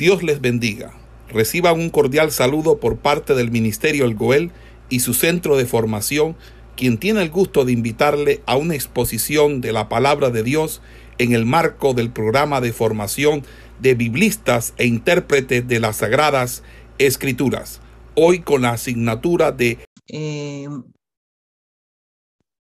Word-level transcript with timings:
Dios 0.00 0.22
les 0.22 0.40
bendiga. 0.40 0.94
Reciban 1.28 1.78
un 1.78 1.90
cordial 1.90 2.32
saludo 2.32 2.80
por 2.80 2.96
parte 2.96 3.34
del 3.34 3.50
Ministerio 3.50 4.06
El 4.06 4.14
Goel 4.14 4.50
y 4.88 5.00
su 5.00 5.12
centro 5.12 5.58
de 5.58 5.66
formación, 5.66 6.38
quien 6.74 6.96
tiene 6.96 7.20
el 7.20 7.28
gusto 7.28 7.66
de 7.66 7.72
invitarle 7.72 8.42
a 8.46 8.56
una 8.56 8.74
exposición 8.74 9.60
de 9.60 9.72
la 9.72 9.90
palabra 9.90 10.30
de 10.30 10.42
Dios 10.42 10.80
en 11.18 11.34
el 11.34 11.44
marco 11.44 11.92
del 11.92 12.10
programa 12.10 12.62
de 12.62 12.72
formación 12.72 13.44
de 13.78 13.94
biblistas 13.94 14.72
e 14.78 14.86
intérpretes 14.86 15.68
de 15.68 15.80
las 15.80 15.96
Sagradas 15.96 16.62
Escrituras, 16.96 17.82
hoy 18.14 18.40
con 18.40 18.62
la 18.62 18.70
asignatura 18.70 19.52
de... 19.52 19.84
Eh, 20.08 20.66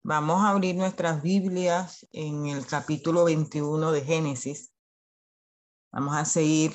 vamos 0.03 0.43
a 0.43 0.49
abrir 0.49 0.75
nuestras 0.75 1.23
Biblias 1.23 2.05
en 2.11 2.47
el 2.47 2.67
capítulo 2.67 3.23
21 3.27 3.93
de 3.93 4.01
Génesis. 4.03 4.73
Vamos 5.93 6.17
a 6.17 6.25
seguir 6.25 6.73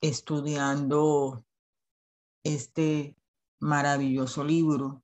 estudiando 0.00 1.44
este 2.44 3.16
maravilloso 3.60 4.44
libro. 4.44 5.02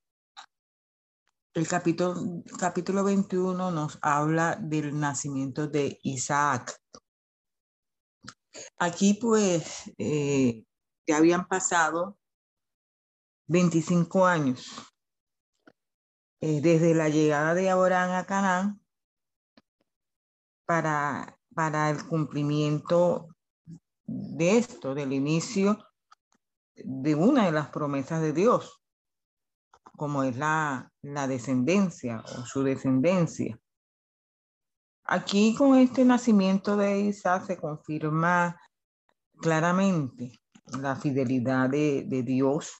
El 1.54 1.68
capítulo, 1.68 2.42
capítulo 2.58 3.04
21 3.04 3.70
nos 3.70 3.98
habla 4.02 4.56
del 4.56 4.98
nacimiento 4.98 5.68
de 5.68 5.98
Isaac. 6.02 6.80
Aquí 8.78 9.14
pues 9.14 9.92
eh, 9.98 10.64
ya 11.06 11.16
habían 11.16 11.46
pasado 11.46 12.18
25 13.46 14.26
años 14.26 14.66
eh, 16.40 16.60
desde 16.60 16.94
la 16.94 17.08
llegada 17.08 17.54
de 17.54 17.70
Abraham 17.70 18.12
a 18.12 18.26
Canaán 18.26 18.80
para, 20.66 21.38
para 21.54 21.90
el 21.90 22.06
cumplimiento 22.06 23.33
de 24.06 24.58
esto, 24.58 24.94
del 24.94 25.12
inicio 25.12 25.78
de 26.74 27.14
una 27.14 27.46
de 27.46 27.52
las 27.52 27.68
promesas 27.68 28.20
de 28.20 28.32
Dios, 28.32 28.82
como 29.96 30.22
es 30.24 30.36
la, 30.36 30.92
la 31.02 31.26
descendencia 31.26 32.22
o 32.36 32.44
su 32.44 32.62
descendencia. 32.62 33.58
Aquí 35.04 35.54
con 35.54 35.78
este 35.78 36.04
nacimiento 36.04 36.76
de 36.76 37.00
Isaac 37.00 37.46
se 37.46 37.56
confirma 37.56 38.60
claramente 39.36 40.40
la 40.66 40.96
fidelidad 40.96 41.68
de, 41.68 42.04
de 42.06 42.22
Dios 42.22 42.72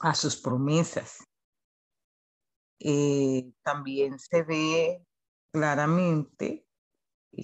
a 0.00 0.14
sus 0.14 0.36
promesas. 0.36 1.18
Eh, 2.78 3.50
también 3.62 4.18
se 4.18 4.42
ve 4.42 5.04
claramente 5.50 6.66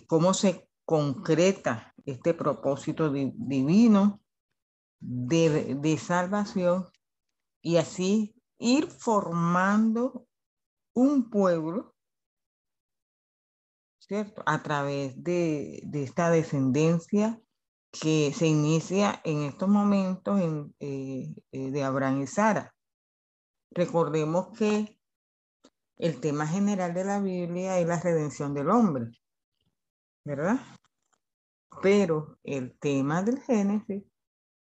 cómo 0.06 0.34
se 0.34 0.68
concreta 0.84 1.91
este 2.06 2.34
propósito 2.34 3.10
divino 3.10 4.20
de, 5.00 5.74
de 5.74 5.98
salvación 5.98 6.88
y 7.62 7.76
así 7.76 8.34
ir 8.58 8.86
formando 8.88 10.26
un 10.94 11.30
pueblo, 11.30 11.94
¿cierto? 13.98 14.42
A 14.46 14.62
través 14.62 15.22
de, 15.22 15.80
de, 15.84 16.02
esta 16.02 16.30
descendencia 16.30 17.40
que 17.90 18.32
se 18.32 18.46
inicia 18.46 19.20
en 19.24 19.42
estos 19.42 19.68
momentos 19.68 20.40
en, 20.40 20.74
eh, 20.80 21.34
eh, 21.52 21.70
de 21.70 21.82
Abraham 21.82 22.22
y 22.22 22.26
Sara. 22.26 22.74
Recordemos 23.70 24.56
que 24.56 24.98
el 25.96 26.20
tema 26.20 26.46
general 26.46 26.94
de 26.94 27.04
la 27.04 27.20
Biblia 27.20 27.78
es 27.78 27.86
la 27.86 28.00
redención 28.00 28.54
del 28.54 28.70
hombre, 28.70 29.10
¿verdad? 30.24 30.58
Pero 31.82 32.38
el 32.44 32.78
tema 32.78 33.22
del 33.22 33.40
Génesis 33.40 34.04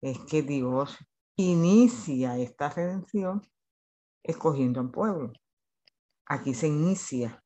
es 0.00 0.19
que 0.20 0.42
Dios 0.42 0.97
inicia 1.36 2.38
esta 2.38 2.70
redención 2.70 3.42
escogiendo 4.22 4.80
un 4.80 4.92
pueblo. 4.92 5.32
Aquí 6.26 6.54
se 6.54 6.69
inicia 6.69 7.42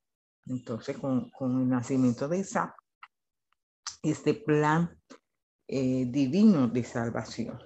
entonces 0.47 0.99
con, 0.99 1.31
el 1.41 1.69
nacimiento 1.69 2.29
de 2.29 2.39
Isaac 2.39 2.75
este 4.03 4.35
plan 4.35 5.01
eh, 5.69 6.05
divino 6.07 6.69
de 6.69 6.85
salvación. 6.85 7.59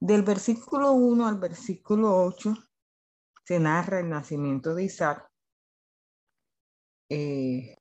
Del 0.00 0.22
versículo 0.22 0.92
1 0.92 1.26
al 1.26 1.38
versículo 1.38 2.24
8 2.24 2.54
se 3.44 3.60
narra 3.60 4.00
el 4.00 4.08
nacimiento 4.08 4.74
de 4.74 4.84
Isaac. 4.84 5.30
Eh, 7.10 7.76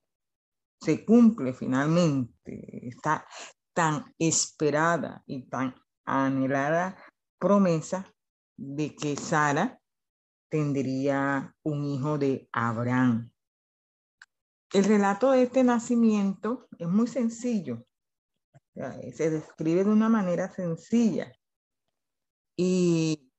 se 0.79 1.05
cumple 1.05 1.53
finalmente 1.53 2.87
esta 2.87 3.25
tan 3.73 4.13
esperada 4.17 5.23
y 5.25 5.47
tan 5.49 5.75
anhelada 6.05 6.97
promesa 7.37 8.05
de 8.57 8.95
que 8.95 9.15
Sara 9.17 9.79
tendría 10.49 11.53
un 11.63 11.83
hijo 11.83 12.17
de 12.17 12.47
Abraham. 12.53 13.31
El 14.71 14.85
relato 14.85 15.31
de 15.31 15.43
este 15.43 15.63
nacimiento 15.63 16.67
es 16.77 16.87
muy 16.87 17.07
sencillo. 17.07 17.85
Se 19.13 19.29
describe 19.29 19.83
de 19.83 19.89
una 19.89 20.09
manera 20.09 20.49
sencilla 20.51 21.31
y, 22.57 23.31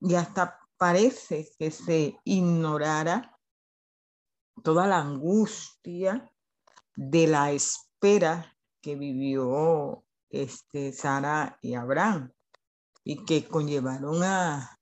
y 0.00 0.14
hasta 0.14 0.60
parece 0.76 1.48
que 1.58 1.70
se 1.70 2.16
ignorara 2.24 3.36
toda 4.62 4.86
la 4.86 4.98
angustia 4.98 6.30
de 6.96 7.26
la 7.26 7.52
espera 7.52 8.56
que 8.80 8.96
vivió 8.96 10.04
este, 10.30 10.92
Sara 10.92 11.58
y 11.62 11.74
Abraham 11.74 12.30
y 13.02 13.24
que 13.24 13.46
conllevaron 13.46 14.22
a, 14.22 14.78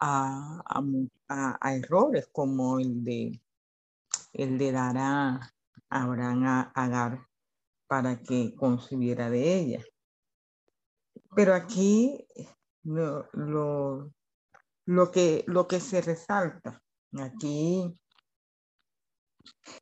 a, 0.00 0.62
a, 1.28 1.74
errores 1.74 2.28
como 2.32 2.78
el 2.78 3.04
de, 3.04 3.40
el 4.32 4.58
de 4.58 4.72
dar 4.72 4.96
a 4.98 5.54
Abraham 5.90 6.44
a 6.44 6.60
Agar 6.74 7.26
para 7.86 8.20
que 8.20 8.54
concibiera 8.54 9.30
de 9.30 9.58
ella. 9.58 9.84
Pero 11.34 11.54
aquí 11.54 12.26
lo, 12.84 13.28
lo, 13.32 14.12
lo, 14.86 15.10
que, 15.10 15.44
lo 15.46 15.68
que 15.68 15.80
se 15.80 16.00
resalta, 16.00 16.82
aquí 17.18 17.98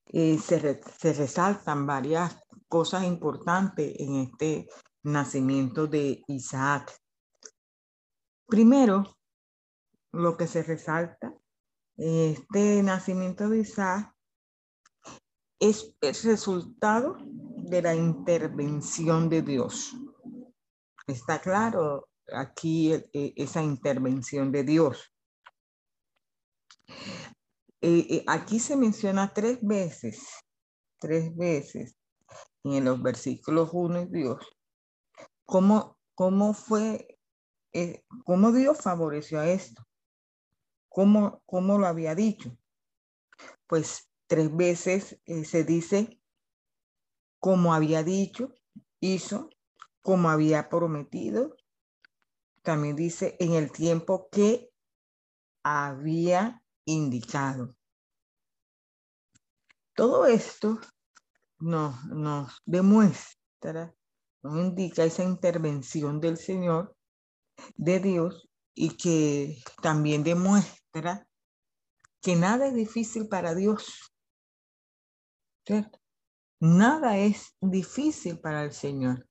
eh, 0.07 0.39
se, 0.39 0.81
se 0.99 1.13
resaltan 1.13 1.87
varias 1.87 2.39
cosas 2.69 3.05
importantes 3.05 3.95
en 3.99 4.17
este 4.17 4.69
nacimiento 5.05 5.87
de 5.87 6.23
Isaac. 6.29 6.97
Primero, 8.47 9.17
lo 10.13 10.37
que 10.37 10.47
se 10.47 10.63
resalta 10.63 11.35
en 11.97 12.35
este 12.35 12.83
nacimiento 12.83 13.49
de 13.49 13.61
Isaac 13.61 14.15
es 15.61 15.97
el 16.01 16.15
resultado 16.15 17.17
de 17.21 17.83
la 17.83 17.95
intervención 17.95 19.29
de 19.29 19.43
Dios. 19.43 19.97
Está 21.07 21.41
claro 21.41 22.09
aquí 22.33 22.93
e, 22.93 23.33
esa 23.37 23.63
intervención 23.63 24.53
de 24.53 24.65
Dios. 24.65 25.13
Eh, 27.89 28.05
eh, 28.11 28.25
aquí 28.27 28.59
se 28.59 28.75
menciona 28.75 29.33
tres 29.33 29.61
veces, 29.63 30.27
tres 30.99 31.37
veces 31.37 31.97
en 32.65 32.85
los 32.85 33.01
versículos 33.01 33.71
1 33.73 34.09
y 34.13 34.25
2, 34.25 34.45
cómo, 35.45 35.97
cómo 36.17 36.53
fue, 36.53 37.21
eh, 37.73 38.03
cómo 38.25 38.51
Dios 38.51 38.79
favoreció 38.79 39.39
a 39.39 39.49
esto, 39.49 39.87
cómo, 40.89 41.41
cómo 41.47 41.79
lo 41.79 41.87
había 41.87 42.17
dicho. 42.17 42.59
Pues 43.69 44.11
tres 44.27 44.53
veces 44.57 45.21
se 45.45 45.63
dice 45.63 46.21
como 47.39 47.73
había 47.73 48.03
dicho, 48.03 48.53
hizo, 48.99 49.49
como 50.01 50.29
había 50.29 50.69
prometido. 50.69 51.55
También 52.63 52.97
dice 52.97 53.37
en 53.39 53.53
el 53.53 53.71
tiempo 53.71 54.29
que 54.33 54.73
había 55.63 56.65
indicado. 56.85 57.76
Todo 59.97 60.27
esto 60.27 60.79
nos, 61.59 62.63
demuestra, 62.67 63.95
nos 64.43 64.59
indica 64.59 65.05
esa 65.05 65.25
intervención 65.25 66.21
del 66.21 66.37
Señor, 66.37 66.95
de 67.77 68.01
Dios, 68.01 68.47
y 68.75 68.91
que 68.99 69.57
también 69.81 70.23
demuestra 70.23 71.27
que 72.21 72.37
nada 72.37 72.67
es 72.67 72.75
difícil 72.75 73.27
para 73.27 73.55
Dios. 73.55 74.13
Nada 76.61 77.17
es 77.17 77.57
difícil 77.63 78.39
para 78.39 78.65
el 78.65 78.73
Señor. 78.73 79.27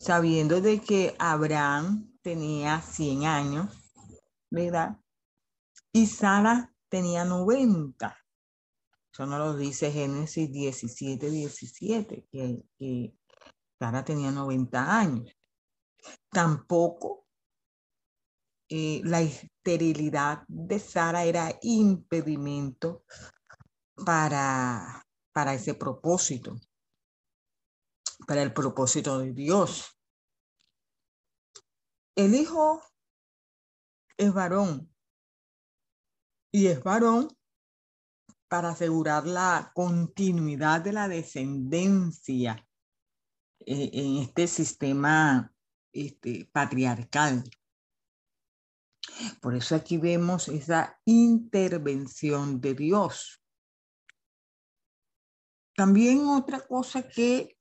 Sabiendo 0.00 0.60
de 0.60 0.80
que 0.80 1.14
Abraham 1.20 2.12
tenía 2.20 2.80
100 2.80 3.26
años 3.26 3.82
de 4.50 4.96
y 5.92 6.06
Sara 6.06 6.74
tenía 6.88 7.24
90. 7.24 8.21
Eso 9.12 9.26
no 9.26 9.38
lo 9.38 9.54
dice 9.54 9.92
Génesis 9.92 10.50
17, 10.50 11.30
17, 11.30 12.28
que, 12.32 13.14
Sara 13.78 14.04
tenía 14.04 14.30
90 14.30 14.98
años. 14.98 15.36
Tampoco 16.30 17.26
eh, 18.70 19.02
la 19.04 19.20
esterilidad 19.20 20.44
de 20.48 20.78
Sara 20.78 21.24
era 21.24 21.58
impedimento 21.60 23.04
para, 24.06 25.04
para 25.32 25.54
ese 25.54 25.74
propósito, 25.74 26.56
para 28.26 28.42
el 28.42 28.54
propósito 28.54 29.18
de 29.18 29.32
Dios. 29.32 29.98
El 32.16 32.34
hijo 32.34 32.82
es 34.16 34.32
varón 34.32 34.90
y 36.50 36.68
es 36.68 36.82
varón 36.82 37.28
para 38.52 38.68
asegurar 38.68 39.26
la 39.26 39.72
continuidad 39.74 40.82
de 40.82 40.92
la 40.92 41.08
descendencia 41.08 42.68
eh, 43.60 43.90
en 43.94 44.18
este 44.18 44.46
sistema 44.46 45.50
este, 45.90 46.50
patriarcal. 46.52 47.44
Por 49.40 49.54
eso 49.54 49.74
aquí 49.74 49.96
vemos 49.96 50.48
esa 50.48 51.00
intervención 51.06 52.60
de 52.60 52.74
Dios. 52.74 53.42
También 55.74 56.26
otra 56.26 56.60
cosa 56.60 57.08
que 57.08 57.56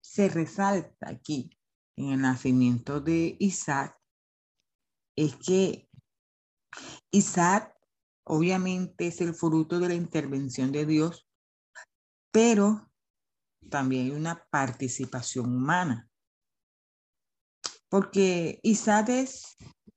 se 0.00 0.28
resalta 0.28 1.08
aquí 1.08 1.56
en 1.96 2.14
el 2.14 2.20
nacimiento 2.20 3.00
de 3.00 3.36
Isaac 3.38 3.96
es 5.14 5.36
que 5.36 5.88
Isaac 7.12 7.71
obviamente 8.24 9.06
es 9.08 9.20
el 9.20 9.34
fruto 9.34 9.78
de 9.78 9.88
la 9.88 9.94
intervención 9.94 10.72
de 10.72 10.86
Dios, 10.86 11.28
pero 12.30 12.90
también 13.68 14.06
hay 14.06 14.10
una 14.12 14.44
participación 14.50 15.54
humana. 15.56 16.08
Porque 17.88 18.58
Isaac 18.62 19.10
es 19.10 19.56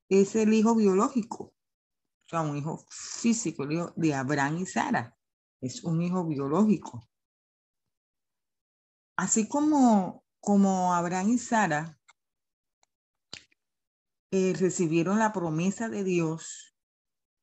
es 0.09 0.35
el 0.35 0.53
hijo 0.53 0.75
biológico, 0.75 1.45
o 1.45 2.29
sea, 2.29 2.41
un 2.41 2.57
hijo 2.57 2.85
físico, 2.89 3.63
el 3.63 3.73
hijo 3.73 3.93
de 3.95 4.13
Abraham 4.13 4.59
y 4.59 4.65
Sara. 4.65 5.15
Es 5.61 5.83
un 5.83 6.01
hijo 6.01 6.25
biológico. 6.25 7.07
Así 9.17 9.47
como, 9.47 10.23
como 10.39 10.93
Abraham 10.93 11.29
y 11.29 11.37
Sara 11.37 11.97
eh, 14.31 14.53
recibieron 14.59 15.19
la 15.19 15.31
promesa 15.31 15.89
de 15.89 16.03
Dios 16.03 16.74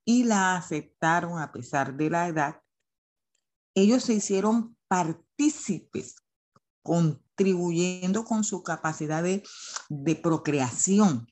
y 0.04 0.24
la 0.24 0.56
aceptaron 0.56 1.38
a 1.38 1.52
pesar 1.52 1.96
de 1.96 2.10
la 2.10 2.28
edad, 2.28 2.62
ellos 3.74 4.04
se 4.04 4.14
hicieron 4.14 4.76
partícipes, 4.88 6.16
contribuyendo 6.82 8.24
con 8.24 8.44
su 8.44 8.62
capacidad 8.62 9.22
de, 9.22 9.42
de 9.88 10.16
procreación 10.16 11.26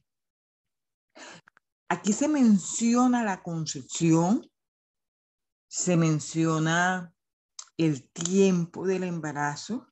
Aquí 1.91 2.13
se 2.13 2.29
menciona 2.29 3.25
la 3.25 3.43
concepción, 3.43 4.49
se 5.69 5.97
menciona 5.97 7.13
el 7.77 8.09
tiempo 8.11 8.87
del 8.87 9.03
embarazo 9.03 9.89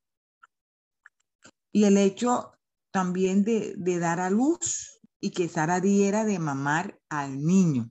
y 1.73 1.87
el 1.87 1.97
hecho 1.97 2.53
también 2.93 3.43
de, 3.43 3.75
dar 3.99 4.21
a 4.21 4.31
luz 4.31 5.01
y 5.19 5.33
que 5.33 5.49
Sara 5.49 5.81
diera 5.81 6.25
de 6.25 6.39
mamar 6.39 7.01
al 7.09 7.45
niño. 7.45 7.91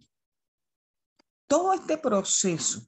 Todo 1.48 1.74
este 1.74 1.98
proceso 1.98 2.88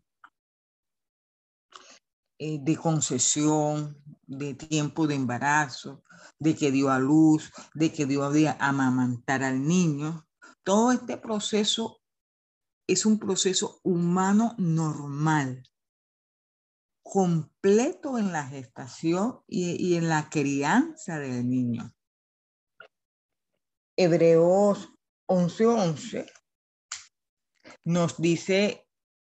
eh, 2.38 2.60
de 2.62 2.78
concesión, 2.78 4.02
de 4.26 4.54
tiempo 4.54 5.08
de 5.08 5.16
embarazo, 5.16 6.04
de 6.38 6.56
que 6.56 6.72
dio 6.72 6.90
a 6.90 7.00
luz, 7.00 7.52
de 7.74 7.92
que 7.92 8.06
dio 8.06 8.24
a 8.24 8.58
amamantar 8.60 9.44
al 9.44 9.66
niño, 9.66 10.28
todo 10.64 10.92
este 10.92 11.18
proceso 11.18 12.02
es 12.88 13.06
un 13.06 13.20
proceso 13.20 13.80
humano 13.84 14.56
normal, 14.58 15.64
completo 17.04 18.18
en 18.18 18.32
la 18.32 18.46
gestación 18.48 19.42
y, 19.48 19.96
en 19.96 20.10
la 20.10 20.30
crianza 20.30 21.20
del 21.20 21.50
niño. 21.50 21.94
Hebreos 23.98 24.90
11:11 25.28 26.32
nos 27.86 28.18
dice 28.18 28.88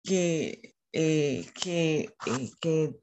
que, 0.03 0.75
eh, 0.91 1.49
que, 1.53 2.15
eh, 2.25 2.51
que, 2.59 2.99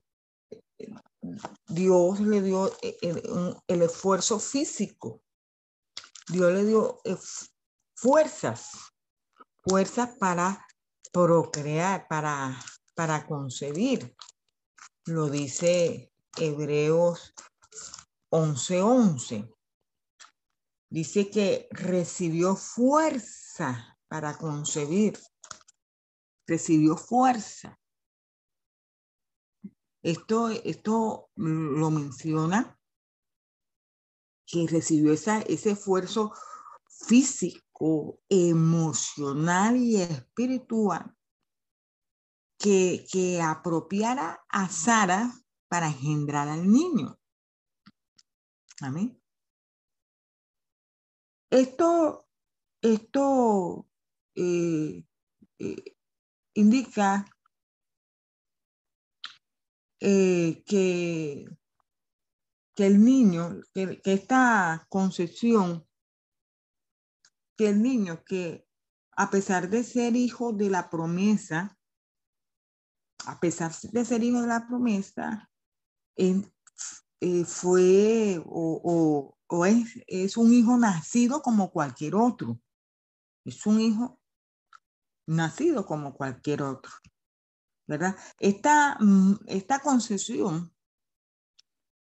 Dios 1.69 2.21
le 2.21 2.43
dio 2.43 2.73
el, 2.81 3.19
eh, 3.19 3.55
el, 3.67 3.83
esfuerzo 3.83 4.39
físico. 4.39 5.23
Dios 6.29 6.53
le 6.53 6.65
dio 6.65 7.01
fuerzas, 7.95 8.71
fuerzas 9.63 10.17
para 10.19 10.67
procrear, 11.13 12.07
para, 12.09 12.59
para 12.95 13.27
concebir. 13.27 14.15
Lo 15.07 15.29
dice 15.29 16.13
Hebreos 16.37 17.35
11:11. 18.31 19.53
Dice 20.91 21.31
que 21.31 21.69
recibió 21.71 22.57
fuerza 22.57 23.99
para 24.09 24.37
concebir. 24.37 25.19
Recibió 26.49 26.97
fuerza. 26.97 27.79
Esto, 30.03 30.49
esto 30.49 31.31
lo 31.37 31.91
menciona 31.91 32.79
que 34.47 34.67
recibió 34.67 35.13
ese 35.13 35.45
esfuerzo 35.47 36.33
físico 36.89 38.23
emocional 38.31 39.77
y 39.77 40.01
espiritual 40.01 41.15
que, 42.59 43.07
que 43.13 43.43
apropiara 43.43 44.43
a 44.49 44.69
Sara 44.71 45.31
para 45.69 45.89
engendrar 45.89 46.49
al 46.49 46.71
niño. 46.71 47.19
Amén. 48.81 49.21
Esto, 51.51 52.27
esto 52.81 53.87
eh, 54.35 55.05
eh, 55.59 55.98
indica 56.59 57.25
eh, 60.01 60.65
que, 60.67 61.45
que 62.75 62.87
el 62.87 63.05
niño, 63.05 63.61
que, 63.73 64.01
esta 64.05 64.85
concepción 64.89 65.87
que 67.57 67.69
el 67.69 67.81
niño 67.81 68.25
que 68.25 68.67
a 69.13 69.31
pesar 69.31 69.71
de 69.71 69.85
ser 69.85 70.17
hijo 70.17 70.53
de 70.53 70.69
la 70.69 70.91
promesa, 70.91 71.79
a 73.25 73.39
pesar 73.39 73.73
de 73.93 74.05
ser 74.05 74.25
hijo 74.25 74.41
de 74.41 74.49
la 74.49 74.67
promesa, 74.67 75.49
eh, 76.17 76.43
fue 77.45 78.43
o, 78.45 79.37
es, 79.65 80.03
es, 80.09 80.37
un 80.37 80.53
hijo 80.53 80.77
nacido 80.77 81.41
como 81.41 81.71
cualquier 81.71 82.17
otro. 82.17 82.61
Es 83.45 83.65
un 83.65 83.81
hijo 83.81 84.21
nacido 85.29 85.87
como 85.87 86.15
cualquier 86.15 86.63
otro. 86.63 86.93
¿Verdad? 87.87 88.17
Esta, 88.39 88.99
mm, 89.01 89.37
esta 89.47 89.81
concesión 89.81 90.75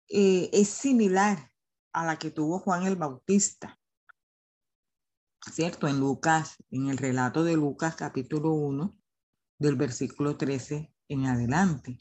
eh, 0.09 0.49
es 0.51 0.69
similar 0.69 1.51
a 1.93 2.05
la 2.05 2.17
que 2.17 2.31
tuvo 2.31 2.59
Juan 2.59 2.83
el 2.83 2.95
Bautista. 2.95 3.79
¿cierto? 5.51 5.87
En 5.87 5.99
Lucas, 5.99 6.57
en 6.69 6.89
el 6.89 6.97
relato 6.97 7.43
de 7.43 7.55
Lucas 7.55 7.95
capítulo 7.95 8.51
1, 8.53 8.95
del 9.57 9.75
versículo 9.75 10.37
13 10.37 10.93
en 11.09 11.25
adelante. 11.25 11.97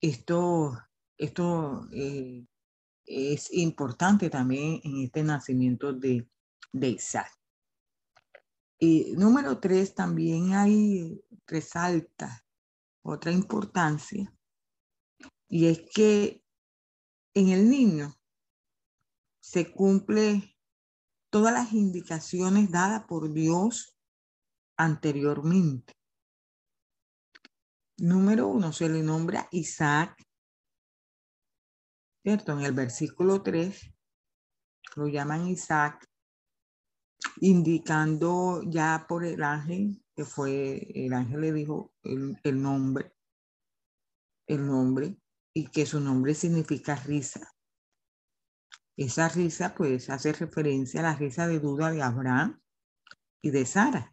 Esto, 0.00 0.78
esto 1.16 1.88
eh, 1.92 2.44
es 3.04 3.52
importante 3.52 4.30
también 4.30 4.80
en 4.84 5.02
este 5.02 5.22
nacimiento 5.22 5.92
de, 5.92 6.28
de 6.72 6.88
Isaac. 6.88 7.30
Y 8.84 9.12
número 9.12 9.60
tres, 9.60 9.94
también 9.94 10.54
hay, 10.54 11.24
resalta 11.46 12.44
otra 13.04 13.30
importancia, 13.30 14.36
y 15.48 15.66
es 15.66 15.88
que 15.94 16.42
en 17.32 17.50
el 17.50 17.70
niño 17.70 18.12
se 19.40 19.72
cumple 19.72 20.58
todas 21.30 21.54
las 21.54 21.72
indicaciones 21.72 22.72
dadas 22.72 23.04
por 23.06 23.32
Dios 23.32 23.96
anteriormente. 24.76 25.94
Número 27.98 28.48
uno, 28.48 28.72
se 28.72 28.88
le 28.88 29.04
nombra 29.04 29.46
Isaac, 29.52 30.20
¿cierto? 32.24 32.50
En 32.50 32.62
el 32.62 32.72
versículo 32.72 33.44
3 33.44 33.94
lo 34.96 35.06
llaman 35.06 35.46
Isaac, 35.46 36.11
indicando 37.40 38.62
ya 38.64 39.06
por 39.08 39.24
el 39.24 39.42
ángel 39.42 40.02
que 40.14 40.24
fue, 40.24 40.88
el 40.94 41.12
ángel 41.12 41.40
le 41.40 41.52
dijo 41.52 41.94
el, 42.02 42.62
nombre, 42.62 43.14
el 44.46 44.66
nombre, 44.66 45.16
y 45.54 45.68
que 45.68 45.86
su 45.86 46.00
nombre 46.00 46.34
significa 46.34 46.96
risa. 46.96 47.52
Esa 48.96 49.28
risa 49.28 49.74
pues 49.74 50.10
hace 50.10 50.32
referencia 50.32 51.00
a 51.00 51.04
la 51.04 51.16
risa 51.16 51.46
de 51.46 51.60
duda 51.60 51.90
de 51.90 52.02
Abraham 52.02 52.60
y 53.42 53.50
de 53.50 53.64
Sara, 53.64 54.10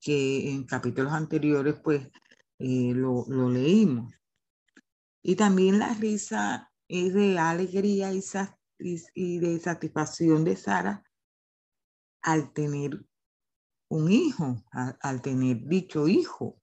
que 0.00 0.50
en 0.50 0.64
capítulos 0.64 1.12
anteriores 1.12 1.80
pues 1.82 2.06
eh, 2.58 2.92
lo, 2.94 3.24
lo, 3.28 3.50
leímos. 3.50 4.14
Y 5.22 5.36
también 5.36 5.78
la 5.78 5.92
risa 5.94 6.72
es 6.86 7.14
de 7.14 7.38
alegría 7.38 8.12
y, 8.12 8.22
y 9.14 9.38
de 9.38 9.58
satisfacción 9.58 10.44
de 10.44 10.56
Sara 10.56 11.02
al 12.24 12.52
tener 12.54 13.04
un 13.88 14.10
hijo, 14.10 14.64
al, 14.72 15.20
tener 15.20 15.68
dicho 15.68 16.08
hijo. 16.08 16.58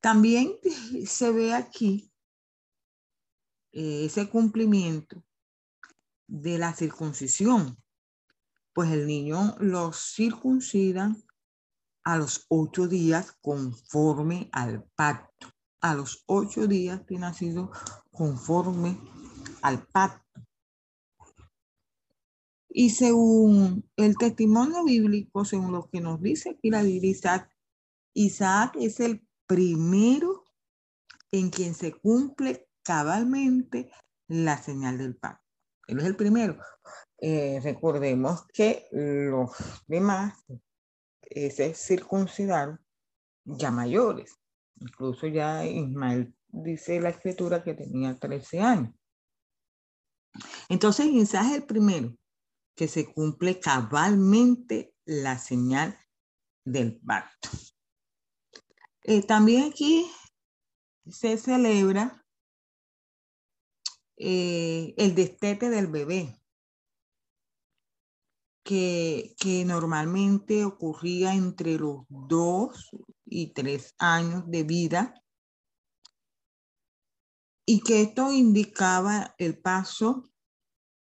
También 0.00 0.56
se 1.06 1.32
ve 1.32 1.52
aquí 1.52 2.10
eh, 3.72 4.04
ese 4.06 4.30
cumplimiento 4.30 5.22
de 6.28 6.56
la 6.56 6.72
circuncisión, 6.72 7.76
pues 8.72 8.92
el 8.92 9.06
niño 9.08 9.56
lo 9.58 9.92
circuncidan 9.92 11.24
a 12.04 12.16
los 12.16 12.46
ocho 12.48 12.86
días 12.86 13.36
conforme 13.42 14.48
al 14.52 14.84
pacto. 14.94 15.48
A 15.80 15.94
los 15.94 16.22
ocho 16.26 16.66
días 16.66 17.04
de 17.06 17.18
nacido 17.18 17.72
conforme 18.12 18.98
al 19.62 19.84
pacto. 19.88 20.40
Y 22.76 22.90
según 22.90 23.88
el 23.94 24.16
testimonio 24.16 24.82
bíblico, 24.82 25.44
según 25.44 25.70
lo 25.70 25.88
que 25.88 26.00
nos 26.00 26.20
dice 26.20 26.50
aquí 26.50 26.70
la 26.70 26.82
Biblia, 26.82 27.12
Isaac, 27.12 27.48
Isaac 28.14 28.74
es 28.80 28.98
el 28.98 29.24
primero 29.46 30.42
en 31.30 31.50
quien 31.50 31.76
se 31.76 31.92
cumple 31.92 32.66
cabalmente 32.82 33.92
la 34.26 34.60
señal 34.60 34.98
del 34.98 35.14
pacto. 35.14 35.46
Él 35.86 36.00
es 36.00 36.04
el 36.04 36.16
primero. 36.16 36.58
Eh, 37.18 37.60
recordemos 37.62 38.44
que 38.48 38.88
los 38.90 39.52
demás 39.86 40.44
se 41.30 41.74
circuncidaron 41.74 42.80
ya 43.44 43.70
mayores. 43.70 44.36
Incluso 44.80 45.28
ya 45.28 45.64
Ismael 45.64 46.34
dice 46.48 47.00
la 47.00 47.10
escritura 47.10 47.62
que 47.62 47.74
tenía 47.74 48.18
13 48.18 48.60
años. 48.60 48.94
Entonces 50.68 51.06
Isaac 51.06 51.46
es 51.46 51.56
el 51.58 51.66
primero 51.66 52.18
que 52.74 52.88
se 52.88 53.12
cumple 53.12 53.60
cabalmente 53.60 54.94
la 55.04 55.38
señal 55.38 55.98
del 56.64 56.98
pacto. 57.00 57.50
Eh, 59.02 59.22
también 59.22 59.70
aquí 59.70 60.10
se 61.06 61.36
celebra 61.36 62.24
eh, 64.16 64.94
el 64.96 65.14
destete 65.14 65.68
del 65.68 65.88
bebé, 65.88 66.40
que, 68.64 69.34
que, 69.38 69.64
normalmente 69.66 70.64
ocurría 70.64 71.34
entre 71.34 71.74
los 71.74 72.06
dos 72.08 72.90
y 73.26 73.52
tres 73.52 73.94
años 73.98 74.44
de 74.46 74.62
vida 74.62 75.22
y 77.66 77.80
que 77.80 78.00
esto 78.00 78.32
indicaba 78.32 79.34
el 79.36 79.60
paso 79.60 80.30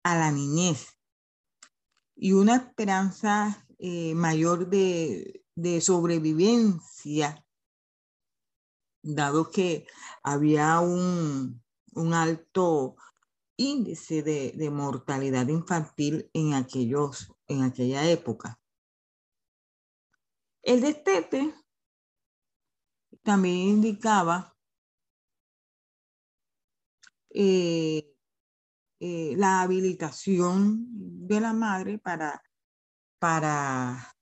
a 0.02 0.16
la 0.16 0.32
niñez 0.32 0.94
y 2.16 2.32
una 2.32 2.56
esperanza 2.56 3.66
eh, 3.78 4.14
mayor 4.14 4.68
de, 4.68 5.42
sobrevivencia, 5.80 7.44
dado 9.02 9.50
que 9.50 9.86
había 10.22 10.80
un, 10.80 11.62
alto 12.12 12.96
índice 13.56 14.22
de, 14.22 14.70
mortalidad 14.70 15.48
infantil 15.48 16.30
en, 16.32 16.54
aquellos, 16.54 17.32
en 17.46 17.62
aquella 17.62 18.08
época. 18.08 18.60
El 20.62 20.80
destete 20.80 21.54
también 23.22 23.68
indicaba 23.68 24.56
eh, 27.30 28.13
eh, 29.06 29.34
la 29.36 29.60
habilitación 29.60 30.86
de 31.28 31.38
la 31.38 31.52
madre 31.52 31.98
para, 31.98 32.42
para, 33.18 34.16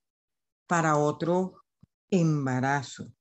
para 0.66 0.96
otro 0.96 1.62
embarazo. 2.10 3.14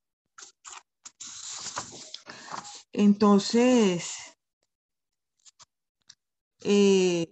Entonces, 2.92 4.12
eh, 6.62 7.32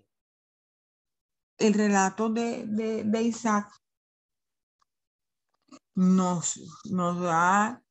el 1.57 1.73
relato 1.73 2.29
de, 2.29 3.21
Isaac 3.23 3.67
nos, 5.95 6.83
nos 6.85 7.19
da 7.19 7.83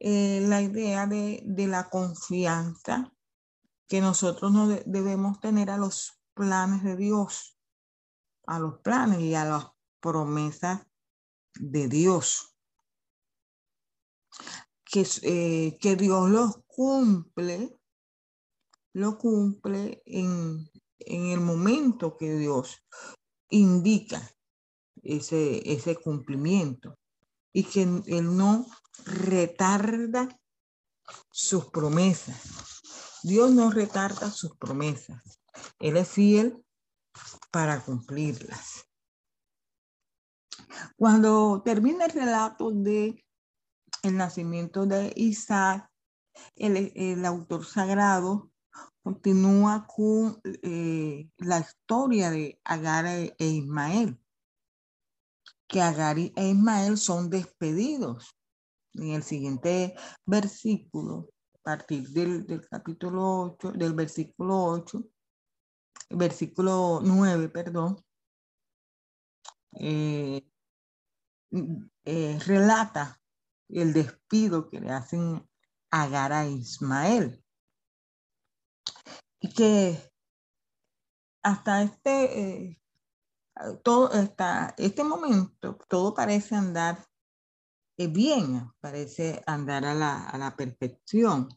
eh, 0.00 0.40
la 0.44 0.60
idea 0.60 1.06
de, 1.06 1.40
de, 1.44 1.66
la 1.68 1.88
confianza 1.88 3.12
que 3.88 4.00
nosotros 4.00 4.52
no 4.52 4.68
debemos 4.68 5.40
tener 5.40 5.70
a 5.70 5.78
los 5.78 6.20
planes 6.34 6.84
de 6.84 6.96
Dios, 6.96 7.58
a 8.46 8.58
los 8.58 8.78
planes 8.80 9.20
y 9.20 9.34
a 9.34 9.44
las 9.46 9.66
promesas 10.00 10.86
de 11.54 11.88
Dios. 11.88 12.54
Que, 14.84 15.06
eh, 15.22 15.76
que 15.80 15.96
Dios 15.96 16.30
los 16.30 16.62
cumple, 16.66 17.76
lo 18.92 19.18
cumple 19.18 20.02
en, 20.06 20.70
en 21.00 21.26
el 21.26 21.40
momento 21.40 22.16
que 22.16 22.36
Dios 22.36 22.76
indica 23.50 24.22
ese, 25.02 25.72
ese 25.72 25.96
cumplimiento 25.96 26.98
y 27.52 27.64
que 27.64 27.82
Él 27.82 28.36
no 28.36 28.66
retarda 29.04 30.28
sus 31.30 31.66
promesas. 31.66 32.67
Dios 33.22 33.50
no 33.52 33.70
retarda 33.70 34.30
sus 34.30 34.56
promesas. 34.56 35.40
Él 35.78 35.96
es 35.96 36.08
fiel 36.08 36.64
para 37.50 37.80
cumplirlas. 37.80 38.86
Cuando 40.96 41.62
termina 41.64 42.06
el 42.06 42.12
relato 42.12 42.70
de 42.70 43.24
el 44.02 44.16
nacimiento 44.16 44.86
de 44.86 45.12
Isaac, 45.16 45.90
el, 46.54 47.24
autor 47.24 47.64
sagrado 47.64 48.50
continúa 49.02 49.86
con 49.86 50.40
eh, 50.62 51.28
la 51.38 51.60
historia 51.60 52.30
de 52.30 52.60
Agar 52.62 53.06
e, 53.06 53.34
e 53.38 53.46
Ismael, 53.46 54.20
que 55.66 55.80
Agar 55.80 56.18
e 56.18 56.32
Ismael 56.36 56.96
son 56.96 57.28
despedidos. 57.28 58.36
En 58.94 59.10
el 59.10 59.22
siguiente 59.22 59.94
versículo 60.26 61.28
partir 61.68 62.08
del, 62.08 62.66
capítulo 62.66 63.40
8, 63.42 63.72
del 63.72 63.92
versículo 63.92 64.64
8, 64.64 65.04
versículo 66.08 67.00
9, 67.04 67.50
perdón, 67.50 68.02
eh, 69.72 70.50
eh, 72.06 72.38
relata 72.46 73.20
el 73.68 73.92
despido 73.92 74.70
que 74.70 74.80
le 74.80 74.92
hacen 74.92 75.46
Agar 75.90 76.32
a 76.32 76.46
Ismael. 76.46 77.44
Y 79.38 79.52
que 79.52 80.10
hasta 81.42 81.82
este, 81.82 82.40
eh, 82.40 82.82
todo, 83.84 84.10
hasta 84.10 84.74
este 84.78 85.04
momento 85.04 85.76
todo 85.86 86.14
parece 86.14 86.54
andar 86.54 87.04
bien, 88.06 88.70
parece 88.80 89.42
andar 89.46 89.84
a 89.84 89.94
la, 89.94 90.28
a 90.28 90.38
la 90.38 90.54
perfección. 90.54 91.48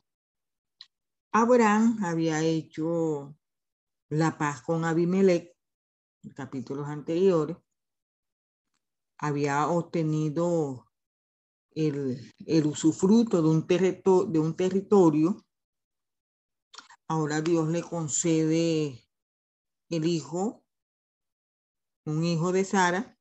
Abraham 1.31 2.03
había 2.03 2.41
hecho 2.41 3.37
la 4.09 4.37
paz 4.37 4.61
con 4.63 4.83
Abimelech 4.83 5.55
en 6.23 6.31
capítulos 6.31 6.87
anteriores, 6.87 7.57
había 9.17 9.67
obtenido 9.67 10.91
el, 11.71 12.33
el 12.45 12.65
usufruto 12.65 13.41
de 13.41 13.49
un, 13.49 13.67
de 13.67 14.39
un 14.39 14.55
territorio, 14.55 15.45
ahora 17.07 17.41
Dios 17.41 17.69
le 17.69 17.81
concede 17.81 19.07
el 19.89 20.05
hijo, 20.05 20.65
un 22.05 22.23
hijo 22.23 22.51
de 22.51 22.65
Sara, 22.65 23.17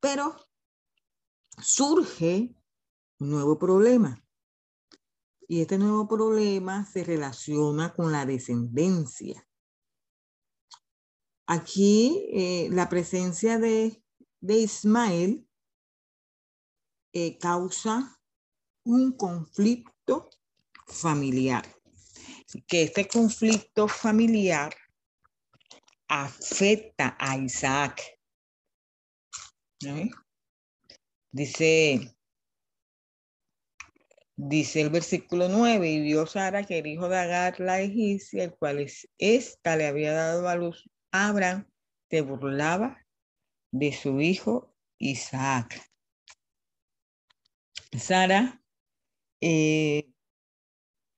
pero 0.00 0.45
surge 1.58 2.54
un 3.18 3.30
nuevo 3.30 3.58
problema. 3.58 4.22
Y 5.48 5.60
este 5.60 5.78
nuevo 5.78 6.08
problema 6.08 6.84
se 6.86 7.04
relaciona 7.04 7.94
con 7.94 8.10
la 8.10 8.26
descendencia. 8.26 9.46
Aquí 11.46 12.26
eh, 12.32 12.68
la 12.72 12.88
presencia 12.88 13.58
de 13.58 14.02
de 14.46 14.58
Ismael 14.58 15.48
eh, 17.12 17.38
causa 17.38 18.20
un 18.84 19.16
conflicto 19.16 20.30
familiar. 20.86 21.64
Que 22.68 22.84
este 22.84 23.08
conflicto 23.08 23.88
familiar 23.88 24.72
afecta 26.08 27.16
a 27.18 27.36
Isaac. 27.36 28.00
Dice, 31.32 32.16
dice 34.36 34.80
el 34.80 34.90
versículo 34.90 35.48
9, 35.48 35.88
y 35.88 36.00
vio 36.00 36.26
Sara 36.26 36.64
que 36.64 36.78
el 36.78 36.86
hijo 36.86 37.08
de 37.08 37.18
Agar 37.18 37.60
la 37.60 37.80
egipcia, 37.80 38.44
el 38.44 38.54
cual 38.54 38.80
es, 38.80 39.08
esta 39.18 39.76
le 39.76 39.86
había 39.86 40.12
dado 40.12 40.48
a 40.48 40.56
luz 40.56 40.88
a 41.12 41.28
Abraham, 41.28 41.66
se 42.10 42.20
burlaba 42.20 43.04
de 43.72 43.92
su 43.92 44.20
hijo 44.20 44.74
Isaac. 44.98 45.82
Sara, 47.98 48.62
eh, 49.40 50.08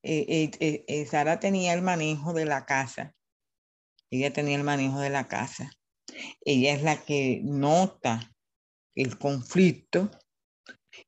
eh, 0.03 0.51
eh, 0.61 1.07
Sara 1.07 1.41
tenía 1.41 1.73
el 1.75 1.83
manejo 1.83 2.33
de 2.33 2.45
la 2.45 2.65
casa. 2.67 3.15
Ella 4.11 4.33
tenía 4.33 4.57
el 4.57 4.65
manejo 4.65 5.01
de 5.01 5.11
la 5.11 5.29
casa. 5.29 5.71
Ella 6.45 6.73
es 6.75 6.83
la 6.83 7.05
que 7.05 7.41
nota 7.45 8.35
el 8.99 9.17
conflicto 9.17 10.11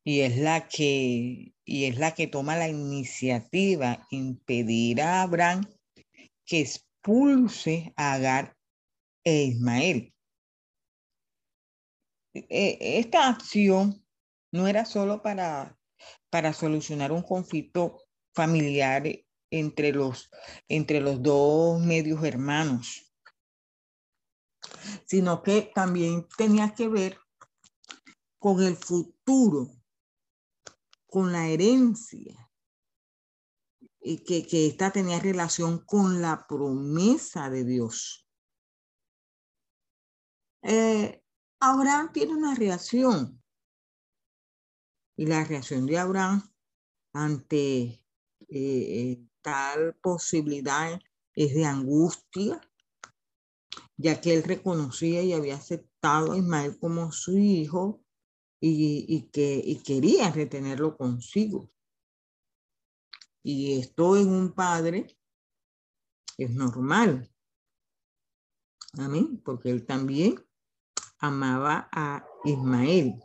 y 0.04 0.20
es 0.20 0.38
la 0.38 0.68
que 0.68 1.52
y 1.64 1.85
es 1.85 1.99
la 1.99 2.14
que 2.14 2.28
toma 2.28 2.56
la 2.56 2.68
iniciativa 2.68 4.06
impedir 4.11 5.02
a 5.02 5.23
Abraham 5.23 5.68
que 6.47 6.61
expulse 6.61 7.92
a 7.97 8.14
Agar 8.14 8.56
e 9.25 9.44
Ismael. 9.44 10.14
E, 12.35 12.99
esta 12.99 13.28
acción 13.28 14.04
no 14.52 14.68
era 14.68 14.85
solo 14.85 15.20
para, 15.23 15.76
para 16.30 16.52
solucionar 16.52 17.12
un 17.12 17.23
conflicto 17.23 18.02
familiar 18.35 19.04
entre 19.50 19.92
los, 19.92 20.30
entre 20.68 21.00
los 21.00 21.23
dos 21.23 21.80
medios 21.80 22.23
hermanos, 22.25 23.12
sino 25.06 25.42
que 25.42 25.70
también 25.75 26.26
tenía 26.37 26.75
que 26.75 26.88
ver 26.88 27.20
con 28.40 28.62
el 28.62 28.75
futuro, 28.75 29.68
con 31.06 31.30
la 31.30 31.47
herencia, 31.47 32.50
y 34.00 34.25
que, 34.25 34.47
que 34.47 34.66
esta 34.66 34.90
tenía 34.90 35.20
relación 35.20 35.85
con 35.85 36.23
la 36.23 36.47
promesa 36.49 37.50
de 37.50 37.64
Dios. 37.64 38.26
Eh, 40.62 41.23
Abraham 41.61 42.12
tiene 42.14 42.35
una 42.35 42.54
reacción. 42.54 43.42
Y 45.16 45.26
la 45.26 45.44
reacción 45.44 45.85
de 45.85 45.99
Abraham 45.99 46.50
ante 47.12 47.61
eh, 47.82 48.00
eh, 48.49 49.23
tal 49.42 49.97
posibilidad 49.97 50.99
es 51.35 51.54
de 51.54 51.66
angustia, 51.66 52.59
ya 53.99 54.18
que 54.18 54.32
él 54.32 54.44
reconocía 54.44 55.23
y 55.23 55.35
había 55.35 55.56
aceptado 55.56 56.32
a 56.32 56.38
Ismael 56.38 56.78
como 56.78 57.12
su 57.12 57.37
hijo 57.37 58.02
y, 58.61 59.23
que 59.33 59.62
y 59.64 59.83
quería 59.83 60.31
retenerlo 60.31 60.97
consigo. 60.97 61.71
Y 63.43 63.79
esto 63.79 64.17
en 64.17 64.29
un 64.29 64.52
padre 64.52 65.19
es 66.37 66.50
normal. 66.50 67.31
Amén, 68.99 69.40
porque 69.45 69.71
él 69.71 69.87
también 69.87 70.45
amaba 71.19 71.88
a 71.93 72.26
Ismael. 72.45 73.19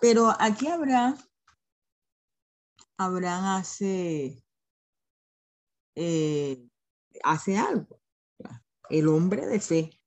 Pero 0.00 0.32
aquí 0.38 0.68
Abraham, 0.68 1.18
Abraham 2.96 3.44
hace, 3.58 4.42
eh, 5.96 6.68
hace 7.22 7.58
algo. 7.58 8.00
El 8.88 9.08
hombre 9.08 9.46
de 9.46 9.60
fe 9.60 10.01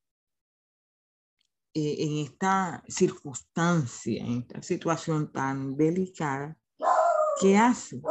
eh, 1.78 1.96
en 2.00 2.26
esta 2.26 2.82
circunstancia, 2.88 4.24
en 4.24 4.40
esta 4.40 4.62
situación 4.62 5.30
tan 5.30 5.76
delicada, 5.76 6.56
¿qué 7.42 7.58
hace? 7.58 8.02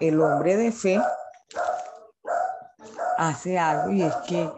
El 0.00 0.20
hombre 0.20 0.58
de 0.58 0.70
fe 0.70 1.00
hace 3.16 3.58
algo 3.58 3.90
y 3.90 4.02
es 4.02 4.14
que 4.28 4.52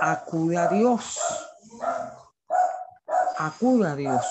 acude 0.00 0.56
a 0.56 0.68
Dios. 0.68 1.18
Acude 3.38 3.88
a 3.88 3.96
Dios. 3.96 4.24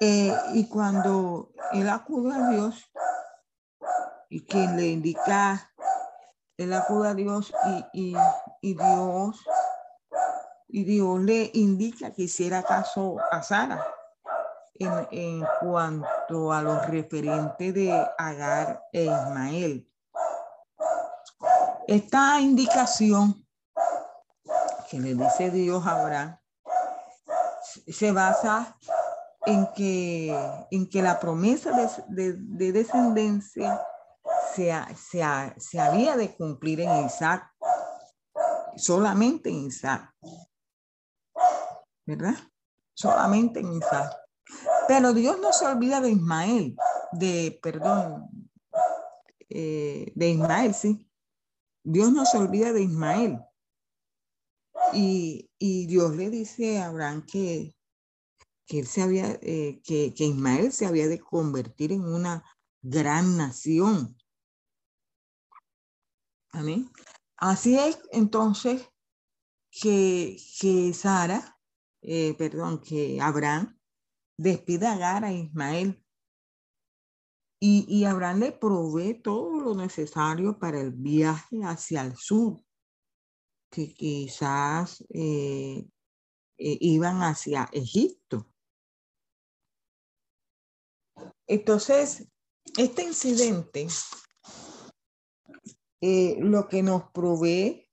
Eh, 0.00 0.34
y 0.54 0.66
cuando 0.66 1.52
él 1.72 1.90
acude 1.90 2.34
a 2.34 2.48
Dios 2.48 2.90
y 4.30 4.46
quien 4.46 4.78
le 4.78 4.86
indica, 4.86 5.69
él 6.60 6.72
acude 6.72 7.08
a 7.08 7.14
Dios 7.14 7.52
y, 7.92 8.14
Dios 8.62 9.44
y 10.68 10.84
Dios 10.84 11.20
le 11.20 11.50
indica 11.54 12.12
que 12.12 12.22
hiciera 12.22 12.62
caso 12.62 13.16
a 13.30 13.42
Sara 13.42 13.84
en, 14.74 15.08
en 15.10 15.46
cuanto 15.60 16.52
a 16.52 16.62
los 16.62 16.86
referentes 16.86 17.74
de 17.74 18.06
Agar 18.18 18.82
e 18.92 19.04
Ismael. 19.04 19.90
Esta 21.86 22.40
indicación 22.40 23.46
que 24.90 25.00
le 25.00 25.14
dice 25.14 25.50
Dios 25.50 25.86
a 25.86 26.00
Abraham 26.02 26.38
se 27.88 28.12
basa 28.12 28.76
en 29.46 29.66
que, 29.74 30.66
en 30.70 30.88
que 30.88 31.02
la 31.02 31.18
promesa 31.18 31.72
de, 32.08 32.72
descendencia 32.72 33.80
se, 34.54 34.72
se, 35.58 35.80
había 35.80 36.16
de 36.16 36.34
cumplir 36.36 36.80
en 36.80 37.06
Isaac, 37.06 37.52
solamente 38.76 39.50
en 39.50 39.66
Isaac. 39.66 40.14
¿Verdad? 42.06 42.34
Solamente 42.94 43.60
en 43.60 43.72
Isaac. 43.74 44.16
Pero 44.88 45.12
Dios 45.12 45.38
no 45.40 45.52
se 45.52 45.66
olvida 45.66 46.00
de 46.00 46.10
Ismael, 46.10 46.76
de, 47.12 47.58
perdón, 47.62 48.28
eh, 49.48 50.12
de 50.14 50.28
Ismael, 50.30 50.74
sí. 50.74 51.08
Dios 51.82 52.12
no 52.12 52.24
se 52.24 52.38
olvida 52.38 52.72
de 52.72 52.82
Ismael. 52.82 53.40
Y, 54.92 55.46
Dios 55.86 56.16
le 56.16 56.30
dice 56.30 56.78
a 56.78 56.86
Abraham 56.86 57.24
que, 57.26 57.74
que, 58.66 58.80
él 58.80 58.86
se 58.86 59.02
había, 59.02 59.38
eh, 59.42 59.80
que, 59.84 60.14
que 60.14 60.24
Ismael 60.24 60.72
se 60.72 60.86
había 60.86 61.06
de 61.06 61.20
convertir 61.20 61.92
en 61.92 62.02
una 62.02 62.44
gran 62.82 63.36
nación. 63.36 64.16
Amén. 66.52 66.90
Así 67.36 67.78
es 67.78 67.98
entonces 68.12 68.88
que, 69.70 70.36
que 70.60 70.92
Sara, 70.92 71.58
eh, 72.02 72.34
perdón, 72.34 72.80
que 72.80 73.20
Abraham 73.20 73.78
despide 74.36 74.86
a 74.86 74.92
Agar 74.92 75.24
a 75.24 75.32
Ismael 75.32 76.04
y, 77.60 77.84
y 77.88 78.04
Abraham 78.04 78.40
le 78.40 78.52
provee 78.52 79.20
todo 79.22 79.60
lo 79.60 79.74
necesario 79.74 80.58
para 80.58 80.80
el 80.80 80.92
viaje 80.92 81.60
hacia 81.62 82.02
el 82.02 82.16
sur, 82.16 82.58
que 83.70 83.92
quizás 83.92 85.04
eh, 85.10 85.86
eh, 86.58 86.78
iban 86.80 87.22
hacia 87.22 87.68
Egipto. 87.72 88.50
Entonces, 91.46 92.26
este 92.76 93.02
incidente 93.02 93.86
eh, 96.00 96.36
lo 96.40 96.68
que 96.68 96.82
nos 96.82 97.10
provee 97.10 97.86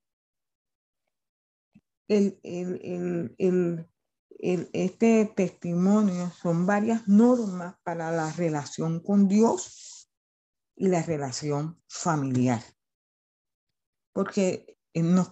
este 4.39 5.25
testimonio 5.35 6.31
son 6.31 6.65
varias 6.65 7.07
normas 7.07 7.75
para 7.83 8.11
la 8.11 8.31
relación 8.31 9.01
con 9.01 9.27
Dios 9.27 10.09
y 10.75 10.87
la 10.87 11.01
relación 11.01 11.81
familiar. 11.87 12.63
Porque 14.13 14.77
nos, 14.93 15.31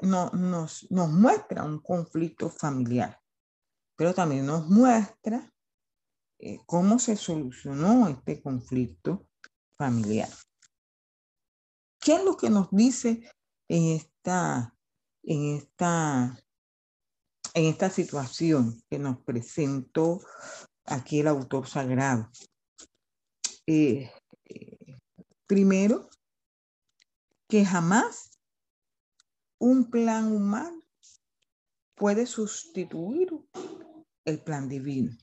nos, 0.00 0.90
nos 0.90 1.10
muestra 1.10 1.64
un 1.64 1.80
conflicto 1.80 2.48
familiar, 2.48 3.20
pero 3.96 4.14
también 4.14 4.46
nos 4.46 4.68
muestra 4.68 5.52
eh, 6.38 6.58
cómo 6.66 6.98
se 6.98 7.16
solucionó 7.16 8.08
este 8.08 8.40
conflicto 8.40 9.28
familiar. 9.76 10.28
¿Qué 12.04 12.14
es 12.14 12.24
lo 12.24 12.36
que 12.36 12.50
nos 12.50 12.70
dice 12.70 13.28
en 13.68 13.96
esta, 13.96 14.76
en 15.22 15.56
esta 15.56 16.38
en 17.54 17.66
esta 17.66 17.88
situación 17.88 18.82
que 18.90 18.98
nos 18.98 19.18
presentó 19.22 20.20
aquí 20.84 21.20
el 21.20 21.28
autor 21.28 21.68
sagrado. 21.68 22.28
Eh, 23.66 24.10
eh, 24.44 24.96
primero, 25.46 26.10
que 27.48 27.64
jamás 27.64 28.38
un 29.58 29.88
plan 29.88 30.32
humano 30.32 30.82
puede 31.94 32.26
sustituir 32.26 33.30
el 34.24 34.42
plan 34.42 34.68
divino. 34.68 35.16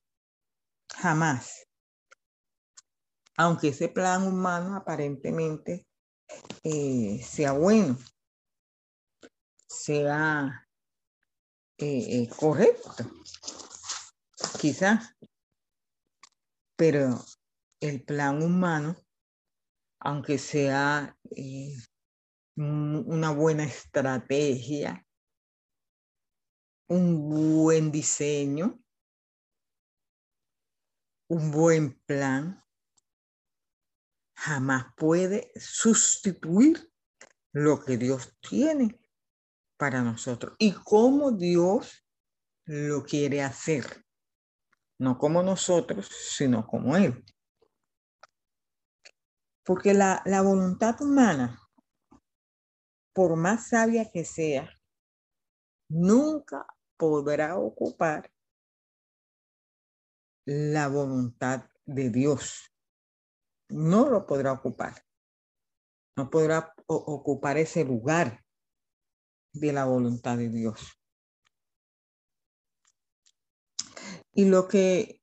Jamás. 0.96 1.68
Aunque 3.36 3.70
ese 3.70 3.90
plan 3.90 4.26
humano 4.26 4.76
aparentemente 4.76 5.86
eh, 6.64 7.22
sea 7.24 7.54
bueno, 7.54 7.98
sea 9.68 10.68
eh, 11.78 12.24
eh, 12.24 12.30
correcto, 12.30 13.12
quizás. 14.60 15.16
Pero 16.76 17.24
el 17.80 18.04
plan 18.04 18.42
humano, 18.42 18.96
aunque 20.00 20.38
sea 20.38 21.18
una 22.56 23.32
buena 23.32 23.64
estrategia, 23.64 25.06
un 26.88 27.30
buen 27.30 27.92
diseño, 27.92 28.80
un 31.30 31.52
buen 31.52 31.98
plan, 32.02 32.62
jamás 34.42 34.86
puede 34.96 35.52
sustituir 35.56 36.92
lo 37.54 37.84
que 37.84 37.98
Dios 37.98 38.38
tiene 38.42 39.00
para 39.78 40.02
nosotros 40.02 40.56
y 40.58 40.72
cómo 40.72 41.32
Dios 41.32 42.06
lo 42.66 43.04
quiere 43.04 43.42
hacer. 43.42 44.06
No 45.00 45.18
como 45.18 45.42
nosotros, 45.42 46.08
sino 46.08 46.66
como 46.68 46.96
Él. 46.96 47.24
Porque 49.64 49.94
la, 49.94 50.22
la 50.26 50.42
voluntad 50.42 51.02
humana 51.02 51.62
por 53.14 53.36
más 53.36 53.70
sabia 53.70 54.10
que 54.10 54.24
sea, 54.24 54.70
nunca 55.90 56.66
podrá 56.98 57.58
ocupar 57.58 58.32
la 60.46 60.88
voluntad 60.88 61.70
de 61.86 62.10
Dios. 62.10 62.71
No 63.72 64.10
lo 64.10 64.26
podrá 64.26 64.52
ocupar. 64.52 65.02
No 66.18 66.30
podrá 66.30 66.74
ocupar 66.88 67.58
ese 67.58 67.86
lugar 67.86 68.44
de 69.54 69.74
la 69.74 69.86
voluntad 69.86 70.38
de 70.38 70.50
Dios. 70.50 71.02
Y 74.34 74.46
lo 74.46 74.68
que 74.68 75.22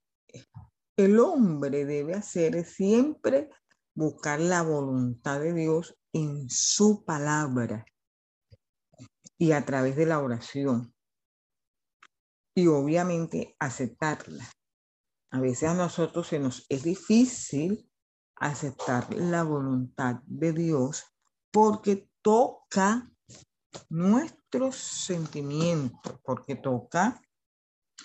el 0.96 1.18
hombre 1.20 1.84
debe 1.84 2.14
hacer 2.14 2.56
es 2.56 2.74
siempre 2.74 3.50
buscar 3.94 4.40
la 4.40 4.62
voluntad 4.62 5.40
de 5.40 5.52
Dios 5.52 5.96
en 6.12 6.48
su 6.48 7.04
palabra 7.04 7.84
y 9.38 9.52
a 9.52 9.64
través 9.64 9.96
de 9.96 10.06
la 10.06 10.20
oración. 10.20 10.94
Y 12.54 12.66
obviamente 12.66 13.56
aceptarla. 13.58 14.50
A 15.30 15.40
veces 15.40 15.68
a 15.68 15.74
nosotros 15.74 16.28
se 16.28 16.38
nos 16.38 16.66
es 16.68 16.82
difícil 16.82 17.87
aceptar 18.40 19.12
la 19.14 19.42
voluntad 19.42 20.16
de 20.26 20.52
Dios 20.52 21.04
porque 21.50 22.08
toca 22.22 23.10
nuestros 23.88 24.76
sentimientos, 24.76 26.18
porque 26.22 26.56
toca 26.56 27.20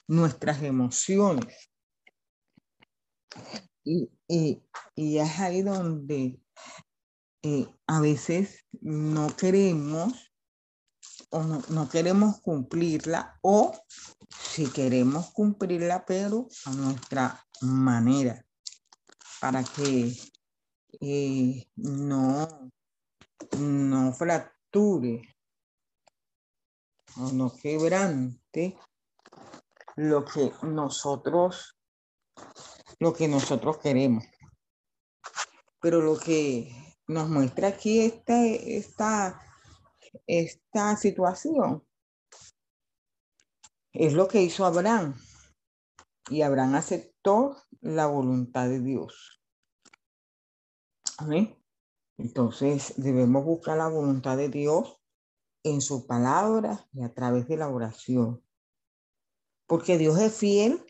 nuestras 0.08 0.62
emociones. 0.62 1.70
Y, 3.84 4.10
y, 4.28 4.64
y 4.96 5.18
es 5.18 5.40
ahí 5.40 5.62
donde 5.62 6.40
eh, 7.42 7.68
a 7.88 8.00
veces 8.00 8.66
no 8.82 9.36
queremos 9.36 10.34
o 11.30 11.44
no, 11.44 11.90
queremos 11.90 12.40
cumplirla 12.42 13.38
o 13.42 13.74
si 14.30 14.68
queremos 14.68 15.32
cumplirla, 15.32 16.06
pero 16.06 16.48
a 16.66 16.72
nuestra 16.72 17.46
manera, 17.62 18.46
para 19.44 19.62
que 19.62 20.16
eh, 21.02 21.68
no, 21.76 22.72
no 23.60 24.14
fracture 24.14 25.22
o 27.18 27.30
no 27.34 27.54
quebrante 27.54 28.78
lo 29.98 30.24
que 30.24 30.50
nosotros 30.62 31.76
lo 33.00 33.12
que 33.12 33.28
nosotros 33.28 33.80
queremos. 33.80 34.24
Pero 35.82 36.00
lo 36.00 36.18
que 36.18 36.96
nos 37.08 37.28
muestra 37.28 37.68
aquí 37.68 38.00
esta, 38.00 38.46
esta, 38.46 39.42
esta 40.26 40.96
situación. 40.96 41.86
Es 43.92 44.14
lo 44.14 44.30
que 44.30 44.42
hizo 44.42 44.66
Abraham. 44.66 45.20
Y 46.30 46.44
Abraham 46.44 46.76
aceptó 46.76 47.58
la 47.84 48.08
voluntad 48.08 48.70
de 48.70 48.80
Dios. 48.80 49.33
Amén. 51.18 51.56
Entonces 52.18 52.94
debemos 52.98 53.44
buscar 53.46 53.78
la 53.78 53.88
voluntad 53.88 54.38
de 54.38 54.50
Dios 54.50 55.00
en 55.64 55.82
su 55.82 56.06
palabra 56.06 56.88
y 56.94 57.04
a 57.04 57.14
través 57.14 57.48
de 57.48 57.58
la 57.58 57.70
oración. 57.70 58.44
Porque 59.68 59.98
Dios 59.98 60.20
es 60.20 60.36
fiel 60.36 60.86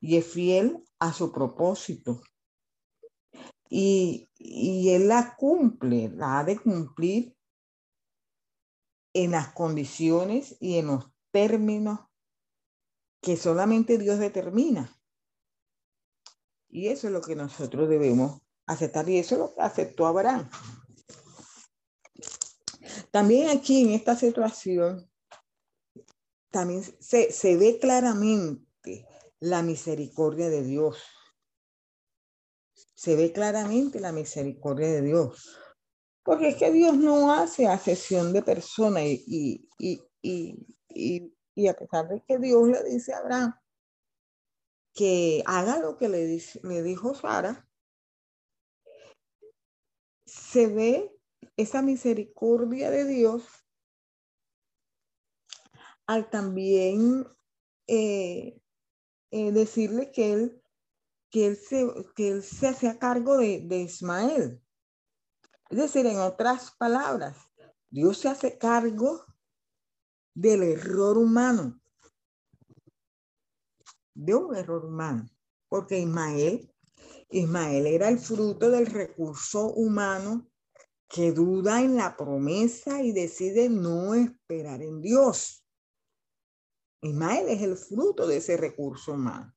y 0.00 0.16
es 0.16 0.26
fiel 0.26 0.84
a 0.98 1.12
su 1.12 1.32
propósito 1.32 2.20
y, 3.68 4.28
Él 4.90 5.08
la 5.08 5.36
cumple, 5.36 6.08
la 6.10 6.40
ha 6.40 6.44
de 6.44 6.58
cumplir 6.58 7.36
en 9.12 9.32
las 9.32 9.52
condiciones 9.52 10.56
y 10.60 10.78
en 10.78 10.86
los 10.86 11.10
términos 11.30 12.00
que 13.20 13.36
solamente 13.36 13.98
Dios 13.98 14.18
determina. 14.18 14.94
Y 16.68 16.88
eso 16.88 17.08
es 17.08 17.12
lo 17.12 17.20
que 17.20 17.34
nosotros 17.34 17.88
debemos 17.88 18.40
aceptar 18.68 19.08
y 19.08 19.18
eso 19.18 19.34
es 19.34 19.40
lo 19.40 19.54
que 19.54 19.62
aceptó 19.62 20.06
Abraham. 20.06 20.48
También 23.10 23.48
aquí 23.50 23.82
en 23.82 23.90
esta 23.90 24.14
situación, 24.14 25.10
también 26.50 26.82
se, 27.00 27.32
se 27.32 27.56
ve 27.56 27.78
claramente 27.80 29.06
la 29.40 29.62
misericordia 29.62 30.48
de 30.48 30.62
Dios 30.62 30.98
se 32.98 33.14
ve 33.14 33.30
claramente 33.30 34.00
la 34.00 34.10
misericordia 34.10 34.88
de 34.88 35.02
Dios. 35.02 35.56
Porque 36.24 36.48
es 36.48 36.56
que 36.56 36.72
Dios 36.72 36.96
no 36.96 37.32
hace 37.32 37.68
asesión 37.68 38.32
de 38.32 38.42
personas 38.42 39.04
y, 39.04 39.68
y, 39.78 41.68
a 41.68 41.74
pesar 41.74 42.08
de 42.08 42.24
que 42.26 42.38
Dios 42.38 42.66
le 42.66 42.82
dice 42.82 43.12
a 43.12 43.18
Abraham 43.18 43.54
que 44.92 45.44
haga 45.46 45.78
lo 45.78 45.96
que 45.96 46.08
le, 46.08 46.42
le 46.64 46.82
dijo 46.82 47.14
Sara, 47.14 47.67
se 50.50 50.66
ve 50.66 51.14
esa 51.56 51.82
misericordia 51.82 52.90
de 52.90 53.04
Dios 53.04 53.44
al 56.06 56.30
también 56.30 57.26
eh, 57.86 58.58
eh, 59.30 59.52
decirle 59.52 60.10
que 60.10 60.32
él 60.32 60.62
que 61.30 61.48
él 61.48 61.56
se, 61.58 61.86
que 62.16 62.28
él 62.30 62.42
se 62.42 62.68
hacía 62.68 62.98
cargo 62.98 63.36
de, 63.36 63.60
de 63.60 63.80
Ismael. 63.80 64.62
Es 65.68 65.76
decir, 65.76 66.06
en 66.06 66.18
otras 66.18 66.70
palabras, 66.70 67.36
Dios 67.90 68.16
se 68.16 68.30
hace 68.30 68.56
cargo 68.56 69.26
del 70.32 70.62
error 70.62 71.18
humano, 71.18 71.78
de 74.14 74.34
un 74.34 74.56
error 74.56 74.86
humano, 74.86 75.28
porque 75.68 75.98
Ismael, 75.98 76.72
Ismael 77.30 77.86
era 77.86 78.08
el 78.08 78.18
fruto 78.18 78.70
del 78.70 78.86
recurso 78.86 79.72
humano 79.72 80.48
que 81.08 81.32
duda 81.32 81.82
en 81.82 81.96
la 81.96 82.16
promesa 82.16 83.02
y 83.02 83.12
decide 83.12 83.68
no 83.68 84.14
esperar 84.14 84.82
en 84.82 85.00
Dios. 85.00 85.64
Ismael 87.02 87.48
es 87.48 87.62
el 87.62 87.76
fruto 87.76 88.26
de 88.26 88.38
ese 88.38 88.56
recurso 88.56 89.12
humano. 89.12 89.54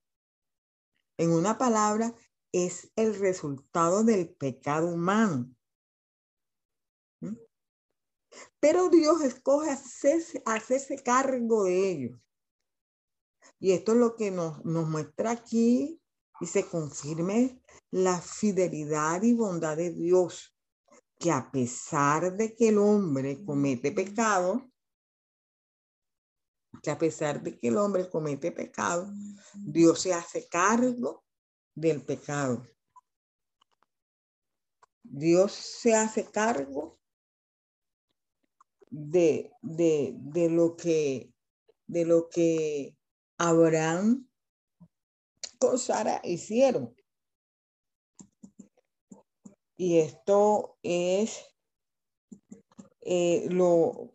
En 1.17 1.31
una 1.31 1.57
palabra, 1.57 2.13
es 2.51 2.91
el 2.95 3.15
resultado 3.15 4.03
del 4.03 4.34
pecado 4.36 4.93
humano. 4.93 5.49
Pero 8.60 8.89
Dios 8.89 9.21
escoge 9.21 9.71
hacerse, 9.71 11.03
cargo 11.03 11.63
de 11.63 11.89
ellos. 11.89 12.19
Y 13.60 13.71
esto 13.71 13.93
es 13.93 13.97
lo 13.97 14.15
que 14.15 14.31
nos 14.31 14.63
muestra 14.63 15.31
aquí 15.31 16.01
y 16.41 16.47
se 16.47 16.67
confirme 16.67 17.62
la 17.91 18.19
fidelidad 18.19 19.21
y 19.21 19.34
bondad 19.34 19.77
de 19.77 19.91
Dios, 19.91 20.58
que 21.19 21.32
a 21.32 21.51
pesar 21.51 22.36
de 22.36 22.56
que 22.56 22.69
el 22.69 22.80
hombre 22.80 23.45
comete 23.45 23.91
pecado, 23.91 24.67
que 26.82 26.89
a 26.89 26.97
pesar 26.97 27.43
de 27.43 27.60
que 27.60 27.67
el 27.67 27.77
hombre 27.77 28.10
comete 28.10 28.51
pecado, 28.51 29.08
Dios 29.54 30.01
se 30.01 30.13
hace 30.13 30.47
cargo 30.49 31.23
del 31.75 32.04
pecado. 32.04 32.65
Dios 35.04 35.51
se 35.51 35.93
hace 35.93 36.25
cargo 36.25 36.99
de, 38.89 39.51
de, 39.62 40.15
de 40.17 40.49
lo 40.49 40.75
que 40.75 41.34
de 41.88 42.06
lo 42.06 42.30
que 42.30 42.97
Abraham 43.38 44.31
con 45.62 45.78
Sara 45.78 46.19
hicieron. 46.24 46.95
Y 49.78 50.00
esto 50.00 50.80
es 50.82 51.39
eh, 53.02 53.47
lo, 53.50 54.13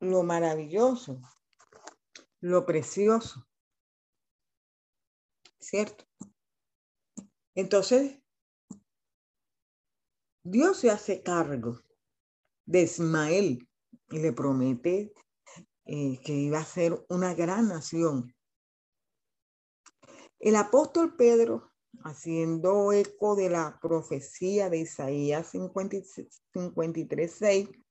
lo 0.00 0.22
maravilloso, 0.22 1.20
lo 2.40 2.64
precioso. 2.64 3.46
¿Cierto? 5.60 6.04
Entonces, 7.54 8.18
Dios 10.42 10.78
se 10.78 10.90
hace 10.90 11.22
cargo 11.22 11.78
de 12.64 12.82
Ismael 12.82 13.68
y 14.08 14.18
le 14.18 14.32
promete 14.32 15.12
eh, 15.84 16.20
que 16.24 16.32
iba 16.32 16.58
a 16.58 16.64
ser 16.64 17.04
una 17.10 17.34
gran 17.34 17.68
nación. 17.68 18.34
El 20.42 20.56
apóstol 20.56 21.14
Pedro, 21.14 21.72
haciendo 22.02 22.92
eco 22.92 23.36
de 23.36 23.48
la 23.48 23.78
profecía 23.80 24.68
de 24.68 24.80
Isaías 24.80 25.54
53.6, 25.54 27.84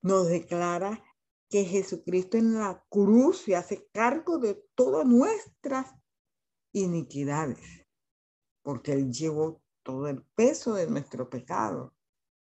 nos 0.00 0.28
declara 0.28 1.04
que 1.50 1.66
Jesucristo 1.66 2.38
en 2.38 2.54
la 2.54 2.82
cruz 2.88 3.42
se 3.42 3.56
hace 3.56 3.86
cargo 3.92 4.38
de 4.38 4.54
todas 4.74 5.06
nuestras 5.06 5.94
iniquidades, 6.72 7.86
porque 8.62 8.92
Él 8.92 9.12
llevó 9.12 9.60
todo 9.82 10.08
el 10.08 10.22
peso 10.34 10.72
de 10.72 10.86
nuestro 10.86 11.28
pecado. 11.28 11.94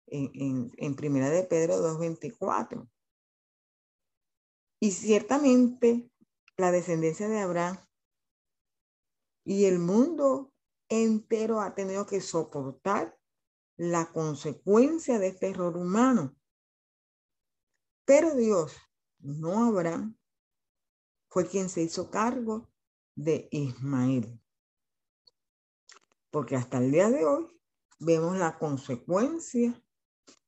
En, 0.06 0.72
en, 0.78 0.94
Primera 0.94 1.28
de 1.28 1.42
Pedro 1.42 1.76
2.24. 1.76 2.88
Y 4.80 4.92
ciertamente 4.92 6.08
la 6.56 6.70
descendencia 6.70 7.28
de 7.28 7.40
Abraham 7.40 7.85
y 9.46 9.66
el 9.66 9.78
mundo 9.78 10.52
entero 10.88 11.60
ha 11.60 11.72
tenido 11.74 12.04
que 12.04 12.20
soportar 12.20 13.16
la 13.76 14.12
consecuencia 14.12 15.20
de 15.20 15.28
este 15.28 15.50
error 15.50 15.76
humano. 15.76 16.36
Pero 18.04 18.34
Dios, 18.34 18.76
no 19.20 19.66
Abraham, 19.66 20.18
fue 21.28 21.48
quien 21.48 21.68
se 21.68 21.82
hizo 21.82 22.10
cargo 22.10 22.68
de 23.14 23.48
Ismael. 23.52 24.40
Porque 26.30 26.56
hasta 26.56 26.78
el 26.78 26.90
día 26.90 27.08
de 27.08 27.24
hoy 27.24 27.46
vemos 28.00 28.36
la 28.36 28.58
consecuencia 28.58 29.80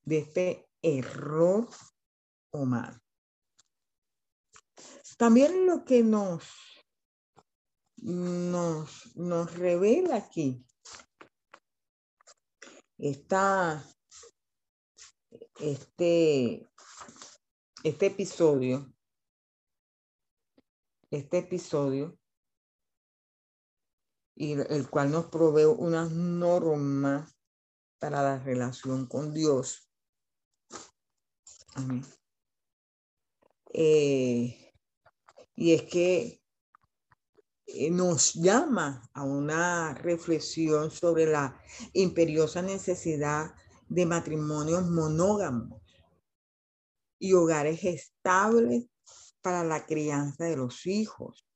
de 0.03 0.19
este 0.19 0.71
error 0.83 1.69
humano. 2.51 3.01
También 5.17 5.67
lo 5.67 5.85
que 5.85 6.03
nos, 6.03 6.45
nos, 8.03 9.17
nos 9.17 9.55
revela 9.55 10.17
aquí 10.17 10.65
está 12.99 13.85
este, 15.61 16.69
este 17.85 18.07
episodio, 18.07 18.93
este 21.11 21.39
episodio, 21.39 22.19
y 24.35 24.53
el 24.53 24.89
cual 24.89 25.11
nos 25.11 25.27
provee 25.27 25.65
unas 25.65 26.11
normas 26.13 27.37
para 27.99 28.23
la 28.23 28.39
relación 28.39 29.07
con 29.07 29.33
Dios. 29.33 29.91
Eh, 33.73 34.73
y 35.55 35.75
es 35.75 35.83
que 35.83 36.43
nos 37.91 38.35
llama 38.35 39.09
a 39.13 39.25
una 39.25 39.95
reflexión 39.95 40.91
sobre 40.91 41.27
la 41.27 41.61
imperiosa 41.93 42.63
necesidad 42.63 43.55
de 43.89 44.07
matrimonios 44.07 44.89
monógamos 44.89 45.83
y 47.19 47.33
hogares 47.33 47.85
estables 47.85 48.87
para 49.43 49.65
la 49.65 49.85
crianza 49.87 50.45
de 50.45 50.57
los 50.57 50.87
hijos. 50.87 51.47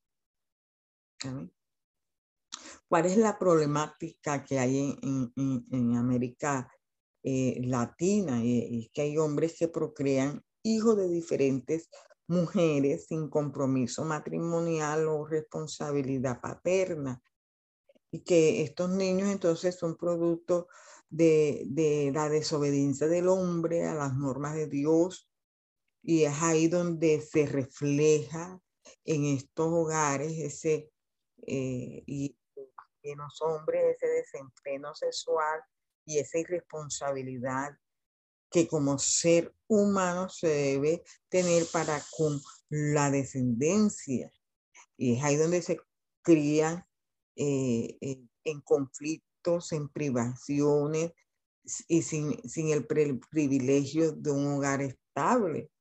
¿Cuál 2.87 3.05
es 3.05 3.17
la 3.17 3.39
problemática 3.39 4.43
que 4.43 4.59
hay 4.59 4.99
en, 5.01 5.95
América 5.95 6.69
eh, 7.23 7.61
Latina? 7.63 8.43
Y 8.43 8.83
es 8.85 8.91
que 8.91 9.01
hay 9.01 9.17
hombres 9.17 9.55
que 9.57 9.67
procrean 9.67 10.43
hijos 10.63 10.97
de 10.97 11.09
diferentes 11.09 11.89
mujeres 12.33 13.07
sin 13.07 13.29
compromiso 13.29 14.03
matrimonial 14.03 15.07
o 15.07 15.25
responsabilidad 15.25 16.41
paterna. 16.41 17.21
Y 18.11 18.23
que 18.23 18.61
estos 18.61 18.89
niños 18.89 19.29
entonces 19.29 19.75
son 19.75 19.97
producto 19.97 20.67
de, 21.09 21.63
de 21.67 22.11
la 22.13 22.29
desobediencia 22.29 23.07
del 23.07 23.27
hombre 23.27 23.87
a 23.87 23.95
las 23.95 24.15
normas 24.15 24.55
de 24.55 24.67
Dios. 24.67 25.29
Y 26.03 26.23
es 26.23 26.41
ahí 26.41 26.67
donde 26.67 27.21
se 27.21 27.45
refleja 27.45 28.59
en 29.05 29.25
estos 29.25 29.67
hogares 29.67 30.33
ese, 30.37 30.91
eh, 31.47 32.03
y 32.05 32.37
en 33.03 33.17
los 33.17 33.41
hombres 33.41 33.95
ese 33.95 34.07
desempeño 34.07 34.93
sexual 34.95 35.61
y 36.05 36.19
esa 36.19 36.39
irresponsabilidad 36.39 37.77
que 38.53 38.67
como 38.67 38.99
ser 38.99 39.51
humano 39.67 40.29
se 40.29 40.47
debe 40.47 41.03
tener 41.27 41.65
para 41.73 41.99
con 42.15 42.39
la 42.69 43.09
descendencia. 43.09 44.31
Y 44.95 45.15
es 45.15 45.23
ahí 45.23 45.37
donde 45.37 45.63
se 45.63 45.79
crían 46.21 46.85
eh, 47.35 47.97
eh, 47.99 48.23
en 48.43 48.61
conflictos, 48.61 49.71
en 49.71 49.89
privaciones 49.89 51.13
y 51.87 52.03
sin, 52.03 52.39
el 52.55 52.85
privilegio 52.85 54.11
de 54.11 54.29
un 54.29 54.45
hogar 54.53 54.83
estable, 54.83 55.71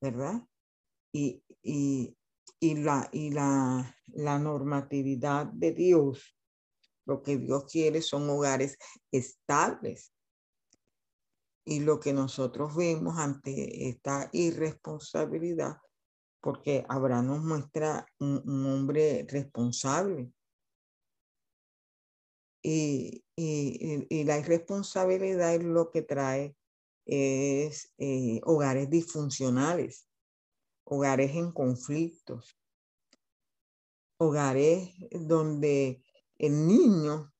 ¿verdad? 0.00 0.42
Y, 1.12 1.44
la, 2.60 3.08
y 3.12 3.30
la, 3.30 3.96
la 4.06 4.38
normatividad 4.40 5.46
de 5.46 5.72
Dios, 5.74 6.36
lo 7.06 7.22
que 7.22 7.36
Dios 7.36 7.66
quiere 7.70 8.02
son 8.02 8.28
hogares 8.28 8.76
estables, 9.12 10.12
y 11.68 11.80
lo 11.80 12.00
que 12.00 12.14
nosotros 12.14 12.74
vemos 12.74 13.18
ante 13.18 13.90
esta 13.90 14.30
irresponsabilidad, 14.32 15.76
porque 16.40 16.86
Abraham 16.88 17.26
nos 17.26 17.44
muestra 17.44 18.06
un, 18.20 18.64
hombre 18.64 19.26
responsable. 19.28 20.32
Y, 22.62 23.22
la 24.24 24.38
irresponsabilidad 24.38 25.56
es 25.56 25.62
lo 25.62 25.90
que 25.90 26.02
trae 26.02 26.56
es 27.04 27.92
eh, 27.98 28.40
hogares 28.44 28.88
disfuncionales, 28.88 30.08
hogares 30.84 31.34
en 31.36 31.52
conflictos, 31.52 32.58
hogares 34.18 34.94
donde 35.10 36.02
el 36.38 36.66
niño, 36.66 37.32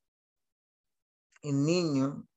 el 1.42 1.64
niño 1.64 2.28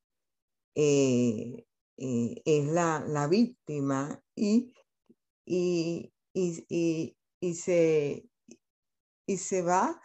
eh, 0.76 1.66
eh, 2.04 2.42
es 2.46 2.66
la, 2.66 3.00
la, 3.08 3.28
víctima 3.28 4.20
y, 4.36 4.74
y, 5.46 6.12
y, 6.34 7.16
y, 7.40 7.54
se, 7.54 8.28
se 9.28 9.62
va 9.62 10.02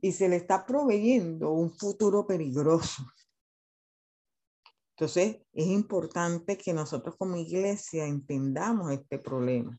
y 0.00 0.10
se 0.10 0.28
le 0.28 0.34
está 0.34 0.66
proveyendo 0.66 1.52
un 1.52 1.70
futuro 1.70 2.26
peligroso. 2.26 3.04
Entonces, 4.96 5.36
es 5.52 5.66
importante 5.68 6.58
que 6.58 6.72
nosotros 6.72 7.14
como 7.16 7.36
iglesia 7.36 8.04
entendamos 8.04 8.90
este 8.90 9.20
problema. 9.20 9.78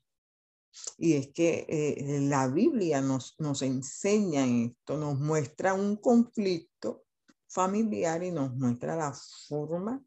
Y 0.97 1.15
es 1.15 1.33
que 1.33 1.65
eh, 1.67 2.21
la 2.21 2.47
Biblia 2.47 3.01
nos, 3.01 3.35
nos 3.39 3.61
enseña 3.61 4.45
esto, 4.47 4.95
nos 4.95 5.19
muestra 5.19 5.73
un 5.73 5.97
conflicto 5.97 7.03
familiar 7.49 8.23
y 8.23 8.31
nos 8.31 8.55
muestra 8.55 8.95
la 8.95 9.13
forma 9.49 10.01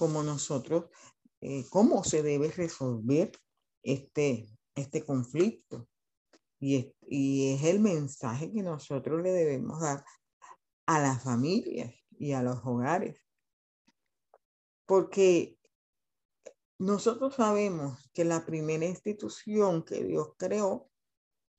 como 0.00 0.22
nosotros, 0.22 0.86
eh, 1.42 1.66
cómo 1.68 2.04
se 2.04 2.22
debe 2.22 2.50
resolver 2.50 3.30
este, 3.82 4.48
este 4.74 5.04
conflicto. 5.04 5.90
Y 6.58 6.76
es, 6.76 6.86
y 7.06 7.52
es 7.52 7.64
el 7.64 7.80
mensaje 7.80 8.50
que 8.50 8.62
nosotros 8.62 9.22
le 9.22 9.30
debemos 9.30 9.78
dar 9.82 10.02
a 10.86 11.00
las 11.00 11.22
familias 11.22 11.94
y 12.18 12.32
a 12.32 12.42
los 12.42 12.60
hogares. 12.64 13.20
Porque 14.86 15.58
nosotros 16.78 17.34
sabemos 17.34 18.10
que 18.14 18.24
la 18.24 18.46
primera 18.46 18.86
institución 18.86 19.84
que 19.84 20.02
Dios 20.02 20.30
creó 20.38 20.90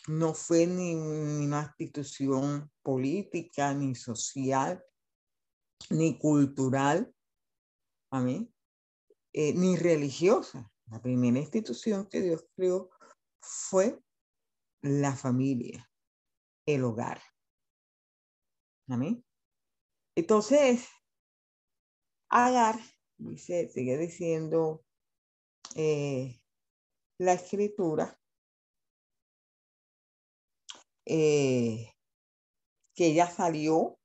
no 0.08 0.34
fue 0.34 0.65
ni, 0.65 0.95
ni, 0.95 1.45
una 1.45 1.75
institución 1.77 2.71
política, 2.82 3.71
ni 3.75 3.93
social, 3.93 4.84
ni 5.91 6.17
cultural, 6.17 7.13
Amén. 8.12 8.54
eh, 9.34 9.54
ni 9.54 9.78
religiosa. 9.78 10.69
La 10.88 11.02
primera 11.02 11.39
institución 11.39 12.08
que 12.08 12.21
Dios 12.21 12.45
creó 12.56 12.89
fue 13.41 14.04
la 14.82 15.15
familia, 15.15 15.89
el 16.65 16.84
hogar. 16.84 17.21
Amén. 18.88 19.24
Entonces, 20.15 20.89
Agar, 22.34 22.80
dice, 23.17 23.67
sigue 23.67 23.97
diciendo 23.97 24.86
eh, 25.76 26.41
la 27.17 27.34
escritura, 27.34 28.17
eh, 31.06 31.91
que 32.95 33.08
ella 33.08 33.30
salió 33.30 34.00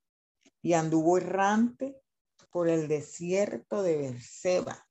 y 0.61 0.73
anduvo 0.73 1.19
errante 1.19 2.03
por 2.51 2.69
el 2.69 2.89
desierto 2.89 3.83
de 3.83 3.97
Berseba. 3.97 4.89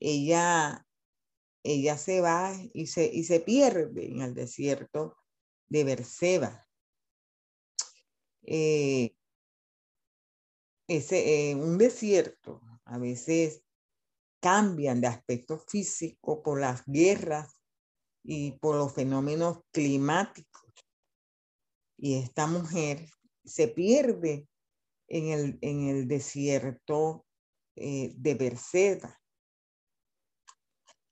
Ella, 0.00 0.86
ella 1.62 1.96
se 1.96 2.20
va 2.20 2.52
y 2.72 2.86
se, 2.86 3.06
y 3.06 3.24
se 3.24 3.40
pierde 3.40 4.06
en 4.06 4.22
el 4.22 4.34
desierto 4.34 5.16
de 5.68 5.84
Berseba. 5.84 6.66
Eh, 8.42 9.14
ese, 10.88 11.50
eh, 11.50 11.54
un 11.54 11.78
desierto 11.78 12.60
a 12.84 12.98
veces 12.98 13.62
cambian 14.40 15.00
de 15.00 15.06
aspecto 15.06 15.58
físico 15.58 16.42
por 16.42 16.60
las 16.60 16.82
guerras 16.86 17.56
y 18.24 18.52
por 18.58 18.76
los 18.76 18.92
fenómenos 18.92 19.60
climáticos. 19.70 20.72
Y 21.96 22.16
esta 22.16 22.46
mujer 22.46 23.08
se 23.44 23.68
pierde 23.68 24.48
en 25.12 25.28
el, 25.28 25.58
en 25.60 25.88
el 25.88 26.08
desierto 26.08 27.26
eh, 27.76 28.12
de 28.16 28.34
Berseba. 28.34 29.20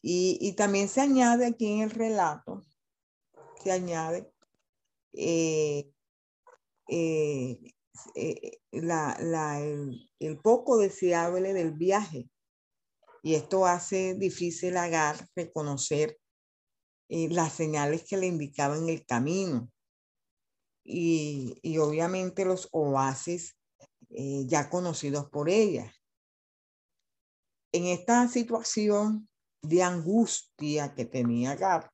Y, 0.03 0.39
y, 0.41 0.55
también 0.55 0.89
se 0.89 1.03
añade 1.03 1.45
aquí 1.45 1.67
en 1.67 1.81
el 1.83 1.91
relato, 1.91 2.65
se 3.63 3.71
añade 3.71 4.33
eh, 5.13 5.93
eh, 6.89 7.59
la, 8.71 9.19
la, 9.21 9.61
el, 9.61 10.11
el, 10.19 10.39
poco 10.39 10.79
deseable 10.79 11.53
del 11.53 11.73
viaje. 11.73 12.31
Y 13.23 13.35
esto 13.35 13.67
hace 13.67 14.15
difícil 14.15 14.79
Agar 14.79 15.29
reconocer 15.37 16.17
las 17.11 17.53
señales 17.53 18.05
que 18.09 18.17
le 18.17 18.29
indicaban 18.29 18.89
el 18.89 19.05
camino. 19.05 19.71
Y, 20.83 21.59
y 21.61 21.77
obviamente 21.77 22.47
los 22.47 22.69
oasis 22.73 23.60
eh, 24.11 24.45
ya 24.47 24.69
conocidos 24.69 25.29
por 25.31 25.49
ella. 25.49 25.93
En 27.73 27.87
esta 27.87 28.27
situación 28.27 29.29
de 29.63 29.83
angustia 29.83 30.95
que 30.95 31.05
tenía 31.05 31.55
Gab, 31.55 31.89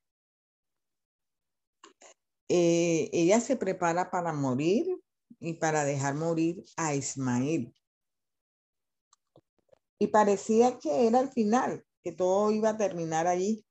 eh, 2.48 3.10
ella 3.12 3.40
se 3.40 3.56
prepara 3.56 4.10
para 4.10 4.32
morir 4.32 4.86
y 5.40 5.54
para 5.54 5.84
dejar 5.84 6.14
morir 6.14 6.64
a 6.76 6.94
Ismael. 6.94 7.74
Y 9.98 10.06
parecía 10.08 10.78
que 10.78 11.06
era 11.06 11.20
el 11.20 11.30
final, 11.30 11.84
que 12.02 12.12
todo 12.12 12.50
iba 12.52 12.70
a 12.70 12.76
terminar 12.76 13.26
allí. 13.26 13.66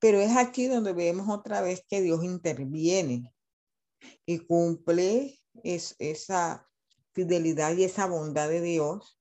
Pero 0.00 0.18
es 0.18 0.36
aquí 0.36 0.66
donde 0.66 0.92
vemos 0.94 1.28
otra 1.28 1.60
vez 1.60 1.84
que 1.88 2.00
Dios 2.00 2.24
interviene 2.24 3.34
y 4.24 4.38
cumple 4.38 5.39
es 5.62 5.96
esa 5.98 6.68
fidelidad 7.12 7.76
y 7.76 7.84
esa 7.84 8.06
bondad 8.06 8.48
de 8.48 8.60
Dios 8.60 9.20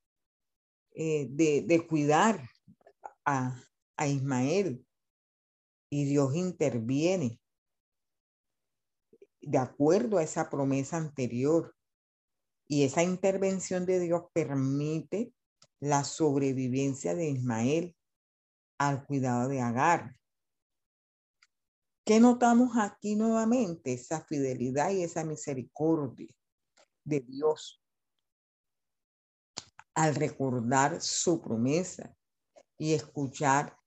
eh, 0.96 1.28
de, 1.30 1.62
de, 1.62 1.88
cuidar 1.88 2.50
a, 3.26 3.62
a 3.98 4.08
Ismael. 4.08 4.86
Y 5.92 6.06
Dios 6.06 6.36
interviene 6.36 7.39
de 9.42 9.58
acuerdo 9.58 10.18
a 10.18 10.24
esa 10.24 10.50
promesa 10.50 10.98
anterior. 10.98 11.76
Y 12.68 12.84
esa 12.84 13.02
intervención 13.02 13.86
de 13.86 14.00
Dios 14.00 14.24
permite 14.34 15.34
la 15.80 16.04
sobrevivencia 16.04 17.15
de 17.15 17.30
Ismael 17.30 17.96
al 18.78 19.06
cuidado 19.06 19.50
de 19.50 19.62
Agar. 19.62 20.18
¿Qué 22.10 22.19
notamos 22.19 22.72
aquí 22.76 23.15
nuevamente? 23.15 23.93
Esa 23.93 24.26
fidelidad 24.26 24.89
y 24.89 25.04
esa 25.04 25.24
misericordia 25.24 26.36
de 27.04 27.19
Dios 27.19 27.84
al 29.93 30.15
recordar 30.15 31.04
su 31.04 31.39
promesa 31.39 32.17
y 32.80 32.93
escuchar 32.93 33.78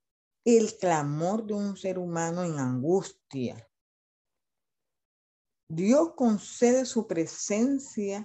el 0.45 0.79
clamor 0.79 1.45
de 1.45 1.55
un 1.55 1.77
ser 1.77 1.99
humano 1.99 2.45
en 2.45 2.61
angustia. 2.61 3.69
Dios 5.69 6.13
concede 6.15 6.85
su 6.85 7.09
presencia 7.09 8.23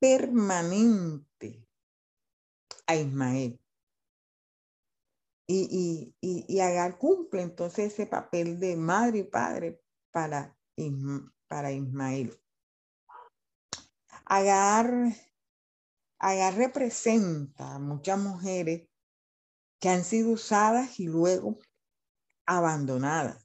permanente 0.00 1.68
a 2.84 2.96
Ismael. 2.96 3.63
Y, 5.46 6.14
y, 6.20 6.44
y, 6.48 6.60
Agar 6.60 6.96
cumple 6.98 7.42
entonces 7.42 7.92
ese 7.92 8.06
papel 8.06 8.58
de 8.58 8.76
madre 8.76 9.18
y 9.18 9.24
padre 9.24 9.82
para, 10.10 10.56
para 11.48 11.72
Ismael. 11.72 12.40
Agar, 14.24 14.90
Agar 16.18 16.54
representa 16.54 17.74
a 17.74 17.78
muchas 17.78 18.18
mujeres 18.18 18.88
que 19.78 19.90
han 19.90 20.02
sido 20.02 20.30
usadas 20.30 20.98
y 20.98 21.08
luego 21.08 21.58
abandonadas, 22.46 23.44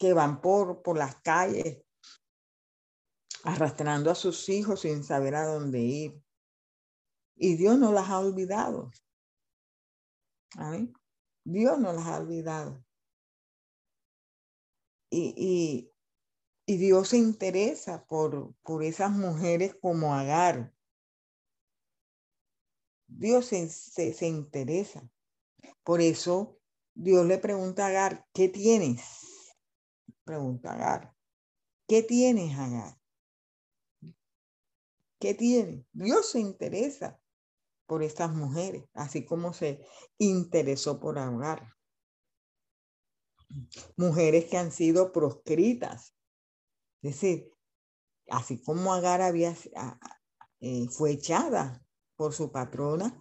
que 0.00 0.12
van 0.12 0.40
por, 0.40 0.82
por 0.82 0.98
las 0.98 1.14
calles 1.20 1.84
arrastrando 3.44 4.10
a 4.10 4.14
sus 4.14 4.48
hijos 4.48 4.80
sin 4.80 5.04
saber 5.04 5.34
a 5.34 5.46
dónde 5.46 5.80
ir. 5.80 6.22
Y 7.36 7.56
Dios 7.56 7.78
no 7.78 7.92
las 7.92 8.08
ha 8.08 8.18
olvidado. 8.18 8.90
Dios 11.44 11.78
no 11.78 11.92
las 11.92 12.06
ha 12.06 12.18
olvidado. 12.18 12.84
Y, 15.10 15.90
y, 16.66 16.76
Dios 16.76 17.10
se 17.10 17.18
interesa 17.18 18.04
por, 18.06 18.54
por 18.62 18.82
esas 18.82 19.12
mujeres 19.12 19.76
como 19.80 20.14
Agar. 20.14 20.74
Dios 23.06 23.46
se, 23.46 23.68
se, 23.68 24.26
interesa. 24.26 25.08
Por 25.84 26.00
eso 26.00 26.58
Dios 26.94 27.26
le 27.26 27.38
pregunta 27.38 27.84
a 27.84 27.88
Agar, 27.88 28.26
¿qué 28.32 28.48
tienes? 28.48 29.02
Pregunta 30.24 30.70
a 30.70 30.74
Agar, 30.74 31.14
¿qué 31.86 32.02
tienes, 32.02 32.58
Agar? 32.58 32.98
¿Qué 35.20 35.34
tienes? 35.34 35.86
Dios 35.92 36.30
se 36.30 36.40
interesa 36.40 37.20
por 37.86 38.02
estas 38.02 38.32
mujeres, 38.32 38.84
así 38.94 39.24
como 39.24 39.52
se 39.52 39.84
interesó 40.18 41.00
por 41.00 41.18
ahogar. 41.18 41.74
Mujeres 43.96 44.46
que 44.46 44.56
han 44.56 44.72
sido 44.72 45.12
proscritas. 45.12 46.14
Es 47.02 47.12
decir, 47.12 47.52
así 48.30 48.62
como 48.62 48.94
Agar 48.94 49.20
había, 49.20 49.54
eh, 50.60 50.88
fue 50.88 51.12
echada 51.12 51.84
por 52.16 52.32
su 52.32 52.50
patrona 52.50 53.20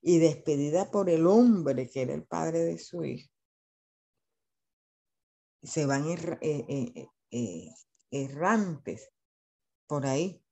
y 0.00 0.18
despedida 0.18 0.90
por 0.90 1.08
el 1.08 1.26
hombre 1.26 1.88
que 1.88 2.02
era 2.02 2.14
el 2.14 2.24
padre 2.24 2.60
de 2.60 2.78
su 2.78 3.04
hijo, 3.04 3.30
se 5.62 5.86
van 5.86 6.06
eh, 6.08 7.08
eh, 7.30 7.74
errantes 8.10 9.10
por 9.86 10.04
ahí 10.04 10.43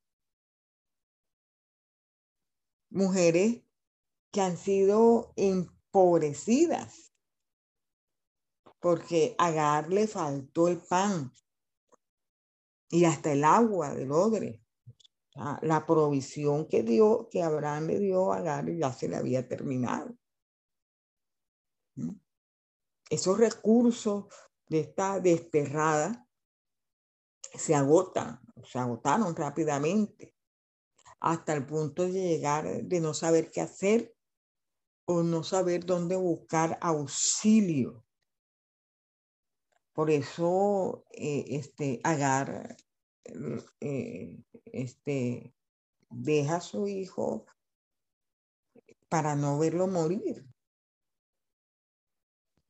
mujeres 2.92 3.62
que 4.30 4.40
han 4.40 4.56
sido 4.56 5.32
empobrecidas 5.36 7.12
porque 8.82 9.36
a 9.38 9.46
Agar 9.46 9.90
le 9.90 10.08
faltó 10.08 10.66
el 10.66 10.78
pan 10.78 11.32
y 12.90 13.04
hasta 13.04 13.32
el 13.32 13.44
agua 13.44 13.94
del 13.94 14.10
odre. 14.10 14.60
La 15.62 15.86
provisión 15.86 16.66
que 16.66 16.82
dio, 16.82 17.28
que 17.30 17.42
Abraham 17.42 17.86
le 17.86 18.00
dio 18.00 18.32
a 18.32 18.38
Agar 18.38 18.68
ya 18.70 18.92
se 18.92 19.08
le 19.08 19.16
había 19.16 19.46
terminado. 19.46 20.14
¿Mm? 21.94 22.10
Esos 23.08 23.38
recursos 23.38 24.26
de 24.68 24.80
esta 24.80 25.20
desterrada 25.20 26.28
se 27.54 27.74
agotan, 27.74 28.40
se 28.64 28.78
agotaron 28.78 29.34
rápidamente 29.36 30.31
hasta 31.22 31.54
el 31.54 31.64
punto 31.64 32.02
de 32.02 32.20
llegar, 32.20 32.82
de 32.84 33.00
no 33.00 33.14
saber 33.14 33.50
qué 33.52 33.60
hacer 33.60 34.12
o 35.04 35.22
no 35.22 35.44
saber 35.44 35.86
dónde 35.86 36.16
buscar 36.16 36.78
auxilio. 36.80 38.04
Por 39.92 40.10
eso, 40.10 41.04
eh, 41.12 41.44
este, 41.48 42.00
Agar, 42.02 42.76
eh, 43.80 44.36
este, 44.64 45.54
deja 46.10 46.56
a 46.56 46.60
su 46.60 46.88
hijo 46.88 47.46
para 49.08 49.36
no 49.36 49.58
verlo 49.60 49.86
morir. 49.86 50.44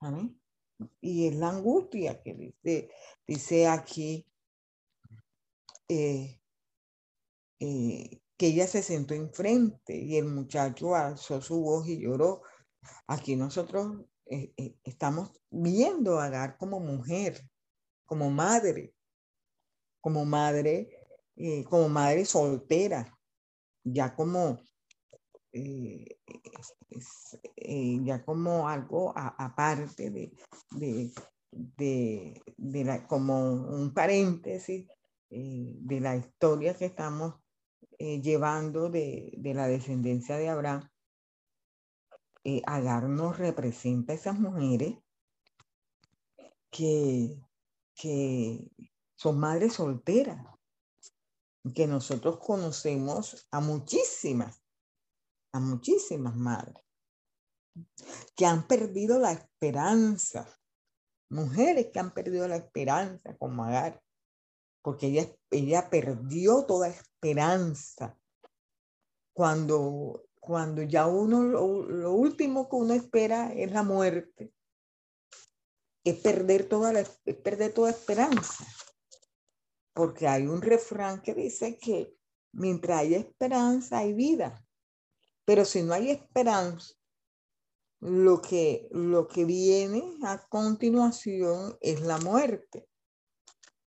Amén. 0.01 0.39
Y 1.01 1.29
es 1.29 1.37
la 1.37 1.49
angustia 1.49 2.23
que 2.23 2.35
dice, 2.35 2.91
dice 3.27 3.67
aquí 3.69 4.27
eh, 5.89 6.41
eh, 7.61 8.22
que 8.43 8.49
ella 8.49 8.67
se 8.67 8.83
sentó 8.83 9.15
enfrente 9.15 9.97
y 9.97 10.17
el 10.17 10.25
muchacho 10.25 10.97
alzó 10.97 11.41
su 11.41 11.61
voz 11.61 11.87
y 11.87 12.01
lloró. 12.01 12.43
Aquí 13.07 13.37
nosotros 13.37 14.05
eh, 14.27 14.53
estamos 14.83 15.31
viendo 15.49 16.19
a 16.19 16.25
Agar 16.25 16.57
como 16.59 16.81
mujer, 16.81 17.41
como 18.05 18.33
madre, 18.33 18.97
como 20.01 20.25
madre, 20.25 20.91
como 21.71 21.89
madre 21.89 22.25
soltera, 22.25 23.17
ya 23.85 24.13
como 24.13 24.59
ya 28.03 28.25
como 28.25 28.69
algo 28.69 29.13
aparte 29.17 30.11
de, 30.11 30.33
de, 31.53 32.85
la, 32.85 33.07
como 33.07 33.53
un 33.53 33.95
paréntesis 33.95 34.89
eh, 35.31 35.75
de 35.77 36.01
la 36.01 36.17
historia 36.17 36.75
que 36.75 36.87
estamos 36.87 37.35
eh, 38.05 38.21
llevando 38.21 38.91
de, 38.91 39.31
la 39.55 39.69
descendencia 39.69 40.37
de 40.37 40.49
Abraham, 40.49 40.91
eh, 42.43 42.61
Agar 42.67 43.05
nos 43.05 43.39
representa 43.39 44.13
a 44.13 44.17
esas 44.17 44.41
mujeres 44.41 44.99
que, 46.69 47.41
que 47.95 48.69
son 49.15 49.39
madres 49.39 49.75
solteras, 49.75 50.45
que 51.77 51.87
nosotros 51.87 52.41
conocemos 52.41 53.47
a 53.53 53.61
muchísimas, 53.61 54.61
a 55.53 55.61
muchísimas 55.61 56.35
madres, 56.35 56.83
que 58.35 58.47
han 58.47 58.67
perdido 58.67 59.21
la 59.21 59.31
esperanza, 59.31 60.53
mujeres 61.31 61.93
que 61.93 62.01
han 62.01 62.13
perdido 62.13 62.49
la 62.49 62.57
esperanza 62.57 63.37
como 63.39 63.63
Agar, 63.63 64.03
porque 64.83 65.07
ella, 65.07 65.33
ella 65.51 65.89
perdió 65.89 66.65
toda 66.67 66.89
esperanza. 66.89 68.19
Cuando, 69.33 70.25
cuando 70.41 70.83
ya 70.83 71.07
uno, 71.07 71.43
lo, 71.43 72.13
último 72.13 72.69
que 72.69 72.77
uno 72.77 72.93
espera 72.93 73.53
es 73.55 73.73
la 73.73 73.83
muerte, 73.83 74.53
es 76.05 76.17
perder 76.17 76.69
toda, 76.69 76.93
la, 76.93 77.05
perder 77.43 77.73
toda 77.73 77.91
esperanza. 77.91 78.67
Porque 79.95 80.27
hay 80.27 80.47
un 80.47 80.61
refrán 80.61 81.23
que 81.23 81.35
dice 81.35 81.79
que 81.79 82.15
mientras 82.53 83.01
hay 83.01 83.15
esperanza 83.15 83.99
hay 83.99 84.13
vida. 84.13 84.67
Pero 85.45 85.65
si 85.65 85.83
no 85.83 85.95
hay 85.95 86.11
esperanza, 86.11 86.95
lo 88.01 88.43
que, 88.43 88.89
lo 88.91 89.29
que 89.29 89.45
viene 89.45 90.19
a 90.25 90.47
continuación 90.49 91.79
es 91.81 92.01
la 92.01 92.19
muerte. 92.19 92.89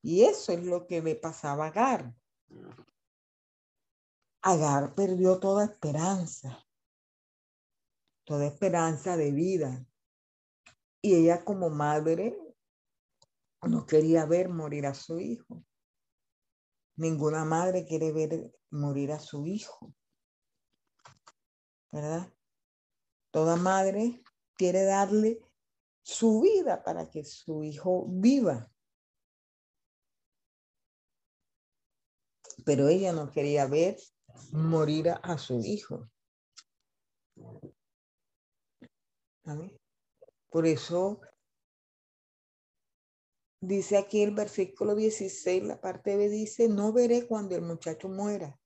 Y 0.05 0.23
eso 0.23 0.51
es 0.51 0.63
lo 0.63 0.85
que 0.85 1.01
le 1.01 1.15
pasaba 1.15 1.65
a 1.65 1.67
Agar. 1.69 2.15
Agar 4.43 4.93
perdió 4.93 5.39
toda 5.39 5.65
esperanza, 5.65 6.63
toda 8.23 8.45
esperanza 8.45 9.17
de 9.17 9.31
vida. 9.31 9.83
Y 11.01 11.15
ella 11.15 11.43
como 11.43 11.71
madre 11.71 12.37
no 13.63 13.87
quería 13.87 14.27
ver 14.27 14.49
morir 14.49 14.85
a 14.85 14.93
su 14.93 15.19
hijo. 15.19 15.65
Ninguna 16.97 17.43
madre 17.43 17.83
quiere 17.83 18.11
ver 18.11 18.53
morir 18.69 19.11
a 19.11 19.19
su 19.19 19.47
hijo. 19.47 19.91
¿Verdad? 21.91 22.31
Toda 23.31 23.55
madre 23.55 24.21
quiere 24.53 24.83
darle 24.83 25.41
su 26.03 26.41
vida 26.41 26.83
para 26.83 27.09
que 27.09 27.25
su 27.25 27.63
hijo 27.63 28.05
viva. 28.07 28.71
Pero 32.65 32.89
ella 32.89 33.13
no 33.13 33.31
quería 33.31 33.67
ver 33.67 33.97
morir 34.51 35.09
a, 35.09 35.37
su 35.37 35.59
hijo. 35.59 36.09
Por 40.49 40.65
eso 40.65 41.21
dice 43.61 43.97
aquí 43.97 44.23
el 44.23 44.31
versículo 44.31 44.95
16, 44.95 45.63
la 45.63 45.79
parte 45.79 46.17
B 46.17 46.29
dice, 46.29 46.67
no 46.67 46.91
veré 46.91 47.27
cuando 47.27 47.55
el 47.55 47.61
muchacho 47.61 48.09
muera. 48.09 48.59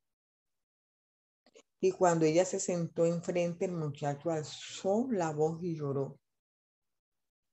Y 1.81 1.91
cuando 1.91 2.25
ella 2.25 2.45
se 2.45 2.59
sentó 2.59 3.05
enfrente, 3.05 3.65
el 3.65 3.73
muchacho 3.73 4.31
alzó 4.31 5.07
la 5.11 5.31
voz 5.31 5.61
y 5.61 5.77
lloró. 5.77 6.19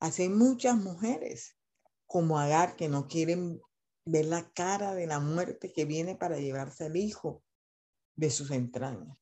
Así 0.01 0.23
hay 0.23 0.29
muchas 0.29 0.77
mujeres 0.77 1.57
como 2.07 2.39
Agar 2.39 2.77
que 2.77 2.89
no 2.89 3.09
quieren 3.09 3.61
ver 4.07 4.27
la 4.27 4.49
cara 4.53 4.95
de 4.95 5.07
la 5.07 5.21
muerte 5.21 5.73
que 5.73 5.85
viene 5.85 6.15
para 6.15 6.39
llevarse 6.39 6.87
al 6.87 6.97
hijo 6.97 7.43
de 8.15 8.31
sus 8.31 8.51
entrañas. 8.51 9.19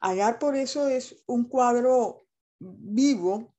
Agar 0.00 0.38
por 0.38 0.54
eso 0.54 0.86
es 0.86 1.24
un 1.26 1.48
cuadro 1.48 2.26
vivo 2.60 3.54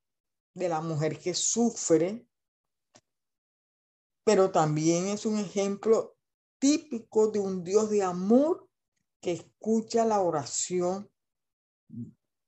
de 0.53 0.70
la 0.70 0.80
mujer 0.80 1.20
que 1.20 1.34
sufre, 1.34 2.26
pero 4.24 4.51
también 4.51 5.07
es 5.07 5.26
un 5.26 5.38
ejemplo 5.39 6.16
típico 6.60 7.30
de 7.32 7.39
un 7.39 7.64
Dios 7.64 7.89
de 7.89 8.03
amor 8.03 8.70
que 9.22 9.32
escucha 9.32 10.05
la 10.05 10.22
oración 10.22 11.10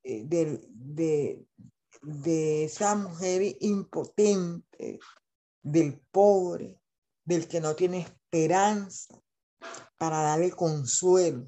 eh, 0.04 0.24
de, 0.26 0.64
de, 0.70 1.48
de 2.02 2.66
esa 2.66 2.96
mujer 2.96 3.58
impotente, 3.60 5.00
del 5.62 6.00
pobre, 6.12 6.82
del 7.24 7.48
que 7.48 7.62
no 7.62 7.76
tiene 7.76 8.00
esperanza, 8.00 9.22
para 9.98 10.22
darle 10.22 10.52
consuelo 10.52 11.46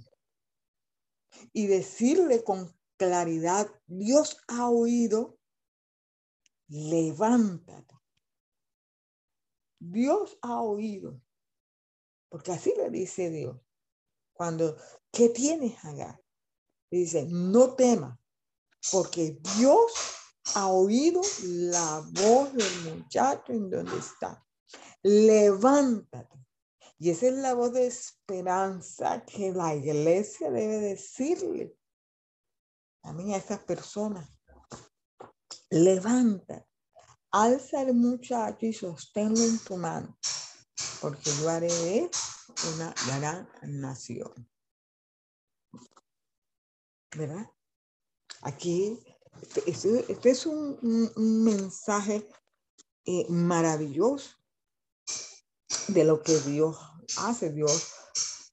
y 1.51 1.67
decirle 1.67 2.43
con 2.43 2.75
claridad, 2.97 3.67
Dios 3.87 4.37
ha 4.47 4.69
oído, 4.69 5.39
levántate. 6.67 7.95
Dios 9.79 10.37
ha 10.41 10.61
oído, 10.61 11.21
porque 12.29 12.51
así 12.51 12.73
le 12.77 12.89
dice 12.89 13.29
Dios. 13.29 13.59
Cuando, 14.33 14.77
¿qué 15.11 15.29
tienes, 15.29 15.83
Agar? 15.83 16.23
dice, 16.89 17.25
no 17.29 17.75
temas, 17.75 18.19
porque 18.91 19.39
Dios 19.57 19.91
ha 20.55 20.67
oído 20.67 21.21
la 21.43 22.03
voz 22.11 22.53
del 22.53 22.95
muchacho 22.95 23.53
en 23.53 23.69
donde 23.69 23.97
está. 23.97 24.45
Levántate. 25.01 26.39
Y 26.99 27.09
esa 27.09 27.27
es 27.27 27.33
la 27.33 27.53
voz 27.53 27.73
de 27.73 27.87
esperanza 27.87 29.25
que 29.25 29.51
la 29.51 29.75
iglesia 29.75 30.49
debe 30.49 30.79
decirle 30.79 31.77
también 33.01 33.33
a 33.33 33.37
esas 33.37 33.59
personas. 33.59 34.29
Levántate, 35.69 36.65
alza 37.31 37.81
el 37.81 37.93
muchacho 37.93 38.65
y 38.65 38.73
sosténlo 38.73 39.43
en 39.43 39.59
tu 39.59 39.75
mano, 39.75 40.17
porque 41.01 41.31
yo 41.31 41.49
haré 41.49 42.09
una 42.75 42.93
gran 43.07 43.49
nación. 43.63 44.31
¿Verdad? 47.15 47.49
Aquí 48.41 49.12
este, 49.41 50.11
este, 50.11 50.29
es 50.29 50.45
un, 50.45 50.79
mensaje 51.43 52.27
eh, 53.05 53.25
maravilloso 53.29 54.37
de 55.89 56.03
lo 56.05 56.21
que 56.21 56.37
Dios 56.39 56.77
hace. 57.17 57.51
Dios, 57.51 57.93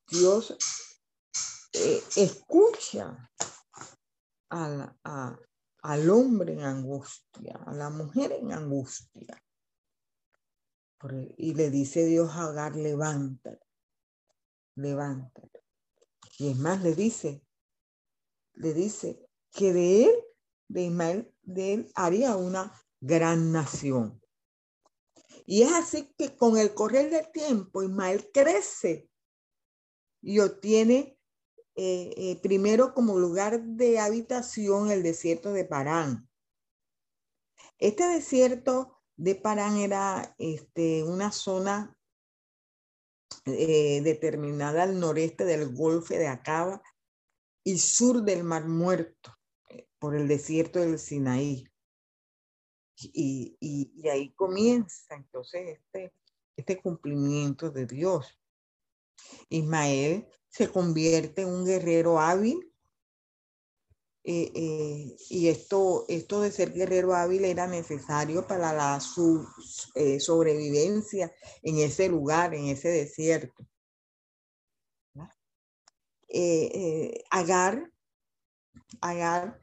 Dios 0.09 0.57
eh, 1.73 2.03
escucha 2.17 3.31
al 4.49 6.11
hombre 6.11 6.55
en 6.55 6.63
angustia, 6.63 7.61
a 7.67 7.73
la 7.73 7.91
mujer 7.91 8.33
en 8.33 8.53
angustia. 8.53 9.43
Y 11.39 11.55
le 11.55 11.71
dice 11.71 12.05
Dios 12.05 12.31
a 12.33 12.49
Agar, 12.49 12.77
levántate, 12.77 13.65
levántate. 14.75 15.65
Y 16.39 16.51
es 16.51 16.59
más, 16.59 16.83
le 16.83 16.95
dice, 16.95 17.43
le 18.55 18.75
dice 18.75 19.27
que 19.53 19.73
de 19.73 20.05
él 20.05 20.30
de 20.71 20.83
Ismael, 20.83 21.35
de 21.43 21.75
él 21.75 21.93
haría 21.95 22.37
una 22.37 22.73
gran 23.01 23.53
nación. 23.53 24.21
Y 25.47 25.63
es 25.63 25.73
así 25.73 26.15
que 26.17 26.37
con 26.37 26.57
el 26.57 26.75
correr 26.75 27.11
del 27.11 27.31
tiempo, 27.33 27.83
Ismael 27.83 28.31
crece 28.33 29.11
y 30.23 30.39
obtiene 30.39 31.19
eh, 31.75 32.15
eh, 32.17 32.41
primero 32.41 32.95
como 32.95 33.19
lugar 33.19 33.61
de 33.63 33.99
habitación 33.99 34.91
el 34.91 35.03
desierto 35.03 35.53
de 35.53 35.65
Parán. 35.65 36.29
Este 37.79 38.07
desierto 38.07 39.03
de 39.17 39.35
Parán 39.35 39.79
era 39.79 40.35
este, 40.39 41.03
una 41.03 41.33
zona 41.33 41.97
eh, 43.45 44.03
determinada 44.03 44.85
al 44.85 45.01
noreste 45.01 45.45
del 45.45 45.75
Golfo 45.75 46.15
de 46.15 46.29
Acaba 46.29 46.83
y 47.65 47.79
sur 47.79 48.23
del 48.23 48.45
Mar 48.45 48.67
Muerto, 48.67 49.37
por 49.99 50.17
el 50.17 50.29
desierto 50.29 50.81
del 50.81 50.99
Sinaí. 50.99 51.67
Y, 52.97 53.57
y, 53.61 54.09
ahí 54.09 54.31
comienza 54.35 55.15
entonces 55.15 55.79
este, 55.79 56.13
este 56.57 56.81
cumplimiento 56.83 57.71
de 57.71 57.87
Dios. 57.87 58.39
Ismael 59.49 60.27
se 60.49 60.71
convierte 60.71 61.43
en 61.43 61.49
un 61.49 61.65
guerrero 61.65 62.21
hábil 62.21 62.71
eh, 64.23 64.53
eh, 64.55 65.17
y 65.31 65.49
esto, 65.49 66.05
esto 66.09 66.43
de 66.43 66.53
ser 66.53 66.73
guerrero 66.73 67.15
hábil 67.15 67.47
era 67.47 67.67
necesario 67.67 68.47
para 68.47 68.73
la 68.75 69.01
su, 69.01 69.47
sobrevivencia 70.19 71.33
en 71.63 71.79
ese 71.79 72.09
lugar, 72.09 72.55
en 72.55 72.67
ese 72.67 72.89
desierto. 72.89 73.67
Agar, 77.31 77.91
Agar 79.01 79.60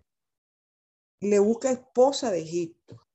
le 1.20 1.40
busca 1.40 1.72
esposa 1.72 2.32
de 2.32 2.42
Egipto. 2.42 3.08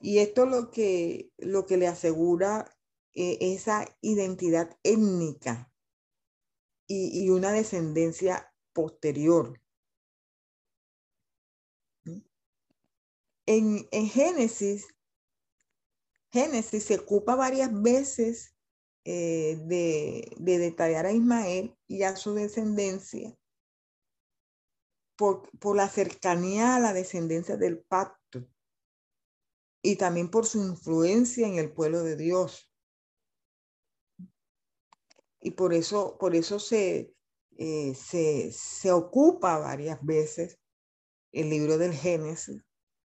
Y 0.00 0.18
esto 0.18 0.46
lo 0.46 0.70
que, 0.70 1.32
lo 1.38 1.66
que 1.66 1.76
le 1.76 1.86
asegura 1.86 2.76
eh, 3.14 3.38
esa 3.40 3.86
identidad 4.02 4.78
étnica 4.82 5.72
y, 6.86 7.30
una 7.30 7.50
descendencia 7.50 8.54
posterior. 8.72 9.60
En, 13.46 13.88
Génesis, 13.90 14.86
Génesis 16.30 16.84
se 16.84 16.98
ocupa 16.98 17.34
varias 17.34 17.70
veces 17.82 18.54
eh, 19.04 19.56
de, 19.64 20.32
detallar 20.38 21.06
a 21.06 21.12
Ismael 21.12 21.76
y 21.86 22.02
a 22.02 22.16
su 22.16 22.34
descendencia 22.34 23.36
por, 25.16 25.50
por 25.58 25.76
la 25.76 25.88
cercanía 25.88 26.76
a 26.76 26.80
la 26.80 26.92
descendencia 26.92 27.56
del 27.56 27.78
pacto 27.80 28.46
y 29.82 29.96
también 29.96 30.30
por 30.30 30.46
su 30.46 30.62
influencia 30.62 31.46
en 31.46 31.56
el 31.56 31.72
pueblo 31.72 32.02
de 32.02 32.16
Dios. 32.16 32.72
Y 35.40 35.52
por 35.52 35.72
eso, 35.72 36.18
por 36.18 36.34
eso 36.34 36.58
se, 36.58 37.14
eh, 37.56 37.94
se, 37.94 38.50
se, 38.52 38.90
ocupa 38.90 39.58
varias 39.58 40.04
veces 40.04 40.58
el 41.32 41.50
libro 41.50 41.78
del 41.78 41.92
Génesis 41.92 42.62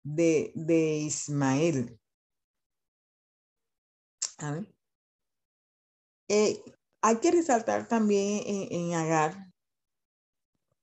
de, 0.02 0.52
de 0.54 0.96
Ismael. 0.98 1.98
Eh, 6.28 6.62
hay 7.00 7.16
que 7.20 7.30
resaltar 7.30 7.88
también 7.88 8.42
en, 8.44 8.94
Agar 8.94 9.52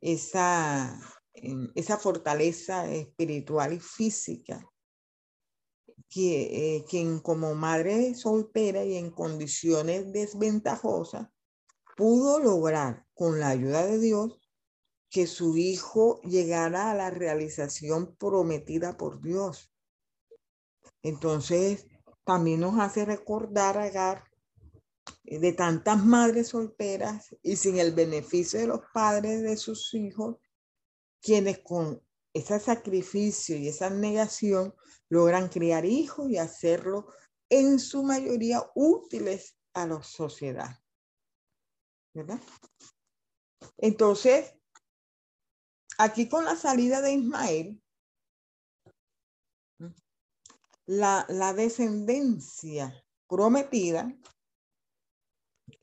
esa, 0.01 0.99
esa 1.33 1.97
fortaleza 1.97 2.89
espiritual 2.91 3.73
y 3.73 3.79
física 3.79 4.69
que, 6.09 6.75
eh, 6.75 6.85
quien 6.87 7.19
como 7.19 7.55
madre 7.55 8.13
soltera 8.13 8.83
y 8.85 8.95
en 8.95 9.09
condiciones 9.09 10.11
desventajosas 10.11 11.29
pudo 11.97 12.39
lograr 12.39 13.05
con 13.13 13.39
la 13.39 13.49
ayuda 13.49 13.85
de 13.85 13.99
Dios 13.99 14.39
que 15.09 15.27
su 15.27 15.57
hijo 15.57 16.21
llegara 16.21 16.91
a 16.91 16.95
la 16.95 17.09
realización 17.11 18.15
prometida 18.15 18.97
por 18.97 19.21
Dios. 19.21 19.71
Entonces, 21.03 21.87
también 22.23 22.61
nos 22.61 22.79
hace 22.79 23.05
recordar 23.05 23.77
Agar 23.77 24.23
eh, 25.25 25.39
de 25.39 25.53
tantas 25.53 26.03
madres 26.03 26.47
solteras 26.49 27.35
y 27.41 27.55
sin 27.57 27.77
el 27.77 27.93
beneficio 27.93 28.59
de 28.59 28.67
los 28.67 28.81
padres 28.93 29.41
de 29.43 29.57
sus 29.57 29.93
hijos, 29.93 30.37
quienes 31.23 31.59
con 31.59 32.05
ese 32.33 32.59
sacrificio 32.59 33.55
y 33.57 33.69
esa 33.69 33.89
negación 33.89 34.75
logran 35.09 35.47
criar 35.47 35.85
hijos 35.85 36.29
y 36.29 36.37
hacerlo 36.37 37.07
en 37.49 37.79
su 37.79 38.03
mayoría 38.03 38.61
útiles 38.75 39.57
a 39.73 39.87
la 39.87 40.03
sociedad. 40.03 40.79
¿Verdad? 42.13 42.39
Entonces, 43.77 44.53
aquí 45.97 46.27
con 46.27 46.45
la 46.45 46.55
salida 46.55 47.01
de 47.01 47.13
Ismael, 47.13 47.81
la, 50.85 51.25
la 51.29 51.53
descendencia 51.53 52.93
prometida, 53.27 54.13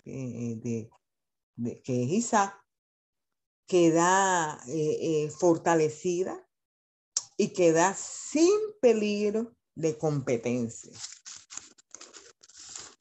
de, 0.04 0.90
que 1.82 2.02
es 2.04 2.10
Isaac, 2.10 2.60
queda 3.70 4.60
eh, 4.66 4.98
eh, 5.00 5.30
fortalecida 5.30 6.44
y 7.36 7.52
queda 7.52 7.94
sin 7.94 8.50
peligro 8.80 9.54
de 9.76 9.96
competencia. 9.96 10.92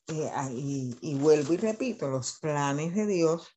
Eh, 0.09 0.31
y, 1.01 1.15
vuelvo 1.15 1.53
y 1.53 1.57
repito, 1.57 2.07
los 2.07 2.37
planes 2.39 2.93
de 2.93 3.07
Dios 3.07 3.47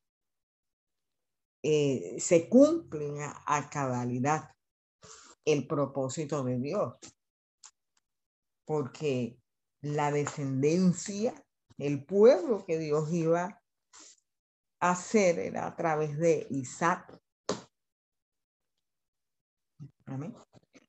se 1.61 2.49
cumplen 2.49 3.21
a, 3.21 3.43
a 3.45 3.69
cabalidad 3.69 4.49
el 5.45 5.67
propósito 5.67 6.43
de 6.43 6.57
Dios, 6.57 6.95
porque 8.65 9.37
la 9.81 10.11
descendencia, 10.11 11.45
el 11.77 12.03
pueblo 12.05 12.65
que 12.65 12.79
Dios 12.79 13.13
iba 13.13 13.62
hacer 14.91 15.39
era 15.39 15.67
a 15.67 15.75
través 15.75 16.17
de 16.17 16.47
Isaac. 16.49 17.19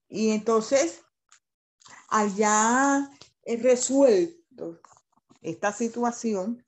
Y 0.08 0.30
entonces, 0.30 1.02
allá 2.08 3.10
resuelto 3.46 4.80
esta 5.40 5.72
situación 5.72 6.64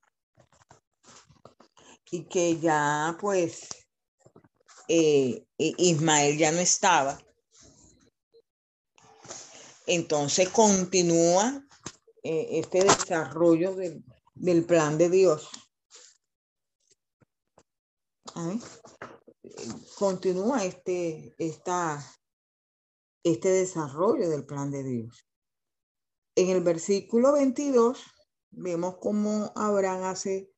y 2.11 2.25
que 2.25 2.59
ya 2.59 3.17
pues 3.21 3.69
eh, 4.89 5.47
Ismael 5.59 6.39
ya 6.39 6.53
no 6.53 6.61
estaba. 6.61 7.19
Entonces 9.87 10.49
continúa 10.49 11.67
eh, 12.23 12.49
este 12.53 12.85
desarrollo 12.85 13.77
del 14.35 14.65
plan 14.65 14.99
de 14.99 15.11
Dios. 15.11 15.51
Continúa 19.99 20.65
este, 20.65 21.35
esta, 21.39 22.05
este 23.25 23.49
desarrollo 23.49 24.29
del 24.29 24.45
plan 24.45 24.71
de 24.71 24.83
Dios. 24.83 25.27
En 26.35 26.51
el 26.51 26.63
versículo 26.63 27.33
22 27.33 28.05
vemos 28.51 28.99
cómo 28.99 29.53
Abraham 29.57 30.05
hace 30.05 30.53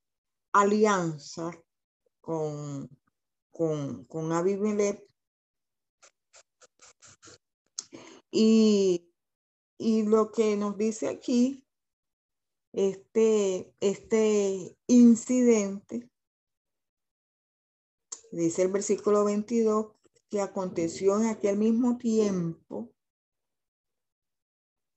alianza 0.53 1.53
con, 2.20 2.89
con, 3.51 4.05
con 4.07 4.33
Abimelech 4.33 5.07
y, 8.33 9.09
y 9.79 10.03
lo 10.03 10.33
que 10.33 10.57
nos 10.57 10.76
dice 10.76 11.09
aquí, 11.09 11.64
este, 12.72 13.72
este 13.79 14.76
incidente 14.89 16.11
Dice 18.31 18.62
el 18.62 18.68
versículo 18.68 19.24
22 19.24 19.93
que 20.29 20.41
aconteció 20.41 21.18
en 21.18 21.26
aquel 21.26 21.57
mismo 21.57 21.97
tiempo 21.97 22.91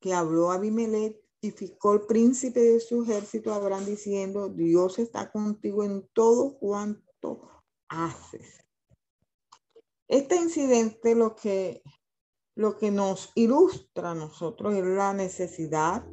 que 0.01 0.13
habló 0.13 0.51
Abimelech 0.51 1.21
y 1.41 1.51
ficó 1.51 1.93
el 1.93 2.01
príncipe 2.01 2.59
de 2.59 2.79
su 2.79 3.03
ejército 3.03 3.53
Abraham 3.53 3.85
diciendo, 3.85 4.49
Dios 4.49 4.99
está 4.99 5.31
contigo 5.31 5.83
en 5.83 6.07
todo 6.13 6.57
cuanto 6.59 7.63
haces. 7.87 8.59
Este 10.07 10.35
incidente 10.35 11.15
lo 11.15 11.35
que, 11.35 11.81
lo 12.55 12.77
que 12.77 12.91
nos 12.91 13.31
ilustra 13.35 14.11
a 14.11 14.15
nosotros 14.15 14.73
es 14.75 14.83
la 14.83 15.13
necesidad 15.13 16.05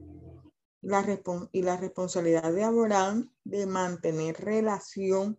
la, 0.81 1.21
y 1.53 1.63
la 1.63 1.77
responsabilidad 1.77 2.53
de 2.53 2.65
Abraham 2.65 3.33
de 3.45 3.67
mantener 3.67 4.37
relación 4.37 5.39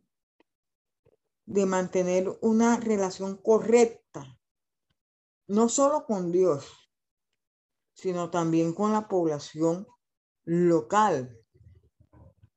de 1.49 1.65
mantener 1.65 2.37
una 2.41 2.79
relación 2.79 3.35
correcta, 3.37 4.39
no 5.47 5.67
solo 5.67 6.05
con 6.05 6.31
Dios, 6.31 6.91
sino 7.95 8.29
también 8.29 8.73
con 8.73 8.93
la 8.93 9.07
población 9.07 9.87
local, 10.45 11.35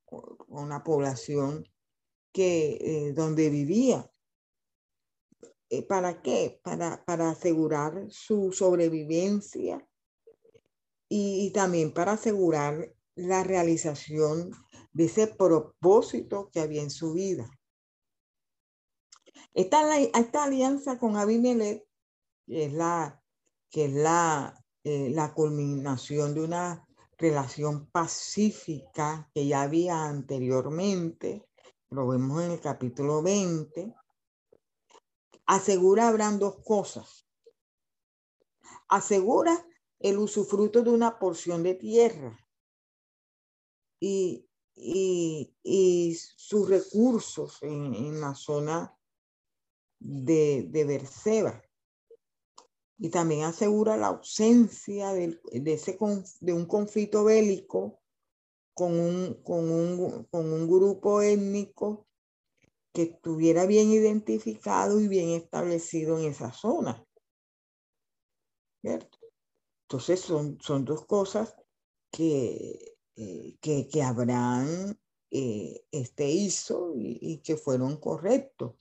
con 0.05 0.69
la 0.69 0.85
población 0.85 1.67
que, 2.33 2.77
eh, 2.81 3.13
donde 3.15 3.49
vivía. 3.49 4.13
Eh, 5.71 5.83
¿Para 5.87 6.21
qué? 6.21 6.61
Para, 6.63 7.03
para 7.07 7.31
asegurar 7.31 8.07
su 8.11 8.53
sobrevivencia 8.53 9.89
y 11.09 11.51
también 11.53 11.95
para 11.95 12.13
asegurar 12.13 12.95
la 13.15 13.43
realización 13.43 14.51
de 14.93 15.05
ese 15.05 15.29
propósito 15.29 16.51
que 16.51 16.61
había 16.61 16.83
en 16.83 16.91
su 16.91 17.15
vida. 17.15 17.51
Esta, 19.55 20.45
alianza 20.45 20.99
con 20.99 21.17
Abimelech, 21.17 21.87
que 22.47 22.67
es 22.67 22.73
la, 22.73 23.23
que 23.71 23.85
es 23.87 23.95
eh, 24.85 25.11
la 25.11 25.35
culminación 25.35 26.35
de 26.35 26.43
una 26.43 26.87
relación 27.19 27.87
pacífica 27.87 29.31
que 29.35 29.47
ya 29.47 29.63
había 29.63 30.05
anteriormente, 30.05 31.47
lo 31.91 32.09
vemos 32.09 32.43
en 32.43 32.53
el 32.53 32.61
capítulo 32.61 33.23
20, 33.23 33.95
asegura 35.47 36.09
Abraham 36.09 36.39
dos 36.39 36.57
cosas. 36.65 37.27
Asegura 38.89 39.67
el 39.99 40.19
usufruto 40.19 40.83
de 40.83 40.91
una 40.91 41.19
porción 41.19 41.63
de 41.63 41.75
tierra 41.75 42.39
y, 44.01 44.49
y, 44.75 46.15
sus 46.15 46.69
recursos 46.69 47.63
en, 47.63 48.21
la 48.21 48.35
zona 48.35 48.99
de, 50.05 50.67
de 50.69 50.85
Berseba. 50.85 51.63
Y 52.99 53.11
también 53.11 53.43
asegura 53.43 53.97
la 53.97 54.09
ausencia 54.09 55.13
de, 55.13 55.41
ese, 55.53 55.99
de 56.41 56.53
un 56.53 56.67
conflicto 56.67 57.25
bélico 57.25 58.01
con 58.75 58.99
un, 58.99 59.43
con 59.43 59.71
un, 59.71 60.25
con 60.31 60.53
un 60.53 60.69
grupo 60.69 61.21
étnico 61.21 62.07
que 62.93 63.03
estuviera 63.03 63.67
bien 63.67 63.91
identificado 63.91 65.01
y 65.01 65.09
bien 65.09 65.31
establecido 65.31 66.19
en 66.19 66.27
esa 66.27 66.53
zona. 66.53 67.05
Entonces 68.83 70.21
son, 70.21 70.59
son 70.61 70.85
dos 70.85 71.07
cosas 71.07 71.57
que, 72.11 72.97
eh, 73.17 73.57
que, 73.61 73.89
que, 73.89 74.03
Abraham 74.03 74.97
eh, 75.31 75.85
este 75.91 76.31
hizo 76.31 76.93
y, 76.97 77.39
que 77.39 77.57
fueron 77.57 77.97
correctos. 77.97 78.75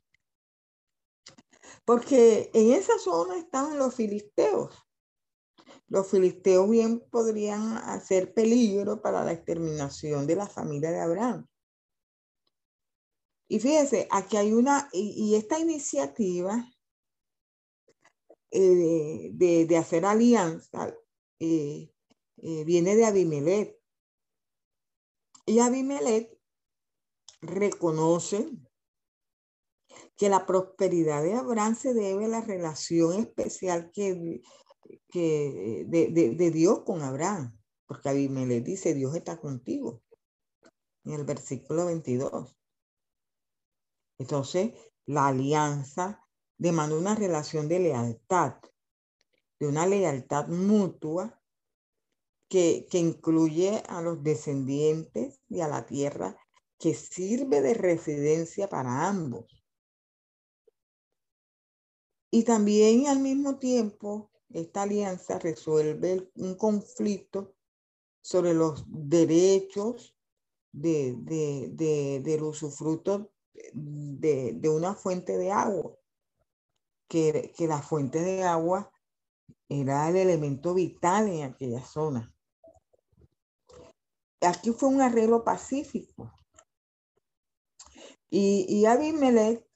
Porque 1.86 2.52
en 2.54 2.74
esa 2.74 2.98
zona 3.00 3.38
estaban 3.38 3.78
los 3.78 3.96
filisteos. 3.96 4.76
Los 5.88 6.10
filisteos 6.10 6.70
bien 6.70 7.02
podrían 7.12 7.78
hacer 7.78 8.34
peligro 8.34 9.02
para 9.02 9.26
la 9.26 9.34
exterminación 9.34 10.26
de 10.26 10.36
la 10.36 10.48
familia 10.48 10.92
de 10.92 11.02
Abraham. 11.02 11.48
Y 13.52 13.60
fíjese, 13.60 14.08
aquí 14.10 14.38
hay 14.38 14.54
una, 14.54 14.88
y, 14.94 15.36
esta 15.36 15.60
iniciativa 15.60 16.66
eh, 18.50 19.32
de, 19.34 19.78
hacer 19.78 20.06
alianza 20.06 20.96
eh, 21.40 21.92
eh, 22.38 22.64
viene 22.64 22.96
de 22.96 23.06
Abimelech. 23.06 23.78
Y 25.46 25.60
Abimelech 25.60 26.40
reconoce 27.42 28.50
que 30.18 30.30
la 30.30 30.46
prosperidad 30.46 31.24
de 31.24 31.34
Abraham 31.34 31.76
se 31.76 31.94
debe 31.94 32.26
a 32.26 32.30
la 32.30 32.42
relación 32.42 33.20
especial 33.20 33.92
que, 33.92 34.42
que 35.10 35.86
de, 35.88 36.36
de, 36.36 36.52
Dios 36.52 36.82
con 36.86 37.02
Abraham, 37.02 37.58
porque 37.88 38.10
Abimelech 38.10 38.64
dice, 38.64 38.94
Dios 38.94 39.16
está 39.16 39.40
contigo, 39.40 40.02
en 41.06 41.14
el 41.14 41.24
versículo 41.24 41.86
22. 41.86 42.56
Entonces, 44.20 44.74
la 45.06 45.28
alianza 45.28 46.24
demanda 46.58 46.96
una 46.96 47.16
relación 47.16 47.68
de 47.68 47.80
lealtad, 47.80 48.58
de 49.60 49.68
una 49.68 49.88
lealtad 49.88 50.48
mutua 50.48 51.42
que, 52.48 52.88
que 52.92 53.00
incluye 53.00 53.82
a 53.88 54.02
los 54.02 54.22
descendientes 54.22 55.42
y 55.50 55.62
a 55.62 55.68
la 55.68 55.86
tierra 55.86 56.38
que 56.78 56.94
sirve 56.94 57.62
de 57.62 57.74
residencia 57.74 58.68
para 58.68 59.08
ambos. 59.08 59.61
Y 62.32 62.44
también 62.44 63.08
al 63.08 63.20
mismo 63.20 63.60
tiempo, 63.60 64.32
esta 64.50 64.84
alianza 64.84 65.38
resuelve 65.38 66.32
un 66.36 66.56
conflicto 66.56 67.54
sobre 68.22 68.54
los 68.54 68.86
derechos 68.88 70.16
de, 70.72 71.16
de, 71.18 71.70
de, 71.74 72.22
del 72.24 72.44
usufructo 72.44 73.34
de, 73.74 74.70
una 74.70 74.96
fuente 74.96 75.38
de 75.38 75.52
agua, 75.52 75.98
que, 77.10 77.52
que 77.58 77.68
la 77.68 77.82
fuente 77.82 78.22
de 78.22 78.44
agua 78.44 78.90
era 79.68 80.10
el 80.10 80.16
elemento 80.16 80.74
vital 80.74 81.28
en 81.28 81.44
aquella 81.44 81.84
zona. 81.84 82.34
Aquí 84.40 84.72
fue 84.72 84.90
un 84.90 85.02
arreglo 85.02 85.44
pacífico. 85.44 86.32
Y, 88.30 88.66
y 88.70 88.86
Abimelech 88.86 89.71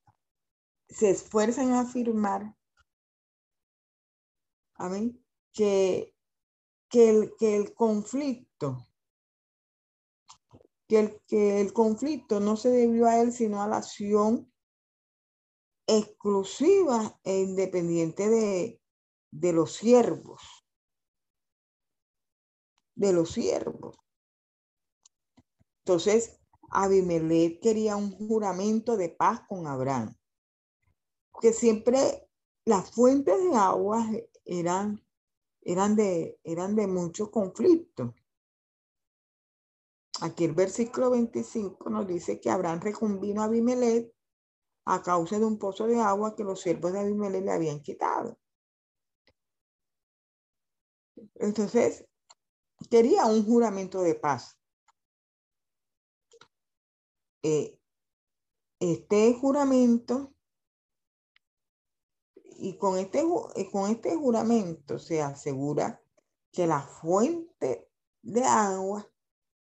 se 0.87 1.09
esfuerza 1.09 1.63
en 1.63 1.73
afirmar 1.73 2.55
que, 5.53 6.13
que, 6.89 7.09
el, 7.09 7.33
que 7.37 7.55
el 7.55 7.73
conflicto 7.73 8.85
que 10.87 10.99
el, 10.99 11.21
que 11.27 11.61
el 11.61 11.73
conflicto 11.73 12.39
no 12.39 12.57
se 12.57 12.69
debió 12.69 13.07
a 13.07 13.19
él, 13.19 13.31
sino 13.31 13.61
a 13.61 13.67
la 13.67 13.77
acción 13.77 14.51
exclusiva 15.87 17.19
e 17.23 17.39
independiente 17.41 18.29
de, 18.29 18.81
de 19.31 19.53
los 19.53 19.73
siervos. 19.73 20.41
De 22.95 23.13
los 23.13 23.31
siervos. 23.31 23.97
Entonces, 25.83 26.39
Abimelech 26.71 27.61
quería 27.61 27.95
un 27.95 28.11
juramento 28.11 28.97
de 28.97 29.09
paz 29.09 29.41
con 29.47 29.67
Abraham. 29.67 30.15
Que 31.41 31.53
siempre 31.53 32.29
las 32.65 32.91
fuentes 32.91 33.37
de 33.43 33.55
agua 33.55 34.05
eran, 34.45 35.01
eran, 35.61 35.95
de, 35.95 36.39
eran 36.43 36.75
de 36.75 36.87
mucho 36.87 37.29
conflicto. 37.29 38.15
Aquí 40.21 40.45
el 40.45 40.53
versículo 40.53 41.11
25 41.11 41.89
nos 41.89 42.07
dice 42.07 42.39
que 42.39 42.49
Abraham 42.49 42.79
reconvino 42.81 43.41
a 43.41 43.45
Abimelech 43.45 44.13
a 44.85 45.01
causa 45.01 45.39
de 45.39 45.45
un 45.45 45.57
pozo 45.57 45.87
de 45.87 45.99
agua 45.99 46.35
que 46.35 46.43
los 46.43 46.61
siervos 46.61 46.93
de 46.93 46.99
Abimelech 46.99 47.43
le 47.43 47.51
habían 47.51 47.81
quitado. 47.81 48.37
Entonces, 51.35 52.05
quería 52.89 53.25
un 53.25 53.45
juramento 53.45 54.01
de 54.01 54.15
paz. 54.15 54.57
Eh, 57.43 57.77
este 58.79 59.33
juramento, 59.33 60.34
y 62.57 62.77
con 62.77 62.97
este, 62.97 63.23
eh, 63.55 63.69
con 63.71 63.89
este 63.89 64.15
juramento 64.15 64.99
se 64.99 65.21
asegura 65.21 66.01
que 66.51 66.67
la 66.67 66.81
fuente 66.81 67.89
de 68.21 68.43
agua 68.43 69.09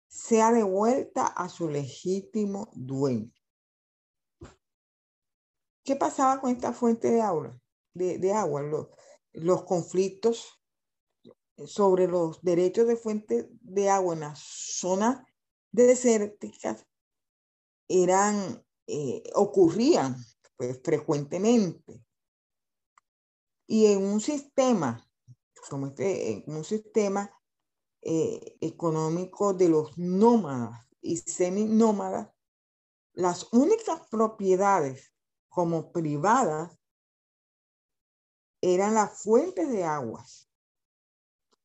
sea 0.09 0.53
devuelta 0.53 1.27
a 1.27 1.49
su 1.49 1.69
legítimo 1.69 2.71
dueño. 2.75 3.33
¿Qué 5.85 5.97
pasaba 5.97 6.41
con 6.41 6.51
esta 6.51 6.73
fuente 6.73 7.11
de 7.11 7.23
agua? 7.23 7.59
De, 7.95 8.33
agua, 8.33 8.63
los, 8.63 8.89
los 9.33 9.65
conflictos 9.65 10.61
sobre 11.67 12.07
los 12.07 12.43
derechos 12.43 12.87
de 12.87 12.97
fuente 12.97 13.49
de 13.61 13.91
agua 13.91 14.15
en 14.15 14.21
las 14.21 14.39
zonas 14.41 15.25
desérticas 15.71 16.87
eran, 17.89 18.65
eh, 18.87 19.23
ocurrían 19.35 20.17
pues, 20.57 20.81
frecuentemente. 20.83 22.05
Y 23.73 23.87
en 23.87 24.05
un 24.05 24.21
sistema, 24.21 25.03
como 25.71 25.87
este, 25.87 26.45
en 26.45 26.57
un 26.57 26.63
sistema 26.63 27.35
eh, 28.03 28.59
económico 28.61 29.55
de 29.55 29.71
los 29.71 29.97
nómadas 29.97 30.87
y 31.01 31.17
seminómadas, 31.17 32.29
las 33.15 33.51
únicas 33.51 34.07
propiedades 34.11 35.15
como 35.49 35.91
privadas 35.91 36.79
eran 38.61 38.93
las 38.93 39.23
fuentes 39.23 39.71
de 39.71 39.85
aguas 39.85 40.51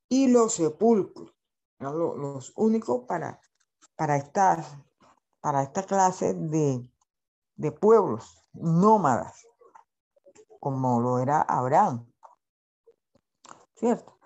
y 0.08 0.28
los 0.28 0.54
sepulcros, 0.54 1.34
los, 1.78 2.54
únicos 2.56 3.04
para, 3.06 3.38
para, 3.96 4.24
para 5.42 5.62
esta 5.62 5.82
clase 5.82 6.32
de, 6.32 6.90
de 7.56 7.70
pueblos 7.70 8.46
nómadas, 8.54 9.47
como 10.60 11.00
lo 11.00 11.18
era 11.18 11.42
Abraham. 11.42 12.10
¿Cierto? 13.74 14.18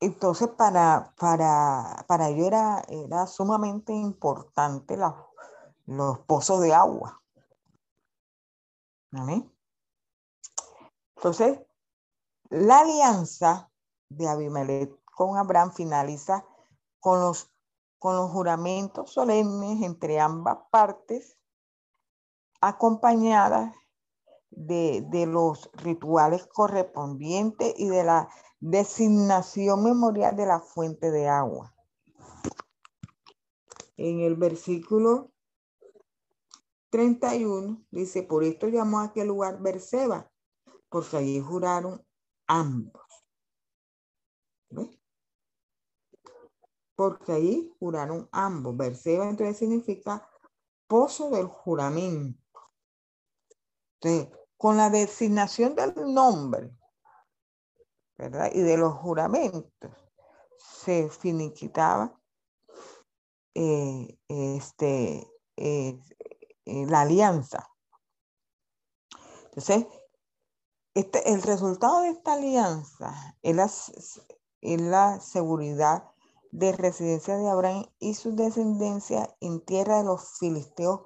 Entonces, 0.00 0.48
para, 0.48 1.12
para, 1.18 2.04
para 2.06 2.28
ello 2.28 2.46
era, 2.46 2.82
era 2.88 3.26
sumamente 3.26 3.92
importante 3.92 4.96
los 5.86 6.18
pozos 6.20 6.60
de 6.60 6.72
agua. 6.72 7.20
Entonces, 11.16 11.60
la 12.50 12.80
alianza 12.80 13.70
de 14.08 14.28
Abimelech 14.28 15.02
con 15.04 15.36
Abraham 15.36 15.72
finaliza 15.72 16.44
con 17.00 17.20
los, 17.20 17.50
con 17.98 18.16
los 18.16 18.30
juramentos 18.30 19.12
solemnes 19.12 19.82
entre 19.82 20.20
ambas 20.20 20.58
partes 20.70 21.36
acompañadas 22.60 23.74
de, 24.66 25.04
de, 25.08 25.26
los 25.26 25.70
rituales 25.74 26.46
correspondientes 26.46 27.74
y 27.76 27.88
de 27.88 28.04
la 28.04 28.28
designación 28.60 29.84
memorial 29.84 30.36
de 30.36 30.46
la 30.46 30.60
fuente 30.60 31.10
de 31.10 31.28
agua. 31.28 31.74
En 33.96 34.20
el 34.20 34.36
versículo 34.36 35.32
31 36.90 37.84
dice, 37.90 38.22
por 38.22 38.44
esto 38.44 38.68
llamó 38.68 39.00
a 39.00 39.04
aquel 39.04 39.28
lugar 39.28 39.60
Berseba, 39.60 40.30
porque 40.88 41.16
allí 41.16 41.40
juraron 41.40 42.04
ambos. 42.46 43.02
Porque 46.94 47.32
allí 47.32 47.72
juraron 47.78 48.28
ambos. 48.32 48.76
Berseba 48.76 49.28
entonces 49.28 49.58
significa 49.58 50.28
pozo 50.88 51.30
del 51.30 51.46
juramento. 51.46 52.40
Entonces, 54.00 54.38
con 54.58 54.76
la 54.76 54.90
designación 54.90 55.74
del 55.76 55.94
nombre, 56.12 56.76
¿verdad? 58.18 58.50
Y 58.52 58.60
de 58.60 58.76
los 58.76 58.92
juramentos, 58.94 59.92
se 60.58 61.08
finiquitaba 61.08 62.20
eh, 63.54 64.18
este, 64.28 65.26
eh, 65.56 65.98
eh, 66.64 66.86
la 66.86 67.02
alianza. 67.02 67.70
Entonces, 69.44 69.86
este, 70.94 71.32
el 71.32 71.42
resultado 71.42 72.02
de 72.02 72.10
esta 72.10 72.34
alianza 72.34 73.36
es 73.42 73.56
la, 73.56 73.70
es 74.60 74.80
la 74.80 75.20
seguridad 75.20 76.10
de 76.50 76.72
residencia 76.72 77.36
de 77.36 77.48
Abraham 77.48 77.86
y 78.00 78.14
su 78.14 78.34
descendencia 78.34 79.36
en 79.40 79.60
tierra 79.64 79.98
de 79.98 80.04
los 80.04 80.38
filisteos, 80.38 81.02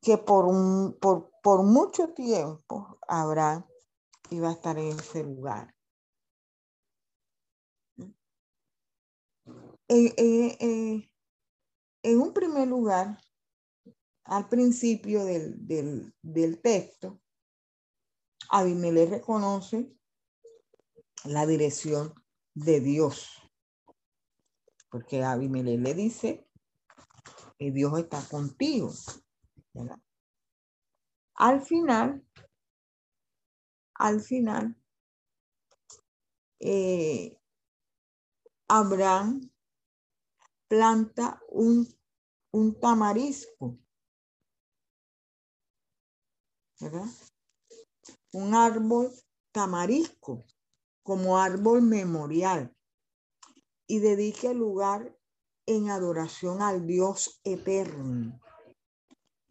que 0.00 0.18
por, 0.18 0.46
un, 0.46 0.98
por, 1.00 1.31
por 1.42 1.64
mucho 1.64 2.14
tiempo 2.14 2.98
Abraham 3.08 3.64
iba 4.30 4.48
a 4.48 4.52
estar 4.52 4.78
en 4.78 4.98
ese 4.98 5.24
lugar. 5.24 5.74
En, 9.88 11.04
en 12.02 12.20
un 12.20 12.32
primer 12.32 12.66
lugar, 12.66 13.18
al 14.24 14.48
principio 14.48 15.24
del, 15.24 15.56
del, 16.22 16.60
texto, 16.62 17.20
Abimelech 18.48 19.10
reconoce 19.10 19.94
la 21.24 21.44
dirección 21.44 22.14
de 22.54 22.80
Dios. 22.80 23.28
Porque 24.90 25.22
Abimelech 25.22 25.80
le 25.80 25.94
dice 25.94 26.48
que 27.58 27.70
Dios 27.70 27.98
está 27.98 28.26
contigo. 28.28 28.92
Al 31.42 31.60
final, 31.60 32.24
al 33.94 34.20
final, 34.20 34.76
eh, 36.60 37.36
Abraham 38.68 39.50
planta 40.68 41.42
un, 41.48 41.88
un 42.52 42.78
tamarisco 42.78 43.76
¿verdad? 46.78 47.10
Un 48.32 48.54
árbol 48.54 49.10
tamarisco 49.50 50.44
como 51.02 51.38
árbol 51.38 51.82
memorial 51.82 52.72
y 53.88 53.98
dedique 53.98 54.52
el 54.52 54.58
lugar 54.58 55.18
en 55.66 55.90
adoración 55.90 56.62
al 56.62 56.86
Dios 56.86 57.40
eterno. 57.42 58.40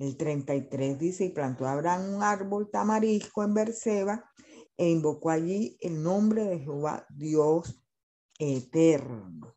El 0.01 0.17
33 0.17 0.97
dice, 0.97 1.25
y 1.25 1.29
plantó 1.29 1.67
Abraham 1.67 2.15
un 2.15 2.23
árbol 2.23 2.71
tamarisco 2.71 3.43
en 3.43 3.53
Berseba 3.53 4.31
e 4.75 4.89
invocó 4.89 5.29
allí 5.29 5.77
el 5.79 6.01
nombre 6.01 6.43
de 6.45 6.57
Jehová, 6.57 7.05
Dios 7.07 7.79
eterno. 8.39 9.55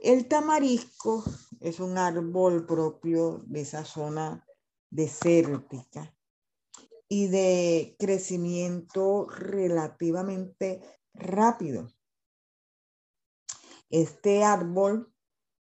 El 0.00 0.26
tamarisco 0.26 1.22
es 1.60 1.78
un 1.78 1.96
árbol 1.96 2.66
propio 2.66 3.44
de 3.46 3.60
esa 3.60 3.84
zona 3.84 4.44
desértica 4.90 6.12
y 7.08 7.28
de 7.28 7.94
crecimiento 8.00 9.28
relativamente 9.28 10.82
rápido. 11.14 11.88
Este 13.90 14.42
árbol 14.42 15.14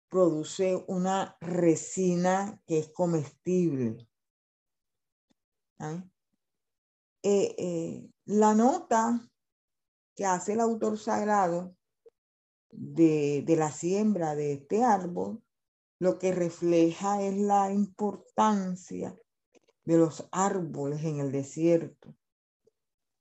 produce 0.08 0.84
una 0.88 1.36
resina 1.40 2.60
que 2.66 2.78
es 2.78 2.88
comestible. 2.90 4.08
¿Ah? 5.78 6.02
Eh, 7.22 7.54
eh, 7.58 8.10
la 8.26 8.54
nota 8.54 9.28
que 10.14 10.24
hace 10.24 10.54
el 10.54 10.60
autor 10.60 10.98
sagrado 10.98 11.76
de, 12.70 13.42
de 13.46 13.56
la 13.56 13.70
siembra 13.70 14.34
de 14.34 14.54
este 14.54 14.82
árbol, 14.84 15.42
lo 15.98 16.18
que 16.18 16.32
refleja 16.32 17.22
es 17.22 17.36
la 17.36 17.72
importancia 17.72 19.16
de 19.84 19.98
los 19.98 20.28
árboles 20.30 21.04
en 21.04 21.20
el 21.20 21.32
desierto 21.32 22.14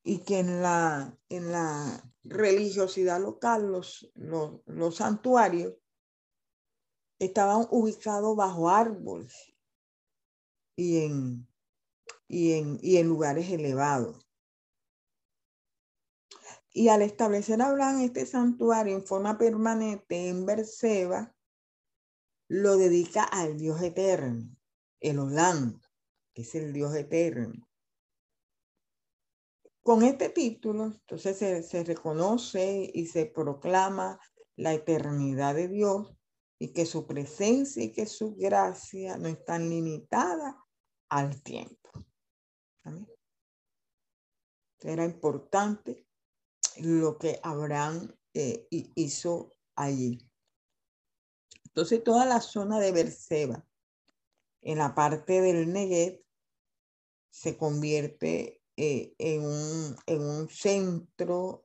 y 0.04 0.20
que 0.20 0.40
en 0.40 0.62
la, 0.62 1.18
en 1.30 1.52
la 1.52 2.04
religiosidad 2.24 3.20
local 3.20 3.72
los, 3.72 4.12
los, 4.16 4.96
santuarios 4.96 5.74
estaban 7.20 7.68
ubicados 7.72 8.36
bajo 8.36 8.70
árboles 8.70 9.34
y 10.76 11.06
en, 11.06 11.48
y 12.28 12.54
en, 12.54 12.80
y 12.82 12.98
en 12.98 13.08
lugares 13.08 13.50
elevados. 13.50 14.26
Y 16.72 16.90
al 16.90 17.02
establecer 17.02 17.62
Abraham 17.62 18.02
este 18.02 18.26
santuario 18.26 18.96
en 18.96 19.06
forma 19.06 19.38
permanente 19.38 20.28
en 20.28 20.46
Berseba, 20.46 21.34
lo 22.48 22.78
dedica 22.78 23.24
al 23.24 23.58
Dios 23.58 23.82
eterno, 23.82 24.56
el 25.00 25.20
Olam, 25.20 25.82
que 26.34 26.42
es 26.42 26.54
el 26.56 26.74
Dios 26.74 26.94
eterno. 26.96 27.68
Con 29.82 30.04
este 30.04 30.30
título, 30.30 30.86
entonces 30.86 31.38
se, 31.68 31.84
reconoce 31.84 32.90
y 32.94 33.06
se 33.06 33.28
proclama 33.28 34.20
la 34.56 34.74
eternidad 34.74 35.56
de 35.56 35.68
Dios 35.68 36.18
y 36.60 36.74
que 36.74 36.86
su 36.86 37.06
presencia 37.06 37.84
y 37.84 37.92
que 37.92 38.06
su 38.06 38.36
gracia 38.36 39.18
no 39.18 39.28
están 39.28 39.70
limitadas 39.70 40.56
al 41.10 41.42
tiempo. 41.42 41.92
Era 44.80 45.04
importante 45.04 46.06
lo 46.78 47.18
que 47.18 47.40
Abraham 47.44 48.14
eh, 48.34 48.68
hizo 48.70 49.52
allí. 49.76 50.20
Entonces 51.66 52.04
toda 52.04 52.26
la 52.26 52.40
zona 52.40 52.80
de 52.80 52.92
Berseba, 52.92 53.66
en 54.62 54.78
la 54.78 54.94
parte 54.96 55.42
del 55.42 55.72
Negev, 55.72 56.22
se 57.30 57.58
convierte 57.58 58.62
eh, 58.78 59.14
en, 59.18 59.42
un, 60.22 60.50
centro 60.50 61.62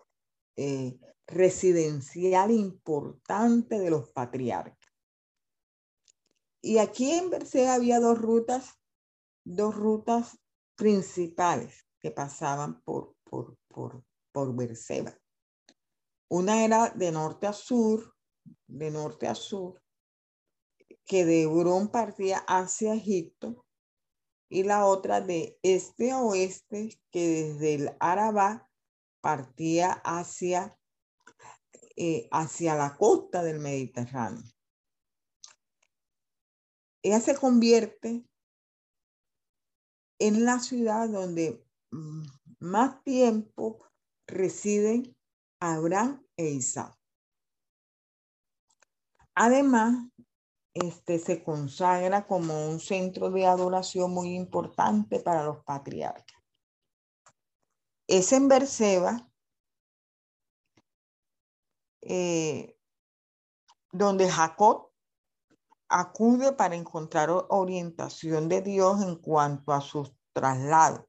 eh, 0.57 0.99
residencial 1.26 2.51
importante 2.51 3.78
de 3.78 3.91
los 3.91 4.11
patriarcas. 4.11 4.80
Y 6.62 6.78
aquí 6.78 7.12
en 7.12 7.30
Berseba 7.30 7.74
había 7.74 8.00
dos 8.00 8.18
rutas, 8.18 8.78
dos 9.44 9.74
rutas 9.74 10.38
principales 10.76 11.86
que 12.00 12.11
pasaban 12.11 12.82
por, 12.82 13.14
por, 13.24 13.56
por, 13.68 14.04
por 14.32 14.54
Berseba. 14.54 15.16
Una 16.28 16.64
era 16.64 16.90
de 16.90 17.11
norte 17.12 17.46
a 17.46 17.52
sur, 17.52 18.14
de 18.66 18.90
norte 18.90 19.26
a 19.26 19.34
sur, 19.34 19.82
que 21.04 21.24
de 21.24 21.42
Hebrón 21.42 21.88
partía 21.88 22.38
hacia 22.46 22.94
Egipto 22.94 23.64
y 24.48 24.64
la 24.64 24.86
otra 24.86 25.20
de 25.20 25.58
este 25.62 26.12
a 26.12 26.20
oeste 26.20 27.00
que 27.11 27.28
desde 27.28 27.74
el 27.74 27.96
Arabá 28.00 28.68
partía 29.20 29.92
hacia, 30.04 30.76
eh, 31.96 32.28
hacia 32.30 32.74
la 32.74 32.96
costa 32.96 33.42
del 33.42 33.61
Mediterráneo. 33.61 34.42
Ella 37.03 37.20
se 37.20 37.36
convierte 37.36 38.24
en 40.18 40.44
la 40.44 40.59
ciudad 40.59 41.09
donde 41.09 41.64
mm, 41.90 42.24
más 42.61 43.03
tiempo 43.03 43.78
residen 44.26 45.16
Abraham 45.61 46.24
e 46.36 46.51
Isaac. 46.51 46.94
Además, 49.34 50.11
este, 50.74 51.18
se 51.18 51.42
consagra 51.42 52.26
como 52.26 52.68
un 52.68 52.78
centro 52.78 53.30
de 53.30 53.46
adoración 53.46 54.12
muy 54.12 54.34
importante 54.34 55.20
para 55.20 55.44
los 55.44 55.64
patriarcas. 55.64 56.36
Es 58.07 58.32
en 58.32 58.48
Berseba 58.48 59.30
eh, 62.03 62.76
donde 63.92 64.30
Jacob 64.30 64.89
acude 65.91 66.53
para 66.53 66.76
encontrar 66.76 67.30
orientación 67.49 68.49
de 68.49 68.62
Dios 68.62 69.03
en 69.03 69.16
cuanto 69.16 69.72
a 69.72 69.80
su 69.80 70.09
traslado 70.32 71.09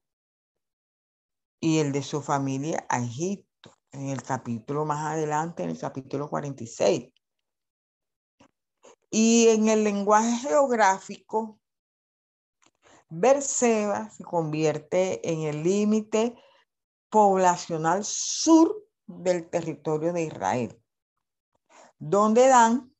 y 1.60 1.78
el 1.78 1.92
de 1.92 2.02
su 2.02 2.20
familia 2.20 2.84
a 2.88 2.98
Egipto, 2.98 3.78
en 3.92 4.08
el 4.08 4.22
capítulo 4.22 4.84
más 4.84 5.06
adelante, 5.06 5.62
en 5.62 5.70
el 5.70 5.78
capítulo 5.78 6.28
46. 6.28 7.12
Y 9.10 9.48
en 9.48 9.68
el 9.68 9.84
lenguaje 9.84 10.48
geográfico, 10.48 11.60
Berseba 13.08 14.10
se 14.10 14.24
convierte 14.24 15.30
en 15.30 15.42
el 15.42 15.62
límite 15.62 16.34
poblacional 17.08 18.04
sur 18.04 18.74
del 19.06 19.48
territorio 19.48 20.12
de 20.12 20.22
Israel, 20.24 20.82
donde 21.98 22.48
Dan 22.48 22.91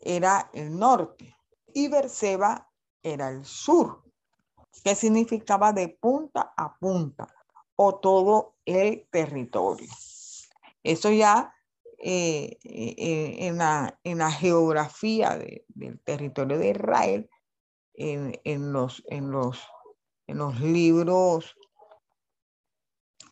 era 0.00 0.50
el 0.52 0.78
norte 0.78 1.36
y 1.72 1.88
Berseba 1.88 2.70
era 3.02 3.30
el 3.30 3.44
sur, 3.44 4.02
que 4.84 4.94
significaba 4.94 5.72
de 5.72 5.88
punta 5.88 6.52
a 6.56 6.76
punta 6.78 7.28
o 7.76 7.98
todo 7.98 8.56
el 8.64 9.06
territorio. 9.10 9.88
Eso 10.82 11.10
ya 11.10 11.54
eh, 11.98 12.58
eh, 12.64 13.36
en, 13.46 13.58
la, 13.58 13.98
en, 14.04 14.18
la, 14.18 14.30
geografía 14.30 15.38
del 15.68 16.00
territorio 16.00 16.58
de 16.58 16.70
Israel, 16.70 17.30
en, 17.94 18.40
en, 18.44 18.72
los, 18.72 19.02
en, 19.08 19.30
los, 19.30 19.60
en 20.26 20.38
los 20.38 20.60
libros 20.60 21.56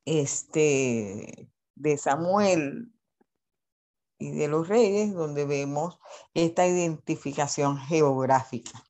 este, 0.04 1.50
de 1.74 1.98
Samuel 1.98 2.92
y 4.18 4.32
de 4.32 4.48
los 4.48 4.68
reyes, 4.68 5.14
donde 5.14 5.44
vemos 5.44 5.98
esta 6.34 6.66
identificación 6.66 7.78
geográfica, 7.78 8.84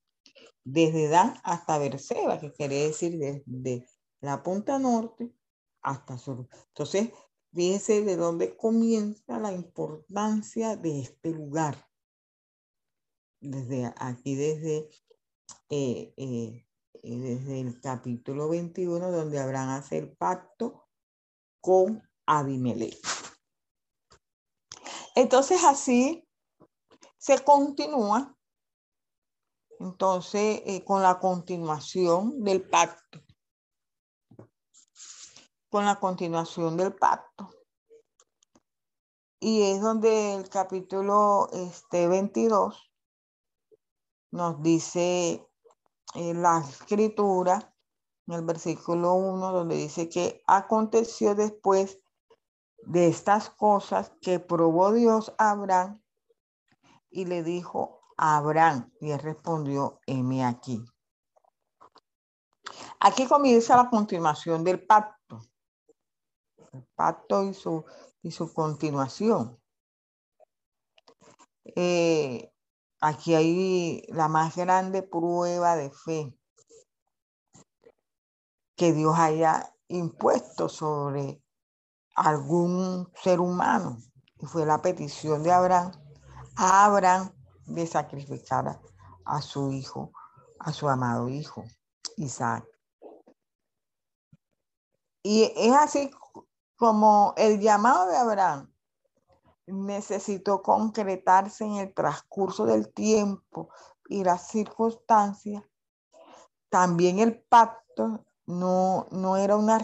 desde 0.65 1.09
Dan 1.09 1.35
hasta 1.45 1.79
Berseba, 1.79 2.41
que 2.41 2.53
quiere 2.53 2.87
decir 2.87 3.19
desde 3.19 3.87
la 4.21 4.43
punta 4.43 4.79
norte 4.79 5.33
hasta 5.83 6.19
sur. 6.19 6.49
Entonces, 6.69 7.11
fíjense 7.55 8.03
de 8.03 8.17
dónde 8.17 8.57
comienza 8.57 9.39
la 9.39 9.53
importancia 9.53 10.77
de 10.77 11.01
este 11.01 11.31
lugar. 11.31 11.87
Desde 13.41 13.93
aquí, 13.97 14.35
desde, 14.35 14.89
eh, 15.71 16.13
eh, 16.17 16.67
eh, 17.03 17.19
desde 17.19 17.61
el 17.61 17.81
capítulo 17.81 18.49
21, 18.49 19.13
donde 19.13 19.39
habrán 19.39 19.69
hacer 19.69 20.05
el 20.05 20.17
pacto 20.17 20.89
con 21.61 22.03
Abimelech. 22.27 23.18
Entonces 25.19 25.65
así 25.65 26.25
se 27.17 27.43
continúa, 27.43 28.37
entonces, 29.81 30.63
eh, 30.65 30.85
con 30.85 31.03
la 31.03 31.19
continuación 31.19 32.45
del 32.45 32.63
pacto. 32.63 33.21
Con 35.69 35.87
la 35.87 35.99
continuación 35.99 36.77
del 36.77 36.95
pacto. 36.95 37.51
Y 39.41 39.63
es 39.63 39.81
donde 39.81 40.37
el 40.37 40.49
capítulo 40.49 41.49
este, 41.53 42.07
22 42.07 42.93
nos 44.31 44.63
dice 44.63 45.45
eh, 46.15 46.35
la 46.35 46.61
escritura, 46.61 47.75
en 48.29 48.35
el 48.35 48.43
versículo 48.43 49.15
1, 49.15 49.53
donde 49.53 49.75
dice 49.75 50.09
que 50.09 50.45
aconteció 50.47 51.35
después 51.35 52.01
de 52.89 53.07
estas 53.07 53.51
cosas 53.51 54.11
que 54.23 54.41
probó 54.41 54.93
Dios 54.93 55.35
a 55.37 55.51
Abraham 55.51 56.03
y 57.11 57.27
le 57.27 57.43
dijo 57.43 58.01
a 58.17 58.39
Abraham, 58.39 58.91
y 58.99 59.11
él 59.11 59.21
respondió, 59.21 60.01
heme 60.07 60.43
aquí. 60.45 60.83
Aquí 62.99 63.27
comienza 63.27 63.77
la 63.77 63.91
continuación 63.91 64.65
del 64.65 64.85
pacto, 64.85 65.43
el 66.73 66.83
pacto 66.95 67.45
y 67.45 67.53
su, 67.53 67.85
y 68.23 68.31
su 68.31 68.53
continuación. 68.55 69.61
Eh, 71.65 72.51
aquí 73.01 73.35
hay 73.35 74.03
la 74.09 74.29
más 74.29 74.57
grande 74.57 75.03
prueba 75.03 75.77
de 75.77 75.91
fe 75.91 76.35
que 78.77 78.95
Dios 78.95 79.15
haya 79.19 79.75
impuesto 79.89 80.71
sobre 80.71 81.43
algún 82.19 83.11
ser 83.23 83.41
humano. 83.41 83.99
Y 84.41 84.47
fue 84.47 84.67
la 84.67 84.81
petición 84.83 85.43
de 85.43 85.53
Abraham 85.53 85.93
a 86.57 86.85
Abraham 86.87 87.33
de 87.67 87.87
sacrificar 87.87 88.81
a 89.25 89.43
su 89.43 89.73
hijo, 89.73 90.13
a 90.59 90.73
su 90.73 90.89
amado 90.89 91.29
hijo, 91.29 91.65
Isaac. 92.17 92.67
Y 95.23 95.53
es 95.57 95.75
así 95.75 96.11
como 96.77 97.35
el 97.37 97.61
llamado 97.61 98.09
de 98.09 98.17
Abraham 98.17 98.73
necesitó 99.67 100.63
concretarse 100.63 101.65
en 101.65 101.77
el 101.77 101.95
transcurso 101.95 102.65
del 102.65 102.93
tiempo 102.93 103.69
y 104.09 104.25
las 104.25 104.49
circunstancias, 104.49 105.63
también 106.71 107.19
el 107.19 107.41
pacto 107.43 108.25
no, 108.49 109.07
no 109.11 109.37
era 109.37 109.57
una, 109.57 109.79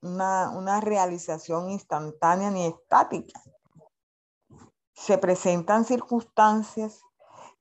una, 0.00 0.80
realización 0.80 1.68
instantánea 1.68 2.50
ni 2.50 2.64
estática. 2.64 3.38
Se 4.94 5.18
presentan 5.18 5.84
circunstancias 5.84 7.02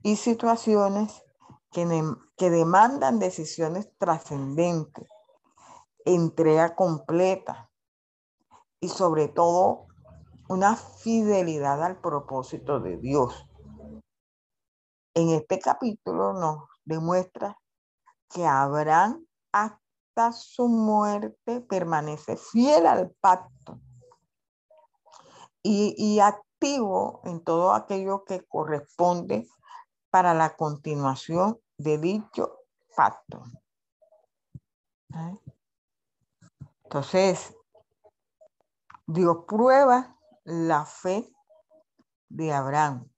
y 0.01 0.15
situaciones 0.15 1.25
que, 1.71 1.85
que 2.37 2.49
demandan 2.49 3.19
decisiones 3.19 3.91
trascendentes, 3.97 5.09
entrega 6.05 6.73
completa 6.73 7.69
y 8.79 8.87
sobre 8.87 9.27
todo 9.27 9.87
una 10.47 10.77
fidelidad 10.77 11.83
al 11.83 11.99
propósito 11.99 12.79
de 12.79 12.95
Dios. 12.95 13.45
En 15.13 15.31
este 15.31 15.59
capítulo 15.59 16.31
nos 16.31 16.69
demuestra 16.85 17.57
que 18.29 18.45
Abraham 18.45 19.25
su 20.31 20.67
muerte 20.67 21.61
permanece 21.61 22.37
fiel 22.37 22.87
al 22.87 23.11
pacto 23.11 23.79
y, 25.61 26.19
activo 26.19 27.21
en 27.23 27.43
todo 27.43 27.73
aquello 27.73 28.23
que 28.23 28.45
corresponde 28.45 29.47
para 30.09 30.33
la 30.33 30.55
continuación 30.55 31.59
de 31.77 31.97
dicho 31.97 32.59
pacto. 32.95 33.43
¿Eh? 35.13 35.39
Entonces, 36.83 37.55
Dios 39.07 39.37
prueba 39.47 40.17
la 40.43 40.85
fe 40.85 41.29
de 42.29 42.53
Abraham. 42.53 43.09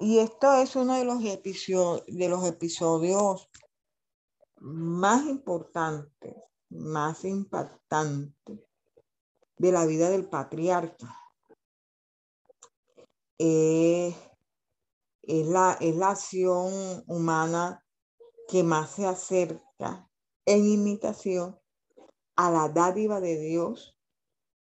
Y 0.00 0.20
esto 0.20 0.54
es 0.54 0.76
uno 0.76 0.94
de 0.96 1.04
los, 1.04 1.24
episodios, 1.24 2.04
de 2.06 2.28
los 2.28 2.44
episodios 2.46 3.50
más 4.60 5.26
importantes, 5.26 6.36
más 6.70 7.24
impactantes 7.24 8.60
de 9.56 9.72
la 9.72 9.86
vida 9.86 10.08
del 10.10 10.28
patriarca. 10.28 11.14
es, 13.38 14.14
la, 15.22 15.76
es 15.80 15.96
la 15.96 16.10
acción 16.10 17.04
humana 17.06 17.84
que 18.48 18.62
más 18.62 18.90
se 18.90 19.06
acerca 19.06 20.08
en 20.46 20.66
imitación 20.66 21.58
a 22.36 22.50
la 22.50 22.68
dádiva 22.68 23.20
de 23.20 23.38
Dios, 23.38 23.96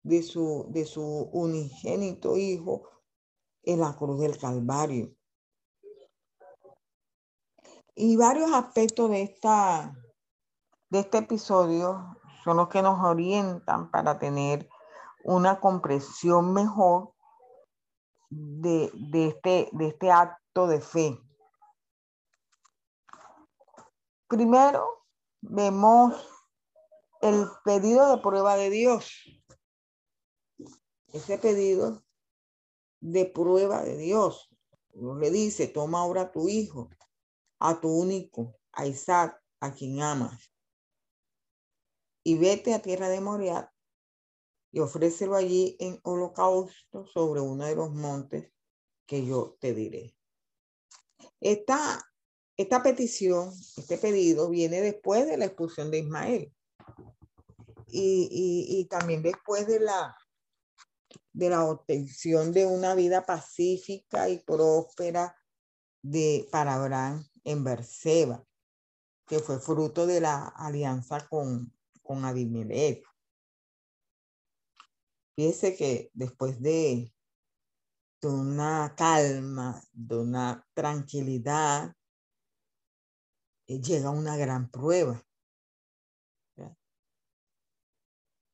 de 0.04 0.24
su, 0.24 0.66
de 0.70 0.86
su 0.86 1.04
unigénito 1.04 2.38
Hijo 2.38 2.90
en 3.64 3.82
la 3.82 3.96
cruz 3.98 4.20
del 4.22 4.38
Calvario. 4.38 5.17
Y 8.00 8.16
varios 8.16 8.54
aspectos 8.54 9.10
de, 9.10 9.24
esta, 9.24 9.92
de 10.92 11.00
este 11.00 11.18
episodio 11.18 12.16
son 12.44 12.58
los 12.58 12.70
que 12.70 12.84
nos 12.84 13.04
orientan 13.04 13.90
para 13.90 14.20
tener 14.20 14.70
una 15.24 15.60
comprensión 15.60 16.54
mejor 16.54 17.16
de, 18.30 18.92
este, 19.14 19.70
de 19.72 19.88
este 19.88 20.12
acto 20.12 20.68
de 20.68 20.80
fe. 20.80 21.20
Primero, 24.28 25.04
vemos 25.42 26.14
el 27.22 27.48
pedido 27.66 28.16
de 28.16 28.22
prueba 28.22 28.58
de 28.58 28.70
Dios. 28.70 29.24
Ese 31.08 31.40
pedido 31.40 32.04
de 33.00 33.26
prueba 33.26 33.82
de 33.82 33.98
Dios. 33.98 34.52
Dios 34.94 35.18
le 35.18 35.32
dice, 35.32 35.68
toma 35.68 36.02
ahora 36.02 36.32
tu 36.32 36.48
hijo, 36.48 36.92
a 37.60 37.80
tu 37.80 37.90
único, 37.90 38.56
a 38.72 38.86
Isaac, 38.86 39.42
a 39.60 39.74
quien 39.74 40.02
amas, 40.02 40.52
y 42.24 42.38
vete 42.38 42.74
a 42.74 42.82
tierra 42.82 43.10
de 43.10 43.22
Moriah 43.22 43.72
y 44.72 44.80
ofrécelo 44.80 45.36
allí 45.36 45.78
en 45.80 46.00
holocausto 46.04 47.08
sobre 47.08 47.40
uno 47.40 47.66
de 47.66 47.76
los 47.76 47.92
montes 47.94 48.52
que 49.06 49.26
yo 49.26 49.58
te 49.60 49.74
diré. 49.74 50.16
Esta, 51.40 52.04
esta 52.58 52.84
petición, 52.84 53.54
este 53.78 53.98
pedido 53.98 54.50
viene 54.50 54.82
después 54.82 55.26
de 55.26 55.38
la 55.38 55.46
expulsión 55.46 55.90
de 55.90 56.00
Ismael 56.00 56.54
y, 57.88 58.76
y, 58.78 58.86
también 58.86 59.24
después 59.24 59.66
de 59.66 59.80
la, 59.80 60.16
de 61.32 61.50
la 61.50 61.64
obtención 61.64 62.52
de 62.52 62.66
una 62.66 62.94
vida 62.94 63.26
pacífica 63.26 64.28
y 64.28 64.40
próspera 64.40 65.38
de, 66.02 66.48
para 66.52 66.76
Abraham 66.76 67.26
en 67.48 67.64
Berseba, 67.64 68.46
que 69.26 69.40
fue 69.40 69.60
fruto 69.60 70.06
de 70.06 70.20
la 70.20 70.48
alianza 70.48 71.26
con, 71.30 71.74
con 72.02 72.26
Abimelech. 72.26 73.06
Fíjese 75.36 75.76
que 75.78 76.12
después 76.14 76.62
de, 76.62 77.14
de 78.22 78.28
una 78.28 78.94
calma, 78.98 79.82
de 79.94 80.18
una 80.18 80.68
tranquilidad, 80.74 81.96
eh, 83.68 83.80
llega 83.80 84.10
una 84.10 84.36
gran 84.36 84.70
prueba. 84.70 85.24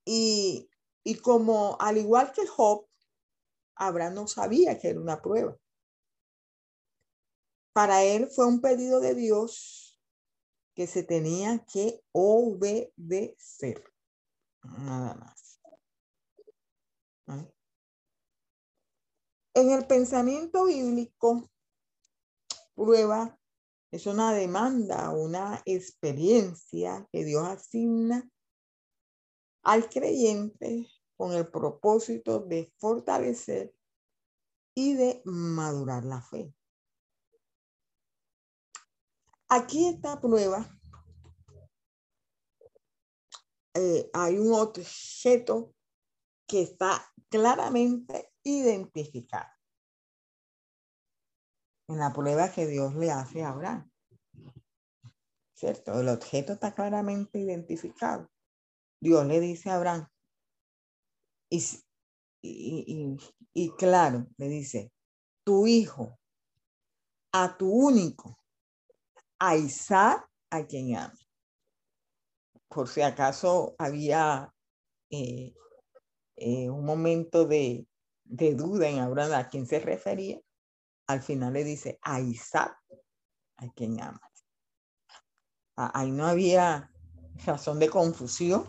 Y, 0.05 0.69
y 1.03 1.15
como 1.15 1.77
al 1.79 1.97
igual 1.97 2.31
que 2.33 2.45
Job, 2.45 2.85
Abraham 3.75 4.13
no 4.15 4.27
sabía 4.27 4.77
que 4.77 4.89
era 4.89 4.99
una 4.99 5.19
prueba. 5.19 5.57
Para 7.73 8.03
él 8.03 8.29
fue 8.29 8.45
un 8.45 8.61
pedido 8.61 8.99
de 8.99 9.15
Dios 9.15 9.99
que 10.75 10.87
se 10.87 11.03
tenía 11.03 11.65
que 11.71 12.03
obedecer. 12.11 13.83
Nada 14.63 15.15
más. 15.15 15.59
En 19.55 19.69
el 19.69 19.85
pensamiento 19.85 20.65
bíblico, 20.65 21.49
prueba 22.75 23.39
es 23.91 24.07
una 24.07 24.33
demanda, 24.33 25.11
una 25.11 25.61
experiencia 25.65 27.07
que 27.11 27.23
Dios 27.23 27.47
asigna 27.47 28.27
al 29.63 29.87
creyente 29.89 30.89
con 31.15 31.33
el 31.33 31.47
propósito 31.47 32.39
de 32.39 32.73
fortalecer 32.79 33.75
y 34.75 34.95
de 34.95 35.21
madurar 35.25 36.03
la 36.05 36.21
fe. 36.21 36.51
Aquí 39.55 39.85
esta 39.85 40.19
prueba. 40.19 40.67
Eh, 43.75 44.09
hay 44.11 44.39
un 44.39 44.51
objeto 44.51 45.75
que 46.47 46.63
está 46.63 47.13
claramente 47.29 48.33
identificado 48.41 49.51
en 51.87 51.99
la 51.99 52.11
prueba 52.11 52.51
que 52.51 52.65
Dios 52.65 52.95
le 52.95 53.11
hace 53.11 53.43
a 53.43 53.49
Abraham. 53.49 53.91
¿Cierto? 55.53 55.99
El 55.99 56.09
objeto 56.09 56.53
está 56.53 56.73
claramente 56.73 57.37
identificado. 57.37 58.31
Dios 58.99 59.23
le 59.27 59.39
dice 59.39 59.69
a 59.69 59.75
Abraham, 59.75 60.07
y, 61.51 61.63
y, 62.41 63.17
y, 63.53 63.69
claro, 63.75 64.25
le 64.37 64.47
dice, 64.47 64.91
tu 65.43 65.67
hijo, 65.67 66.17
a 67.31 67.55
tu 67.55 67.71
único, 67.71 68.42
a 69.45 69.57
Isaac, 69.57 70.25
a 70.51 70.65
quien 70.65 70.95
ama. 70.95 71.19
Por 72.69 72.87
si 72.87 73.01
acaso 73.01 73.75
había 73.77 74.53
eh, 75.09 75.53
eh, 76.37 76.69
un 76.69 76.85
momento 76.85 77.45
de, 77.45 77.85
duda 78.23 78.87
en 78.87 78.99
Abraham 78.99 79.33
a 79.33 79.49
quién 79.49 79.65
se 79.67 79.79
refería, 79.79 80.39
al 81.07 81.21
final 81.21 81.51
le 81.51 81.65
dice 81.65 81.99
a 82.03 82.21
Isaac, 82.21 82.73
a 83.57 83.69
quien 83.73 83.99
ama. 84.01 84.21
Ahí 85.75 86.11
no 86.11 86.25
había 86.25 86.89
razón 87.45 87.79
de 87.79 87.89
confusión 87.89 88.65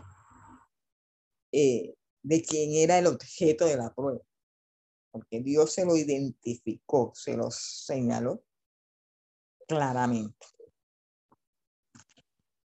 eh, 1.52 1.94
de 2.22 2.42
quién 2.42 2.72
era 2.72 2.98
el 2.98 3.06
objeto 3.06 3.66
de 3.66 3.76
la 3.76 3.94
prueba, 3.94 4.24
porque 5.12 5.40
Dios 5.40 5.72
se 5.72 5.84
lo 5.84 5.96
identificó, 5.96 7.12
se 7.14 7.36
lo 7.36 7.48
señaló 7.52 8.42
claramente. 9.68 10.53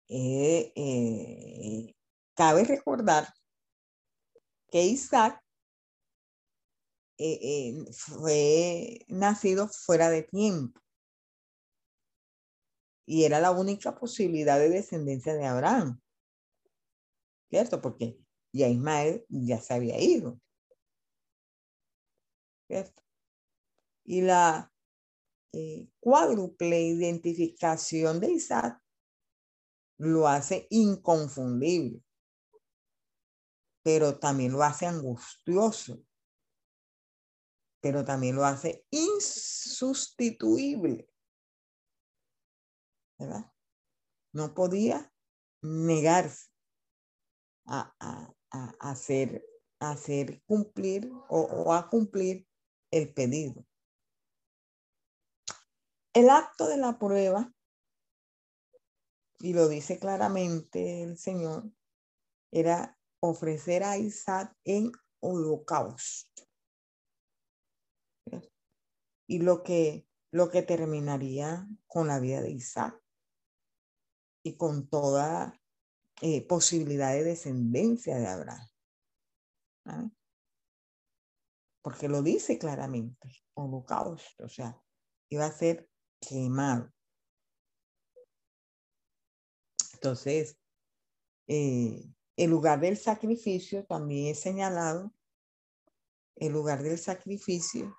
Eh, 0.09 1.95
cabe 2.35 2.65
recordar 2.65 3.29
que 4.71 4.85
Isaac 4.85 5.43
eh, 7.19 7.39
eh, 7.43 7.93
fue 7.93 9.05
nacido 9.09 9.69
fuera 9.69 10.09
de 10.09 10.23
tiempo 10.23 10.81
y 13.07 13.25
era 13.25 13.41
la 13.41 13.51
única 13.51 13.99
posibilidad 13.99 14.59
de 14.59 14.69
descendencia 14.69 15.35
de 15.35 15.47
Abraham, 15.47 16.01
¿cierto? 17.51 17.81
Porque 17.81 18.19
ya 18.53 18.69
Ismael 18.69 19.25
ya 19.29 19.61
se 19.61 19.75
había 19.75 19.99
ido, 19.99 20.39
¿cierto? 22.67 23.03
Y 24.05 24.21
la 24.21 24.73
eh, 25.53 25.89
cuádruple 26.01 26.83
identificación 26.83 28.21
de 28.21 28.33
Isaac 28.33 28.81
lo 29.99 30.27
hace 30.27 30.67
inconfundible 30.71 32.03
pero 33.89 34.19
también 34.19 34.53
lo 34.53 34.63
hace 34.63 34.85
angustioso, 34.85 36.05
pero 37.81 38.05
también 38.05 38.37
lo 38.37 38.45
hace 38.45 38.85
insustituible. 38.91 41.09
¿Verdad? 43.19 43.51
No 44.35 44.53
podía 44.53 45.11
negarse 45.63 46.51
a, 47.65 47.97
hacer, 48.79 49.43
hacer 49.81 50.43
cumplir 50.45 51.11
o 51.31 51.73
a 51.73 51.89
cumplir 51.89 52.47
el 52.91 53.15
pedido. 53.15 53.65
El 56.13 56.29
acto 56.29 56.69
de 56.69 56.77
la 56.77 56.99
prueba, 56.99 57.51
y 59.41 59.53
lo 59.53 59.69
dice 59.69 59.99
claramente 59.99 61.03
el 61.03 61.17
Señor, 61.17 61.71
era 62.51 62.99
ofrecer 63.21 63.85
a 63.85 63.97
Isaac 63.97 64.57
en 64.65 64.93
holocausto. 65.21 66.45
Y 69.27 69.41
lo 69.41 69.63
que, 69.63 70.07
lo 70.33 70.51
que 70.51 70.63
terminaría 70.63 71.69
con 71.87 72.09
la 72.09 72.19
vida 72.19 72.41
de 72.41 72.51
Isaac 72.51 72.99
y 74.43 74.57
con 74.57 74.89
toda 74.89 75.61
eh, 76.23 76.47
posibilidad 76.47 77.13
de 77.13 77.25
descendencia 77.25 78.17
de 78.17 78.27
Abraham. 78.27 78.67
Porque 81.83 82.09
lo 82.09 82.23
dice 82.23 82.59
claramente, 82.59 83.31
holocausto, 83.55 84.45
o 84.45 84.49
sea, 84.49 84.81
iba 85.31 85.47
a 85.47 85.53
ser 85.53 85.89
quemado. 86.21 86.93
Entonces, 90.01 90.57
eh, 91.49 92.05
el 92.37 92.51
lugar 92.51 92.79
del 92.79 92.97
sacrificio 92.97 93.85
también 93.85 94.29
es 94.29 94.39
señalado, 94.39 95.13
el 96.37 96.53
lugar 96.53 96.85
del 96.85 96.99
sacrificio, 96.99 97.99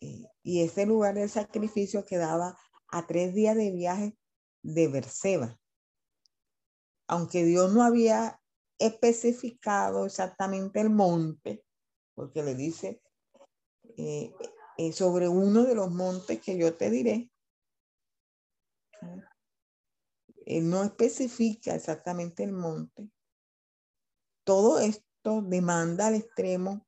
eh, 0.00 0.24
y 0.42 0.62
ese 0.62 0.86
lugar 0.86 1.14
del 1.14 1.30
sacrificio 1.30 2.04
quedaba 2.04 2.58
a 2.88 3.06
tres 3.06 3.32
días 3.32 3.54
de 3.54 3.70
viaje 3.70 4.18
de 4.62 4.88
Berseba. 4.88 5.60
Aunque 7.06 7.44
Dios 7.44 7.72
no 7.72 7.84
había 7.84 8.40
especificado 8.80 10.04
exactamente 10.04 10.80
el 10.80 10.90
monte, 10.90 11.64
porque 12.14 12.42
le 12.42 12.56
dice 12.56 13.00
eh, 13.96 14.32
sobre 14.92 15.28
uno 15.28 15.62
de 15.62 15.76
los 15.76 15.92
montes 15.92 16.40
que 16.40 16.58
yo 16.58 16.76
te 16.76 16.90
diré, 16.90 17.30
él 20.48 20.70
no 20.70 20.82
especifica 20.82 21.74
exactamente 21.74 22.42
el 22.42 22.52
monte, 22.52 23.10
todo 24.44 24.78
esto 24.78 25.42
demanda 25.42 26.06
al 26.06 26.14
extremo 26.14 26.86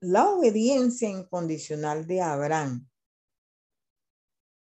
la 0.00 0.28
obediencia 0.28 1.08
incondicional 1.08 2.06
de 2.06 2.20
Abraham, 2.20 2.86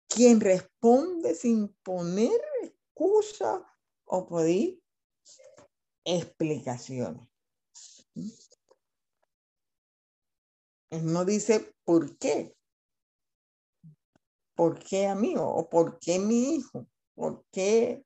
quien 0.07 0.39
responde 0.39 1.35
sin 1.35 1.75
poner 1.83 2.39
excusa 2.63 3.65
o 4.05 4.27
pedir 4.27 4.81
explicaciones. 6.05 7.27
Él 10.89 11.05
no 11.05 11.25
dice 11.25 11.75
por 11.83 12.17
qué. 12.17 12.55
¿Por 14.55 14.79
qué 14.79 15.07
a 15.07 15.15
mí? 15.15 15.35
¿O 15.37 15.69
por 15.69 15.99
qué 15.99 16.17
mi 16.17 16.55
hijo? 16.55 16.88
¿Por 17.19 17.43
qué? 17.51 18.05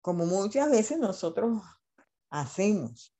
Como 0.00 0.26
muchas 0.26 0.68
veces 0.68 0.98
nosotros 0.98 1.62
hacemos. 2.30 3.14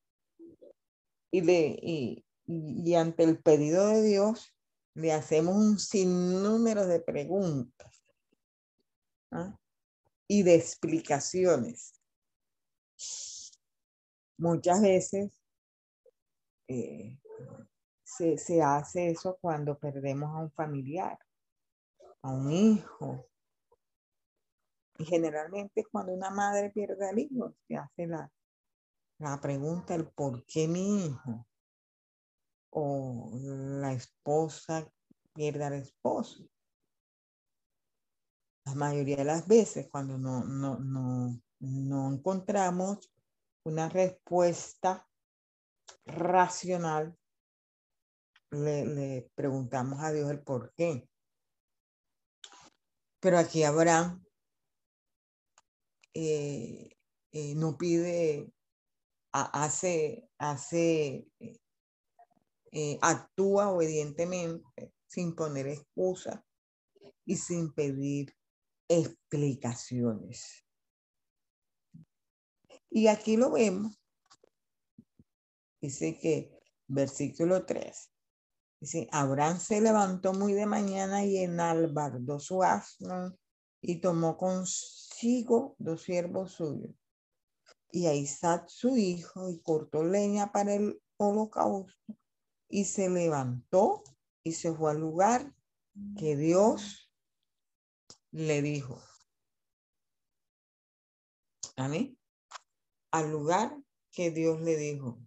y, 1.31 1.49
y, 1.49 2.25
y 2.45 2.95
ante 2.97 3.23
el 3.23 3.41
pedido 3.41 3.87
de 3.87 4.03
Dios 4.03 4.53
le 4.95 5.13
hacemos 5.13 5.55
un 5.55 5.79
sinnúmero 5.79 6.85
de 6.89 6.99
preguntas 6.99 8.05
¿ah? 9.31 9.57
y 10.27 10.43
de 10.43 10.57
explicaciones. 10.57 12.01
Muchas 14.37 14.83
veces 14.83 15.41
eh, 16.67 17.21
se, 18.03 18.37
se 18.37 18.63
hace 18.63 19.11
eso 19.11 19.39
cuando 19.41 19.79
perdemos 19.79 20.29
a 20.35 20.41
un 20.41 20.51
familiar, 20.51 21.21
a 22.23 22.33
un 22.33 22.51
hijo. 22.51 23.29
Y 25.03 25.05
generalmente 25.05 25.85
cuando 25.91 26.13
una 26.13 26.31
madre 26.31 26.71
pierde 26.71 27.09
al 27.09 27.19
hijo, 27.19 27.57
se 27.67 27.77
hace 27.77 28.07
la, 28.07 28.31
la 29.19 29.41
pregunta, 29.41 29.97
el 29.97 30.07
por 30.07 30.47
qué 30.47 30.69
mi 30.69 31.07
hijo 31.07 31.45
o 32.71 33.29
la 33.35 33.93
esposa 33.95 34.89
pierde 35.35 35.65
al 35.65 35.73
esposo. 35.73 36.49
La 38.65 38.77
mayoría 38.77 39.17
de 39.17 39.25
las 39.25 39.49
veces 39.49 39.89
cuando 39.91 40.19
no, 40.19 40.45
no, 40.45 40.79
no, 40.79 41.37
no 41.59 42.13
encontramos 42.13 43.13
una 43.65 43.89
respuesta 43.89 45.09
racional, 46.07 47.19
le, 48.53 48.87
le, 48.87 49.31
preguntamos 49.35 50.01
a 50.01 50.13
Dios 50.13 50.31
el 50.31 50.45
por 50.45 50.73
qué. 50.75 51.09
Pero 53.19 53.39
aquí 53.39 53.65
Abraham 53.65 54.23
eh, 56.15 56.97
eh, 57.33 57.55
no 57.55 57.77
pide, 57.79 58.53
hace, 59.33 60.29
hace 60.39 61.27
eh, 62.75 62.99
actúa 63.03 63.69
obedientemente 63.69 64.95
sin 65.07 65.35
poner 65.35 65.67
excusa 65.69 66.45
y 67.27 67.37
sin 67.37 67.73
pedir 67.73 68.35
explicaciones. 68.89 70.65
Y 72.91 73.09
aquí 73.09 73.37
lo 73.37 73.53
vemos. 73.53 73.99
Dice 75.81 76.19
que, 76.19 76.59
versículo 76.87 77.67
3, 77.67 78.11
dice, 78.81 79.09
Abraham 79.11 79.59
se 79.59 79.81
levantó 79.81 80.33
muy 80.33 80.53
de 80.53 80.67
mañana 80.67 81.25
y 81.25 81.39
enalbardó 81.39 82.39
su 82.39 82.63
asno 82.63 83.37
y 83.83 84.01
tomó 84.01 84.37
consigo 85.23 85.77
dos 85.79 86.03
siervos 86.03 86.53
suyos 86.53 86.91
y 87.93 88.07
a 88.07 88.15
Isaac 88.15 88.65
su 88.69 88.97
hijo 88.97 89.51
y 89.51 89.61
cortó 89.61 90.03
leña 90.03 90.51
para 90.51 90.75
el 90.75 91.01
holocausto 91.17 92.17
y 92.69 92.87
se 92.87 93.09
levantó 93.09 94.03
y 94.43 94.53
se 94.53 94.75
fue 94.75 94.91
al 94.91 94.99
lugar 94.99 95.55
que 96.19 96.37
Dios 96.37 97.09
le 98.33 98.63
dijo. 98.63 99.01
Amén. 101.77 102.19
Al 103.13 103.31
lugar 103.31 103.79
que 104.11 104.33
Dios 104.33 104.61
le 104.61 104.77
dijo. 104.77 105.21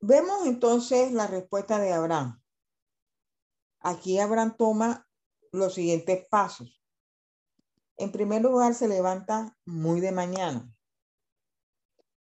Vemos 0.00 0.46
entonces 0.46 1.12
la 1.12 1.26
respuesta 1.26 1.78
de 1.78 1.92
Abraham. 1.92 2.39
Aquí 3.80 4.18
Abraham 4.18 4.56
toma 4.58 5.08
los 5.52 5.74
siguientes 5.74 6.26
pasos. 6.28 6.82
En 7.96 8.12
primer 8.12 8.42
lugar, 8.42 8.74
se 8.74 8.88
levanta 8.88 9.56
muy 9.64 10.00
de 10.00 10.12
mañana. 10.12 10.70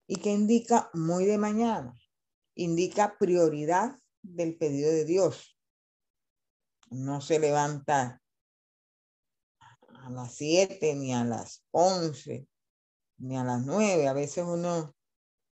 ¿Y 0.07 0.18
qué 0.18 0.32
indica 0.32 0.89
muy 0.93 1.26
de 1.26 1.38
mañana? 1.38 1.93
Indica 2.55 3.18
prioridad 3.18 3.97
del 4.22 4.57
pedido 4.57 4.89
de 4.89 5.05
Dios. 5.05 5.57
No 6.89 7.22
se 7.22 7.39
levanta 7.39 8.22
a 9.70 10.10
las 10.10 10.34
7, 10.36 10.95
ni 10.95 11.14
a 11.14 11.24
las 11.24 11.66
11, 11.72 12.47
ni 13.18 13.38
a 13.38 13.43
las 13.43 13.66
9. 13.66 14.07
A 14.07 14.14
veces 14.14 14.45
uno, 14.45 14.95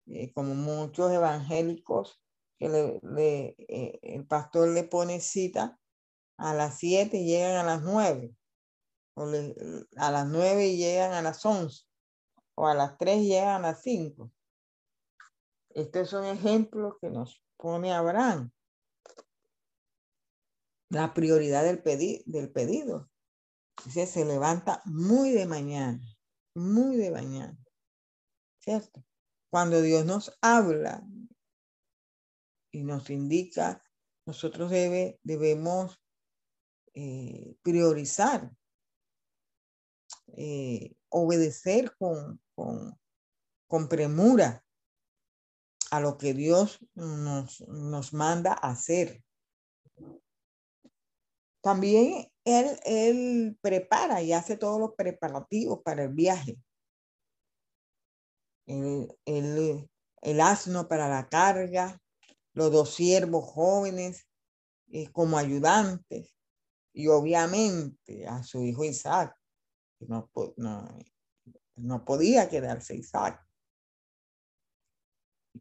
eh, 0.06 0.32
como 0.32 0.54
muchos 0.54 1.10
evangélicos, 1.10 2.22
que 2.58 3.00
eh, 3.06 3.98
el 4.02 4.26
pastor 4.26 4.68
le 4.68 4.84
pone 4.84 5.20
cita 5.20 5.78
a 6.36 6.54
las 6.54 6.78
7 6.78 7.16
y 7.16 7.26
llegan 7.26 7.56
a 7.56 7.62
las 7.64 7.82
9. 7.82 8.34
O 9.14 9.26
a 9.96 10.10
las 10.10 10.26
9 10.26 10.66
y 10.66 10.76
llegan 10.76 11.12
a 11.12 11.22
las 11.22 11.44
11. 11.44 11.84
O 12.56 12.66
a 12.66 12.74
las 12.74 12.98
3 12.98 13.22
llegan 13.22 13.64
a 13.64 13.68
las 13.68 13.82
5. 13.82 14.30
Este 15.70 16.00
es 16.00 16.12
un 16.12 16.24
ejemplo 16.24 16.98
que 17.00 17.10
nos 17.10 17.42
pone 17.56 17.92
Abraham. 17.92 18.50
La 20.90 21.14
prioridad 21.14 21.64
del, 21.64 21.82
del 22.26 22.52
pedido. 22.52 23.10
Dice, 23.84 24.06
se 24.06 24.24
levanta 24.24 24.82
muy 24.84 25.32
de 25.32 25.46
mañana, 25.46 26.00
muy 26.54 26.96
de 26.96 27.10
mañana. 27.10 27.58
¿Cierto? 28.60 29.04
Cuando 29.50 29.82
Dios 29.82 30.06
nos 30.06 30.36
habla 30.40 31.04
y 32.70 32.84
nos 32.84 33.10
indica, 33.10 33.82
nosotros 34.26 34.70
debe, 34.70 35.18
debemos 35.22 36.03
eh, 36.94 37.56
priorizar, 37.62 38.50
eh, 40.36 40.94
obedecer 41.08 41.94
con, 41.96 42.40
con, 42.54 42.96
con 43.66 43.88
premura 43.88 44.64
a 45.90 45.98
lo 45.98 46.16
que 46.18 46.34
Dios 46.34 46.78
nos, 46.94 47.60
nos 47.62 48.12
manda 48.12 48.52
hacer. 48.52 49.24
También 51.60 52.30
él, 52.44 52.78
él 52.84 53.58
prepara 53.60 54.22
y 54.22 54.32
hace 54.32 54.56
todos 54.56 54.78
los 54.78 54.94
preparativos 54.94 55.80
para 55.82 56.04
el 56.04 56.12
viaje. 56.12 56.58
El, 58.66 59.08
el, 59.24 60.40
asno 60.40 60.86
para 60.88 61.08
la 61.08 61.28
carga, 61.28 62.00
los 62.52 62.70
dos 62.70 62.94
siervos 62.94 63.44
jóvenes 63.50 64.26
eh, 64.92 65.10
como 65.10 65.38
ayudantes 65.38 66.33
y 66.94 67.08
obviamente 67.08 68.26
a 68.26 68.42
su 68.42 68.64
hijo 68.64 68.84
Isaac. 68.84 69.36
No, 70.00 70.30
no, 70.56 70.98
no 71.76 72.04
podía 72.04 72.48
quedarse 72.48 72.96
Isaac 72.96 73.44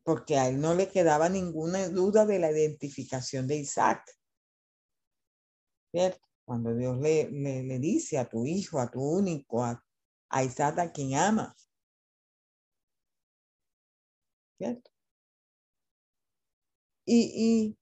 porque 0.02 0.38
a 0.38 0.48
él 0.48 0.60
no 0.60 0.74
le 0.74 0.90
quedaba 0.90 1.30
ninguna 1.30 1.88
duda 1.90 2.26
de 2.26 2.40
la 2.40 2.52
identificación 2.52 3.48
de 3.48 3.58
Isaac. 3.58 4.04
¿Cierto? 5.92 6.28
Cuando 6.46 6.74
Dios 6.76 6.98
le, 7.00 7.30
le, 7.32 7.80
dice 7.80 8.18
a 8.18 8.28
tu 8.28 8.46
hijo, 8.46 8.80
a 8.80 8.90
tu 8.90 9.02
único, 9.02 9.64
a, 9.64 9.82
Isaac 10.44 10.80
a 10.80 10.92
quien 10.92 11.16
amas. 11.16 11.70
¿Cierto? 14.58 14.90
Y, 17.06 17.78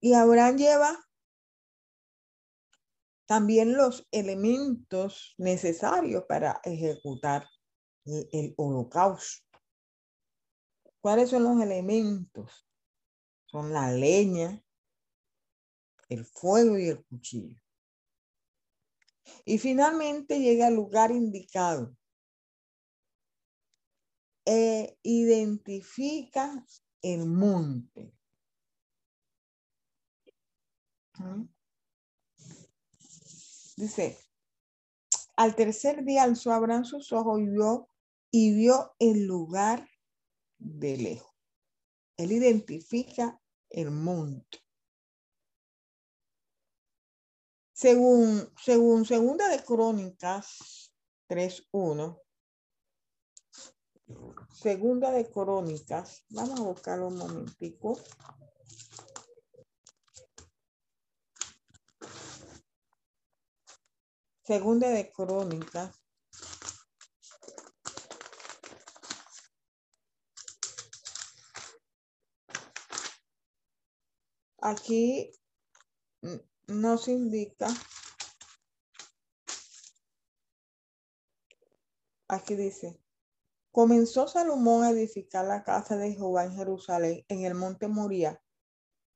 y 0.00 0.12
Abraham 0.14 0.56
lleva 0.56 0.98
también 3.32 3.78
los 3.78 4.06
elementos 4.10 5.34
necesarios 5.38 6.24
para 6.28 6.60
ejecutar 6.64 7.48
el 8.04 8.52
holocausto. 8.58 9.58
¿Cuáles 11.00 11.30
son 11.30 11.44
los 11.44 11.62
elementos? 11.62 12.68
Son 13.46 13.72
la 13.72 13.90
leña, 13.90 14.62
el 16.10 16.26
fuego 16.26 16.76
y 16.76 16.88
el 16.88 17.02
cuchillo. 17.06 17.58
Y 19.46 19.56
finalmente 19.56 20.38
llega 20.38 20.66
al 20.66 20.74
lugar 20.74 21.10
indicado. 21.10 21.96
E 24.44 24.98
identifica 25.02 26.66
el 27.00 27.24
monte. 27.24 28.12
¿Mm? 31.18 31.51
Dice, 33.82 34.16
al 35.34 35.56
tercer 35.56 36.04
día 36.04 36.22
alzó 36.22 36.52
Abraham 36.52 36.84
sus 36.84 37.12
ojos 37.12 37.40
y 37.40 37.48
vio, 37.48 37.88
y 38.30 38.54
vio 38.54 38.94
el 39.00 39.26
lugar 39.26 39.88
de 40.56 40.96
lejos. 40.98 41.34
Él 42.16 42.30
identifica 42.30 43.42
el 43.70 43.90
monte. 43.90 44.60
Según, 47.72 48.48
según 48.56 49.04
Segunda 49.04 49.48
de 49.48 49.64
Crónicas 49.64 50.92
3.1, 51.28 52.22
Segunda 54.48 55.10
de 55.10 55.28
Crónicas, 55.28 56.24
vamos 56.30 56.60
a 56.60 56.62
buscarlo 56.62 57.08
un 57.08 57.16
momentico. 57.16 57.98
Segunda 64.52 64.90
de 64.90 65.10
Crónica. 65.10 65.90
Aquí 74.60 75.32
nos 76.66 77.08
indica, 77.08 77.68
aquí 82.28 82.54
dice, 82.54 83.00
comenzó 83.70 84.28
Salomón 84.28 84.84
a 84.84 84.90
edificar 84.90 85.46
la 85.46 85.64
casa 85.64 85.96
de 85.96 86.12
Jehová 86.12 86.44
en 86.44 86.56
Jerusalén, 86.56 87.24
en 87.28 87.46
el 87.46 87.54
monte 87.54 87.88
Moría, 87.88 88.42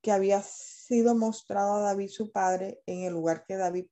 que 0.01 0.13
había 0.13 0.43
sido 0.43 1.15
mostrado 1.15 1.75
a 1.75 1.81
David 1.81 2.09
su 2.09 2.33
padre 2.33 2.81
en 2.87 3.03
el 3.03 3.13
lugar 3.13 3.45
que 3.45 3.57
David 3.57 3.87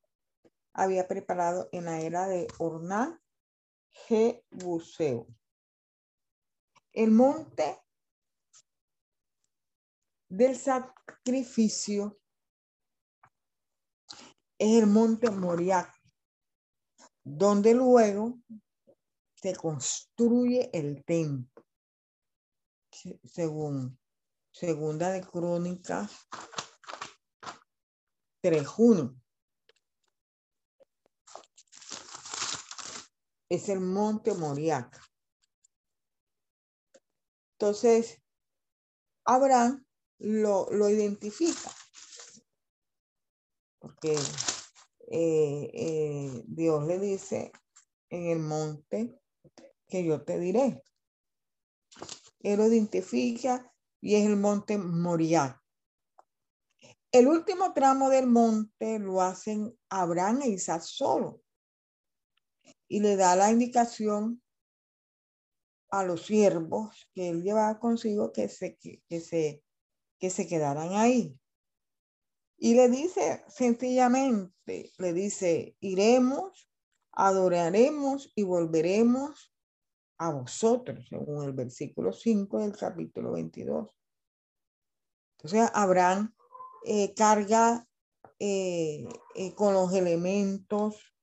había 0.74 1.06
preparado 1.06 1.68
en 1.72 1.86
la 1.86 2.00
era 2.00 2.26
de 2.26 2.48
Orná 2.58 3.22
Jebuseo. 3.90 5.26
El 6.92 7.12
monte 7.12 7.80
del 10.28 10.56
sacrificio 10.56 12.18
es 14.58 14.82
el 14.82 14.86
monte 14.88 15.30
Moriah, 15.30 15.92
donde 17.22 17.74
luego 17.74 18.38
se 19.34 19.54
construye 19.54 20.70
el 20.72 21.04
templo, 21.04 21.64
según 23.24 23.98
segunda 24.50 25.10
de 25.10 25.20
Crónicas 25.22 26.28
3.1. 28.42 29.23
Es 33.54 33.68
el 33.68 33.78
monte 33.78 34.34
Moriah. 34.34 34.90
Entonces, 37.52 38.20
Abraham 39.24 39.86
lo, 40.18 40.68
lo 40.72 40.90
identifica. 40.90 41.70
Porque 43.78 44.14
eh, 45.06 45.70
eh, 45.72 46.42
Dios 46.48 46.84
le 46.84 46.98
dice 46.98 47.52
en 48.10 48.26
el 48.26 48.40
monte 48.40 49.20
que 49.86 50.04
yo 50.04 50.24
te 50.24 50.40
diré. 50.40 50.82
Él 52.40 52.56
lo 52.56 52.66
identifica 52.66 53.72
y 54.00 54.16
es 54.16 54.26
el 54.26 54.36
monte 54.36 54.78
Moriah. 54.78 55.62
El 57.12 57.28
último 57.28 57.72
tramo 57.72 58.10
del 58.10 58.26
monte 58.26 58.98
lo 58.98 59.22
hacen 59.22 59.78
Abraham 59.90 60.42
e 60.42 60.48
Isaac 60.48 60.82
solo. 60.82 61.43
Y 62.88 63.00
le 63.00 63.16
da 63.16 63.36
la 63.36 63.50
indicación 63.50 64.42
a 65.90 66.04
los 66.04 66.26
siervos 66.26 67.08
que 67.14 67.28
él 67.28 67.42
llevaba 67.42 67.78
consigo 67.78 68.32
que 68.32 68.48
se, 68.48 68.76
que 68.76 69.20
se 69.20 69.64
que 70.18 70.30
se 70.30 70.46
quedaran 70.46 70.94
ahí. 70.94 71.38
Y 72.56 72.74
le 72.74 72.88
dice 72.88 73.44
sencillamente, 73.48 74.92
le 74.96 75.12
dice, 75.12 75.76
iremos, 75.80 76.70
adoraremos 77.12 78.32
y 78.34 78.42
volveremos 78.42 79.52
a 80.16 80.30
vosotros, 80.30 81.06
según 81.08 81.44
el 81.44 81.52
versículo 81.52 82.12
5 82.12 82.60
del 82.60 82.76
capítulo 82.76 83.32
22. 83.32 83.90
Entonces, 85.36 85.70
Abraham 85.74 86.34
eh, 86.86 87.12
carga 87.12 87.86
eh, 88.38 89.06
eh, 89.34 89.54
con 89.54 89.74
los 89.74 89.92
elementos 89.92 91.13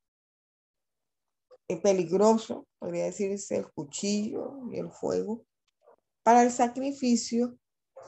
peligrosos, 1.77 2.65
podría 2.79 3.05
decirse 3.05 3.57
el 3.57 3.71
cuchillo 3.71 4.59
y 4.71 4.79
el 4.79 4.91
fuego, 4.91 5.45
para 6.23 6.43
el 6.43 6.51
sacrificio 6.51 7.57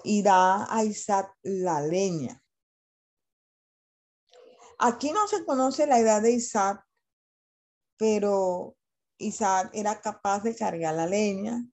y 0.04 0.22
da 0.22 0.68
a 0.70 0.84
Isaac 0.84 1.34
la 1.42 1.82
leña. 1.82 2.42
Aquí 4.80 5.12
no 5.12 5.28
se 5.28 5.46
conoce 5.46 5.88
la 5.88 6.00
edad 6.00 6.22
de 6.22 6.32
Isaac, 6.32 6.86
pero 7.98 8.76
Isaac 9.18 9.70
era 9.74 10.02
capaz 10.02 10.44
de 10.44 10.56
cargar 10.56 10.96
la 10.96 11.06
leña 11.06 11.66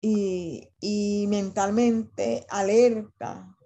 y, 0.00 1.26
mentalmente 1.28 2.46
alerta 2.48 3.56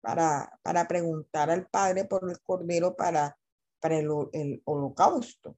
para, 0.00 0.58
para, 0.62 0.86
preguntar 0.86 1.50
al 1.50 1.66
padre 1.68 2.04
por 2.04 2.28
el 2.28 2.40
cordero 2.42 2.94
para, 2.94 3.38
para 3.80 3.98
el 3.98 4.62
holocausto. 4.64 5.56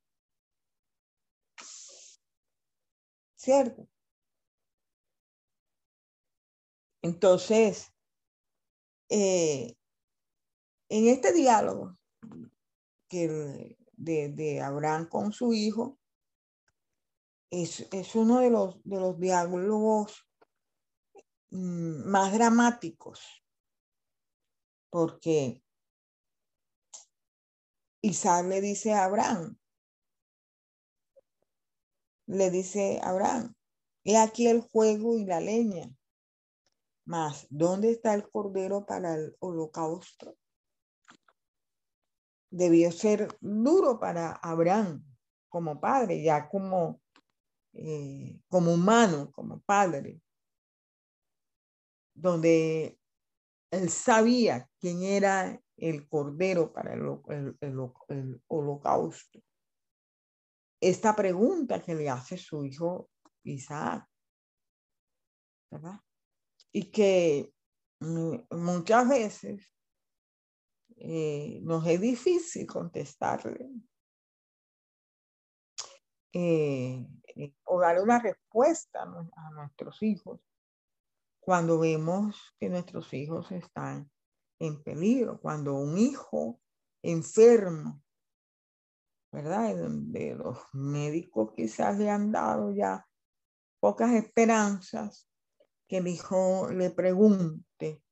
¿Cierto? 3.43 3.89
Entonces, 7.03 7.93
eh, 9.09 9.77
en 10.89 11.09
este 11.09 11.33
diálogo 11.33 11.99
que 13.09 13.77
de, 13.95 14.61
Abraham 14.61 15.09
con 15.09 15.33
su 15.33 15.53
hijo, 15.55 15.99
es, 17.51 18.15
uno 18.15 18.39
de 18.39 18.51
los, 18.51 18.81
de 18.85 19.01
los 19.01 19.19
diálogos 19.19 20.25
mm, 21.51 22.09
más 22.09 22.33
dramáticos, 22.33 23.45
porque 24.89 25.65
Isaac 28.03 28.47
le 28.47 28.61
dice 28.61 28.93
a 28.93 29.07
Abraham, 29.07 29.59
le 32.27 32.51
dice 32.51 33.01
Abraham, 33.03 33.55
he 34.05 34.17
aquí 34.17 34.47
el 34.47 34.63
fuego 34.63 35.19
y 35.19 35.25
la 35.25 35.41
leña, 35.41 35.91
más, 37.05 37.47
¿dónde 37.51 37.91
está 37.91 38.15
el 38.15 38.29
cordero 38.31 38.87
para 38.87 39.15
el 39.15 39.37
holocausto? 39.41 40.37
Debió 42.51 42.93
ser 42.93 43.37
duro 43.41 43.99
para 43.99 44.33
Abraham 44.33 45.05
como 45.49 45.81
padre, 45.81 46.23
ya 46.23 46.49
como, 46.49 47.01
eh, 47.73 48.41
como 48.49 48.75
humano, 48.75 49.31
como 49.33 49.61
padre, 49.63 50.21
donde 52.15 52.99
él 53.71 53.89
sabía 53.89 54.69
quién 54.79 55.03
era 55.03 55.61
el 55.77 56.09
cordero 56.09 56.73
para 56.73 56.95
el 56.95 58.41
holocausto. 58.47 59.43
Esta 60.83 61.15
pregunta 61.15 61.81
que 61.81 61.95
le 61.95 62.11
hace 62.11 62.37
su 62.37 62.65
hijo 62.65 63.09
Isaac, 63.45 64.05
¿verdad? 65.71 66.01
y 66.73 66.91
que 66.91 67.55
muchas 68.51 69.09
veces 69.09 69.73
eh, 70.97 71.61
nos 71.63 71.87
es 71.87 72.01
difícil 72.01 72.67
contestarle 72.67 73.71
eh, 76.33 77.07
eh, 77.37 77.55
o 77.65 77.81
dar 77.81 78.01
una 78.01 78.19
respuesta 78.19 79.03
a 79.03 79.51
nuestros 79.53 80.03
hijos 80.03 80.41
cuando 81.41 81.79
vemos 81.79 82.55
que 82.59 82.69
nuestros 82.69 83.13
hijos 83.15 83.53
están 83.53 84.11
en 84.59 84.83
peligro, 84.83 85.41
cuando 85.41 85.75
un 85.75 85.99
hijo 85.99 86.61
enfermo, 87.03 88.02
¿verdad? 89.33 89.77
Donde 89.77 90.35
los 90.35 90.59
médicos 90.73 91.53
quizás 91.57 91.99
le 91.99 92.11
han 92.11 92.31
dado 92.31 92.73
ya 92.73 93.07
pocas 93.81 94.13
esperanzas, 94.13 95.29
que 95.89 95.97
el 95.99 96.07
hijo 96.07 96.71
le 96.71 96.91
pregunte, 96.91 98.03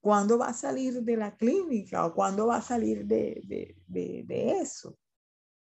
¿cuándo 0.00 0.38
va 0.38 0.48
a 0.48 0.54
salir 0.54 1.02
de 1.02 1.16
la 1.16 1.36
clínica 1.36 2.06
o 2.06 2.14
cuándo 2.14 2.46
va 2.46 2.56
a 2.56 2.62
salir 2.62 3.06
de, 3.06 3.74
eso? 4.60 4.98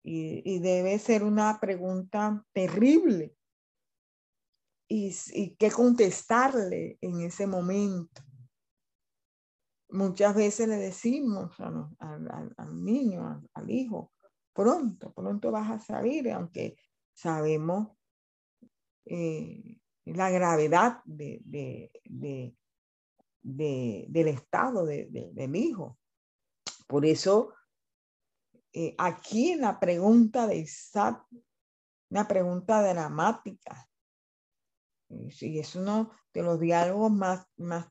Y, 0.04 0.60
debe 0.60 0.98
ser 0.98 1.24
una 1.24 1.60
pregunta 1.60 2.44
terrible. 2.52 3.36
Y, 4.88 5.16
y 5.34 5.56
qué 5.56 5.72
contestarle 5.72 6.98
en 7.02 7.22
ese 7.22 7.48
momento. 7.48 8.22
Muchas 9.92 10.34
veces 10.36 10.70
le 10.70 10.78
decimos 10.78 11.60
al 11.60 12.84
niño, 12.84 13.44
al 13.54 13.70
hijo, 13.70 14.14
pronto, 14.54 15.12
pronto 15.12 15.52
vas 15.52 15.70
a 15.70 15.80
salir, 15.80 16.32
aunque 16.32 16.78
sabemos 17.14 17.90
eh, 19.06 19.82
la 20.06 20.30
gravedad 20.30 21.02
de, 21.04 21.42
del 23.42 24.28
estado 24.30 24.86
de, 24.86 25.48
mi 25.50 25.60
hijo. 25.60 26.00
Por 26.88 27.06
eso, 27.06 27.54
eh, 28.72 28.96
aquí 28.98 29.52
en 29.52 29.62
la 29.62 29.78
pregunta 29.78 30.48
de 30.48 30.56
Isaac, 30.58 31.26
una 32.10 32.28
pregunta 32.30 32.82
dramática, 32.82 33.90
y 35.10 35.60
es 35.60 35.76
uno 35.76 36.12
de 36.34 36.44
los 36.44 36.58
diálogos 36.62 37.12
más, 37.12 37.46
más 37.58 37.88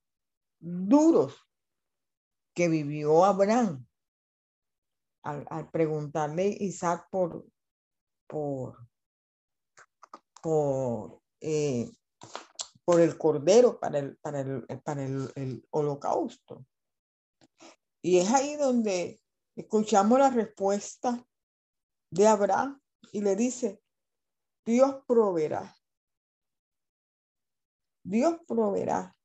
duros 0.58 1.49
que 2.54 2.68
vivió 2.68 3.24
Abraham 3.24 3.86
al, 5.22 5.70
preguntarle 5.70 6.56
Isaac 6.60 7.08
por, 7.10 7.46
por, 8.26 8.86
eh, 11.40 11.90
por 12.84 13.00
el 13.00 13.18
cordero 13.18 13.78
para 13.78 13.98
el, 13.98 14.16
para 14.18 14.40
el, 14.40 14.66
para 14.82 15.04
el 15.04 15.66
holocausto. 15.70 16.64
Y 18.02 18.18
es 18.18 18.30
ahí 18.32 18.56
donde 18.56 19.20
escuchamos 19.56 20.18
la 20.18 20.30
respuesta 20.30 21.24
de 22.10 22.26
Abraham 22.26 22.80
y 23.12 23.20
le 23.20 23.36
dice, 23.36 23.82
Dios 24.64 25.02
proveerá. 25.06 25.76
Dios 28.02 28.38
proveerá. 28.46 29.16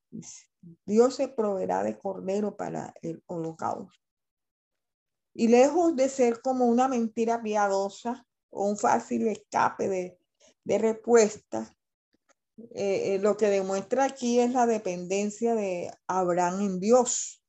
Dios 0.85 1.15
se 1.15 1.27
proveerá 1.27 1.83
de 1.83 1.97
cordero 1.97 2.55
para 2.55 2.93
el 3.01 3.23
holocausto. 3.27 3.99
Y 5.33 5.47
lejos 5.49 5.95
de 5.95 6.09
ser 6.09 6.41
como 6.41 6.65
una 6.65 6.87
mentira 6.87 7.41
piadosa 7.41 8.25
o 8.49 8.69
un 8.69 8.77
fácil 8.77 9.27
escape 9.27 9.89
de, 9.89 10.19
de 10.63 10.77
respuesta, 10.77 11.75
eh, 12.57 13.15
eh, 13.15 13.19
lo 13.19 13.35
que 13.35 13.47
demuestra 13.47 14.05
aquí 14.05 14.39
es 14.39 14.51
la 14.51 14.65
dependencia 14.65 15.55
de 15.55 15.91
Abraham 16.07 16.61
en 16.61 16.79
Dios. 16.79 17.43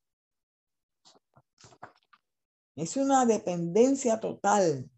Es 2.75 2.97
una 2.97 3.25
dependencia 3.25 4.19
total, 4.19 4.91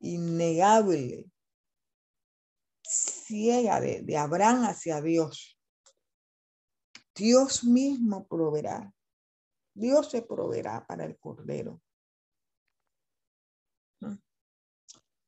innegable, 0.00 1.30
ciega 2.82 3.80
de, 3.80 4.02
de 4.02 4.16
Abraham 4.16 4.64
hacia 4.64 5.00
Dios. 5.00 5.59
Dios 7.20 7.64
mismo 7.64 8.26
proveerá. 8.26 8.94
Dios 9.74 10.10
se 10.10 10.22
proveerá 10.22 10.86
para 10.86 11.04
el 11.04 11.18
cordero. 11.18 11.82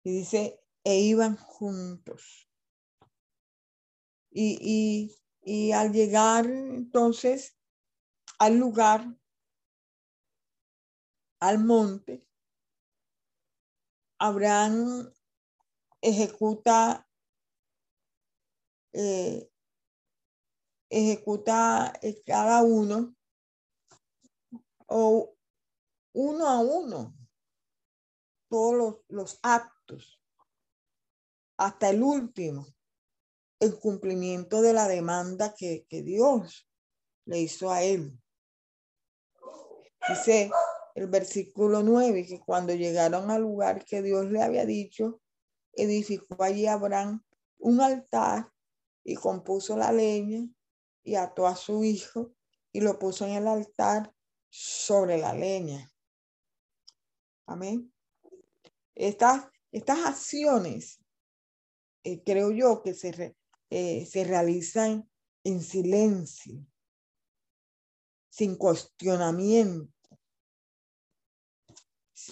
Y 0.04 0.10
dice, 0.10 0.64
e 0.82 1.00
iban 1.00 1.36
juntos. 1.36 2.50
Y, 4.30 4.56
y, 4.60 5.14
y 5.42 5.72
al 5.72 5.92
llegar 5.92 6.46
entonces 6.46 7.58
al 8.38 8.56
lugar, 8.58 9.06
al 11.40 11.58
monte, 11.58 12.26
Abraham 14.18 15.12
ejecuta, 16.00 17.06
eh, 18.94 19.51
ejecuta 20.92 21.94
eh, 22.02 22.22
cada 22.24 22.62
uno 22.62 23.16
o 24.86 25.34
uno 26.12 26.46
a 26.46 26.60
uno 26.60 27.14
todos 28.50 28.98
los, 29.08 29.38
actos 29.42 30.20
hasta 31.56 31.88
el 31.88 32.02
último 32.02 32.66
el 33.58 33.78
cumplimiento 33.78 34.60
de 34.60 34.74
la 34.74 34.86
demanda 34.86 35.54
que, 35.56 35.86
que 35.88 36.02
Dios 36.02 36.68
le 37.24 37.40
hizo 37.40 37.70
a 37.70 37.82
él. 37.82 38.20
Dice 40.08 40.50
el 40.94 41.06
versículo 41.06 41.82
9 41.82 42.26
que 42.26 42.40
cuando 42.40 42.74
llegaron 42.74 43.30
al 43.30 43.42
lugar 43.42 43.84
que 43.84 44.02
Dios 44.02 44.30
le 44.30 44.42
había 44.42 44.66
dicho, 44.66 45.22
edificó 45.72 46.42
allí 46.42 46.66
Abraham 46.66 47.24
un 47.58 47.80
altar 47.80 48.52
y 49.04 49.14
compuso 49.14 49.76
la 49.76 49.92
leña 49.92 50.46
y 51.04 51.14
ató 51.16 51.46
a 51.46 51.56
su 51.56 51.84
hijo 51.84 52.34
y 52.72 52.80
lo 52.80 52.98
puso 52.98 53.26
en 53.26 53.32
el 53.32 53.46
altar 53.46 54.14
sobre 54.48 55.18
la 55.18 55.32
leña. 55.32 55.90
Amén. 57.46 57.92
Estas, 58.94 59.48
estas 59.70 60.04
acciones, 60.06 61.00
eh, 62.04 62.22
creo 62.24 62.50
yo 62.50 62.82
que 62.82 62.94
se, 62.94 63.36
eh, 63.70 64.06
se 64.06 64.24
realizan 64.24 65.08
en 65.44 65.60
silencio, 65.62 66.66
sin 68.30 68.56
cuestionamiento, 68.56 69.92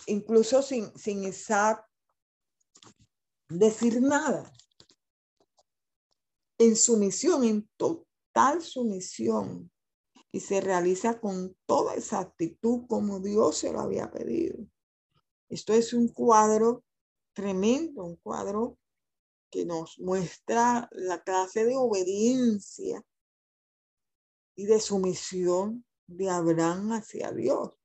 incluso 0.07 0.63
sin, 0.63 0.97
sin 0.97 1.25
decir 3.49 4.01
nada, 4.01 4.53
en 6.59 6.77
sumisión, 6.77 7.45
en 7.45 7.69
total 8.33 8.63
sumisión, 8.63 9.71
y 10.33 10.41
se 10.41 10.61
realiza 10.61 11.21
con 11.21 11.57
toda 11.67 11.95
esa 11.95 12.21
actitud 12.21 12.87
como 12.87 13.19
Dios 13.21 13.59
se 13.59 13.73
lo 13.73 13.81
había 13.81 14.11
pedido. 14.11 14.65
Esto 15.49 15.73
es 15.73 15.93
un 15.93 16.09
cuadro 16.09 16.85
tremendo, 17.33 18.05
un 18.05 18.17
cuadro 18.17 18.79
que 19.51 19.65
nos 19.65 19.99
muestra 19.99 20.89
la 20.93 21.23
clase 21.25 21.65
de 21.65 21.75
obediencia 21.77 23.05
y 24.55 24.67
de 24.67 24.79
sumisión 24.79 25.85
de 26.07 26.31
Abraham 26.31 26.93
hacia 26.93 27.33
Dios 27.33 27.77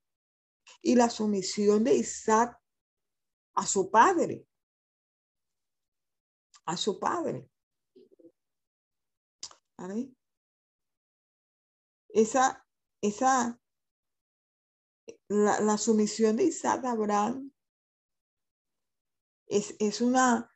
y 0.83 0.95
la 0.95 1.09
sumisión 1.09 1.83
de 1.83 1.95
Isaac 1.95 2.59
a 3.55 3.65
su 3.65 3.89
padre, 3.89 4.45
a 6.65 6.77
su 6.77 6.99
padre. 6.99 7.49
Esa, 12.15 12.65
esa, 13.01 13.59
la, 15.27 15.59
la, 15.59 15.77
sumisión 15.77 16.37
de 16.37 16.45
Isaac 16.45 16.85
a 16.85 16.91
Abraham 16.91 17.51
es, 19.47 19.75
es 19.79 19.99
una 19.99 20.49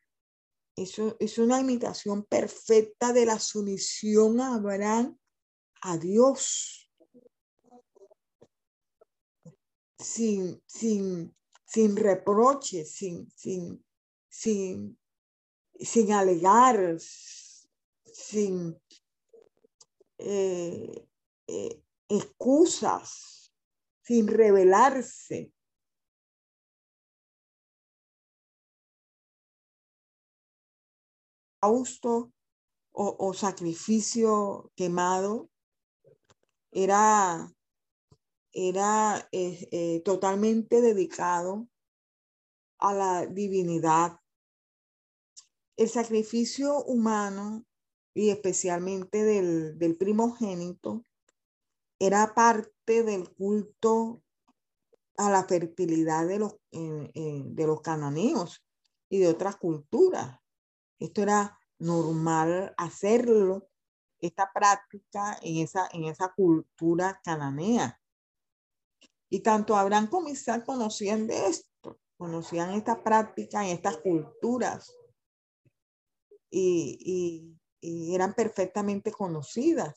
eso 0.77 1.17
es 1.19 1.37
una 1.37 1.59
imitación 1.59 2.23
perfecta 2.23 3.11
de 3.11 3.25
la 3.25 3.39
sumisión 3.39 4.39
a 4.39 4.55
Abraham 4.55 5.19
a 5.81 5.97
Dios. 5.97 6.89
Sin, 9.97 10.63
sin, 10.65 11.35
sin 11.65 11.97
reproches, 11.97 12.93
sin, 12.93 13.29
sin, 13.35 13.85
sin, 14.29 14.97
sin 15.77 16.13
alegar, 16.13 16.97
sin 18.05 18.81
eh, 20.19 21.08
eh, 21.49 21.83
excusas, 22.09 23.53
sin 24.03 24.27
rebelarse. 24.27 25.51
holocausto 31.61 32.31
o, 32.91 33.33
sacrificio 33.33 34.71
quemado 34.75 35.49
era, 36.71 37.49
era 38.51 39.27
eh, 39.31 39.69
eh, 39.71 40.01
totalmente 40.03 40.81
dedicado 40.81 41.67
a 42.79 42.93
la 42.93 43.25
divinidad. 43.25 44.19
El 45.77 45.87
sacrificio 45.87 46.83
humano 46.83 47.65
y 48.13 48.31
especialmente 48.31 49.23
del, 49.23 49.77
del 49.77 49.95
primogénito 49.95 51.05
era 51.99 52.33
parte 52.33 53.03
del 53.03 53.29
culto 53.35 54.23
a 55.17 55.29
la 55.29 55.43
fertilidad 55.43 56.27
de 56.27 56.39
los, 56.39 56.55
de 56.71 57.67
los 57.67 57.81
cananeos 57.81 58.65
y 59.09 59.19
de 59.19 59.27
otras 59.27 59.57
culturas. 59.57 60.39
Esto 60.97 61.21
era 61.21 61.59
normal 61.77 62.73
hacerlo, 62.77 63.69
esta 64.19 64.51
práctica 64.53 65.37
en 65.41 65.57
esa, 65.57 65.87
en 65.91 66.05
esa 66.05 66.33
cultura 66.33 67.19
cananea. 67.23 67.99
Y 69.29 69.41
tanto 69.41 69.75
Abraham 69.75 70.07
como 70.07 70.29
Isaac 70.29 70.65
conocían 70.65 71.27
de 71.27 71.47
esto, 71.47 71.99
conocían 72.17 72.71
esta 72.71 73.03
práctica 73.03 73.65
en 73.65 73.75
estas 73.75 73.97
culturas 73.97 74.93
y, 76.49 77.55
eran 77.81 78.33
perfectamente 78.33 79.11
conocidas. 79.11 79.95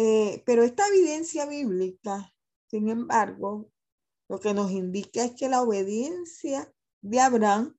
Eh, 0.00 0.44
pero 0.46 0.62
esta 0.62 0.86
evidencia 0.86 1.44
bíblica, 1.44 2.32
sin 2.68 2.88
embargo, 2.88 3.68
lo 4.28 4.38
que 4.38 4.54
nos 4.54 4.70
indica 4.70 5.24
es 5.24 5.32
que 5.32 5.48
la 5.48 5.60
obediencia 5.60 6.72
de 7.02 7.18
Abraham 7.18 7.76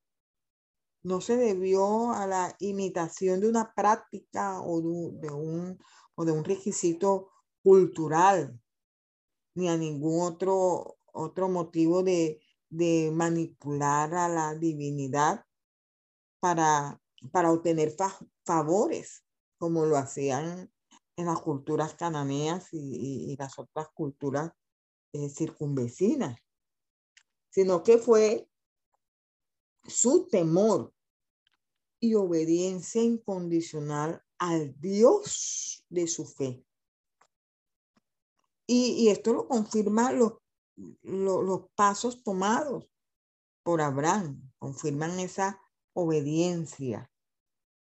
no 1.02 1.22
se 1.22 1.38
debió 1.38 2.12
a 2.12 2.28
la 2.28 2.58
imitación 2.60 3.40
de 3.40 3.48
una 3.48 3.74
práctica 3.74 4.62
o 4.62 4.82
de 4.82 5.32
un, 5.32 5.80
o 6.16 6.26
de 6.26 6.34
un 6.34 6.44
requisito 6.44 7.30
cultural, 7.64 8.60
ni 9.56 9.70
a 9.70 9.78
ningún 9.78 10.22
otro, 10.22 10.98
otro 11.14 11.48
motivo 11.48 12.04
de, 12.04 12.42
manipular 13.14 14.14
a 14.14 14.28
la 14.28 14.56
divinidad 14.56 15.46
para, 16.42 17.02
para 17.32 17.54
obtener 17.54 17.96
favores, 18.44 19.24
como 19.58 19.86
lo 19.86 19.96
hacían 19.96 20.70
en 21.20 21.26
las 21.26 21.42
culturas 21.42 21.96
cananeas 21.96 22.70
y, 22.72 23.36
las 23.38 23.60
otras 23.60 23.90
culturas 23.90 24.54
eh, 25.12 25.28
circunvecinas, 25.30 26.40
sino 27.50 27.84
que 27.84 27.98
fue 27.98 28.50
su 29.86 30.30
temor 30.30 30.94
y 32.00 32.14
obediencia 32.14 33.04
incondicional 33.04 34.24
al 34.38 34.80
Dios 34.80 35.86
de 35.90 36.08
su 36.08 36.26
fe. 36.26 36.66
Y, 38.66 39.10
esto 39.10 39.34
lo 39.34 39.48
confirman 39.48 40.20
los, 40.20 40.34
los, 41.02 41.70
pasos 41.76 42.24
tomados 42.24 42.90
por 43.64 43.82
Abraham, 43.82 44.50
confirman 44.58 45.20
esa 45.20 45.60
obediencia 45.94 47.12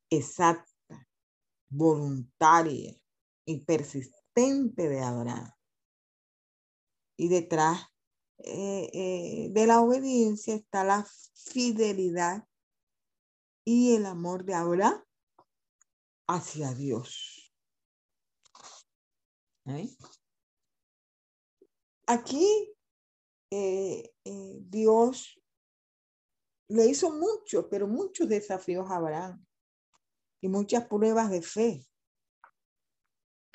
exacta, 0.09 1.07
voluntaria 1.69 2.97
y 3.47 3.61
persistente 3.61 4.89
de 4.89 5.01
Abraham. 5.01 5.51
Y 7.17 7.29
detrás 7.29 7.87
eh, 8.39 8.91
eh, 8.93 9.49
de 9.51 9.67
la 9.67 9.81
obediencia 9.81 10.55
está 10.55 10.85
la 10.85 11.07
fidelidad 11.35 12.47
y 13.65 13.95
el 13.95 14.05
amor 14.05 14.45
de 14.45 14.55
Abraham 14.55 15.03
hacia 16.29 16.75
Dios. 16.75 17.55
¿Eh? 19.65 19.97
Aquí 22.07 22.73
Dios 24.21 25.41
le 26.69 26.87
hizo 26.87 27.11
mucho, 27.11 27.69
pero 27.69 27.87
muchos 27.87 28.29
desafíos 28.29 28.91
a 28.91 28.97
Abraham 28.97 29.45
y 30.41 30.49
muchas 30.49 30.87
pruebas 30.87 31.31
de 31.31 31.43
fe. 31.43 31.87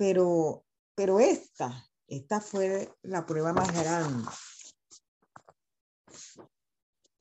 Pero, 0.01 0.65
pero 0.95 1.19
esta, 1.19 1.87
esta 2.07 2.41
fue 2.41 2.91
la 3.03 3.23
prueba 3.23 3.53
más 3.53 3.71
grande. 3.71 4.27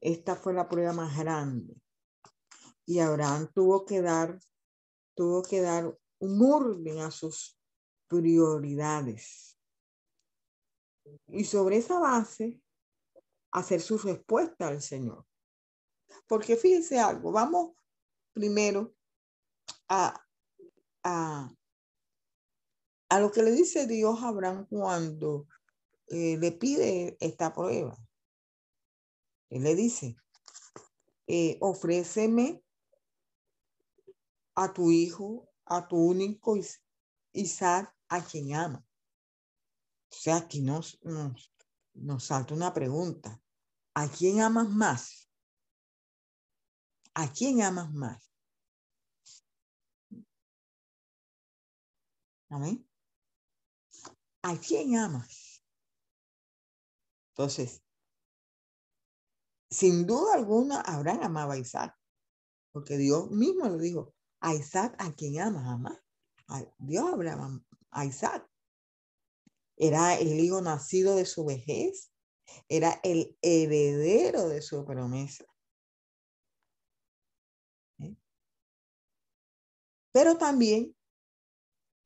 Esta 0.01 0.35
fue 0.35 0.55
la 0.55 0.67
prueba 0.67 0.95
más 0.95 1.15
grande. 1.19 1.79
Y 2.87 3.01
Abraham 3.01 3.51
tuvo 3.55 3.85
que 3.85 4.01
dar, 4.01 4.41
tuvo 5.15 5.43
que 5.43 5.61
dar 5.61 5.95
un 6.21 6.41
orden 6.41 7.01
a 7.01 7.11
sus 7.11 7.61
prioridades 8.09 9.59
y 11.27 11.45
sobre 11.45 11.77
esa 11.77 11.99
base 11.99 12.63
hacer 13.53 13.83
su 13.83 13.99
respuesta 13.99 14.69
al 14.69 14.81
Señor. 14.81 15.27
Porque 16.27 16.57
fíjense 16.57 16.99
algo, 16.99 17.31
vamos 17.31 17.75
primero 18.33 18.95
a, 19.87 20.19
a, 21.05 21.55
a 23.11 23.19
lo 23.19 23.33
que 23.33 23.43
le 23.43 23.51
dice 23.51 23.87
Dios 23.87 24.23
a 24.23 24.29
Abraham 24.29 24.67
cuando 24.71 25.49
eh, 26.07 26.39
le 26.39 26.53
pide 26.53 27.17
esta 27.21 27.53
prueba. 27.53 27.99
Él 29.51 29.65
le 29.65 29.75
dice, 29.75 30.17
eh, 31.27 31.59
ofréceme 31.61 32.63
a 34.55 34.73
tu 34.73 34.93
hijo, 34.93 35.49
a 35.65 35.89
tu 35.89 35.97
único 35.97 36.57
Isaac, 37.33 37.93
a 38.09 38.25
quien 38.25 38.55
ama. 38.55 38.79
O 38.79 40.15
sea, 40.15 40.37
aquí 40.37 40.61
nos, 40.61 41.01
nos, 41.03 42.25
salta 42.25 42.55
una 42.55 42.73
pregunta. 42.73 43.43
¿A 43.95 44.09
quién 44.09 44.41
amas 44.41 44.69
más? 44.69 45.29
¿A 47.15 47.33
quién 47.33 47.61
amas 47.63 47.93
más? 47.93 48.31
Amén. 52.49 52.90
¿A 54.43 54.57
quién 54.57 54.97
amas? 54.97 55.63
Entonces, 57.33 57.83
sin 59.71 60.07
duda 60.07 60.35
alguna, 60.35 60.81
Abraham 60.81 61.23
amaba 61.23 61.55
a 61.55 61.59
Isaac, 61.59 61.97
porque 62.73 62.97
Dios 62.97 63.31
mismo 63.31 63.69
le 63.69 63.83
dijo, 63.83 64.15
a 64.41 64.55
Isaac 64.55 64.95
a 64.99 65.13
quien 65.15 65.41
amas, 65.41 65.67
ama. 65.67 66.03
Dios 66.79 67.13
Abraham 67.13 67.65
a 67.91 68.05
Isaac. 68.05 68.49
Era 69.77 70.19
el 70.19 70.41
hijo 70.41 70.61
nacido 70.61 71.17
de 71.17 71.25
su 71.25 71.45
vejez. 71.45 72.13
Era 72.69 73.01
el 73.05 73.39
heredero 73.41 74.49
de 74.49 74.61
su 74.61 74.85
promesa. 74.85 75.45
¿Eh? 77.99 78.17
Pero 80.13 80.37
también, 80.37 80.97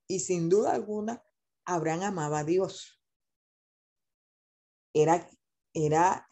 y 0.06 0.20
sin 0.20 0.51
duda 0.51 0.74
alguna, 0.74 1.24
Abraham 1.66 2.03
amaba 2.03 2.41
a 2.41 2.45
Dios. 2.45 3.01
Era, 4.93 5.28
era, 5.73 6.28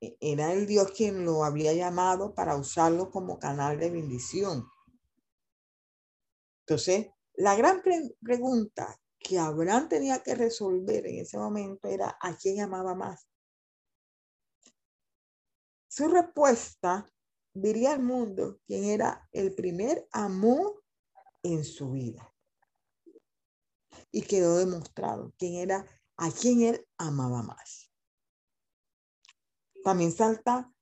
era 0.00 0.52
el 0.52 0.66
Dios 0.66 0.92
quien 0.92 1.24
lo 1.24 1.44
había 1.44 1.72
llamado 1.72 2.34
para 2.34 2.56
usarlo 2.56 3.10
como 3.10 3.38
canal 3.38 3.78
de 3.78 3.90
bendición. 3.90 4.68
Entonces, 6.60 7.08
la 7.34 7.54
gran 7.54 7.82
pregunta 8.20 9.00
que 9.18 9.38
Abraham 9.38 9.88
tenía 9.88 10.22
que 10.22 10.34
resolver 10.34 11.06
en 11.06 11.20
ese 11.20 11.38
momento 11.38 11.88
era 11.88 12.16
a 12.20 12.36
quién 12.36 12.60
amaba 12.60 12.94
más. 12.94 13.28
Su 15.88 16.08
respuesta 16.08 17.10
diría 17.54 17.92
al 17.92 18.02
mundo 18.02 18.60
quién 18.66 18.84
era 18.84 19.28
el 19.32 19.54
primer 19.54 20.06
amor 20.12 20.84
en 21.42 21.64
su 21.64 21.90
vida. 21.92 22.35
Y 24.16 24.22
quedó 24.22 24.56
demostrado 24.56 25.34
quién 25.38 25.56
era 25.56 25.84
a 26.16 26.30
quién 26.30 26.62
él 26.62 26.88
amaba 26.96 27.42
más. 27.42 27.92
También 29.84 30.10
salta 30.10 30.72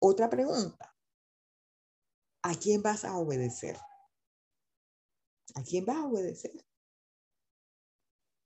otra 0.00 0.28
pregunta. 0.28 0.92
¿A 2.42 2.52
quién 2.56 2.82
vas 2.82 3.04
a 3.04 3.16
obedecer? 3.16 3.78
¿A 5.54 5.62
quién 5.62 5.86
vas 5.86 5.98
a 5.98 6.06
obedecer? 6.06 6.66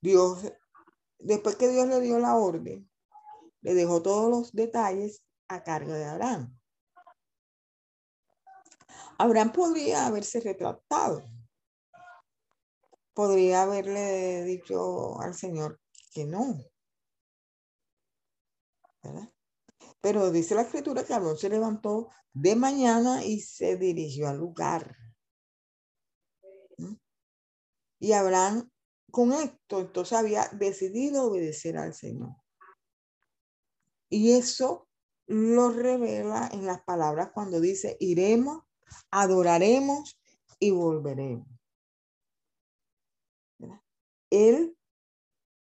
Dios, 0.02 0.52
después 1.18 1.56
que 1.56 1.68
Dios 1.68 1.86
le 1.86 2.02
dio 2.02 2.18
la 2.18 2.36
orden, 2.36 2.90
le 3.62 3.72
dejó 3.72 4.02
todos 4.02 4.28
los 4.28 4.52
detalles 4.52 5.24
a 5.48 5.64
cargo 5.64 5.94
de 5.94 6.04
Abraham. 6.04 6.60
Abraham 9.16 9.52
podría 9.52 10.04
haberse 10.04 10.38
retratado. 10.40 11.33
Podría 13.14 13.62
haberle 13.62 14.44
dicho 14.44 15.20
al 15.20 15.34
Señor 15.34 15.80
que 16.12 16.26
no. 16.26 16.58
¿verdad? 19.02 19.32
Pero 20.00 20.30
dice 20.30 20.54
la 20.54 20.62
escritura 20.62 21.04
que 21.04 21.14
Abraham 21.14 21.36
se 21.36 21.48
levantó 21.48 22.10
de 22.32 22.56
mañana 22.56 23.24
y 23.24 23.40
se 23.40 23.76
dirigió 23.76 24.28
al 24.28 24.38
lugar. 24.38 24.96
Y 28.00 28.12
Abraham 28.12 28.70
con 29.10 29.32
esto, 29.32 29.80
entonces 29.80 30.18
había 30.18 30.48
decidido 30.48 31.26
obedecer 31.26 31.78
al 31.78 31.94
Señor. 31.94 32.34
Y 34.10 34.32
eso 34.32 34.88
lo 35.26 35.70
revela 35.70 36.50
en 36.52 36.66
las 36.66 36.82
palabras 36.82 37.30
cuando 37.32 37.60
dice, 37.60 37.96
iremos, 38.00 38.64
adoraremos 39.10 40.20
y 40.58 40.72
volveremos. 40.72 41.53
Él 44.34 44.76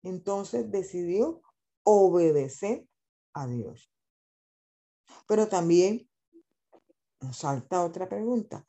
entonces 0.02 0.70
decidió 0.70 1.42
obedecer 1.82 2.88
a 3.34 3.46
Dios. 3.46 3.92
Pero 5.26 5.48
también 5.48 6.08
nos 7.20 7.36
salta 7.36 7.84
otra 7.84 8.08
pregunta. 8.08 8.66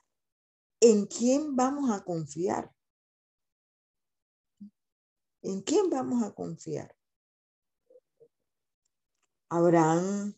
¿En 0.82 1.06
quién 1.06 1.56
vamos 1.56 1.92
a 1.92 2.04
confiar? 2.04 2.74
¿En 5.42 5.62
quién 5.62 5.90
vamos 5.90 6.24
a 6.24 6.34
confiar? 6.34 6.94
Abraham 9.50 10.34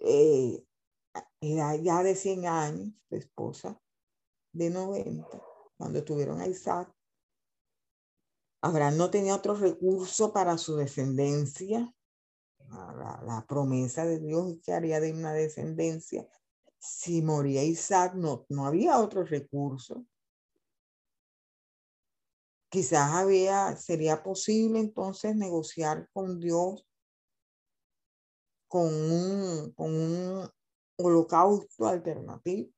eh, 0.00 0.64
era 1.40 1.76
ya 1.76 2.02
de 2.02 2.14
100 2.14 2.46
años, 2.46 2.94
esposa 3.10 3.78
de 4.52 4.70
90, 4.70 5.28
cuando 5.76 6.02
tuvieron 6.04 6.40
a 6.40 6.46
Isaac. 6.46 6.93
Abraham 8.64 8.96
no 8.96 9.10
tenía 9.10 9.34
otro 9.34 9.54
recurso 9.54 10.32
para 10.32 10.56
su 10.58 10.76
descendencia. 10.76 11.92
La, 12.68 13.44
promesa 13.46 14.04
de 14.04 14.18
Dios 14.18 14.56
que 14.64 14.72
haría 14.72 15.00
de 15.00 15.12
una 15.12 15.32
descendencia. 15.32 16.26
Si 16.78 17.22
moría 17.22 17.62
Isaac, 17.62 18.14
no, 18.14 18.46
no 18.48 18.66
había 18.66 18.98
otro 18.98 19.24
recurso 19.24 20.06
quizás 22.74 23.12
había, 23.12 23.76
sería 23.76 24.20
posible 24.24 24.80
entonces 24.80 25.36
negociar 25.36 26.08
con 26.12 26.40
Dios 26.40 26.84
con 28.66 28.92
un, 28.92 29.72
con 29.74 29.94
un 29.94 30.50
holocausto 30.96 31.86
alternativo. 31.86 32.72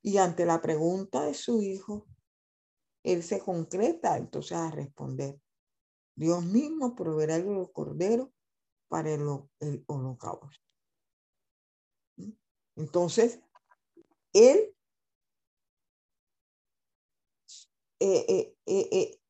Y 0.00 0.16
ante 0.16 0.46
la 0.46 0.62
pregunta 0.62 1.26
de 1.26 1.34
su 1.34 1.60
hijo, 1.60 2.06
él 3.06 3.22
se 3.22 3.38
concreta 3.38 4.16
entonces 4.16 4.56
a 4.56 4.70
responder. 4.70 5.40
Dios 6.16 6.44
mismo 6.44 6.94
proveerá 6.96 7.36
el 7.36 7.70
cordero 7.72 8.32
para 8.88 9.12
el, 9.12 9.22
el 9.60 9.84
holocausto. 9.86 10.60
Entonces, 12.74 13.40
él 14.32 14.74
eh, 18.00 18.54
eh, 18.66 18.88
eh, 18.92 19.20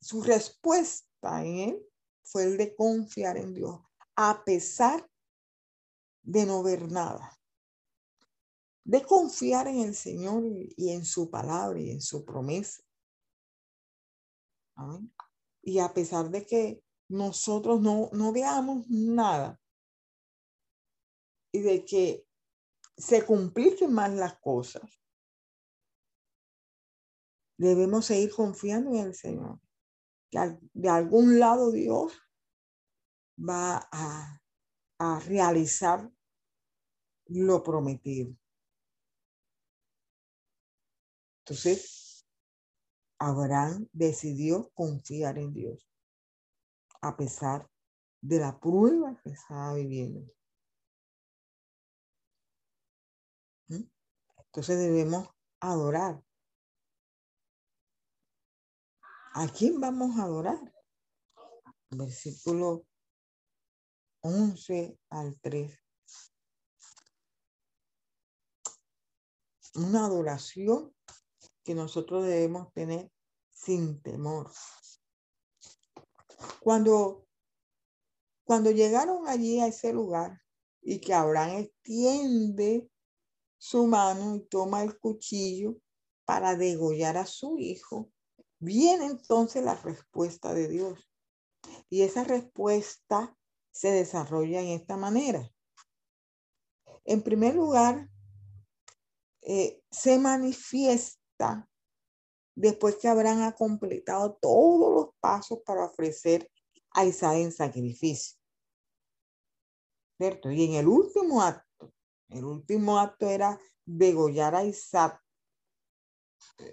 su 0.00 0.22
respuesta 0.22 1.44
en 1.44 1.58
él 1.58 1.86
fue 2.24 2.44
el 2.44 2.58
de 2.58 2.74
confiar 2.74 3.36
en 3.36 3.54
Dios, 3.54 3.80
a 4.16 4.42
pesar 4.44 5.08
de 6.22 6.44
no 6.44 6.62
ver 6.62 6.90
nada. 6.90 7.37
De 8.88 9.02
confiar 9.02 9.68
en 9.68 9.80
el 9.80 9.94
Señor 9.94 10.42
y 10.46 10.92
en 10.92 11.04
su 11.04 11.30
palabra 11.30 11.78
y 11.78 11.90
en 11.90 12.00
su 12.00 12.24
promesa. 12.24 12.82
Y 15.62 15.78
a 15.78 15.92
pesar 15.92 16.30
de 16.30 16.46
que 16.46 16.82
nosotros 17.10 17.82
no, 17.82 18.08
no 18.14 18.32
veamos 18.32 18.88
nada 18.88 19.60
y 21.52 21.60
de 21.60 21.84
que 21.84 22.26
se 22.96 23.26
compliquen 23.26 23.92
más 23.92 24.10
las 24.10 24.40
cosas, 24.40 24.90
debemos 27.58 28.06
seguir 28.06 28.30
confiando 28.34 28.88
en 28.94 29.08
el 29.08 29.14
Señor. 29.14 29.60
Que 30.30 30.58
de 30.72 30.88
algún 30.88 31.38
lado 31.38 31.72
Dios 31.72 32.18
va 33.38 33.86
a, 33.92 34.40
a 34.98 35.20
realizar 35.20 36.10
lo 37.26 37.62
prometido. 37.62 38.34
Entonces, 41.48 42.26
Abraham 43.18 43.88
decidió 43.94 44.68
confiar 44.74 45.38
en 45.38 45.54
Dios, 45.54 45.90
a 47.00 47.16
pesar 47.16 47.70
de 48.20 48.38
la 48.38 48.60
prueba 48.60 49.18
que 49.24 49.30
estaba 49.30 49.72
viviendo. 49.72 50.30
¿Mm? 53.68 53.84
Entonces 54.36 54.78
debemos 54.78 55.26
adorar. 55.60 56.22
¿A 59.32 59.48
quién 59.48 59.80
vamos 59.80 60.18
a 60.18 60.24
adorar? 60.24 60.60
Versículo 61.88 62.84
11 64.20 65.00
al 65.08 65.40
3. 65.40 65.78
Una 69.76 70.04
adoración 70.04 70.94
que 71.68 71.74
nosotros 71.74 72.24
debemos 72.24 72.72
tener 72.72 73.12
sin 73.50 74.00
temor. 74.00 74.50
Cuando, 76.60 77.26
cuando 78.42 78.70
llegaron 78.70 79.28
allí 79.28 79.60
a 79.60 79.66
ese 79.66 79.92
lugar 79.92 80.40
y 80.80 80.98
que 80.98 81.12
Abraham 81.12 81.58
extiende 81.58 82.90
su 83.58 83.86
mano 83.86 84.36
y 84.36 84.46
toma 84.46 84.82
el 84.82 84.98
cuchillo 84.98 85.76
para 86.24 86.56
degollar 86.56 87.18
a 87.18 87.26
su 87.26 87.58
hijo, 87.58 88.10
viene 88.58 89.04
entonces 89.04 89.62
la 89.62 89.74
respuesta 89.74 90.54
de 90.54 90.68
Dios. 90.68 91.10
Y 91.90 92.00
esa 92.00 92.24
respuesta 92.24 93.36
se 93.72 93.90
desarrolla 93.90 94.62
en 94.62 94.68
esta 94.68 94.96
manera. 94.96 95.52
En 97.04 97.22
primer 97.22 97.56
lugar, 97.56 98.08
eh, 99.42 99.82
se 99.90 100.18
manifiesta 100.18 101.17
después 102.54 102.96
que 102.96 103.08
Abraham 103.08 103.42
ha 103.42 103.54
completado 103.54 104.36
todos 104.40 104.94
los 104.94 105.14
pasos 105.20 105.60
para 105.64 105.84
ofrecer 105.84 106.50
a 106.90 107.04
Isaac 107.04 107.36
en 107.36 107.52
sacrificio. 107.52 108.36
¿Cierto? 110.16 110.50
Y 110.50 110.64
en 110.64 110.74
el 110.74 110.88
último 110.88 111.42
acto, 111.42 111.92
el 112.28 112.44
último 112.44 112.98
acto 112.98 113.28
era 113.28 113.60
degollar 113.84 114.56
a 114.56 114.64
Isaac, 114.64 115.22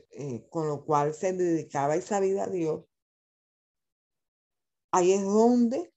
eh, 0.09 0.47
con 0.49 0.67
lo 0.67 0.83
cual 0.83 1.13
se 1.13 1.33
dedicaba 1.33 1.95
esa 1.95 2.19
vida 2.19 2.45
a 2.45 2.49
Dios. 2.49 2.85
Ahí 4.91 5.13
es 5.13 5.23
donde 5.23 5.93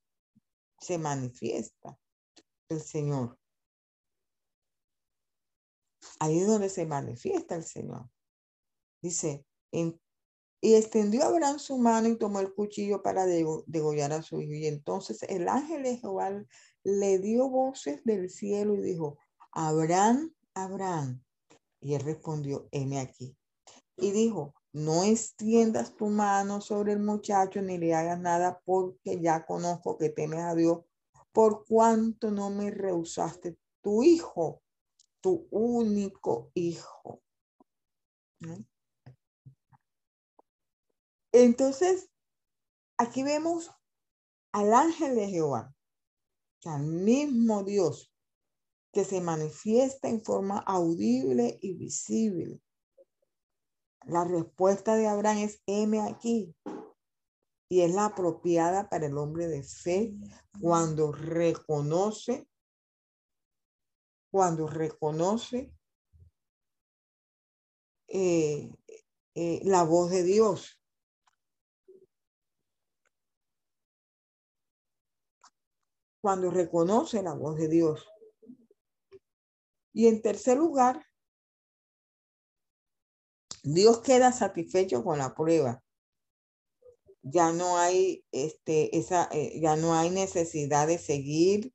se 0.79 0.99
manifiesta 0.99 1.99
el 2.69 2.81
Señor. 2.81 3.39
Ahí 6.21 6.41
es 6.41 6.47
donde 6.47 6.69
se 6.69 6.85
manifiesta 6.85 7.55
el 7.55 7.65
Señor. 7.65 8.11
Dice, 9.01 9.45
y 10.61 10.75
extendió 10.75 11.25
Abraham 11.25 11.59
su 11.59 11.79
mano 11.79 12.09
y 12.09 12.17
tomó 12.17 12.41
el 12.41 12.53
cuchillo 12.53 13.03
para 13.03 13.27
degollar 13.27 14.13
a 14.13 14.23
su 14.23 14.41
hijo. 14.41 14.53
Y 14.53 14.67
entonces 14.67 15.23
el 15.25 15.49
ángel 15.49 15.85
de 15.85 15.99
Jehová 15.99 16.45
le 16.83 17.19
dio 17.19 17.49
voces 17.49 18.03
del 18.05 18.29
cielo 18.29 18.75
y 18.75 18.83
dijo, 18.83 19.19
Abraham, 19.53 20.35
Abraham. 20.55 21.23
Y 21.81 21.95
él 21.95 22.03
respondió, 22.03 22.69
heme 22.73 22.99
aquí. 22.99 23.37
Y 23.97 24.11
dijo, 24.11 24.55
no 24.73 25.05
extiendas 25.05 25.95
tu 25.95 26.07
mano 26.09 26.61
sobre 26.61 26.93
el 26.93 27.01
muchacho 27.01 27.63
ni 27.63 27.79
le 27.79 27.95
hagas 27.95 28.21
nada 28.21 28.61
porque 28.65 29.21
ya 29.21 29.47
conozco 29.47 29.97
que 29.97 30.11
temes 30.11 30.41
a 30.41 30.55
Dios, 30.55 30.81
por 31.33 31.65
cuanto 31.67 32.31
no 32.31 32.51
me 32.51 32.71
rehusaste 32.71 33.57
tu 33.81 34.03
hijo, 34.03 34.63
tu 35.21 35.47
único 35.51 36.51
hijo. 36.55 37.23
Entonces, 41.41 42.11
aquí 42.97 43.23
vemos 43.23 43.71
al 44.53 44.75
ángel 44.75 45.15
de 45.15 45.29
Jehová, 45.29 45.75
al 46.65 46.85
mismo 46.85 47.65
Dios 47.65 48.13
que 48.93 49.05
se 49.05 49.21
manifiesta 49.21 50.09
en 50.09 50.23
forma 50.23 50.59
audible 50.59 51.59
y 51.61 51.75
visible 51.75 52.61
la 54.09 54.25
respuesta 54.25 54.97
de 54.97 55.07
Abraham 55.07 55.39
es 55.39 55.63
M 55.67 56.01
aquí. 56.01 56.55
Y 57.71 57.83
es 57.83 57.95
la 57.95 58.07
apropiada 58.07 58.89
para 58.89 59.07
el 59.07 59.19
hombre 59.19 59.47
de 59.47 59.63
fe 59.63 60.15
cuando 60.59 61.13
reconoce, 61.13 62.49
cuando 64.31 64.67
reconoce 64.67 65.71
eh, 68.09 68.73
eh, 69.35 69.61
la 69.65 69.83
voz 69.83 70.11
de 70.11 70.23
Dios. 70.23 70.78
Cuando 76.29 76.51
reconoce 76.51 77.23
la 77.23 77.33
voz 77.33 77.57
de 77.57 77.69
Dios. 77.69 78.07
Y 79.95 80.09
en 80.09 80.21
tercer 80.21 80.59
lugar, 80.59 81.03
Dios 83.63 84.03
queda 84.03 84.31
satisfecho 84.31 85.03
con 85.03 85.17
la 85.17 85.35
prueba. 85.35 85.83
Ya 87.23 87.51
no 87.53 87.79
hay 87.79 88.27
este, 88.31 88.95
esa, 88.99 89.31
eh, 89.33 89.59
ya 89.59 89.77
no 89.77 89.95
hay 89.95 90.11
necesidad 90.11 90.87
de 90.87 90.99
seguir 90.99 91.73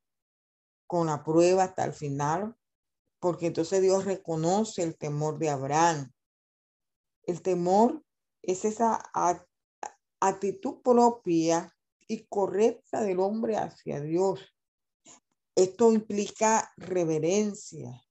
con 0.86 1.08
la 1.08 1.24
prueba 1.24 1.64
hasta 1.64 1.86
el 1.86 1.94
final, 1.94 2.56
porque 3.20 3.48
entonces 3.48 3.82
Dios 3.82 4.06
reconoce 4.06 4.84
el 4.84 4.96
temor 4.96 5.40
de 5.40 5.50
Abraham. 5.50 6.14
El 7.24 7.42
temor 7.42 8.06
es 8.44 8.66
esa 8.66 9.02
actitud 10.20 10.84
propia 10.84 11.76
y 12.08 12.26
correcta 12.28 13.02
del 13.02 13.20
hombre 13.20 13.58
hacia 13.58 14.02
Dios. 14.02 14.40
Esto 15.56 15.94
implica 15.94 16.72
reverencia, 16.78 18.04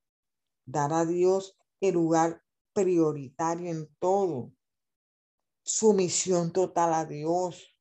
dar 0.64 0.92
a 0.92 1.04
Dios 1.04 1.56
el 1.80 1.94
lugar 1.94 2.42
prioritario 2.72 3.70
en 3.70 3.88
todo, 3.98 4.52
sumisión 5.64 6.52
total 6.52 6.94
a 6.94 7.04
Dios. 7.04 7.76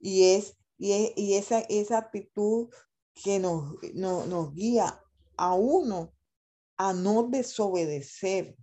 Y 0.00 0.34
es, 0.34 0.56
y, 0.76 1.34
esa, 1.34 1.60
esa 1.60 1.98
actitud 1.98 2.68
que 3.14 3.38
nos, 3.38 3.76
nos 3.94 4.52
guía 4.52 5.00
a 5.36 5.54
uno 5.54 6.12
a 6.76 6.92
no 6.92 7.24
desobedecer, 7.24 8.56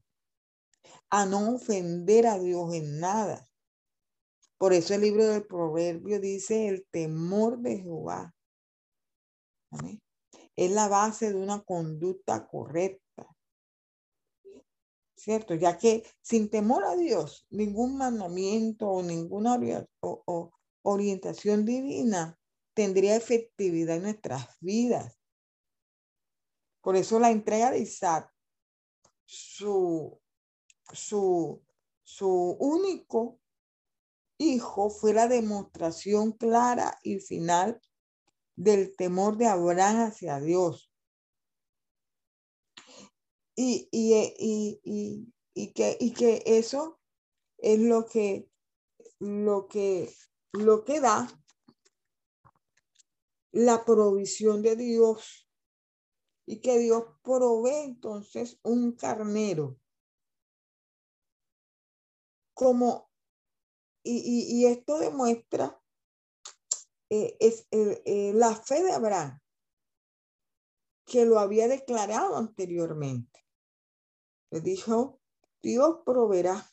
a 1.10 1.26
no 1.26 1.56
ofender 1.56 2.28
a 2.28 2.38
Dios 2.40 2.74
en 2.74 3.00
nada. 3.00 3.48
Por 4.62 4.74
eso 4.74 4.94
el 4.94 5.02
libro 5.02 5.26
del 5.26 5.48
proverbio 5.48 6.20
dice 6.20 6.68
el 6.68 6.86
temor 6.92 7.58
de 7.58 7.80
Jehová. 7.80 8.32
Es 10.56 10.70
la 10.70 10.88
base 10.88 11.34
de 11.34 11.36
una 11.36 11.64
conducta 11.64 12.46
correcta. 12.46 13.28
¿cierto? 15.16 15.56
Ya 15.56 15.80
que 15.80 16.06
sin 16.22 16.48
temor 16.52 16.84
a 16.84 16.96
Dios, 16.96 17.48
ningún 17.50 17.98
mandamiento 17.98 18.88
o 18.88 19.02
ninguna 19.02 19.60
orientación 20.84 21.66
divina 21.66 22.40
tendría 22.76 23.16
efectividad 23.16 23.96
en 23.96 24.04
nuestras 24.04 24.48
vidas. 24.60 25.20
Por 26.82 26.96
eso 26.96 27.20
la 27.20 27.32
entrega 27.32 27.72
de 27.72 27.80
Isaac, 27.80 28.32
su, 29.26 30.22
su, 30.94 31.64
su 32.04 32.58
único 32.60 33.41
hijo, 34.42 34.90
fue 34.90 35.14
la 35.14 35.28
demostración 35.28 36.32
clara 36.32 36.98
y 37.04 37.20
final 37.20 37.80
del 38.56 38.96
temor 38.96 39.38
de 39.38 39.48
Abraham 39.48 40.08
hacia 40.08 40.40
Dios. 40.40 40.92
Y, 43.56 43.88
y, 43.92 45.32
y, 45.54 45.74
que, 45.74 45.98
y 46.00 46.14
que 46.14 46.42
eso 46.46 47.00
es 47.58 47.80
lo 47.80 48.06
que, 48.06 48.50
lo 49.20 49.68
que, 49.68 50.12
lo 50.54 50.84
que 50.84 51.00
da 51.00 51.28
la 53.52 53.86
provisión 53.86 54.64
de 54.64 54.76
Dios. 54.76 55.48
Y 56.48 56.60
que 56.60 56.80
Dios 56.80 57.04
provee 57.22 57.84
entonces 57.86 58.60
un 58.64 58.94
carnero. 58.94 59.78
Como 62.54 63.11
y, 64.04 64.66
esto 64.66 64.98
demuestra 65.00 65.80
eh, 67.10 67.36
es 67.40 67.68
eh, 67.72 68.02
eh, 68.06 68.32
la 68.34 68.56
fe 68.56 68.84
de 68.84 68.94
Abraham 68.94 69.40
que 71.06 71.26
lo 71.26 71.40
había 71.40 71.68
declarado 71.68 72.38
anteriormente. 72.38 73.46
Le 74.50 74.62
dijo, 74.62 75.20
Dios 75.62 76.00
proveerá. 76.06 76.72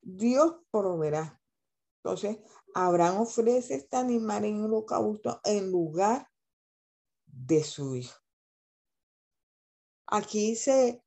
Dios 0.00 0.56
proveerá. 0.70 1.40
Entonces, 1.96 2.38
Abraham 2.74 3.22
ofrece 3.22 3.74
este 3.74 3.96
animal 3.96 4.44
en 4.44 4.62
holocausto 4.62 5.40
en 5.44 5.70
lugar 5.70 6.30
de 7.26 7.64
su 7.64 7.96
hijo. 7.96 8.18
Aquí 10.06 10.54
se, 10.56 11.02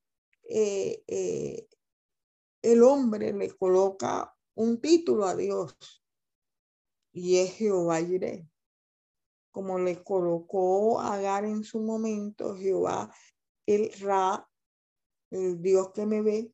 el 2.66 2.82
hombre 2.82 3.32
le 3.32 3.56
coloca 3.56 4.36
un 4.56 4.82
título 4.82 5.26
a 5.26 5.36
Dios 5.36 5.76
y 7.12 7.38
es 7.38 7.54
Jehová 7.54 8.02
Jireh. 8.02 8.50
Como 9.52 9.78
le 9.78 10.04
colocó 10.04 11.00
Agar 11.00 11.46
en 11.46 11.64
su 11.64 11.80
momento, 11.80 12.56
Jehová, 12.56 13.14
el 13.68 13.92
Ra, 14.00 14.50
el 15.30 15.62
Dios 15.62 15.92
que 15.92 16.08
me 16.08 16.24
ve. 16.24 16.52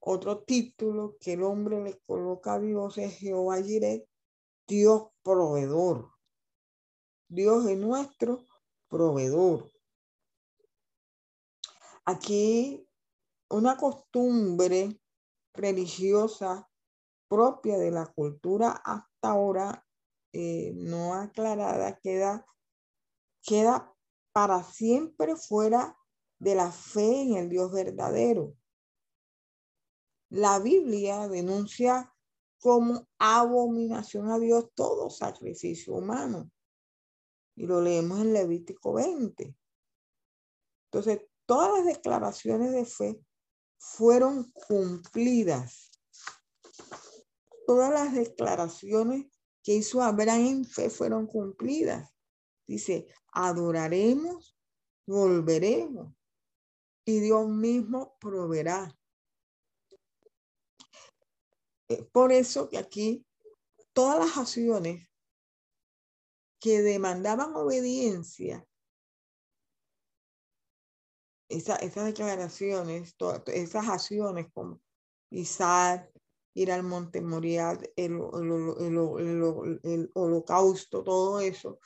Otro 0.00 0.42
título 0.42 1.16
que 1.18 1.32
el 1.32 1.42
hombre 1.42 1.82
le 1.82 1.98
coloca 2.00 2.54
a 2.54 2.60
Dios 2.60 2.98
es 2.98 3.16
Jehová 3.16 3.62
Jireh, 3.62 4.06
Dios 4.66 5.08
proveedor. 5.22 6.12
Dios 7.28 7.66
es 7.66 7.78
nuestro 7.78 8.44
proveedor. 8.88 9.72
Aquí 12.04 12.87
una 13.50 13.76
costumbre 13.76 15.00
religiosa 15.54 16.68
propia 17.28 17.78
de 17.78 17.90
la 17.90 18.06
cultura 18.06 18.70
hasta 18.84 19.30
ahora 19.30 19.86
eh, 20.32 20.72
no 20.74 21.14
aclarada 21.14 21.98
queda, 21.98 22.46
queda 23.42 23.94
para 24.32 24.62
siempre 24.62 25.36
fuera 25.36 25.96
de 26.38 26.54
la 26.54 26.70
fe 26.70 27.22
en 27.22 27.36
el 27.36 27.48
Dios 27.48 27.72
verdadero. 27.72 28.54
La 30.30 30.58
Biblia 30.58 31.28
denuncia 31.28 32.14
como 32.60 33.08
abominación 33.18 34.30
a 34.30 34.38
Dios 34.38 34.70
todo 34.74 35.10
sacrificio 35.10 35.94
humano. 35.94 36.50
Y 37.56 37.66
lo 37.66 37.80
leemos 37.80 38.20
en 38.20 38.34
Levítico 38.34 38.92
20. 38.92 39.56
Entonces, 40.84 41.26
todas 41.46 41.78
las 41.78 41.86
declaraciones 41.86 42.72
de 42.72 42.84
fe 42.84 43.20
fueron 43.78 44.50
cumplidas. 44.52 45.90
Todas 47.66 47.90
las 47.92 48.14
declaraciones 48.14 49.26
que 49.62 49.74
hizo 49.74 50.02
Abraham 50.02 50.46
en 50.46 50.64
fe 50.64 50.90
fueron 50.90 51.26
cumplidas. 51.26 52.10
Dice, 52.66 53.06
adoraremos, 53.32 54.56
volveremos 55.06 56.14
y 57.04 57.20
Dios 57.20 57.48
mismo 57.48 58.16
proveerá. 58.20 58.94
Eh, 61.88 62.02
por 62.12 62.32
eso 62.32 62.68
que 62.68 62.76
aquí 62.76 63.26
todas 63.94 64.18
las 64.18 64.36
acciones 64.36 65.08
que 66.60 66.82
demandaban 66.82 67.54
obediencia, 67.54 68.66
esas 71.48 72.04
declaraciones, 72.04 73.14
esas 73.46 73.88
acciones 73.88 74.46
como 74.52 74.80
Isaac, 75.30 76.10
ir 76.54 76.72
al 76.72 76.82
monte 76.82 77.20
Moriah, 77.20 77.78
el, 77.96 78.18
holocausto, 80.14 81.04
todo 81.04 81.40
eso, 81.40 81.78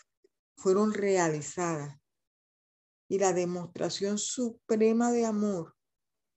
fueron 0.57 0.95
realizadas. 0.95 1.99
Y 3.09 3.19
la 3.19 3.33
demostración 3.33 4.17
suprema 4.17 5.13
de 5.13 5.27
amor, 5.27 5.77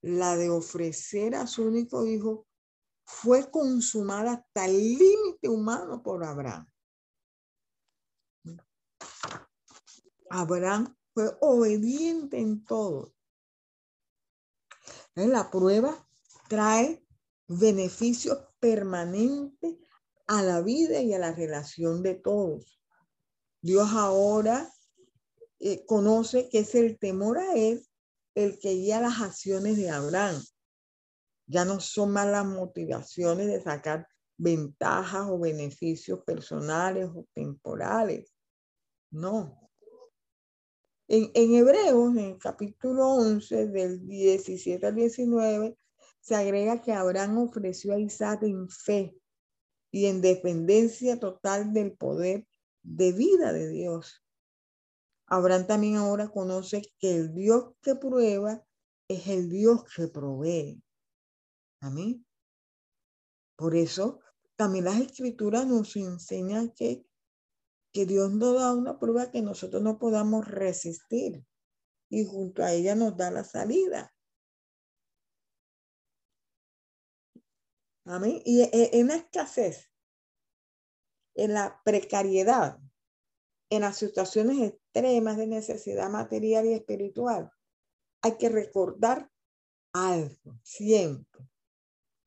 la 0.01 0.35
de 0.35 0.49
ofrecer 0.49 1.35
a 1.35 1.47
su 1.47 1.63
único 1.63 2.05
hijo, 2.05 2.45
fue 3.05 3.49
consumada 3.49 4.33
hasta 4.33 4.65
el 4.65 4.97
límite 4.97 5.47
humano 5.47 6.03
por 6.03 6.23
Abraham. 6.23 6.67
Abraham 10.29 10.93
fue 11.13 11.31
obediente 11.39 12.39
en 12.39 12.65
todo. 12.65 13.14
La 15.15 15.49
prueba 15.49 16.07
trae 16.49 17.03
beneficios 17.47 18.37
permanentes 18.59 19.77
a 20.27 20.41
la 20.43 20.61
vida 20.61 21.01
y 21.01 21.13
a 21.13 21.19
la 21.19 21.33
relación 21.33 22.03
de 22.03 22.15
todos. 22.15 22.81
Dios 23.61 23.89
ahora 23.93 24.71
eh, 25.59 25.85
conoce 25.85 26.49
que 26.49 26.59
es 26.59 26.75
el 26.75 26.99
temor 26.99 27.37
a 27.37 27.55
Él 27.55 27.85
el 28.35 28.59
que 28.59 28.73
guía 28.73 28.99
las 28.99 29.21
acciones 29.21 29.77
de 29.77 29.89
Abraham. 29.89 30.43
Ya 31.47 31.63
no 31.63 31.79
son 31.79 32.11
más 32.11 32.27
las 32.27 32.45
motivaciones 32.45 33.47
de 33.47 33.61
sacar 33.61 34.07
ventajas 34.37 35.27
o 35.29 35.39
beneficios 35.39 36.19
personales 36.25 37.09
o 37.15 37.25
temporales. 37.33 38.33
No. 39.09 39.64
En, 41.07 41.31
en 41.33 41.53
Hebreos, 41.53 42.17
en 42.17 42.19
el 42.19 42.37
capítulo 42.37 43.07
11, 43.09 43.67
del 43.67 44.07
17 44.07 44.85
al 44.85 44.95
19, 44.95 45.77
se 46.19 46.35
agrega 46.35 46.81
que 46.81 46.91
Abraham 46.91 47.37
ofreció 47.37 47.93
a 47.93 47.99
Isaac 47.99 48.43
en 48.43 48.67
fe 48.69 49.15
y 49.91 50.07
en 50.07 50.21
dependencia 50.21 51.19
total 51.19 51.71
del 51.71 51.93
poder 51.93 52.47
de 52.81 53.11
vida 53.13 53.53
de 53.53 53.69
Dios. 53.69 54.23
Abraham 55.27 55.67
también 55.67 55.95
ahora 55.95 56.29
conoce 56.29 56.81
que 56.99 57.15
el 57.15 57.33
Dios 57.33 57.73
que 57.81 57.95
prueba 57.95 58.63
es 59.07 59.27
el 59.27 59.49
Dios 59.49 59.83
que 59.95 60.07
provee. 60.07 60.81
Amén. 61.81 62.25
Por 63.55 63.75
eso 63.75 64.19
también 64.55 64.85
las 64.85 64.99
escrituras 64.99 65.67
nos 65.67 65.95
enseñan 65.95 66.71
que 66.71 67.05
que 67.95 68.05
Dios 68.05 68.29
nos 68.33 68.59
da 68.59 68.73
una 68.73 68.99
prueba 68.99 69.31
que 69.31 69.41
nosotros 69.41 69.81
no 69.81 69.97
podamos 69.97 70.45
resistir 70.45 71.45
y 72.09 72.25
junto 72.25 72.61
a 72.61 72.73
ella 72.73 72.93
nos 72.93 73.15
da 73.15 73.31
la 73.31 73.45
salida. 73.45 74.13
Amén. 78.03 78.41
Y 78.43 78.63
e, 78.63 78.99
en 78.99 79.07
la 79.07 79.15
escasez, 79.15 79.93
en 81.35 81.53
la 81.53 81.81
precariedad, 81.85 82.79
en 83.69 83.81
las 83.83 83.95
situaciones 83.95 84.73
extremas 84.73 85.37
de 85.37 85.47
necesidad 85.47 86.09
material 86.09 86.65
y 86.65 86.73
espiritual, 86.73 87.49
hay 88.21 88.37
que 88.37 88.49
recordar 88.49 89.31
algo 89.93 90.59
siempre. 90.63 91.49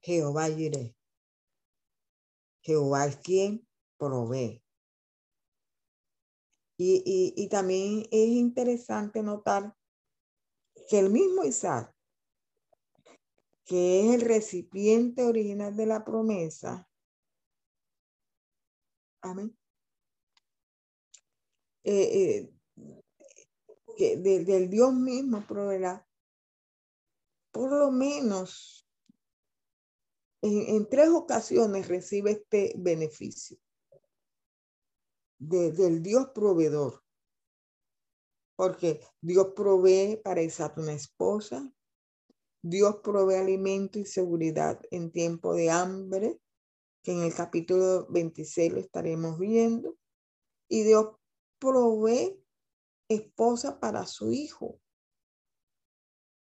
Jehová 0.00 0.48
iré. 0.48 0.96
Jehová 2.62 3.04
es 3.04 3.16
quien 3.18 3.68
provee. 3.98 4.62
Y, 6.80 7.48
también 7.48 8.06
es 8.12 8.28
interesante 8.28 9.20
notar 9.20 9.74
que 10.88 11.00
el 11.00 11.10
mismo 11.10 11.44
Isaac, 11.44 11.92
que 13.64 14.06
es 14.06 14.14
el 14.14 14.20
recipiente 14.20 15.24
original 15.24 15.76
de 15.76 15.86
la 15.86 16.04
promesa, 16.04 16.88
amén, 19.22 19.58
eh, 21.82 22.46
eh, 22.46 22.52
que 23.96 24.16
del 24.16 24.70
Dios 24.70 24.94
mismo 24.94 25.44
proveerá, 25.48 26.06
por 27.50 27.72
lo 27.72 27.90
menos 27.90 28.88
en 30.42 30.88
tres 30.88 31.08
ocasiones 31.08 31.88
recibe 31.88 32.30
este 32.30 32.72
beneficio 32.76 33.58
del 35.38 36.02
Dios 36.02 36.28
proveedor. 36.34 37.02
Porque 38.56 39.00
Dios 39.20 39.52
provee 39.54 40.20
para 40.22 40.42
Isaac 40.42 40.76
una 40.78 40.92
esposa, 40.92 41.72
Dios 42.62 42.96
provee 43.02 43.36
alimento 43.36 43.98
y 43.98 44.04
seguridad 44.04 44.80
en 44.90 45.12
tiempo 45.12 45.54
de 45.54 45.70
hambre, 45.70 46.40
que 47.02 47.12
en 47.12 47.22
el 47.22 47.32
capítulo 47.32 48.06
26 48.10 48.72
lo 48.72 48.80
estaremos 48.80 49.38
viendo, 49.38 49.96
y 50.68 50.82
Dios 50.82 51.16
provee 51.60 52.44
esposa 53.08 53.78
para 53.78 54.06
su 54.06 54.32
hijo, 54.32 54.80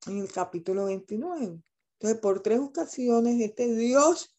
en 0.06 0.18
el 0.18 0.32
capítulo 0.32 0.86
29. 0.86 1.62
Entonces, 2.00 2.20
por 2.20 2.42
tres 2.42 2.58
ocasiones, 2.58 3.40
este 3.40 3.74
Dios 3.74 4.36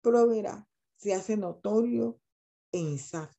proveerá, 0.00 0.68
se 0.96 1.14
hace 1.14 1.36
notorio 1.36 2.18
en 2.72 2.92
Isaac. 2.92 3.36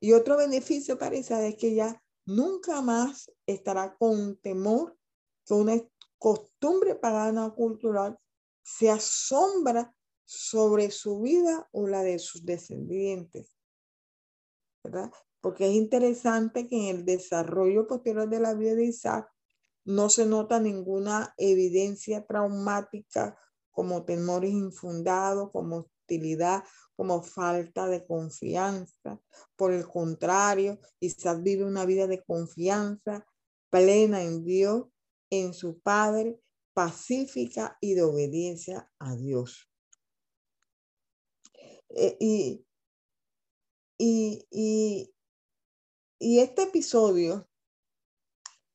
Y 0.00 0.12
otro 0.12 0.36
beneficio 0.36 0.98
para 0.98 1.16
Isaac 1.16 1.42
es 1.42 1.56
que 1.56 1.74
ya 1.74 2.02
nunca 2.24 2.80
más 2.80 3.30
estará 3.46 3.94
con 3.96 4.36
temor 4.38 4.96
que 5.44 5.54
una 5.54 5.80
costumbre 6.18 6.94
pagana 6.94 7.50
cultural 7.50 8.18
se 8.62 8.90
asombra 8.90 9.94
sobre 10.24 10.90
su 10.90 11.20
vida 11.20 11.68
o 11.72 11.86
la 11.86 12.02
de 12.02 12.18
sus 12.18 12.44
descendientes. 12.44 13.56
¿Verdad? 14.82 15.10
Porque 15.40 15.68
es 15.68 15.74
interesante 15.74 16.66
que 16.66 16.76
en 16.76 16.96
el 16.96 17.04
desarrollo 17.04 17.86
posterior 17.86 18.28
de 18.28 18.40
la 18.40 18.54
vida 18.54 18.74
de 18.74 18.84
Isaac 18.84 19.30
no 19.84 20.08
se 20.08 20.26
nota 20.26 20.60
ninguna 20.60 21.34
evidencia 21.36 22.24
traumática 22.26 23.38
como 23.70 24.04
temores 24.04 24.52
infundados, 24.52 25.50
como 25.52 25.78
hostilidad, 25.78 26.64
como 27.00 27.22
falta 27.22 27.88
de 27.88 28.04
confianza. 28.04 29.18
Por 29.56 29.72
el 29.72 29.88
contrario, 29.88 30.78
Isaac 31.00 31.42
vive 31.42 31.64
una 31.64 31.86
vida 31.86 32.06
de 32.06 32.22
confianza 32.22 33.26
plena 33.70 34.22
en 34.22 34.44
Dios, 34.44 34.88
en 35.30 35.54
su 35.54 35.80
Padre, 35.80 36.42
pacífica 36.74 37.78
y 37.80 37.94
de 37.94 38.02
obediencia 38.02 38.92
a 38.98 39.16
Dios. 39.16 39.66
Eh, 41.88 42.18
y, 42.20 42.66
y, 43.96 45.14
y 46.18 46.38
este 46.40 46.64
episodio, 46.64 47.48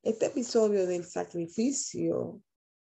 este 0.02 0.26
episodio 0.26 0.88
del 0.88 1.06
sacrificio 1.06 2.42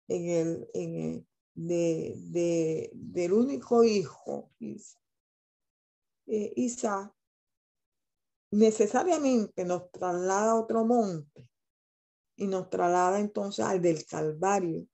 en 0.08 0.30
el, 0.30 0.70
en 0.72 1.26
de, 1.56 2.90
del 2.94 3.32
único 3.32 3.82
hijo, 3.84 4.50
eh, 6.26 6.52
Isaac, 6.56 7.12
necesariamente 8.50 9.64
nos 9.64 9.90
traslada 9.90 10.52
a 10.52 10.60
otro 10.60 10.84
monte 10.84 11.48
y 12.36 12.46
nos 12.46 12.68
traslada 12.70 13.20
entonces 13.20 13.64
al 13.64 13.80
del 13.80 14.04
Calvario. 14.06 14.86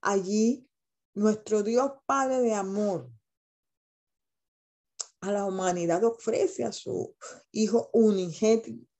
Allí 0.00 0.68
nuestro 1.14 1.62
Dios 1.62 1.92
Padre 2.06 2.40
de 2.40 2.54
amor 2.54 3.10
a 5.20 5.32
la 5.32 5.44
humanidad 5.44 6.04
ofrece 6.04 6.64
a 6.64 6.72
su 6.72 7.16
Hijo 7.52 7.90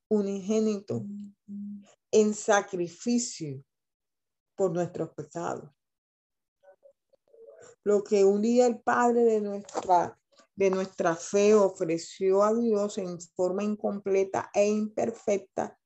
unigénito, 0.09 1.05
en 2.11 2.35
sacrificio 2.35 3.63
por 4.57 4.73
nuestros 4.73 5.11
pecados. 5.11 5.71
Lo 7.85 8.03
que 8.03 8.25
un 8.25 8.43
día 8.43 8.67
el 8.67 8.81
Padre 8.81 9.25
de 9.25 9.41
nuestra, 9.41 10.18
de 10.59 10.71
nuestra 10.71 11.15
fe 11.15 11.55
ofreció 11.55 12.43
a 12.43 12.53
Dios 12.53 12.99
en 12.99 13.21
forma 13.37 13.63
incompleta 13.63 14.51
e 14.53 14.67
imperfecta 14.67 15.79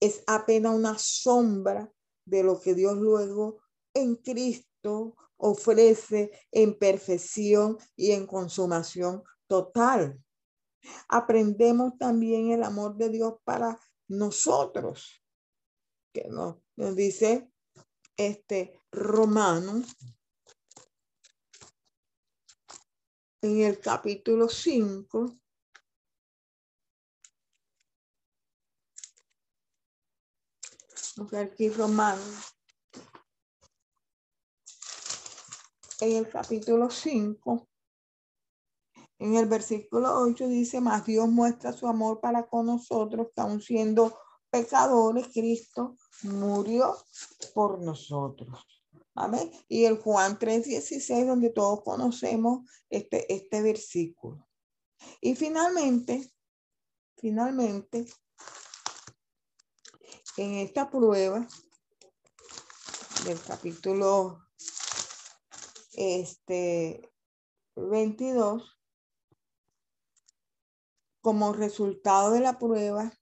es 0.00 0.22
apenas 0.26 0.74
una 0.74 0.96
sombra 0.98 1.92
de 2.24 2.42
lo 2.42 2.58
que 2.58 2.74
Dios 2.74 2.96
luego 2.96 3.60
en 3.92 4.16
Cristo 4.16 5.14
ofrece 5.36 6.30
en 6.50 6.78
perfección 6.78 7.76
y 7.96 8.12
en 8.12 8.26
consumación 8.26 9.22
total. 9.46 10.18
Aprendemos 11.08 11.98
también 11.98 12.50
el 12.50 12.62
amor 12.62 12.96
de 12.96 13.10
Dios 13.10 13.34
para 13.44 13.78
nosotros, 14.08 15.22
que 16.14 16.28
nos, 16.30 16.56
nos 16.76 16.96
dice 16.96 17.52
este 18.16 18.80
Romano 18.90 19.82
en 23.42 23.60
el 23.62 23.80
capítulo 23.80 24.48
5. 24.48 25.38
Aquí 31.36 31.68
Romano. 31.70 32.22
En 36.00 36.16
el 36.16 36.28
capítulo 36.28 36.90
5 36.90 37.68
en 39.20 39.34
el 39.34 39.46
versículo 39.46 40.20
8 40.20 40.46
dice, 40.46 40.80
más 40.80 41.04
Dios 41.04 41.28
muestra 41.28 41.72
su 41.72 41.88
amor 41.88 42.20
para 42.20 42.46
con 42.46 42.66
nosotros, 42.66 43.28
que 43.34 43.40
aun 43.40 43.60
siendo 43.60 44.16
pecadores, 44.48 45.28
Cristo 45.32 45.96
murió 46.22 46.96
por 47.52 47.80
nosotros. 47.80 48.77
Amén. 49.20 49.50
Y 49.66 49.84
el 49.84 49.98
Juan 49.98 50.38
3:16, 50.38 51.26
donde 51.26 51.50
todos 51.50 51.82
conocemos 51.82 52.70
este, 52.88 53.32
este 53.34 53.62
versículo. 53.62 54.48
Y 55.20 55.34
finalmente, 55.34 56.32
finalmente, 57.16 58.06
en 60.36 60.54
esta 60.54 60.88
prueba 60.88 61.48
del 63.24 63.40
capítulo 63.42 64.38
este, 65.94 67.12
22, 67.74 68.78
como 71.20 71.52
resultado 71.52 72.30
de 72.30 72.40
la 72.40 72.56
prueba, 72.56 73.12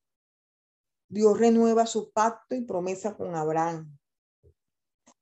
Dios 1.09 1.39
renueva 1.39 1.87
su 1.87 2.13
pacto 2.13 2.55
y 2.55 2.61
promesa 2.67 3.17
con 3.17 3.35
Abraham. 3.35 3.99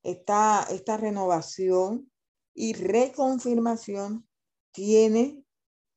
Esta, 0.05 0.67
esta 0.71 0.97
renovación 0.99 2.13
y 2.55 2.75
reconfirmación 2.75 4.29
tiene 4.71 5.45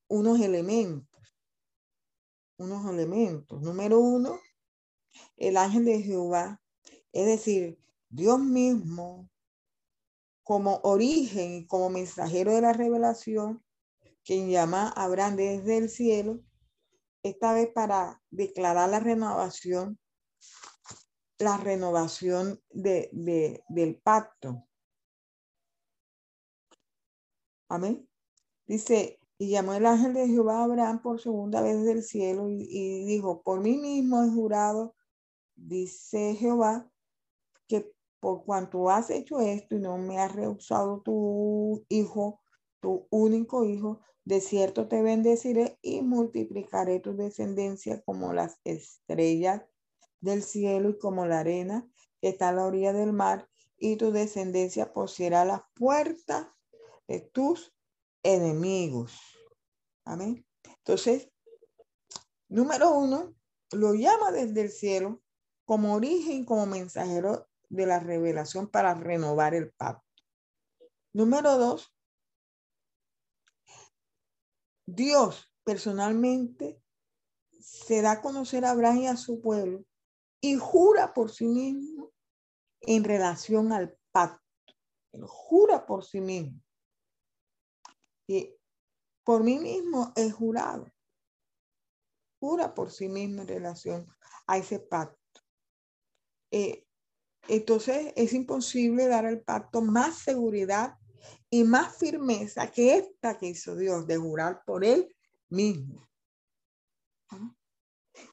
unos 0.08 0.40
elementos. 0.40 1.38
Unos 2.56 2.90
elementos. 2.90 3.62
Número 3.62 4.00
uno, 4.00 4.40
el 5.36 5.56
ángel 5.56 5.84
de 5.84 6.02
Jehová, 6.02 6.60
es 7.12 7.26
decir, 7.26 7.78
Dios 8.08 8.40
mismo, 8.40 9.30
como 10.42 10.80
origen 10.82 11.56
y 11.56 11.66
como 11.66 11.90
mensajero 11.90 12.52
de 12.52 12.62
la 12.62 12.72
revelación, 12.72 13.62
quien 14.24 14.48
llama 14.48 14.88
a 14.88 15.04
Abraham 15.04 15.36
desde 15.36 15.76
el 15.76 15.90
cielo, 15.90 16.40
esta 17.22 17.52
vez 17.52 17.68
para 17.74 18.22
declarar 18.30 18.88
la 18.88 19.00
renovación, 19.00 19.98
la 21.38 21.56
renovación 21.56 22.60
de, 22.70 23.10
del 23.68 23.96
pacto. 23.96 24.66
Amén. 27.68 28.08
Dice, 28.66 29.20
y 29.38 29.50
llamó 29.50 29.74
el 29.74 29.86
ángel 29.86 30.14
de 30.14 30.26
Jehová 30.26 30.60
a 30.60 30.64
Abraham 30.64 31.00
por 31.00 31.20
segunda 31.20 31.60
vez 31.60 31.84
del 31.84 32.02
cielo 32.02 32.48
y, 32.48 32.66
y 32.68 33.04
dijo, 33.04 33.42
por 33.42 33.60
mí 33.60 33.78
mismo 33.78 34.22
he 34.24 34.30
jurado, 34.30 34.96
dice 35.54 36.34
Jehová, 36.34 36.90
que 37.68 37.92
por 38.20 38.44
cuanto 38.44 38.90
has 38.90 39.10
hecho 39.10 39.40
esto 39.40 39.76
y 39.76 39.80
no 39.80 39.96
me 39.98 40.18
has 40.18 40.34
rehusado 40.34 41.02
tu 41.02 41.84
hijo, 41.88 42.40
tu 42.80 43.06
único 43.10 43.64
hijo, 43.64 44.00
de 44.24 44.40
cierto 44.40 44.88
te 44.88 45.02
bendeciré 45.02 45.78
y 45.82 46.02
multiplicaré 46.02 47.00
tu 47.00 47.16
descendencia 47.16 48.02
como 48.02 48.32
las 48.32 48.58
estrellas 48.64 49.62
del 50.20 50.42
cielo 50.42 50.90
y 50.90 50.98
como 50.98 51.26
la 51.26 51.40
arena 51.40 51.88
que 52.20 52.28
está 52.28 52.48
a 52.48 52.52
la 52.52 52.64
orilla 52.64 52.92
del 52.92 53.12
mar, 53.12 53.48
y 53.78 53.96
tu 53.96 54.10
descendencia 54.10 54.92
poseerá 54.92 55.44
las 55.44 55.62
puertas 55.74 56.48
de 57.06 57.20
tus 57.20 57.72
enemigos. 58.22 59.16
Amén. 60.04 60.44
Entonces, 60.64 61.30
número 62.48 62.90
uno, 62.90 63.34
lo 63.72 63.94
llama 63.94 64.32
desde 64.32 64.62
el 64.62 64.70
cielo 64.70 65.22
como 65.64 65.94
origen, 65.94 66.44
como 66.44 66.66
mensajero 66.66 67.48
de 67.68 67.86
la 67.86 68.00
revelación 68.00 68.68
para 68.68 68.94
renovar 68.94 69.54
el 69.54 69.70
pacto. 69.72 70.04
Número 71.12 71.56
dos, 71.58 71.94
Dios 74.86 75.52
personalmente 75.64 76.82
se 77.60 78.00
da 78.00 78.12
a 78.12 78.20
conocer 78.22 78.64
a 78.64 78.70
Abraham 78.70 78.98
y 78.98 79.06
a 79.06 79.16
su 79.16 79.40
pueblo 79.42 79.84
y 80.40 80.56
jura 80.56 81.12
por 81.14 81.30
sí 81.30 81.46
mismo 81.46 82.12
en 82.80 83.04
relación 83.04 83.72
al 83.72 83.96
pacto. 84.12 84.42
jura 85.22 85.84
por 85.86 86.04
sí 86.04 86.20
mismo. 86.20 86.62
Y 88.28 88.54
por 89.24 89.42
mí 89.42 89.58
mismo 89.58 90.12
he 90.16 90.30
jurado. 90.30 90.92
Jura 92.40 92.74
por 92.74 92.90
sí 92.90 93.08
mismo 93.08 93.42
en 93.42 93.48
relación 93.48 94.06
a 94.46 94.58
ese 94.58 94.78
pacto. 94.78 95.18
Eh, 96.50 96.86
entonces 97.48 98.12
es 98.16 98.32
imposible 98.32 99.08
dar 99.08 99.26
al 99.26 99.40
pacto 99.40 99.80
más 99.80 100.18
seguridad 100.18 100.98
y 101.50 101.64
más 101.64 101.96
firmeza 101.96 102.70
que 102.70 102.96
esta 102.96 103.38
que 103.38 103.48
hizo 103.48 103.74
Dios 103.74 104.06
de 104.06 104.18
jurar 104.18 104.62
por 104.64 104.84
él 104.84 105.14
mismo. 105.48 106.08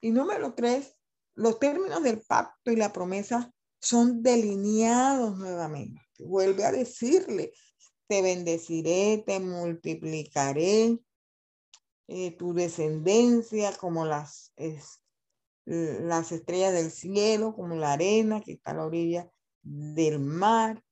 Y 0.02 0.11
número 0.11 0.53
tres, 0.53 0.94
los 1.36 1.60
términos 1.60 2.02
del 2.02 2.22
pacto 2.22 2.72
y 2.72 2.76
la 2.76 2.91
promesa 2.91 3.53
son 3.80 4.24
delineados 4.24 5.38
nuevamente. 5.38 6.02
Vuelve 6.20 6.66
a 6.66 6.72
decirle, 6.72 7.53
te 8.07 8.22
bendeciré, 8.22 9.24
te 9.26 9.40
multiplicaré, 9.40 10.99
eh, 12.07 12.32
tu 12.38 12.53
descendencia 12.53 13.76
como 13.78 14.06
las, 14.06 14.53
las 15.66 16.32
estrellas 16.32 16.74
del 16.74 16.91
cielo, 16.91 17.56
como 17.56 17.76
la 17.76 17.94
arena 17.94 18.41
que 18.41 18.53
está 18.53 18.72
a 18.72 18.76
la 18.76 18.86
orilla 18.86 19.30
del 19.62 20.20
mar. 20.20 20.84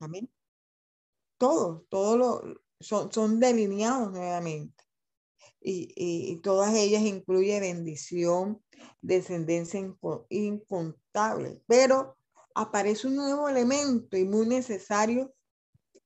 Amén. 0.00 0.30
Todos, 1.38 1.82
todos 1.88 2.58
son, 2.80 3.12
son 3.12 3.40
delineados 3.40 4.10
nuevamente. 4.10 4.84
Y, 5.64 5.92
y, 5.94 6.36
todas 6.40 6.74
ellas 6.74 7.02
incluyen 7.02 7.60
bendición, 7.60 8.60
descendencia 9.00 9.80
incontable. 10.28 11.62
Pero 11.66 12.16
aparece 12.54 13.06
un 13.06 13.16
nuevo 13.16 13.48
elemento 13.48 14.16
y 14.16 14.24
muy 14.24 14.46
necesario 14.46 15.32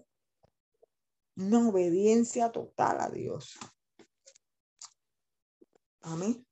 Una 1.35 1.69
obediencia 1.69 2.51
total 2.51 2.99
a 2.99 3.09
Dios. 3.09 3.57
Amén. 6.01 6.48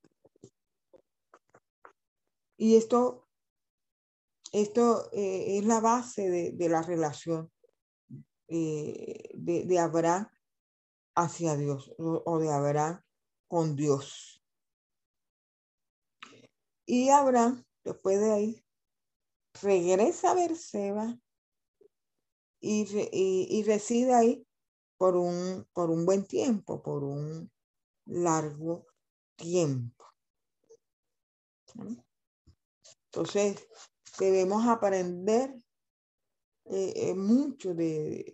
Y 2.58 2.76
esto, 2.76 3.28
esto 4.52 5.12
eh, 5.14 5.60
es 5.60 5.66
la 5.66 5.80
base 5.80 6.52
de, 6.52 6.70
la 6.70 6.82
relación 6.82 7.52
eh, 8.48 9.30
de, 9.36 9.80
Abraham 9.80 10.28
hacia 11.16 11.56
Dios 11.56 11.94
o, 12.00 12.40
de 12.40 12.52
Abraham 12.52 13.02
con 13.48 13.76
Dios. 13.76 14.44
Y 16.86 17.10
Abraham, 17.10 17.64
después 17.84 18.20
de 18.20 18.32
ahí, 18.32 18.66
regresa 19.62 20.32
a 20.32 20.36
Berseba 20.36 21.20
y, 22.60 23.64
reside 23.64 24.14
ahí 24.16 24.48
por 24.98 25.16
un, 25.16 25.68
por 25.74 25.92
un 25.92 26.06
buen 26.06 26.26
tiempo, 26.26 26.82
por 26.82 27.04
un 27.04 27.52
largo 28.06 28.88
tiempo. 29.36 30.06
Entonces, 33.18 33.68
debemos 34.20 34.68
aprender 34.68 35.50
eh, 36.66 36.94
eh, 36.96 37.16
mucho 37.16 37.74
de, 37.74 38.32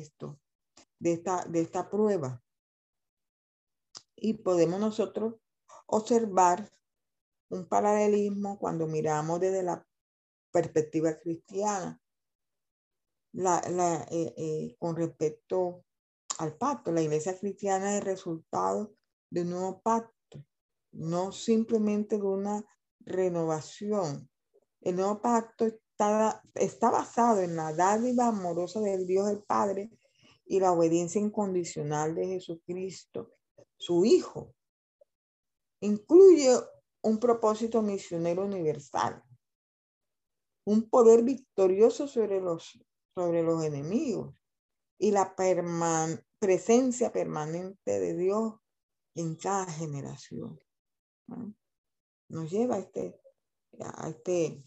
esto, 0.00 0.38
de 1.00 1.14
esta, 1.14 1.44
de 1.46 1.60
esta 1.62 1.90
prueba. 1.90 2.40
Y 4.14 4.34
podemos 4.34 4.78
nosotros 4.78 5.34
observar 5.86 6.72
un 7.48 7.66
paralelismo 7.66 8.56
cuando 8.56 8.86
miramos 8.86 9.40
desde 9.40 9.64
la 9.64 9.84
perspectiva 10.52 11.18
cristiana 11.18 12.00
la, 13.32 13.60
la, 13.68 14.06
eh, 14.12 14.76
con 14.78 14.94
respecto 14.94 15.84
al 16.38 16.56
pacto. 16.56 16.92
La 16.92 17.02
iglesia 17.02 17.36
cristiana 17.36 17.94
es 17.94 17.98
el 17.98 18.06
resultado 18.06 18.94
de 19.28 19.42
un 19.42 19.50
nuevo 19.50 19.80
pacto, 19.82 20.46
no 20.92 21.32
simplemente 21.32 22.16
de 22.16 22.22
una 22.22 22.64
renovación. 23.04 24.28
El 24.80 24.96
nuevo 24.96 25.20
pacto 25.20 25.66
está, 25.66 26.42
está 26.54 26.90
basado 26.90 27.40
en 27.40 27.56
la 27.56 27.72
dádiva 27.72 28.28
amorosa 28.28 28.80
del 28.80 29.06
Dios 29.06 29.30
el 29.30 29.42
Padre 29.42 29.90
y 30.46 30.60
la 30.60 30.72
obediencia 30.72 31.20
incondicional 31.20 32.14
de 32.14 32.26
Jesucristo, 32.26 33.32
su 33.76 34.04
Hijo. 34.04 34.54
Incluye 35.80 36.50
un 37.02 37.18
propósito 37.18 37.82
misionero 37.82 38.44
universal, 38.44 39.22
un 40.66 40.88
poder 40.88 41.22
victorioso 41.22 42.08
sobre 42.08 42.40
los 42.40 42.78
sobre 43.14 43.42
los 43.42 43.64
enemigos 43.64 44.34
y 44.98 45.12
la 45.12 45.34
presencia 46.38 47.12
permanente 47.12 48.00
de 48.00 48.16
Dios 48.16 48.54
en 49.14 49.36
cada 49.36 49.66
generación. 49.66 50.58
Nos 52.28 52.50
lleva 52.50 52.76
a 52.76 52.78
este, 52.78 53.20
a 53.80 54.08
este, 54.08 54.62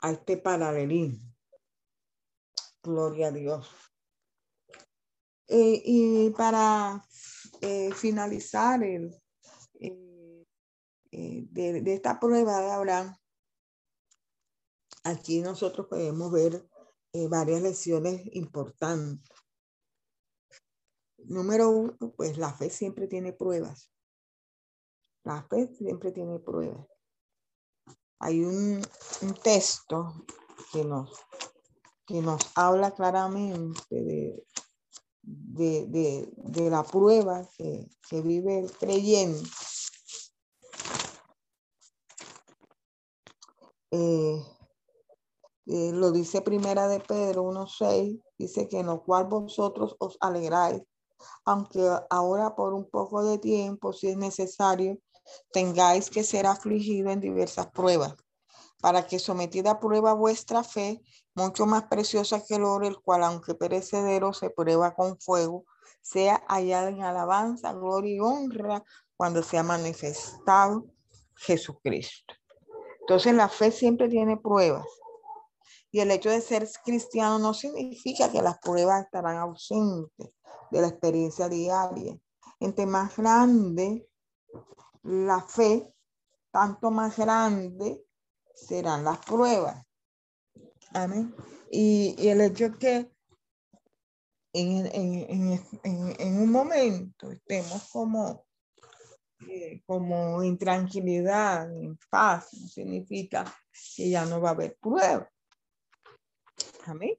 a 0.00 0.12
este 0.12 0.36
paralelismo. 0.36 1.34
Gloria 2.82 3.28
a 3.28 3.32
Dios. 3.32 3.68
Eh, 5.48 5.80
y 5.84 6.30
para 6.30 7.04
eh, 7.60 7.92
finalizar 7.94 8.82
el, 8.82 9.14
eh, 9.80 10.44
de, 11.10 11.82
de, 11.82 11.94
esta 11.94 12.18
prueba 12.18 12.60
de 12.60 12.70
Abraham, 12.72 13.16
aquí 15.04 15.40
nosotros 15.40 15.86
podemos 15.86 16.32
ver 16.32 16.68
varias 17.30 17.62
lecciones 17.62 18.22
importantes. 18.34 19.30
Número 21.18 21.70
uno, 21.70 21.96
pues 22.16 22.36
la 22.36 22.52
fe 22.52 22.68
siempre 22.68 23.06
tiene 23.06 23.32
pruebas. 23.32 23.90
La 25.26 25.42
fe 25.42 25.66
siempre 25.76 26.12
tiene 26.12 26.38
pruebas. 26.38 26.86
Hay 28.20 28.44
un, 28.44 28.80
texto 29.42 30.24
que 30.72 30.84
nos, 30.84 31.10
que 32.06 32.22
nos 32.22 32.40
habla 32.54 32.92
claramente 32.92 33.82
de, 33.90 34.44
de, 35.22 36.70
la 36.70 36.84
prueba 36.84 37.44
que, 37.58 37.88
que 38.08 38.22
vive 38.22 38.60
el 38.60 38.70
creyente. 38.70 39.50
Eh, 43.90 44.40
eh, 45.66 45.90
lo 45.92 46.12
dice 46.12 46.40
primera 46.40 46.86
de 46.86 47.00
Pedro 47.00 47.42
1.6, 47.50 48.22
dice 48.38 48.68
que 48.68 48.78
en 48.78 48.86
lo 48.86 49.02
cual 49.02 49.26
vosotros 49.26 49.96
os 49.98 50.16
alegráis, 50.20 50.84
aunque 51.44 51.80
ahora 52.10 52.54
por 52.54 52.74
un 52.74 52.88
poco 52.88 53.24
de 53.24 53.38
tiempo, 53.38 53.92
si 53.92 54.06
es 54.06 54.16
necesario, 54.16 55.00
tengáis 55.52 56.10
que 56.10 56.24
ser 56.24 56.46
afligido 56.46 57.10
en 57.10 57.20
diversas 57.20 57.66
pruebas, 57.68 58.14
para 58.80 59.06
que 59.06 59.18
sometida 59.18 59.72
a 59.72 59.80
prueba 59.80 60.12
vuestra 60.12 60.62
fe, 60.62 61.02
mucho 61.34 61.66
más 61.66 61.84
preciosa 61.84 62.44
que 62.44 62.56
el 62.56 62.64
oro, 62.64 62.86
el 62.86 63.00
cual 63.00 63.24
aunque 63.24 63.54
perecedero 63.54 64.32
se 64.32 64.50
prueba 64.50 64.94
con 64.94 65.18
fuego, 65.20 65.64
sea 66.02 66.44
hallada 66.48 66.88
en 66.88 67.02
alabanza, 67.02 67.72
gloria 67.72 68.16
y 68.16 68.20
honra 68.20 68.84
cuando 69.16 69.42
sea 69.42 69.62
manifestado 69.62 70.86
Jesucristo. 71.36 72.34
Entonces 73.00 73.34
la 73.34 73.48
fe 73.48 73.70
siempre 73.70 74.08
tiene 74.08 74.36
pruebas. 74.36 74.86
Y 75.90 76.00
el 76.00 76.10
hecho 76.10 76.28
de 76.28 76.40
ser 76.40 76.68
cristiano 76.84 77.38
no 77.38 77.54
significa 77.54 78.30
que 78.30 78.42
las 78.42 78.58
pruebas 78.58 79.04
estarán 79.04 79.36
ausentes 79.38 80.30
de 80.70 80.80
la 80.80 80.88
experiencia 80.88 81.48
diaria. 81.48 82.18
Entre 82.60 82.86
más 82.86 83.16
grande 83.16 84.08
la 85.06 85.40
fe, 85.40 85.92
tanto 86.50 86.90
más 86.90 87.16
grande 87.16 88.04
serán 88.54 89.04
las 89.04 89.18
pruebas. 89.18 89.84
Amén. 90.92 91.34
Y, 91.70 92.28
el 92.28 92.40
hecho 92.40 92.76
que 92.78 93.10
en, 94.52 96.40
un 96.40 96.50
momento 96.50 97.30
estemos 97.30 97.88
como, 97.90 98.46
eh, 99.48 99.82
como 99.86 100.42
en 100.42 100.56
tranquilidad, 100.56 101.70
en 101.70 101.98
paz, 102.10 102.48
no 102.54 102.68
significa 102.68 103.44
que 103.94 104.10
ya 104.10 104.24
no 104.24 104.40
va 104.40 104.50
a 104.50 104.52
haber 104.52 104.76
pruebas. 104.80 105.28
Amén. 106.86 107.18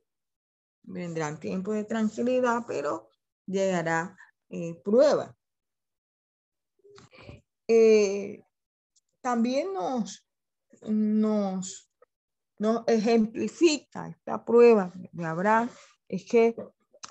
Vendrán 0.83 1.39
tiempos 1.39 1.75
de 1.75 1.83
tranquilidad, 1.83 2.63
pero 2.67 3.11
llegará 3.45 4.17
eh, 4.49 4.81
prueba. 4.83 5.36
Eh, 7.67 8.43
también 9.21 9.73
nos, 9.73 10.25
nos, 10.83 11.91
nos 12.59 12.87
ejemplifica 12.87 14.07
esta 14.07 14.45
prueba 14.45 14.91
de 15.11 15.25
Abraham, 15.25 15.69
es 16.07 16.25
que 16.25 16.55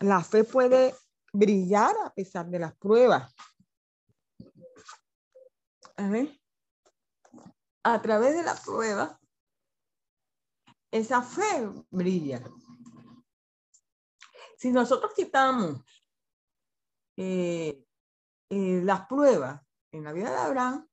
la 0.00 0.22
fe 0.22 0.44
puede 0.44 0.94
brillar 1.32 1.94
a 2.04 2.12
pesar 2.14 2.46
de 2.48 2.58
las 2.58 2.74
pruebas. 2.76 3.34
A 7.82 8.02
través 8.02 8.34
de 8.34 8.42
la 8.42 8.54
prueba, 8.54 9.20
esa 10.90 11.22
fe 11.22 11.68
brilla. 11.90 12.42
Si 14.58 14.70
nosotros 14.70 15.12
quitamos 15.14 15.82
eh, 17.16 17.84
eh, 18.50 18.80
las 18.82 19.06
pruebas 19.06 19.65
en 19.96 20.04
la 20.04 20.12
vida 20.12 20.30
de 20.30 20.36
Abraham, 20.36 20.88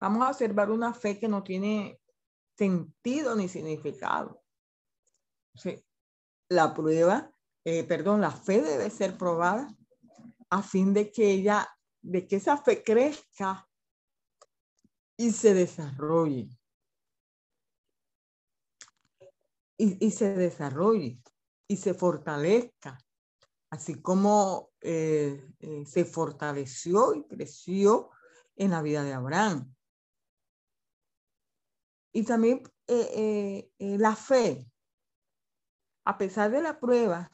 vamos 0.00 0.22
a 0.22 0.30
observar 0.30 0.70
una 0.70 0.92
fe 0.92 1.18
que 1.18 1.28
no 1.28 1.42
tiene 1.42 2.00
sentido 2.56 3.34
ni 3.34 3.48
significado. 3.48 4.42
la 6.48 6.74
prueba, 6.74 7.32
eh, 7.64 7.82
perdón, 7.84 8.20
la 8.20 8.30
fe 8.30 8.62
debe 8.62 8.90
ser 8.90 9.16
probada 9.16 9.68
a 10.50 10.62
fin 10.62 10.94
de 10.94 11.10
que 11.10 11.30
ella, 11.30 11.68
de 12.02 12.26
que 12.26 12.36
esa 12.36 12.56
fe 12.56 12.82
crezca 12.82 13.68
y 15.16 15.32
se 15.32 15.54
desarrolle. 15.54 16.48
Y, 19.78 20.10
se 20.10 20.34
desarrolle 20.34 21.20
y 21.68 21.76
se 21.76 21.92
fortalezca 21.92 22.96
así 23.68 24.00
como 24.00 24.70
eh, 24.80 25.46
eh, 25.60 25.84
se 25.84 26.06
fortaleció 26.06 27.14
y 27.14 27.26
creció 27.26 28.10
en 28.56 28.70
la 28.70 28.82
vida 28.82 29.02
de 29.02 29.12
Abraham. 29.12 29.74
Y 32.12 32.24
también 32.24 32.62
eh, 32.86 33.70
la 33.78 34.16
fe, 34.16 34.70
a 36.04 36.16
pesar 36.16 36.50
de 36.50 36.62
la 36.62 36.80
prueba, 36.80 37.30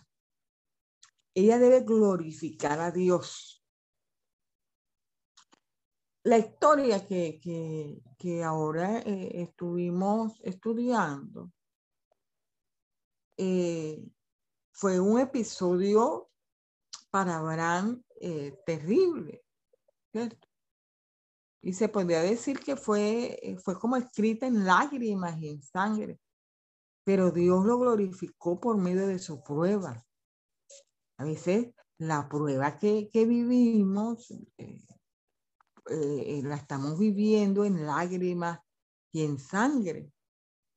ella 1.35 1.59
debe 1.59 1.81
glorificar 1.81 2.81
a 2.81 2.91
Dios. 2.91 3.65
La 6.25 6.39
historia 6.39 7.07
que, 7.07 7.41
que 8.19 8.45
ahora 8.45 8.99
estuvimos 8.99 10.41
estudiando 10.43 11.51
fue 14.73 14.99
un 14.99 15.21
episodio 15.21 16.31
para 17.11 17.39
Abraham 17.39 18.03
eh, 18.21 18.59
terrible, 18.65 19.45
¿cierto? 20.11 20.49
Y 21.63 21.75
se 21.75 21.89
podría 21.89 22.21
decir 22.23 22.59
que 22.59 22.77
fue, 22.77 23.39
eh, 23.41 23.57
fue 23.57 23.79
como 23.79 23.97
escrita 23.97 24.47
en 24.47 24.65
lágrimas 24.65 25.41
y 25.41 25.49
en 25.49 25.63
sangre, 25.63 26.19
pero 27.05 27.31
Dios 27.31 27.65
lo 27.65 27.79
glorificó 27.79 28.61
por 28.61 28.77
medio 28.77 29.07
de 29.07 29.19
su 29.19 29.43
prueba. 29.43 30.05
A 31.19 31.25
veces 31.25 31.73
la 31.99 32.29
prueba 32.29 32.79
que, 32.79 33.09
vivimos 33.13 34.33
eh, 34.59 36.41
la 36.43 36.57
estamos 36.57 36.99
viviendo 36.99 37.65
en 37.65 37.87
lágrimas 37.87 38.59
y 39.13 39.25
en 39.25 39.39
sangre, 39.39 40.13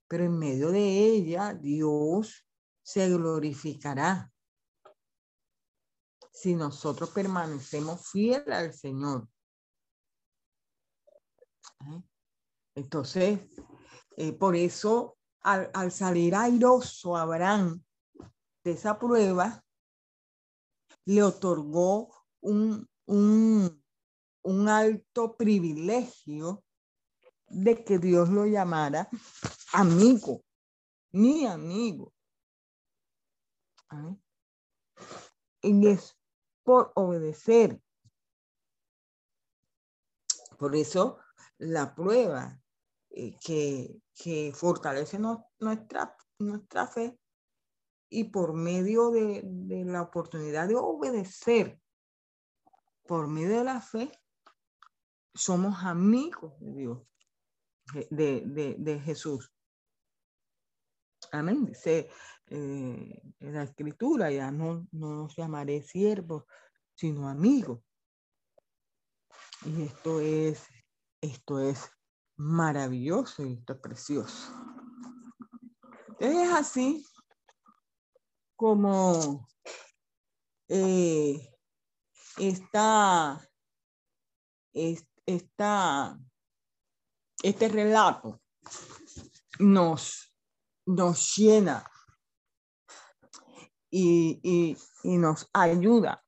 pero 0.08 0.26
en 0.26 0.38
medio 0.38 0.70
de 0.70 1.08
ella 1.08 1.56
Dios 1.56 2.46
se 2.84 3.10
glorificará 3.10 4.32
si 6.32 6.54
nosotros 6.54 7.10
permanecemos 7.10 8.08
fieles 8.12 8.50
al 8.50 8.74
Señor. 8.74 9.28
¿Eh? 11.82 12.04
Entonces, 12.76 13.40
eh, 14.18 14.34
por 14.34 14.56
eso, 14.56 15.18
al, 15.42 15.92
salir 15.92 16.36
airoso 16.36 17.16
Abraham 17.16 17.84
de 18.64 18.72
esa 18.72 18.98
prueba, 18.98 19.64
le 21.06 21.24
otorgó 21.24 22.14
un, 22.42 22.88
un, 23.06 23.84
un 24.44 24.70
alto 24.70 25.36
privilegio 25.38 26.64
de 27.48 27.84
que 27.84 28.00
Dios 28.00 28.30
lo 28.30 28.46
llamara 28.46 29.08
amigo, 29.72 30.44
mi 31.12 31.46
amigo. 31.46 32.14
¿Eh? 33.92 34.18
Y 35.62 35.88
es 35.88 36.18
por 36.64 36.92
obedecer. 36.96 37.80
Por 40.58 40.76
eso 40.76 41.20
la 41.66 41.96
prueba 41.96 42.60
eh, 43.10 43.38
que, 43.44 44.02
que, 44.14 44.52
fortalece 44.54 45.20
nuestra, 45.20 46.16
nuestra 46.40 46.88
fe 46.88 47.18
y 48.10 48.26
por 48.26 48.54
medio 48.54 49.12
de, 49.12 49.42
de, 49.44 49.86
la 49.86 50.02
oportunidad 50.02 50.68
de 50.68 50.76
obedecer, 50.76 51.80
por 53.08 53.28
medio 53.28 53.60
de 53.60 53.64
la 53.64 53.82
fe, 53.82 54.12
somos 55.34 55.84
amigos 55.84 56.54
de 56.60 56.74
Dios, 56.74 57.02
de, 58.10 58.76
de, 58.78 59.00
Jesús. 59.02 59.52
Amén. 61.32 61.66
Dice 61.66 62.10
eh, 62.48 63.22
la 63.40 63.64
escritura, 63.64 64.32
ya 64.32 64.52
no, 64.52 64.88
no 64.92 65.16
nos 65.16 65.36
llamaré 65.36 65.82
siervos, 65.82 66.46
sino 66.96 67.28
amigos. 67.28 67.82
Y 69.66 69.84
esto 69.84 70.22
es, 70.22 70.68
esto 71.26 71.60
es 71.60 71.90
maravilloso 72.38 73.46
y 73.46 73.54
esto 73.54 73.74
es 73.74 73.80
precioso. 73.80 74.54
Es 76.20 76.52
así 76.52 77.06
como 78.56 79.48
eh, 80.68 81.56
está, 82.38 83.42
está, 84.74 86.20
este 87.44 87.68
relato 87.68 88.42
nos, 89.60 90.34
nos 90.86 91.36
llena 91.36 91.86
y, 93.92 94.78
nos 95.04 95.48
ayuda 95.54 96.24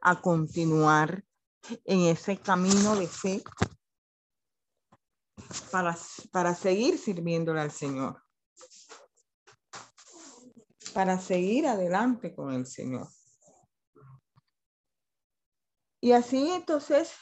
a 0.00 0.20
continuar 0.20 1.24
en 1.84 2.00
ese 2.00 2.38
camino 2.38 2.96
de 2.96 3.06
fe 3.06 3.42
para, 5.70 5.96
para 6.32 6.54
seguir 6.54 6.98
sirviéndole 6.98 7.60
al 7.60 7.70
Señor, 7.70 8.22
para 10.94 11.18
seguir 11.20 11.66
adelante 11.66 12.34
con 12.34 12.52
el 12.52 12.66
Señor. 12.66 13.08
Y 16.00 16.12
así 16.12 16.50
entonces, 16.50 17.12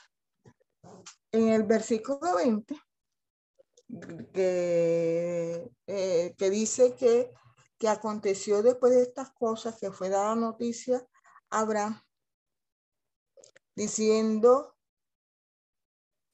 en 1.33 1.49
el 1.49 1.63
versículo 1.63 2.37
20, 2.37 2.79
que, 4.33 5.71
eh, 5.87 6.35
que 6.37 6.51
dice 6.51 6.95
que 6.95 7.31
que 7.79 7.89
aconteció 7.89 8.63
después 8.63 8.95
de 8.95 9.03
estas 9.03 9.31
cosas, 9.33 9.79
que 9.79 9.91
fue 9.91 10.09
dada 10.09 10.35
noticia 10.35 11.07
a 11.51 11.61
Abraham, 11.61 12.01
diciendo, 13.75 14.76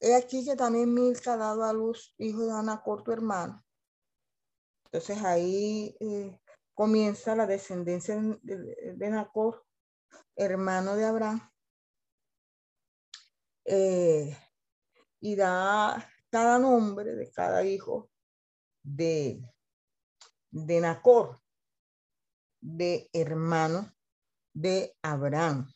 he 0.03 0.15
aquí 0.15 0.43
que 0.43 0.57
también 0.57 0.93
Milca 0.93 1.33
ha 1.33 1.37
dado 1.37 1.63
a 1.63 1.71
luz 1.71 2.13
hijo 2.17 2.45
de 2.45 2.51
Ana, 2.51 2.81
corto 2.83 3.13
hermano. 3.13 3.63
Entonces 4.85 5.23
ahí 5.23 5.95
eh, 5.99 6.37
comienza 6.73 7.35
la 7.35 7.47
descendencia 7.47 8.15
de, 8.41 8.93
de, 8.95 9.09
hermano 10.35 10.95
de 10.95 11.05
Abraham, 11.05 11.49
eh, 13.65 14.37
y 15.21 15.35
da 15.35 16.11
cada 16.29 16.59
nombre 16.59 17.15
de 17.15 17.31
cada 17.31 17.63
hijo 17.63 18.11
de, 18.83 19.41
de 20.51 20.81
de 22.59 23.09
hermano 23.13 23.95
de 24.53 24.97
Abraham. 25.01 25.71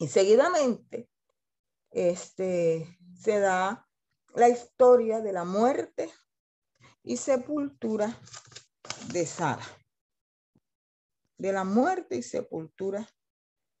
Y 0.00 0.08
seguidamente 0.08 1.09
este, 1.90 2.98
se 3.18 3.40
da 3.40 3.88
la 4.34 4.48
historia 4.48 5.20
de 5.20 5.32
la 5.32 5.44
muerte 5.44 6.10
y 7.02 7.16
sepultura 7.16 8.20
de 9.12 9.26
Sara. 9.26 9.64
De 11.38 11.52
la 11.52 11.64
muerte 11.64 12.16
y 12.16 12.22
sepultura 12.22 13.08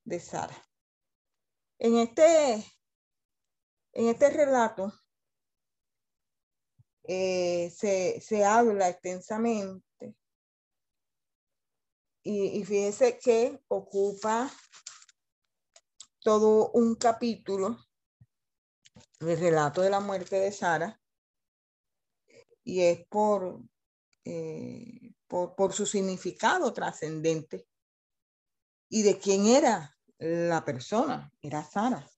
de 0.04 0.18
Sara. 0.18 0.56
En 1.78 1.96
este, 1.96 2.54
en 3.92 4.08
este 4.08 4.30
relato 4.30 4.92
eh, 7.04 7.70
se, 7.70 8.20
se, 8.20 8.44
habla 8.44 8.88
extensamente 8.88 10.16
y, 12.22 12.60
y 12.60 12.64
fíjese 12.64 13.18
que 13.18 13.62
ocupa 13.68 14.50
todo 16.20 16.70
un 16.72 16.94
capítulo 16.94 17.78
el 19.20 19.38
relato 19.38 19.82
de 19.82 19.90
la 19.90 20.00
muerte 20.00 20.36
de 20.36 20.50
Sara 20.50 20.98
y 22.64 22.80
es 22.80 23.06
por, 23.06 23.60
eh, 24.24 25.12
por, 25.26 25.54
por, 25.54 25.72
su 25.72 25.86
significado 25.86 26.72
trascendente 26.72 27.66
y 28.88 29.02
de 29.02 29.18
quién 29.18 29.46
era 29.46 29.96
la 30.18 30.64
persona, 30.64 31.30
era 31.42 31.62
Sara. 31.62 32.08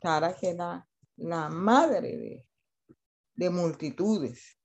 Sara 0.00 0.34
que 0.36 0.50
era 0.50 0.86
la 1.16 1.48
madre 1.48 2.16
de, 2.16 2.46
de 3.34 3.50
multitudes. 3.50 4.58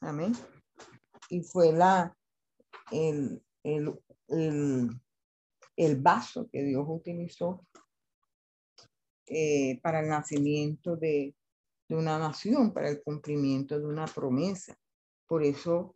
Amén. 0.00 0.34
Y 1.28 1.42
fue 1.42 1.72
la, 1.72 2.16
el, 2.90 3.42
el, 3.62 4.00
el 5.76 5.96
vaso 5.96 6.48
que 6.50 6.62
Dios 6.62 6.84
utilizó 6.88 7.66
eh, 9.32 9.78
para 9.80 10.00
el 10.00 10.08
nacimiento 10.08 10.96
de, 10.96 11.36
una 11.88 12.18
nación, 12.18 12.72
para 12.72 12.88
el 12.88 13.00
cumplimiento 13.00 13.78
de 13.78 13.86
una 13.86 14.06
promesa. 14.06 14.76
Por 15.24 15.44
eso 15.44 15.94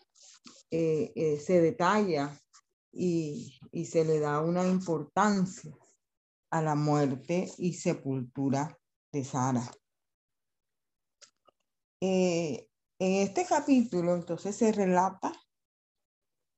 eh, 0.70 1.12
eh, 1.16 1.40
se 1.40 1.60
detalla 1.60 2.40
y, 2.92 3.58
y, 3.72 3.86
se 3.86 4.04
le 4.04 4.20
da 4.20 4.40
una 4.40 4.64
importancia 4.64 5.76
a 6.50 6.62
la 6.62 6.76
muerte 6.76 7.50
y 7.58 7.72
sepultura 7.72 8.78
de 9.10 9.24
Sara. 9.24 9.68
en 12.00 12.66
este 12.98 13.44
capítulo 13.46 14.14
entonces 14.14 14.54
se 14.54 14.70
relata 14.70 15.32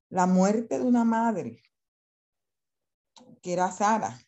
la 0.09 0.27
muerte 0.27 0.77
de 0.77 0.85
una 0.85 1.03
madre, 1.03 1.63
que 3.41 3.53
era 3.53 3.71
Sara. 3.71 4.19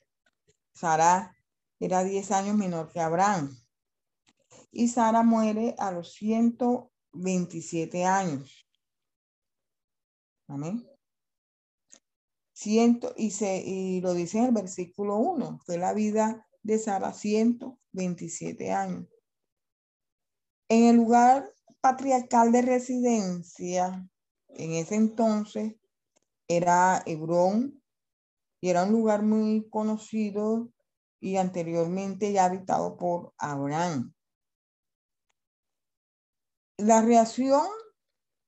Sara 0.73 1.35
era 1.79 2.03
10 2.03 2.31
años 2.31 2.55
menor 2.55 2.91
que 2.91 2.99
Abraham. 2.99 3.57
Y 4.71 4.89
Sara 4.89 5.23
muere 5.23 5.75
a 5.79 5.91
los 5.91 6.13
127 6.13 8.05
años. 8.05 8.67
Amén. 10.47 10.85
Ciento, 12.53 13.13
y, 13.15 13.31
se, 13.31 13.63
y 13.65 14.01
lo 14.01 14.13
dice 14.13 14.39
en 14.39 14.45
el 14.45 14.51
versículo 14.51 15.17
1, 15.17 15.59
fue 15.65 15.77
la 15.77 15.93
vida 15.93 16.45
de 16.61 16.77
Sara 16.77 17.13
127 17.13 18.71
años. 18.71 19.07
En 20.67 20.85
el 20.85 20.97
lugar 20.97 21.51
patriarcal 21.81 22.51
de 22.51 22.61
residencia, 22.61 24.07
en 24.49 24.73
ese 24.73 24.95
entonces, 24.95 25.75
era 26.47 27.01
Hebrón, 27.05 27.81
y 28.61 28.69
era 28.69 28.83
un 28.83 28.91
lugar 28.91 29.23
muy 29.23 29.69
conocido 29.69 30.69
y 31.19 31.37
anteriormente 31.37 32.31
ya 32.31 32.45
habitado 32.45 32.97
por 32.97 33.33
Abraham. 33.37 34.13
La 36.77 37.01
reacción 37.01 37.67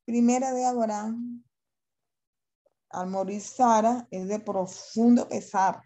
primera 0.05 0.53
de 0.53 0.65
Abraham 0.65 1.43
al 2.89 3.07
morir 3.07 3.41
Sara 3.41 4.07
es 4.11 4.27
de 4.27 4.39
profundo 4.39 5.27
pesar. 5.27 5.81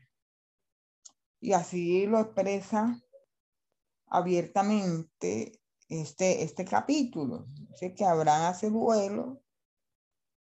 Y 1.40 1.54
así 1.54 2.08
lo 2.08 2.20
expresa 2.20 3.00
abiertamente 4.08 5.60
este, 5.90 6.44
este 6.44 6.66
capítulo. 6.66 7.46
Dice 7.48 7.94
que 7.94 8.06
Abraham 8.06 8.52
hace 8.52 8.70
duelo 8.70 9.42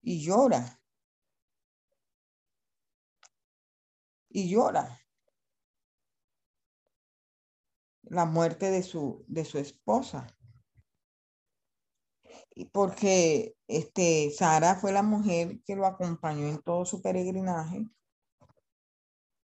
y 0.03 0.25
llora. 0.25 0.81
Y 4.33 4.49
llora 4.49 5.00
la 8.11 8.25
muerte 8.25 8.71
de 8.71 8.83
su, 8.83 9.25
de 9.29 9.45
su 9.45 9.59
esposa. 9.59 10.27
Y 12.55 12.67
porque 12.67 13.55
este, 13.69 14.31
Sara 14.33 14.75
fue 14.75 14.93
la 14.93 15.03
mujer 15.03 15.61
que 15.65 15.77
lo 15.77 15.87
acompañó 15.87 16.49
en 16.49 16.61
todo 16.61 16.85
su 16.85 17.01
peregrinaje, 17.01 17.87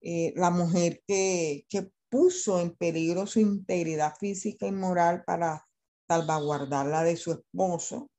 eh, 0.01 0.32
la 0.36 0.51
mujer 0.51 1.03
que, 1.07 1.66
que 1.69 1.93
puso 2.09 2.61
en 2.61 2.74
peligro 2.74 3.27
su 3.27 3.41
integridad 3.41 4.16
física 4.16 4.66
y 4.66 4.73
moral 4.73 5.24
para 5.24 5.66
salvaguardarla 6.09 7.05
de 7.05 7.16
su 7.16 7.32
esposo. 7.32 8.11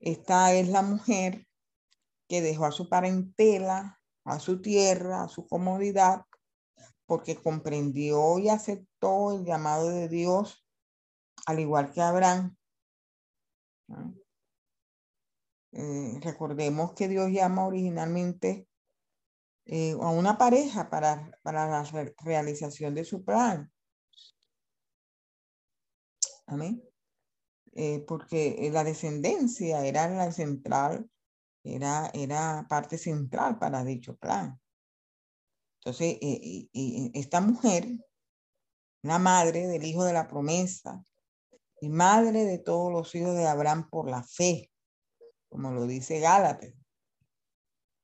Esta 0.00 0.54
es 0.54 0.68
la 0.68 0.82
mujer 0.82 1.46
que 2.28 2.40
dejó 2.40 2.64
a 2.64 2.72
su 2.72 2.88
parentela, 2.88 4.00
a 4.24 4.40
su 4.40 4.60
tierra, 4.60 5.24
a 5.24 5.28
su 5.28 5.46
comodidad 5.46 6.22
porque 7.06 7.36
comprendió 7.36 8.38
y 8.38 8.48
aceptó 8.48 9.32
el 9.32 9.44
llamado 9.44 9.88
de 9.88 10.08
Dios, 10.08 10.66
al 11.46 11.60
igual 11.60 11.92
que 11.92 12.00
Abraham. 12.00 12.56
Eh, 15.72 16.18
recordemos 16.22 16.94
que 16.94 17.08
Dios 17.08 17.30
llama 17.30 17.66
originalmente 17.66 18.68
eh, 19.66 19.92
a 19.92 20.10
una 20.10 20.38
pareja 20.38 20.90
para, 20.90 21.30
para 21.42 21.68
la 21.68 21.84
realización 22.24 22.94
de 22.94 23.04
su 23.04 23.24
plan. 23.24 23.70
Amén. 26.46 26.82
Eh, 27.72 28.04
porque 28.08 28.70
la 28.72 28.84
descendencia 28.84 29.84
era 29.84 30.08
la 30.08 30.32
central, 30.32 31.10
era, 31.62 32.10
era 32.14 32.66
parte 32.68 32.96
central 32.96 33.58
para 33.58 33.84
dicho 33.84 34.16
plan. 34.16 34.58
Entonces, 35.86 36.18
eh, 36.20 36.68
esta 37.14 37.40
mujer, 37.40 37.86
una 39.04 39.20
madre 39.20 39.68
del 39.68 39.84
hijo 39.84 40.02
de 40.02 40.12
la 40.12 40.26
promesa 40.26 41.00
y 41.80 41.88
madre 41.90 42.42
de 42.42 42.58
todos 42.58 42.90
los 42.90 43.14
hijos 43.14 43.36
de 43.36 43.46
Abraham 43.46 43.88
por 43.88 44.10
la 44.10 44.24
fe, 44.24 44.72
como 45.48 45.70
lo 45.70 45.86
dice 45.86 46.18
Gálatas. 46.18 46.74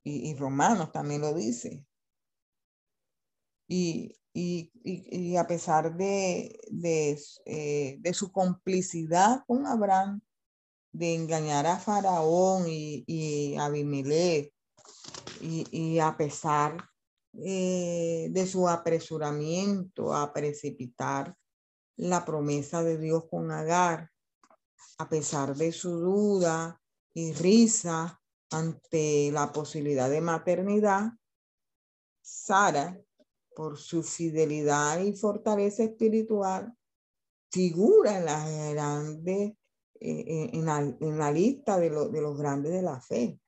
Y, 0.05 0.33
Romanos 0.37 0.93
también 0.93 1.23
lo 1.23 1.35
dice. 1.35 1.85
Y, 3.67 4.17
y, 4.33 5.37
a 5.37 5.49
pesar 5.49 5.97
de, 5.97 6.61
eh, 7.47 7.97
de, 7.99 8.15
su 8.15 8.31
complicidad 8.31 9.43
con 9.45 9.67
Abraham, 9.67 10.21
de 10.93 11.17
engañar 11.17 11.67
a 11.67 11.81
Faraón 11.81 12.69
y, 12.69 13.03
y 13.09 13.57
Abimelech, 13.57 14.55
y, 15.41 15.99
a 15.99 16.17
pesar 16.17 16.92
eh, 17.35 18.29
de 18.31 18.47
su 18.47 18.69
apresuramiento 18.69 20.15
a 20.15 20.33
precipitar 20.33 21.35
la 21.97 22.25
promesa 22.25 22.83
de 22.83 22.99
Dios 22.99 23.25
con 23.31 23.51
Agar, 23.51 24.11
a 24.99 25.09
pesar 25.09 25.57
de 25.57 25.73
su 25.73 25.99
duda 25.99 26.81
y 27.15 27.33
risa 27.33 28.21
ante 28.51 29.31
la 29.33 29.51
posibilidad 29.51 30.11
de 30.11 30.21
maternidad, 30.21 31.13
Sara, 32.21 33.01
por 33.55 33.79
su 33.79 34.03
fidelidad 34.03 35.01
y 35.01 35.15
fortaleza 35.15 35.85
espiritual, 35.85 36.77
figura 37.51 38.19
en 38.19 38.25
la 38.27 38.71
grande, 38.73 39.57
eh, 40.01 40.51
en, 40.53 40.67
la, 41.19 41.33
lista 41.33 41.79
de, 41.79 41.89
de, 41.89 42.21
los 42.21 42.37
grandes 42.37 42.73
de 42.73 42.83
la 42.83 43.01
fe. 43.01 43.39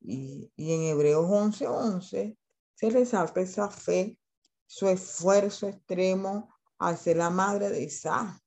Y, 0.00 0.50
y 0.56 0.72
en 0.72 0.82
Hebreos 0.82 1.26
11:11 1.26 1.66
11, 1.68 2.38
se 2.82 2.90
resalta 2.90 3.40
esa 3.40 3.70
fe, 3.70 4.18
su 4.66 4.88
esfuerzo 4.88 5.68
extremo 5.68 6.52
al 6.78 6.98
ser 6.98 7.18
la 7.18 7.30
madre 7.30 7.70
de 7.70 7.84
Isaac. 7.84 8.42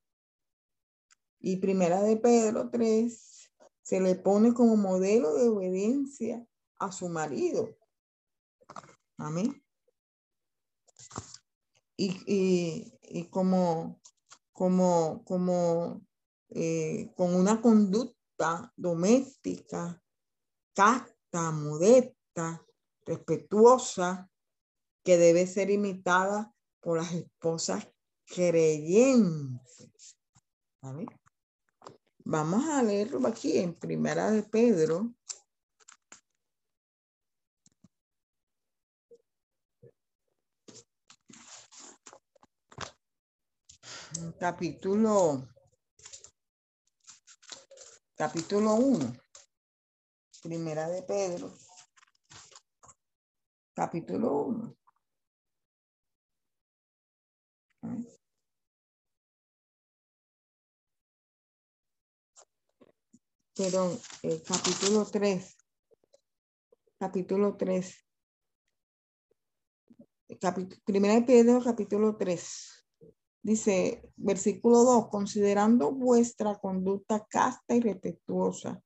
Y 1.39 1.55
primera 1.55 2.01
de 2.01 2.17
Pedro 2.17 2.69
3 2.69 3.53
se 3.81 4.01
le 4.01 4.15
pone 4.15 4.53
como 4.53 4.75
modelo 4.75 5.35
de 5.35 5.47
obediencia 5.47 6.45
a 6.79 6.91
su 6.91 7.07
marido. 7.07 7.77
Amén. 9.15 9.63
Y, 11.95 12.91
y, 13.01 13.29
como, 13.29 14.01
como, 14.51 15.23
como 15.23 16.05
eh, 16.49 17.13
con 17.15 17.33
una 17.33 17.61
conducta 17.61 18.73
doméstica, 18.75 20.03
casta, 20.73 21.51
modesta, 21.51 22.64
respetuosa, 23.05 24.29
que 25.03 25.17
debe 25.17 25.45
ser 25.47 25.69
imitada 25.69 26.53
por 26.81 26.97
las 26.97 27.13
esposas 27.13 27.87
creyentes. 28.25 30.17
Vamos 32.23 32.65
a 32.69 32.81
leerlo 32.81 33.27
aquí 33.27 33.57
en 33.57 33.73
Primera 33.73 34.31
de 34.31 34.43
Pedro. 34.43 35.13
Capítulo 44.39 45.47
capítulo 48.15 48.75
1. 48.75 49.13
Primera 50.41 50.87
de 50.87 51.01
Pedro. 51.03 51.64
Capítulo 53.75 54.45
1. 54.45 54.77
Perdón, 63.53 63.99
el 64.23 64.41
capítulo 64.43 65.05
3. 65.05 65.57
Capítulo 66.97 67.57
3. 67.57 68.05
primera 70.85 71.15
de 71.15 71.21
Pedro, 71.23 71.61
capítulo 71.61 72.15
3. 72.15 72.87
Dice, 73.41 74.09
versículo 74.15 74.83
2, 74.85 75.09
considerando 75.09 75.91
vuestra 75.91 76.55
conducta 76.59 77.25
casta 77.29 77.75
y 77.75 77.81
respetuosa, 77.81 78.81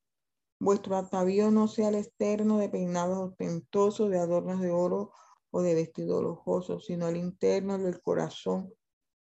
vuestro 0.60 0.96
atavío 0.96 1.50
no 1.50 1.66
sea 1.66 1.88
el 1.88 1.96
externo 1.96 2.58
de 2.58 2.68
peinados 2.68 3.18
ostentosos, 3.18 4.10
de 4.10 4.18
adornos 4.18 4.60
de 4.60 4.70
oro 4.70 5.12
o 5.50 5.62
de 5.62 5.74
vestido 5.74 6.22
lujoso, 6.22 6.78
sino 6.78 7.08
el 7.08 7.16
interno 7.16 7.78
del 7.78 8.00
corazón, 8.00 8.72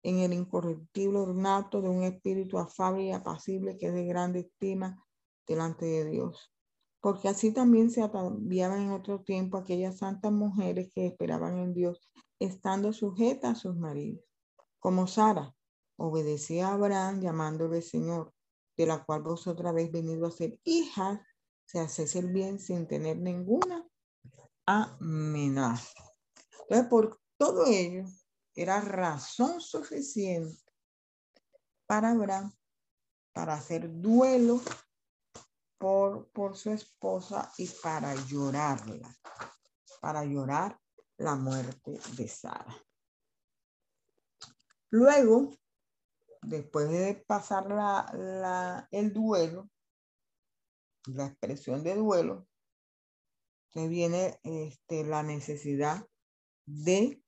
en 0.03 0.19
el 0.19 0.33
incorruptible 0.33 1.19
ornato 1.19 1.81
de 1.81 1.89
un 1.89 2.03
espíritu 2.03 2.57
afable 2.57 3.03
y 3.03 3.11
apacible 3.11 3.77
que 3.77 3.87
es 3.87 3.93
de 3.93 4.05
grande 4.05 4.39
estima 4.39 5.05
delante 5.47 5.85
de 5.85 6.09
Dios. 6.09 6.53
Porque 6.99 7.29
así 7.29 7.53
también 7.53 7.91
se 7.91 8.01
ataviaban 8.01 8.81
en 8.81 8.91
otro 8.91 9.21
tiempo 9.21 9.57
aquellas 9.57 9.99
santas 9.99 10.31
mujeres 10.31 10.89
que 10.93 11.05
esperaban 11.05 11.59
en 11.59 11.73
Dios, 11.73 12.09
estando 12.39 12.91
sujetas 12.93 13.51
a 13.51 13.59
sus 13.59 13.75
maridos, 13.75 14.23
como 14.79 15.07
Sara 15.07 15.55
obedecía 15.97 16.69
a 16.69 16.73
Abraham 16.73 17.21
llamándole 17.21 17.81
Señor, 17.81 18.33
de 18.77 18.85
la 18.85 19.03
cual 19.03 19.23
vosotras 19.23 19.71
habéis 19.71 19.91
venido 19.91 20.27
a 20.27 20.31
ser 20.31 20.59
hijas, 20.63 21.19
se 21.67 21.79
hace 21.79 22.19
el 22.19 22.29
bien 22.33 22.59
sin 22.59 22.87
tener 22.87 23.17
ninguna 23.17 23.87
amenaza. 24.65 26.03
Entonces, 26.61 26.87
por 26.89 27.21
todo 27.37 27.67
ello, 27.67 28.05
era 28.55 28.81
razón 28.81 29.61
suficiente 29.61 30.63
para 31.85 32.11
Abraham 32.11 32.51
para 33.37 33.53
hacer 33.53 34.01
duelo 34.01 34.59
por, 35.77 36.27
por 36.31 36.57
su 36.57 36.71
esposa 36.71 37.51
y 37.59 37.67
para 37.67 38.15
llorarla, 38.15 39.15
para 40.01 40.25
llorar 40.25 40.79
la 41.17 41.35
muerte 41.35 41.99
de 42.15 42.27
Sara. 42.27 42.75
Luego, 44.89 45.55
después 46.41 46.89
de 46.89 47.23
pasar 47.27 47.67
la, 47.67 48.87
el 48.89 49.13
duelo, 49.13 49.69
la 51.07 51.27
expresión 51.27 51.83
de 51.83 51.95
duelo, 51.95 52.47
viene 53.85 54.39
este, 54.43 55.03
la 55.03 55.21
necesidad 55.21 56.07
de 56.65 57.21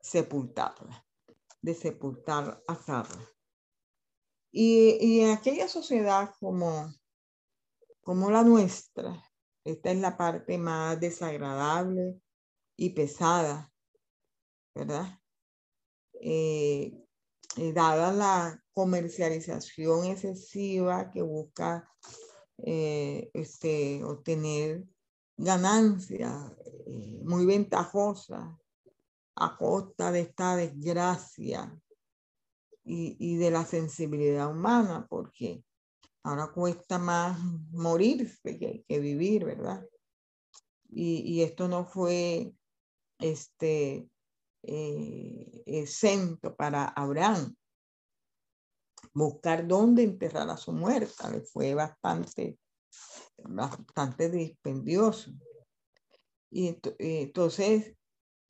sepultarla, 0.00 1.06
de 1.62 1.74
sepultar 1.74 2.62
a 2.66 2.74
Sara. 2.74 3.28
Y, 4.50 4.98
y, 5.00 5.20
en 5.20 5.30
aquella 5.30 5.66
sociedad 5.68 6.34
como, 6.38 6.92
como 8.02 8.30
la 8.30 8.42
nuestra, 8.42 9.22
esta 9.64 9.90
es 9.90 9.98
la 9.98 10.16
parte 10.18 10.58
más 10.58 11.00
desagradable 11.00 12.20
y 12.76 12.90
pesada, 12.90 13.72
¿verdad? 14.74 15.18
Eh, 16.20 17.02
eh, 17.56 17.72
dada 17.72 18.12
la 18.12 18.62
comercialización 18.74 20.06
excesiva 20.06 21.10
que 21.10 21.22
busca 21.22 21.88
eh, 22.64 23.30
este, 23.34 24.02
obtener 24.04 24.84
ganancias 25.36 26.52
muy 27.24 27.46
ventajosas 27.46 28.56
a 29.36 29.56
costa 29.56 30.12
de 30.12 30.20
esta 30.20 30.56
desgracia 30.56 31.76
y, 32.84 33.36
de 33.36 33.50
la 33.50 33.64
sensibilidad 33.64 34.50
humana, 34.50 35.06
porque 35.08 35.64
ahora 36.24 36.48
cuesta 36.52 36.98
más 36.98 37.38
morirse 37.70 38.58
que, 38.58 39.00
vivir, 39.00 39.44
¿verdad? 39.44 39.86
Y, 40.88 41.42
esto 41.42 41.68
no 41.68 41.84
fue 41.84 42.52
este, 43.18 44.08
eh, 44.62 45.62
exento 45.66 46.54
para 46.54 46.84
Abraham. 46.86 47.54
Buscar 49.14 49.66
dónde 49.66 50.02
enterrar 50.02 50.48
a 50.50 50.56
su 50.56 50.72
muerta 50.72 51.30
le 51.30 51.42
fue 51.42 51.74
bastante, 51.74 52.58
bastante 53.38 54.30
dispendioso. 54.30 55.32
Y 56.50 56.78
entonces 56.98 57.94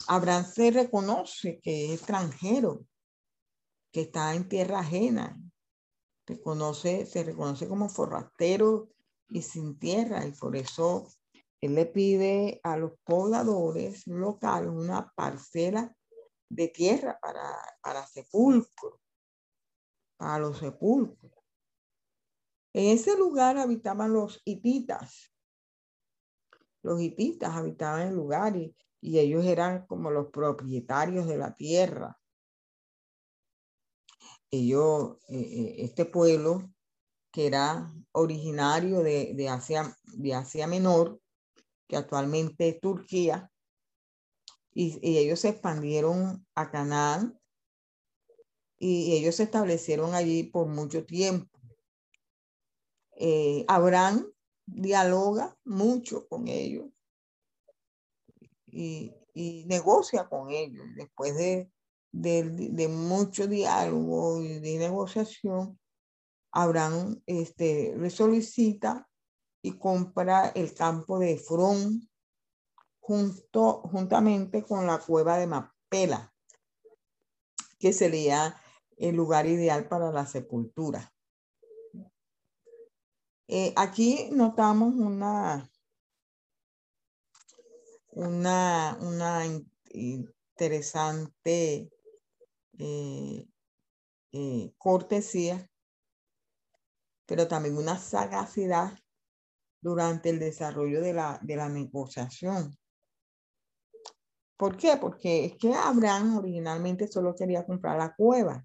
Abraham 0.08 0.44
se 0.44 0.70
reconoce 0.70 1.60
que 1.60 1.86
es 1.86 2.00
extranjero, 2.00 2.84
que 3.92 4.02
está 4.02 4.34
en 4.34 4.48
tierra 4.48 4.80
ajena. 4.80 5.38
Reconoce, 6.26 7.06
se 7.06 7.24
reconoce 7.24 7.68
como 7.68 7.88
forrastero 7.88 8.88
y 9.28 9.42
sin 9.42 9.78
tierra 9.78 10.26
y 10.26 10.32
por 10.32 10.56
eso 10.56 11.08
él 11.60 11.74
le 11.74 11.86
pide 11.86 12.60
a 12.64 12.76
los 12.76 12.92
pobladores 13.04 14.06
locales 14.06 14.70
una 14.70 15.12
parcela 15.14 15.94
de 16.48 16.68
tierra 16.68 17.18
para, 17.20 17.56
para 17.80 18.06
sepulcro, 18.06 19.00
para 20.22 20.38
los 20.38 20.58
sepulcros. 20.58 21.32
En 22.72 22.96
ese 22.96 23.18
lugar 23.18 23.58
habitaban 23.58 24.12
los 24.12 24.40
hititas. 24.44 25.34
Los 26.82 27.00
hititas 27.00 27.50
habitaban 27.56 28.02
el 28.02 28.14
lugar 28.14 28.56
y, 28.56 28.76
y 29.00 29.18
ellos 29.18 29.44
eran 29.44 29.84
como 29.88 30.12
los 30.12 30.28
propietarios 30.28 31.26
de 31.26 31.38
la 31.38 31.56
tierra. 31.56 32.16
Ellos, 34.48 35.16
eh, 35.28 35.40
eh, 35.40 35.74
este 35.78 36.04
pueblo 36.04 36.72
que 37.32 37.48
era 37.48 37.92
originario 38.12 39.00
de, 39.00 39.34
de, 39.34 39.48
Asia, 39.48 39.96
de 40.04 40.34
Asia 40.34 40.68
Menor, 40.68 41.20
que 41.88 41.96
actualmente 41.96 42.68
es 42.68 42.80
Turquía, 42.80 43.50
y, 44.72 45.00
ellos 45.02 45.40
se 45.40 45.48
expandieron 45.48 46.46
a 46.54 46.70
Canaán 46.70 47.41
y 48.84 49.12
ellos 49.12 49.36
se 49.36 49.44
establecieron 49.44 50.12
allí 50.12 50.42
por 50.42 50.66
mucho 50.66 51.06
tiempo. 51.06 51.56
Eh, 53.12 53.64
Abraham 53.68 54.26
dialoga 54.66 55.56
mucho 55.64 56.26
con 56.26 56.48
ellos 56.48 56.86
y, 58.66 59.14
negocia 59.66 60.28
con 60.28 60.50
ellos. 60.50 60.84
Después 60.96 61.36
de, 61.36 61.70
de, 62.10 62.88
mucho 62.88 63.46
diálogo 63.46 64.42
y 64.42 64.58
de 64.58 64.78
negociación, 64.78 65.78
Abraham 66.50 67.22
este, 67.26 67.96
le 67.96 68.10
solicita 68.10 69.08
y 69.62 69.78
compra 69.78 70.48
el 70.56 70.74
campo 70.74 71.20
de 71.20 71.34
Efrón 71.34 72.10
juntamente 72.98 74.64
con 74.64 74.88
la 74.88 74.98
cueva 74.98 75.38
de 75.38 75.46
Mapela, 75.46 76.34
que 77.78 77.92
sería 77.92 78.58
el 78.98 79.16
lugar 79.16 79.46
ideal 79.46 79.88
para 79.88 80.12
la 80.12 80.26
sepultura. 80.26 81.12
Eh, 83.48 83.72
aquí 83.76 84.28
notamos 84.32 84.94
una, 84.94 85.70
una, 88.10 88.96
una 89.00 89.42
interesante 89.92 91.90
eh, 92.78 93.46
eh, 94.32 94.72
cortesía 94.78 95.68
pero 97.32 97.48
también 97.48 97.78
una 97.78 97.96
sagacidad 97.96 98.92
durante 99.80 100.28
el 100.28 100.38
desarrollo 100.38 101.00
de 101.00 101.14
la, 101.14 101.38
de 101.42 101.56
la 101.56 101.68
negociación. 101.70 102.76
¿Por 104.58 104.76
qué? 104.76 104.98
Porque 104.98 105.46
es 105.46 105.56
que 105.56 105.72
Abraham 105.72 106.36
originalmente 106.36 107.08
solo 107.08 107.34
quería 107.34 107.64
comprar 107.64 107.96
la 107.96 108.14
cueva 108.14 108.64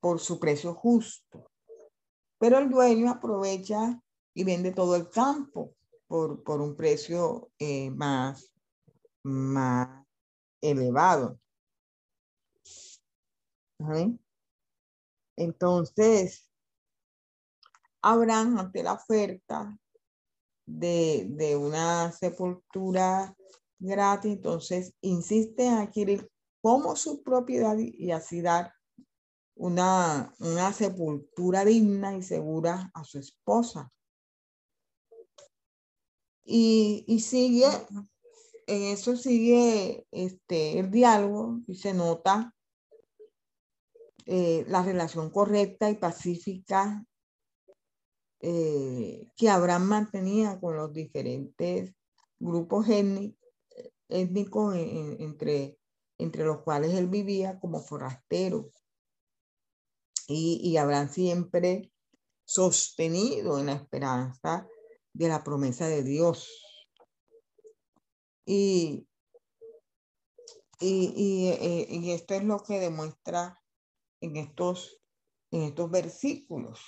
por 0.00 0.20
su 0.20 0.38
precio 0.38 0.74
justo, 0.74 1.50
pero 2.38 2.58
el 2.58 2.70
dueño 2.70 3.10
aprovecha 3.10 4.00
y 4.34 4.44
vende 4.44 4.72
todo 4.72 4.96
el 4.96 5.08
campo 5.08 5.74
por, 6.06 6.42
por 6.42 6.60
un 6.60 6.74
precio 6.74 7.50
eh, 7.58 7.90
más, 7.90 8.52
más 9.22 10.04
elevado. 10.60 11.38
Entonces, 15.36 16.48
Abraham, 18.00 18.58
ante 18.58 18.82
la 18.82 18.94
oferta 18.94 19.78
de, 20.66 21.26
de 21.30 21.56
una 21.56 22.12
sepultura 22.12 23.36
gratis, 23.78 24.32
entonces 24.32 24.94
insiste 25.00 25.66
en 25.66 25.74
adquirir 25.74 26.30
como 26.60 26.94
su 26.94 27.22
propiedad 27.22 27.76
y 27.76 28.12
así 28.12 28.40
dar 28.40 28.72
una, 29.54 30.34
una 30.38 30.72
sepultura 30.72 31.64
digna 31.64 32.16
y 32.16 32.22
segura 32.22 32.90
a 32.94 33.04
su 33.04 33.18
esposa. 33.18 33.92
Y, 36.44 37.04
y 37.06 37.20
sigue, 37.20 37.66
en 38.66 38.82
eso 38.82 39.16
sigue 39.16 40.06
este, 40.10 40.78
el 40.78 40.90
diálogo 40.90 41.60
y 41.66 41.76
se 41.76 41.94
nota 41.94 42.54
eh, 44.26 44.64
la 44.68 44.82
relación 44.82 45.30
correcta 45.30 45.90
y 45.90 45.96
pacífica 45.96 47.04
eh, 48.40 49.28
que 49.36 49.48
Abraham 49.48 49.84
mantenía 49.84 50.60
con 50.60 50.76
los 50.76 50.92
diferentes 50.92 51.94
grupos 52.38 52.86
étnicos 54.08 54.74
entre, 54.76 55.78
entre 56.18 56.44
los 56.44 56.62
cuales 56.62 56.94
él 56.94 57.08
vivía 57.08 57.58
como 57.60 57.80
forastero. 57.80 58.70
Y, 60.32 60.76
Abraham 60.76 61.08
siempre 61.08 61.92
sostenido 62.44 63.58
en 63.58 63.66
la 63.66 63.74
esperanza 63.74 64.66
de 65.12 65.28
la 65.28 65.44
promesa 65.44 65.86
de 65.86 66.02
Dios. 66.02 66.48
Y, 68.46 69.06
y, 70.80 71.48
eh, 71.48 71.86
y, 71.90 72.10
esto 72.12 72.34
es 72.34 72.44
lo 72.44 72.60
que 72.62 72.80
demuestra 72.80 73.62
en 74.20 74.36
estos, 74.36 75.00
en 75.50 75.62
estos 75.62 75.90
versículos, 75.90 76.80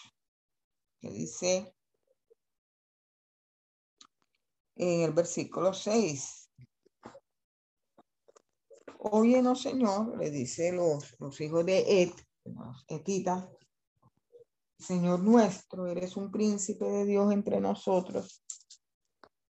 que 1.01 1.11
dice 1.11 1.75
en 4.77 5.03
el 5.03 5.13
versículo 5.13 5.73
6. 5.73 6.51
Óyenos, 8.99 9.63
Señor, 9.63 10.17
le 10.17 10.31
dice 10.31 10.73
los, 10.73 11.15
los 11.21 11.41
hijos 11.41 11.67
de 11.67 12.03
Et, 12.03 12.24
los 12.45 12.85
etitas, 12.89 13.49
Señor 14.79 15.21
nuestro, 15.21 15.87
eres 15.87 16.17
un 16.17 16.31
príncipe 16.31 16.85
de 16.85 17.05
Dios 17.05 17.33
entre 17.33 17.61
nosotros. 17.61 18.45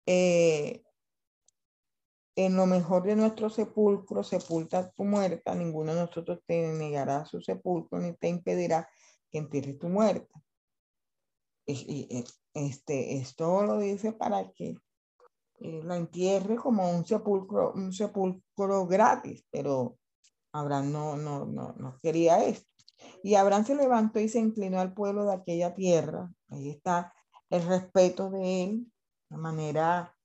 Eh, 0.07 0.83
en 2.37 2.57
lo 2.57 2.66
mejor 2.66 3.05
de 3.05 3.16
nuestro 3.16 3.49
sepulcro, 3.49 4.23
sepulta 4.23 4.91
tu 4.91 5.05
muerta, 5.05 5.55
ninguno 5.55 5.95
de 5.95 6.01
nosotros 6.01 6.41
te 6.47 6.73
negará 6.73 7.25
su 7.25 7.41
sepulcro 7.41 7.99
ni 8.01 8.12
te 8.15 8.29
impedirá 8.29 8.89
que 9.31 9.39
entierres 9.39 9.79
tu 9.79 9.89
muerta. 9.89 10.41
Este, 11.66 13.16
esto 13.16 13.62
lo 13.62 13.79
dice 13.79 14.12
para 14.12 14.53
que 14.53 14.77
eh, 15.61 15.81
la 15.83 15.97
entierre 15.97 16.57
como 16.57 16.91
un 16.91 17.07
sepulcro, 17.07 17.73
un 17.73 17.93
sepulcro 17.93 18.87
gratis, 18.87 19.47
pero 19.51 19.97
Abraham 20.53 20.93
no, 20.93 21.16
no, 21.16 21.47
no, 21.47 21.73
no 21.79 21.99
quería 22.01 22.45
esto. 22.45 22.74
Y 23.22 23.35
Abraham 23.35 23.64
se 23.64 23.74
levantó 23.74 24.20
y 24.20 24.28
se 24.28 24.39
inclinó 24.39 24.81
al 24.81 24.93
pueblo 24.93 25.24
de 25.24 25.35
aquella 25.35 25.74
tierra. 25.74 26.32
Ahí 26.48 26.70
está 26.70 27.12
el 27.51 27.66
respeto 27.66 28.31
de 28.31 28.64
él, 28.64 28.93
de 29.31 29.36
manera 29.36 30.16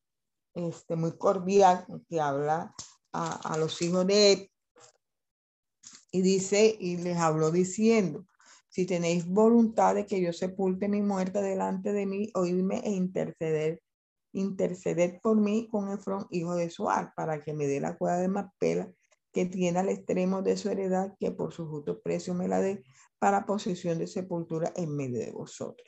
este, 0.54 0.96
muy 0.96 1.18
cordial 1.18 1.86
que 2.10 2.20
habla 2.20 2.74
a, 3.14 3.58
los 3.58 3.82
hijos 3.82 4.06
de 4.08 4.32
él. 4.32 4.52
Y 6.12 6.22
dice, 6.22 6.76
y 6.80 6.98
les 6.98 7.18
habló 7.18 7.52
diciendo, 7.52 8.26
si 8.68 8.86
tenéis 8.86 9.28
voluntad 9.28 9.96
de 9.96 10.06
que 10.06 10.22
yo 10.22 10.34
sepulte 10.34 10.88
mi 10.88 11.02
muerte 11.02 11.42
delante 11.42 11.94
de 11.94 12.06
mí, 12.06 12.32
oídme 12.34 12.80
e 12.80 12.92
interceder, 12.92 13.82
interceder 14.34 15.20
por 15.22 15.38
mí 15.38 15.68
con 15.70 15.92
Efrón, 15.92 16.28
hijo 16.32 16.56
de 16.56 16.70
Suar, 16.70 17.14
para 17.16 17.44
que 17.44 17.54
me 17.54 17.68
dé 17.68 17.80
la 17.80 17.98
cueva 17.98 18.18
de 18.18 18.28
Mapela 18.28 18.92
que 19.40 19.46
tiene 19.46 19.80
al 19.80 19.88
extremo 19.88 20.42
de 20.42 20.58
su 20.58 20.68
heredad, 20.68 21.16
que 21.18 21.32
por 21.32 21.54
su 21.54 21.66
justo 21.66 22.02
precio 22.02 22.34
me 22.34 22.50
la 22.50 22.60
dé 22.60 22.84
para 23.20 23.46
posesión 23.46 23.98
de 23.98 24.06
sepultura 24.06 24.74
en 24.76 24.94
medio 24.94 25.18
de 25.20 25.32
vosotros. 25.32 25.88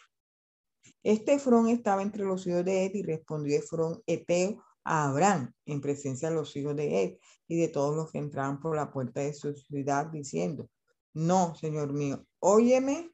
Este 1.04 1.34
Efrón 1.34 1.68
estaba 1.68 2.02
entre 2.02 2.24
los 2.24 2.48
hijos 2.48 2.64
de 2.64 2.86
Ed 2.86 2.92
y 2.94 3.04
respondió 3.04 3.60
Efrón 3.60 4.02
Eteo 4.08 4.64
a 4.86 5.10
Abraham 5.10 5.54
en 5.66 5.82
presencia 5.82 6.30
de 6.30 6.36
los 6.36 6.56
hijos 6.56 6.78
de 6.78 7.04
Ed 7.04 7.18
y 7.50 7.60
de 7.60 7.68
todos 7.68 7.94
los 7.94 8.10
que 8.14 8.20
entraban 8.20 8.62
por 8.62 8.74
la 8.74 8.90
puerta 8.90 9.20
de 9.20 9.34
su 9.34 9.54
ciudad 9.54 10.06
diciendo, 10.06 10.70
no, 11.14 11.54
Señor 11.56 11.92
mío, 11.92 12.26
óyeme, 12.40 13.12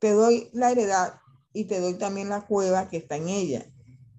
te 0.00 0.12
doy 0.12 0.48
la 0.54 0.72
heredad 0.72 1.20
y 1.52 1.66
te 1.66 1.80
doy 1.80 1.98
también 1.98 2.30
la 2.30 2.46
cueva 2.46 2.88
que 2.88 2.96
está 2.96 3.16
en 3.16 3.28
ella 3.28 3.70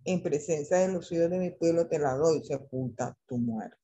en 0.07 0.23
presencia 0.23 0.77
de 0.77 0.87
los 0.87 1.11
hijos 1.11 1.29
de 1.29 1.37
mi 1.37 1.51
pueblo 1.51 1.87
te 1.87 1.99
la 1.99 2.15
doy, 2.15 2.41
sepulta 2.43 3.17
tu 3.27 3.37
muerte. 3.37 3.77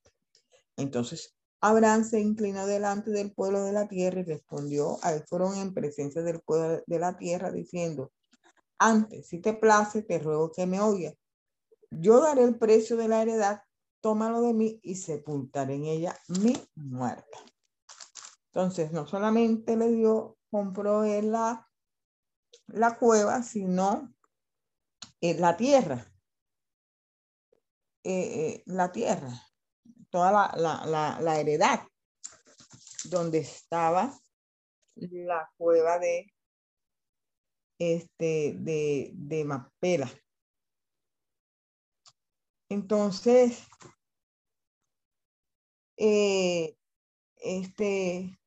Entonces 0.78 1.36
Abraham 1.60 2.06
se 2.06 2.22
inclinó 2.22 2.66
delante 2.66 3.12
del 3.12 3.34
pueblo 3.34 3.64
de 3.64 3.74
la 3.74 3.88
tierra 3.88 4.22
y 4.22 4.24
respondió 4.24 4.98
a 5.04 5.14
Efrón 5.14 5.58
en 5.58 5.74
presencia 5.74 6.22
del 6.22 6.40
pueblo 6.40 6.82
de 6.86 7.00
la 7.00 7.18
tierra 7.18 7.52
diciendo, 7.52 8.12
antes, 8.80 9.28
si 9.28 9.40
te 9.40 9.54
place, 9.54 10.02
te 10.02 10.20
ruego 10.20 10.52
que 10.52 10.66
me 10.66 10.80
oigas. 10.80 11.16
Yo 11.92 12.22
daré 12.22 12.44
el 12.44 12.58
precio 12.58 12.96
de 12.96 13.08
la 13.08 13.22
heredad, 13.22 13.62
tómalo 14.02 14.42
de 14.42 14.54
mí 14.54 14.80
y 14.82 14.96
sepultaré 14.96 15.76
en 15.76 15.86
ella 15.86 16.18
mi 16.28 16.56
muerte. 16.76 17.38
Entonces, 18.48 18.92
no 18.92 19.08
solamente 19.08 19.76
le 19.76 19.90
dio, 19.90 20.38
compró 20.50 21.04
la, 21.04 21.68
la 22.68 22.98
cueva, 22.98 23.44
sino 23.44 24.14
eh, 25.22 25.36
la 25.40 25.56
tierra. 25.56 26.13
Eh, 28.06 28.12
eh, 28.12 28.64
la 28.66 28.92
tierra, 28.92 29.32
toda 30.10 30.52
la, 30.58 31.40
heredad, 31.40 31.88
donde 33.06 33.38
estaba 33.38 34.14
la 34.96 35.50
cueva 35.56 36.00
de, 36.00 36.34
este, 37.80 38.56
de, 38.60 39.12
de 39.14 39.46
Mapela. 39.46 40.12
Entonces, 42.68 43.64
eh, 45.96 46.76
este, 47.38 48.38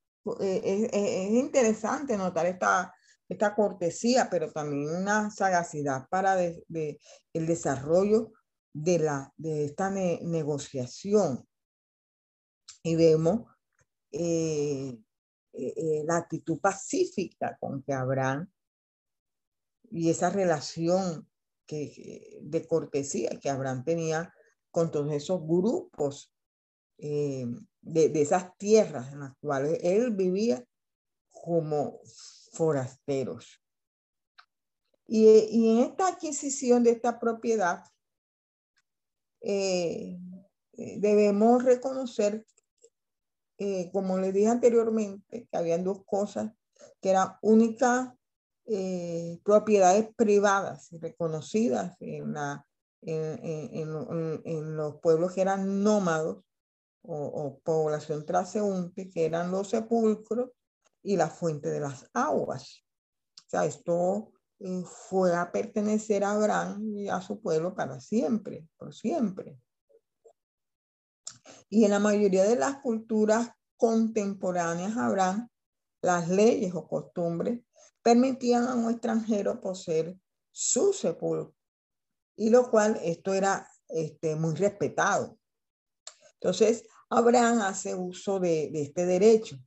es, 0.41 1.31
interesante 1.31 2.19
notar 2.19 2.45
esta, 2.45 2.95
esta 3.27 3.55
cortesía, 3.55 4.29
pero 4.31 4.53
también 4.53 4.95
una 4.95 5.31
sagacidad 5.31 6.07
para 6.11 6.39
el 6.45 7.47
desarrollo 7.47 8.33
de, 8.77 8.99
la, 8.99 9.33
de 9.39 9.65
esta 9.65 9.91
negociación. 9.91 11.49
Y 12.83 12.95
vemos 12.95 13.47
eh, 14.13 14.99
eh, 15.53 15.75
eh, 15.77 16.05
la 16.05 16.19
actitud 16.19 16.61
pacífica 16.61 17.57
con 17.59 17.83
que 17.83 17.95
Abraham 17.95 18.51
y 19.91 20.11
esa 20.11 20.29
relación 20.31 21.27
que, 21.65 22.39
de 22.43 22.67
cortesía 22.67 23.41
que 23.41 23.49
Abraham 23.49 23.83
tenía 23.83 24.33
con 24.71 24.91
todos 24.91 25.11
esos 25.13 25.41
grupos 25.43 26.33
de, 26.99 27.49
de, 27.81 28.23
esas 28.23 28.57
tierras 28.59 29.13
en 29.13 29.21
las 29.21 29.33
cuales 29.41 29.81
él 29.83 30.15
vivía 30.15 30.65
como 31.31 32.01
forasteros. 32.53 33.63
Y, 35.07 35.27
y 35.27 35.71
en 35.71 35.91
esta 35.91 36.09
adquisición 36.09 36.83
de 36.83 36.91
esta 36.91 37.19
propiedad, 37.19 37.85
eh, 39.41 40.19
eh, 40.73 41.01
debemos 41.01 41.65
reconocer, 41.65 42.45
eh, 43.59 43.91
como 43.93 44.19
les 44.19 44.35
dije 44.35 44.49
anteriormente, 44.49 45.49
que 45.51 45.57
habían 45.57 45.85
dos 45.85 46.05
cosas 46.05 46.53
que 47.01 47.11
eran 47.11 47.33
únicas 47.43 48.11
propiedades 49.45 50.09
privadas 50.17 50.89
reconocidas 51.01 51.97
en, 52.01 52.33
la, 52.33 52.67
en, 53.03 53.39
en, 54.45 54.77
los 54.77 54.97
pueblos 54.97 55.33
que 55.33 55.43
eran 55.43 55.85
nómados 55.85 56.43
o, 57.03 57.17
o 57.17 57.61
población 57.61 58.27
transeúnte, 58.27 59.09
que 59.09 59.25
eran 59.25 59.53
los 59.53 59.69
sepulcros, 59.69 60.51
y 61.07 61.17
la 61.17 61.31
fuente 61.31 61.71
de 61.71 61.79
las 61.79 62.11
aguas. 62.13 62.85
O 63.47 63.49
sea, 63.49 63.65
esto 63.65 64.33
eh, 64.61 64.83
fue 64.85 65.35
a 65.35 65.51
pertenecer 65.53 66.25
a 66.25 66.33
Abraham 66.33 66.97
y 66.97 67.09
a 67.09 67.21
su 67.21 67.41
pueblo 67.41 67.75
para 67.75 68.01
siempre, 68.01 68.67
por 68.77 68.95
siempre. 68.95 69.59
Y 71.69 71.85
en 71.85 71.91
la 71.91 71.99
mayoría 71.99 72.45
de 72.45 72.57
las 72.57 72.79
culturas 72.79 73.51
contemporáneas 73.77 74.97
a 74.97 75.07
Abraham, 75.07 75.49
las 76.01 76.29
leyes 76.29 76.75
o 76.75 76.87
costumbres 76.89 77.61
permitían 78.03 78.67
a 78.69 78.75
un 78.75 78.91
extranjero 78.91 79.61
poseer 79.61 80.17
su 80.53 80.93
sepulcro, 80.93 81.55
y 82.37 82.51
lo 82.51 82.71
cual 82.71 82.99
esto 83.03 83.35
era 83.35 83.69
este, 83.89 84.37
muy 84.37 84.55
respetado. 84.55 85.39
Entonces, 86.35 86.87
Abraham 87.11 87.63
hace 87.63 87.95
uso 87.95 88.39
de, 88.41 88.71
este 88.75 89.07
derecho. 89.07 89.59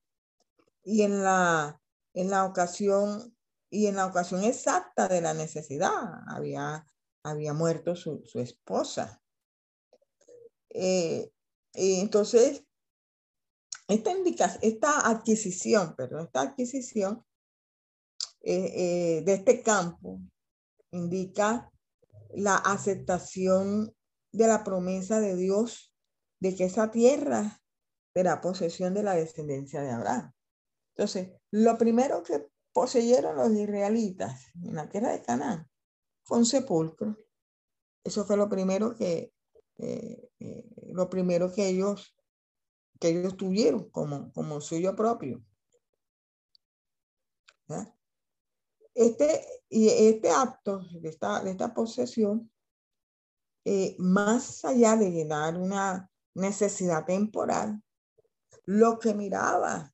Y 0.84 1.02
en 1.02 1.24
la, 1.24 1.80
en 2.14 2.30
la 2.30 2.46
ocasión, 2.46 3.36
y 3.70 3.88
en 3.88 3.96
la 3.96 4.08
ocasión 4.08 4.44
exacta 4.44 5.08
de 5.08 5.22
la 5.22 5.34
necesidad, 5.34 5.94
había, 6.28 6.86
había 7.24 7.54
muerto 7.54 7.96
su, 7.96 8.24
esposa. 8.36 9.22
Eh, 10.70 11.32
y 11.74 12.00
entonces, 12.00 12.64
esta, 13.88 14.12
indicación, 14.12 14.60
esta 14.64 15.08
adquisición, 15.08 15.96
perdón, 15.96 16.26
esta 16.26 16.42
adquisición 16.42 17.24
eh, 18.42 18.72
eh, 18.76 19.22
de 19.24 19.34
este 19.34 19.62
campo 19.62 20.20
indica 20.92 21.72
la 22.34 22.56
aceptación 22.56 23.94
de 24.32 24.48
la 24.48 24.64
promesa 24.64 25.20
de 25.20 25.36
Dios 25.36 25.94
de 26.40 26.56
que 26.56 26.66
esa 26.66 26.90
tierra 26.92 27.62
será 28.14 28.42
posesión 28.42 28.94
de 28.94 29.04
la 29.04 29.16
descendencia 29.16 29.82
de 29.82 29.92
Abraham. 29.92 30.32
Entonces, 30.96 31.32
lo 31.52 31.78
primero 31.78 32.24
que 32.24 32.50
poseyeron 32.80 33.36
los 33.36 33.52
israelitas 33.52 34.54
en 34.64 34.76
la 34.76 34.88
tierra 34.88 35.12
de 35.12 35.22
Canaán 35.22 35.70
un 36.30 36.46
sepulcro. 36.46 37.18
Eso 38.06 38.24
fue 38.24 38.38
lo 38.38 38.48
primero 38.48 38.96
que, 38.96 39.34
eh, 39.80 40.32
eh, 40.40 40.66
lo 40.94 41.10
primero 41.10 41.52
que 41.52 41.68
ellos, 41.68 42.16
que 42.98 43.10
ellos 43.10 43.36
tuvieron 43.36 43.90
como, 43.90 44.32
como 44.32 44.62
suyo 44.62 44.96
propio. 44.96 45.44
Este, 48.94 49.46
y 49.68 49.90
este 49.90 50.30
acto 50.30 50.80
de 51.02 51.10
esta, 51.10 51.44
de 51.44 51.52
esta 51.52 51.74
posesión, 51.74 52.50
eh, 53.66 53.98
más 54.00 54.64
allá 54.64 54.96
de 54.96 55.12
llenar 55.12 55.58
una 55.58 56.10
necesidad 56.34 57.04
temporal, 57.04 57.84
lo 58.64 59.00
que 59.00 59.14
miraba 59.14 59.94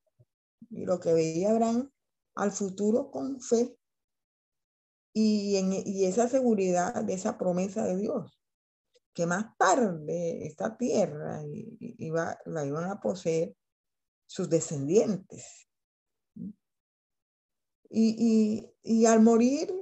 y 0.69 0.85
lo 0.85 0.99
que 0.99 1.13
veía 1.13 1.49
Abraham 1.49 1.91
al 2.35 2.51
futuro 2.51 3.09
con 3.11 3.41
fe 3.41 3.77
y, 5.13 5.55
en, 5.55 5.71
y 5.73 6.05
esa 6.05 6.27
seguridad 6.27 7.03
de 7.03 7.13
esa 7.13 7.37
promesa 7.37 7.85
de 7.85 7.95
Dios, 7.95 8.37
que 9.13 9.25
más 9.25 9.57
tarde 9.57 10.45
esta 10.45 10.77
tierra 10.77 11.41
iba, 11.79 12.37
la 12.45 12.65
iban 12.65 12.91
a 12.91 12.99
poseer 12.99 13.55
sus 14.27 14.49
descendientes. 14.49 15.69
Y, 17.89 18.73
y, 18.83 19.05
al 19.05 19.21
morir 19.21 19.73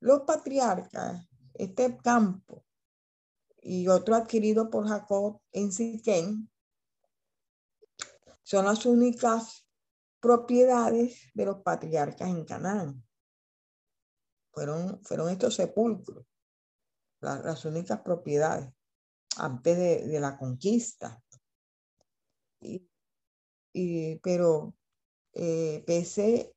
los 0.00 0.22
patriarcas, 0.22 1.28
este 1.54 1.96
campo 1.98 2.64
y 3.60 3.86
otro 3.86 4.16
adquirido 4.16 4.70
por 4.70 4.88
Jacob 4.88 5.40
en 5.52 5.70
Siquén, 5.70 6.50
son 8.42 8.64
las 8.64 8.84
únicas 8.86 9.61
propiedades 10.22 11.30
de 11.34 11.44
los 11.44 11.62
patriarcas 11.62 12.28
en 12.28 12.44
Canaán. 12.44 13.04
Fueron, 14.52 15.02
fueron 15.02 15.28
estos 15.30 15.56
sepulcros, 15.56 16.24
las, 17.20 17.64
únicas 17.64 18.00
propiedades 18.02 18.72
antes 19.36 19.76
de, 19.76 20.20
la 20.20 20.38
conquista. 20.38 21.20
Y, 22.60 24.16
pero 24.22 24.76
eh, 25.32 25.82
pese 25.86 26.54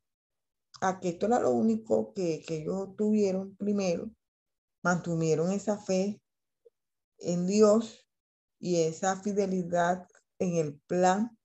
a 0.81 0.99
que 0.99 1.09
esto 1.09 1.25
era 1.25 1.39
lo 1.39 1.51
único 1.51 2.13
que, 2.13 2.43
que 2.45 2.57
ellos 2.57 2.95
tuvieron 2.95 3.55
primero, 3.55 4.11
mantuvieron 4.83 5.51
esa 5.51 5.77
fe 5.79 6.21
en 7.17 7.47
Dios 7.47 8.05
y 8.59 8.81
esa 8.81 9.15
fidelidad 9.15 10.07
en 10.37 10.57
el 10.57 10.79
plan 10.81 11.35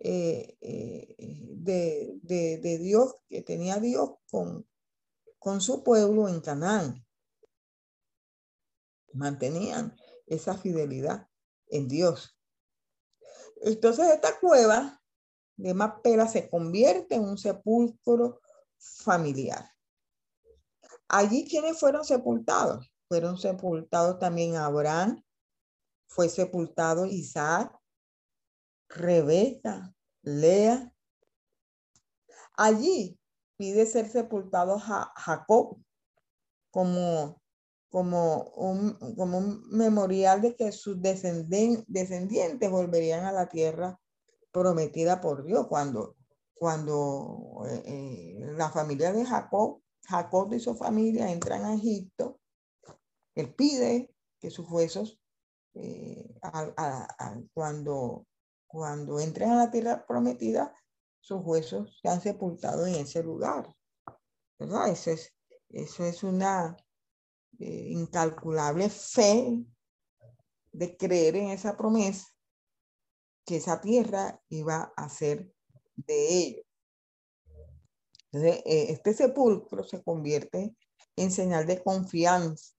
eh, 0.00 0.56
eh, 0.60 1.16
de, 1.18 2.20
de, 2.22 2.78
Dios 2.78 3.16
que 3.28 3.42
tenía 3.42 3.78
Dios 3.78 4.10
con, 4.30 4.66
con 5.38 5.60
su 5.60 5.82
pueblo 5.82 6.28
en 6.28 6.40
Canaán. 6.40 7.04
Mantenían 9.12 9.96
esa 10.26 10.56
fidelidad 10.56 11.28
en 11.68 11.88
Dios. 11.88 12.38
Entonces 13.62 14.08
esta 14.08 14.38
cueva 14.38 15.02
de 15.56 15.74
Mapela 15.74 16.28
se 16.28 16.48
convierte 16.48 17.16
en 17.16 17.24
un 17.24 17.38
sepulcro 17.38 18.40
familiar. 18.78 19.68
Allí 21.08 21.48
quienes 21.48 21.80
fueron 21.80 22.04
sepultados, 22.04 22.92
fueron 23.08 23.38
sepultados 23.38 24.18
también 24.18 24.56
Abraham, 24.56 25.24
fue 26.06 26.28
sepultado 26.28 27.06
Isaac, 27.06 27.77
Rebeca, 28.88 29.94
Lea. 30.22 30.92
Allí 32.56 33.18
pide 33.56 33.86
ser 33.86 34.08
sepultado 34.08 34.78
Jacob 34.78 35.78
como, 36.70 37.40
como, 37.90 38.44
un, 38.56 39.14
como 39.16 39.38
un 39.38 39.68
memorial 39.70 40.40
de 40.40 40.54
que 40.56 40.72
sus 40.72 41.00
descendientes 41.00 42.70
volverían 42.70 43.24
a 43.24 43.32
la 43.32 43.48
tierra 43.48 43.98
prometida 44.50 45.20
por 45.20 45.44
Dios 45.44 45.66
cuando, 45.68 46.16
cuando 46.54 47.62
eh, 47.68 47.82
eh, 47.86 48.52
la 48.56 48.70
familia 48.70 49.12
de 49.12 49.24
Jacob, 49.24 49.80
Jacob 50.06 50.52
y 50.52 50.60
su 50.60 50.74
familia 50.74 51.30
entran 51.30 51.64
a 51.64 51.74
Egipto, 51.74 52.40
él 53.34 53.54
pide 53.54 54.12
que 54.40 54.50
sus 54.50 54.68
huesos, 54.70 55.20
eh, 55.74 56.34
cuando, 57.54 58.26
cuando 58.68 59.18
entren 59.18 59.50
a 59.50 59.56
la 59.56 59.70
tierra 59.70 60.06
prometida, 60.06 60.72
sus 61.20 61.40
huesos 61.42 61.98
sean 62.00 62.20
sepultados 62.20 62.86
en 62.86 62.94
ese 62.94 63.22
lugar. 63.22 63.74
Eso 64.58 65.10
es, 65.10 65.34
eso 65.70 66.04
es 66.04 66.22
una 66.22 66.76
incalculable 67.58 68.88
fe 68.88 69.64
de 70.70 70.96
creer 70.96 71.36
en 71.36 71.50
esa 71.50 71.76
promesa 71.76 72.28
que 73.44 73.56
esa 73.56 73.80
tierra 73.80 74.40
iba 74.50 74.92
a 74.96 75.08
ser 75.08 75.50
de 75.96 76.28
ellos. 76.28 76.66
Entonces, 78.30 78.62
eh, 78.66 78.86
este 78.90 79.14
sepulcro 79.14 79.82
se 79.84 80.02
convierte 80.02 80.76
en 81.16 81.30
señal 81.30 81.66
de 81.66 81.82
confianza 81.82 82.74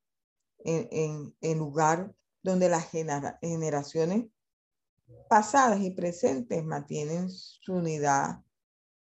en, 0.59 1.33
en, 1.41 1.57
lugar 1.57 2.13
donde 2.43 2.69
las 2.69 2.89
generaciones 2.89 4.27
pasadas 5.27 5.81
y 5.81 5.91
presentes 5.91 6.63
mantienen 6.63 7.29
su 7.29 7.73
unidad 7.73 8.43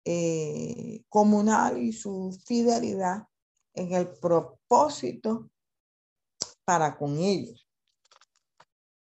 eh, 0.05 1.03
comunal 1.09 1.77
y 1.77 1.93
su 1.93 2.37
fidelidad 2.45 3.27
en 3.73 3.93
el 3.93 4.07
propósito 4.19 5.49
para 6.65 6.97
con 6.97 7.17
ellos. 7.17 7.67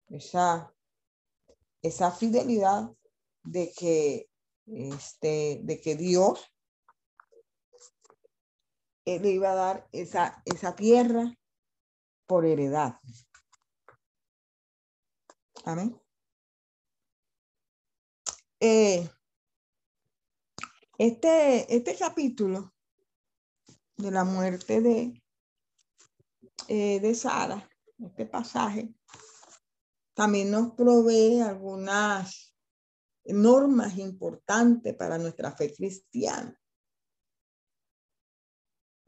Esa 0.08 0.72
esa 1.82 2.10
fidelidad 2.10 2.90
de 3.44 3.72
que, 3.76 4.28
este, 4.66 5.60
de 5.62 5.80
que 5.80 5.96
Dios 5.96 6.52
le 9.04 9.30
iba 9.30 9.52
a 9.52 9.54
dar 9.54 9.88
esa, 9.92 10.42
esa 10.44 10.76
tierra 10.76 11.34
por 12.26 12.44
heredad. 12.44 13.00
Amén. 15.64 15.98
Eh, 18.60 19.08
este, 20.98 21.76
este 21.76 21.96
capítulo 21.96 22.74
de 23.96 24.10
la 24.10 24.24
muerte 24.24 24.80
de, 24.80 25.22
eh, 26.66 26.98
de 26.98 27.14
Sara, 27.14 27.70
este 27.98 28.26
pasaje, 28.26 28.92
también 30.14 30.50
nos 30.50 30.74
provee 30.74 31.40
algunas 31.40 32.52
normas 33.24 33.96
importantes 33.96 34.96
para 34.96 35.18
nuestra 35.18 35.52
fe 35.52 35.72
cristiana. 35.72 36.60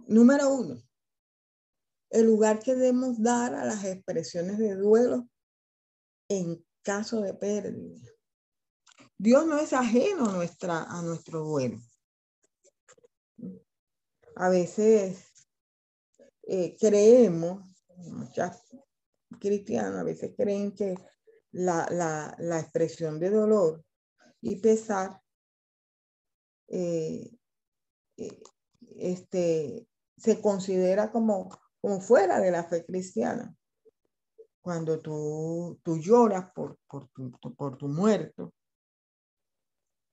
Número 0.06 0.48
uno, 0.55 0.81
el 2.10 2.27
lugar 2.27 2.60
que 2.60 2.77
debemos 2.77 3.20
dar 3.20 3.55
a 3.55 3.64
las 3.64 3.85
expresiones 3.85 4.59
de 4.59 4.77
duelo 4.77 5.28
en 6.28 6.64
caso 6.82 7.20
de 7.20 7.35
pérdida. 7.35 8.19
Dios 9.22 9.47
no 9.47 9.59
es 9.59 9.74
ajeno 9.74 10.30
a, 10.30 10.32
nuestra, 10.32 10.84
a 10.84 11.02
nuestro 11.02 11.40
duelo. 11.40 11.78
A 14.34 14.48
veces 14.48 15.47
eh, 16.44 16.74
creemos, 16.80 17.62
muchas 17.98 18.66
cristianas 19.38 20.01
a 20.01 20.05
veces 20.05 20.32
creen 20.34 20.74
que 20.74 20.94
la, 21.52 21.86
la, 21.90 22.34
la 22.38 22.60
expresión 22.60 23.20
de 23.20 23.28
dolor 23.28 23.84
y 24.40 24.56
pesar 24.56 25.20
eh, 26.68 27.30
eh, 28.16 28.42
este, 28.97 29.86
se 30.16 30.40
considera 30.40 31.12
como, 31.12 31.51
como 31.82 32.01
fuera 32.01 32.40
de 32.40 32.51
la 32.51 32.64
fe 32.64 32.86
cristiana. 32.86 33.55
Cuando 34.62 34.98
tú, 34.98 35.78
tú 35.82 35.98
lloras 35.98 36.51
por, 36.52 36.78
por, 36.88 37.10
tu, 37.10 37.55
por 37.55 37.76
tu 37.76 37.86
muerto, 37.86 38.55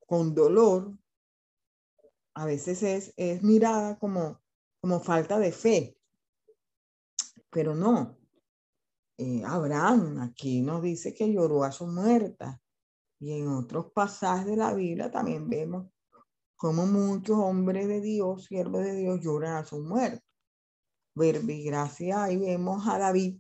con 0.08 0.34
dolor, 0.34 0.98
a 2.34 2.46
veces 2.46 2.82
es, 2.82 3.14
es 3.18 3.44
mirada 3.44 4.00
como, 4.00 4.42
como 4.82 5.00
falta 5.00 5.38
de 5.38 5.52
fe. 5.52 5.98
Pero 7.52 7.76
no. 7.76 8.18
Eh, 9.18 9.44
Abraham 9.46 10.20
aquí 10.20 10.62
nos 10.62 10.82
dice 10.82 11.14
que 11.14 11.32
lloró 11.32 11.64
a 11.64 11.72
su 11.72 11.86
muerta. 11.86 12.60
Y 13.20 13.34
en 13.34 13.50
otros 13.50 13.92
pasajes 13.92 14.46
de 14.46 14.58
la 14.58 14.74
Biblia 14.74 15.12
también 15.12 15.50
vemos 15.50 15.88
como 16.56 16.86
muchos 16.86 17.38
hombres 17.38 17.88
de 17.88 18.02
Dios, 18.02 18.46
siervos 18.46 18.84
de 18.84 18.96
Dios, 18.96 19.20
lloran 19.22 19.58
a 19.58 19.66
su 19.66 19.80
muerte. 19.80 20.24
gracias, 21.16 22.18
ahí 22.18 22.38
vemos 22.38 22.88
a 22.88 22.98
David 22.98 23.40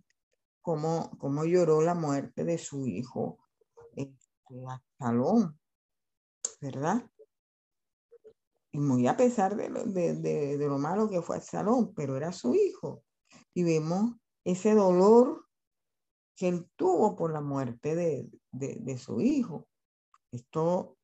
cómo, 0.61 1.11
cómo 1.17 1.45
lloró 1.45 1.81
la 1.81 1.95
muerte 1.95 2.43
de 2.43 2.57
su 2.57 2.85
hijo 2.85 3.39
este, 3.95 4.65
Absalón, 4.67 5.59
¿verdad? 6.61 7.09
Y 8.71 8.79
muy 8.79 9.07
a 9.07 9.17
pesar 9.17 9.55
de 9.55 9.69
lo, 9.69 9.85
de, 9.85 10.15
de, 10.15 10.57
lo 10.67 10.77
malo 10.77 11.09
que 11.09 11.21
fue 11.21 11.37
Absalón, 11.37 11.93
pero 11.93 12.17
era 12.17 12.31
su 12.31 12.53
hijo. 12.55 13.03
Y 13.53 13.63
vemos 13.63 14.15
ese 14.43 14.73
dolor 14.73 15.45
que 16.35 16.49
él 16.49 16.69
tuvo 16.75 17.15
por 17.15 17.31
la 17.31 17.41
muerte 17.41 17.95
de, 17.95 18.29
de 18.51 18.97
su 18.97 19.21
hijo. 19.21 19.67
Esto 20.31 20.97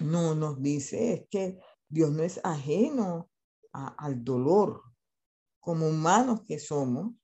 no 0.00 0.34
nos 0.34 0.60
dice 0.60 1.12
es 1.12 1.28
que 1.28 1.60
Dios 1.88 2.10
no 2.10 2.22
es 2.22 2.40
ajeno 2.42 3.30
al 3.72 4.24
dolor, 4.24 4.82
como 5.60 5.88
humanos 5.88 6.42
que 6.46 6.58
somos, 6.58 7.14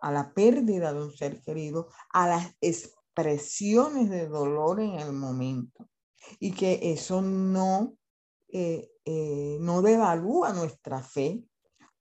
a 0.00 0.10
la 0.10 0.32
pérdida 0.34 0.92
de 0.92 1.02
un 1.02 1.12
ser 1.12 1.42
querido, 1.42 1.88
a 2.10 2.26
las 2.28 2.56
expresiones 2.60 4.10
de 4.10 4.26
dolor 4.26 4.80
en 4.80 4.94
el 4.98 5.12
momento, 5.12 5.88
y 6.38 6.52
que 6.52 6.78
eso 6.92 7.22
no, 7.22 7.96
eh, 8.48 8.90
eh, 9.04 9.58
no 9.60 9.82
devalúa 9.82 10.52
nuestra 10.52 11.02
fe 11.02 11.44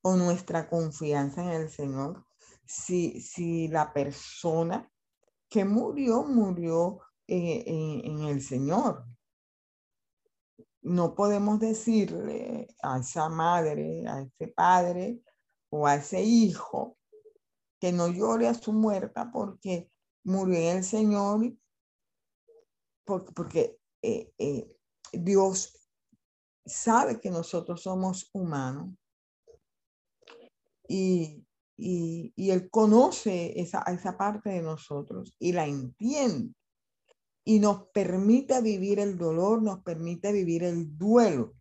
o 0.01 0.15
nuestra 0.15 0.69
confianza 0.69 1.43
en 1.43 1.61
el 1.61 1.69
Señor. 1.69 2.25
Si, 2.65 3.19
si 3.21 3.67
la 3.67 3.93
persona 3.93 4.89
que 5.49 5.65
murió, 5.65 6.23
murió 6.23 7.01
eh, 7.27 7.63
en 7.67 8.23
el 8.23 8.41
Señor, 8.41 9.05
no 10.81 11.13
podemos 11.13 11.59
decirle 11.59 12.67
a 12.81 12.99
esa 12.99 13.29
madre, 13.29 14.07
a 14.07 14.21
ese 14.21 14.47
padre 14.47 15.21
o 15.69 15.85
a 15.85 15.95
ese 15.95 16.23
hijo 16.23 16.97
que 17.79 17.91
no 17.91 18.07
llore 18.07 18.47
a 18.47 18.53
su 18.53 18.73
muerta 18.73 19.31
porque 19.31 19.91
murió 20.23 20.57
en 20.57 20.77
el 20.77 20.83
Señor, 20.83 21.53
porque, 23.05 23.31
porque 23.31 23.80
eh, 24.01 24.31
eh, 24.37 24.77
Dios 25.13 25.77
sabe 26.65 27.19
que 27.19 27.29
nosotros 27.29 27.81
somos 27.81 28.29
humanos 28.33 28.93
y, 30.87 31.45
y, 31.77 32.51
Él 32.51 32.69
conoce 32.69 33.59
esa, 33.59 33.81
esa 33.83 34.17
parte 34.17 34.49
de 34.49 34.61
nosotros 34.61 35.35
y 35.39 35.53
la 35.53 35.65
entiende 35.65 36.53
y 37.43 37.59
nos 37.59 37.87
permite 37.87 38.61
vivir 38.61 38.99
el 38.99 39.17
dolor, 39.17 39.61
nos 39.61 39.81
permite 39.83 40.31
vivir 40.31 40.63
el 40.63 40.97
duelo, 40.97 41.55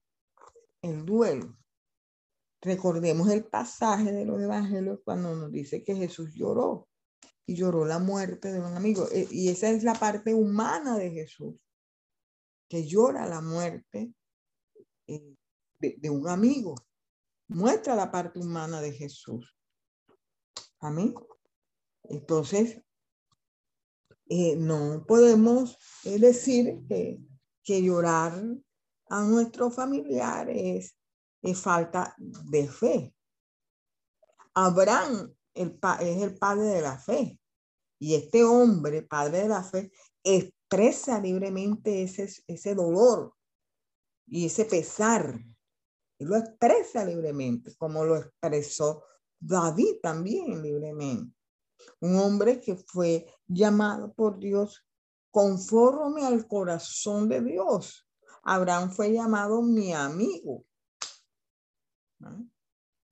el 0.83 1.05
duelo. 1.05 1.57
Recordemos 2.63 3.31
el 3.31 3.47
pasaje 3.47 4.13
de 4.13 4.27
los 4.27 4.41
evangelios 4.41 5.01
cuando 5.05 5.35
nos 5.35 5.51
dice 5.51 5.83
que 5.83 5.97
Jesús 5.97 6.35
lloró 6.35 6.89
y 7.47 7.55
lloró 7.55 7.87
la 7.87 7.99
muerte 7.99 8.53
de 8.53 8.61
un 8.61 8.77
amigo. 8.77 9.09
E, 9.11 9.27
y 9.31 9.49
esa 9.49 9.71
es 9.71 9.83
la 9.83 9.95
parte 9.95 10.35
humana 10.35 10.99
de 10.99 11.11
Jesús, 11.11 11.55
que 12.71 12.87
llora 12.87 13.27
la 13.27 13.41
muerte 13.41 14.15
eh, 15.09 15.35
de, 15.81 16.09
un 16.09 16.29
amigo. 16.29 16.77
Muestra 17.49 17.97
la 17.97 18.13
parte 18.13 18.39
humana 18.39 18.81
de 18.81 18.93
Jesús. 18.93 19.57
Amén. 20.79 21.13
Entonces, 22.05 22.81
eh, 24.29 24.55
no 24.57 25.05
podemos 25.05 25.77
eh, 26.05 26.21
decir 26.21 26.79
que, 26.89 27.19
que, 27.65 27.83
llorar 27.83 28.41
a 29.09 29.25
nuestros 29.25 29.75
familiares 29.75 30.95
es, 31.43 31.61
falta 31.61 32.15
de 32.19 32.69
fe. 32.69 33.13
Abraham 34.55 35.35
es 35.55 36.23
el 36.23 36.39
padre 36.39 36.67
de 36.67 36.83
la 36.83 36.99
fe 36.99 37.41
y 37.99 38.15
este 38.15 38.45
hombre, 38.45 39.03
padre 39.03 39.39
de 39.43 39.49
la 39.49 39.65
fe, 39.65 39.91
expresa 40.71 41.21
libremente 41.21 42.05
ese, 42.05 42.31
ese 42.47 42.75
dolor 42.75 43.35
y 44.27 44.47
ese 44.47 44.65
pesar. 44.65 45.41
Y 46.19 46.25
lo 46.25 46.37
expresa 46.37 47.05
libremente, 47.05 47.75
como 47.77 48.05
lo 48.05 48.17
expresó 48.17 49.05
David 49.41 49.97
también 50.03 50.63
libremente 50.63 51.35
un 52.01 52.17
hombre 52.17 52.61
que 52.61 52.77
fue 52.77 53.27
llamado 53.47 54.13
por 54.13 54.39
Dios 54.39 54.87
conforme 55.31 56.25
al 56.25 56.47
corazón 56.47 57.29
de 57.29 57.41
Dios. 57.41 58.07
Abraham 58.43 58.91
fue 58.91 59.13
llamado 59.13 59.63
mi 59.63 59.93
amigo. 59.93 60.65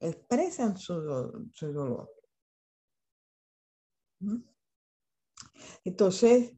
Expresan 0.01 0.77
su, 0.77 0.95
dolor. 0.95 2.11
Entonces, 5.85 6.58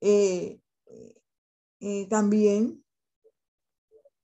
eh, 0.00 0.60
eh, 1.80 2.08
también 2.08 2.84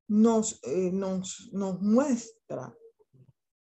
nos, 0.09 0.61
eh, 0.65 0.91
nos, 0.93 1.51
nos 1.53 1.81
muestra 1.81 2.75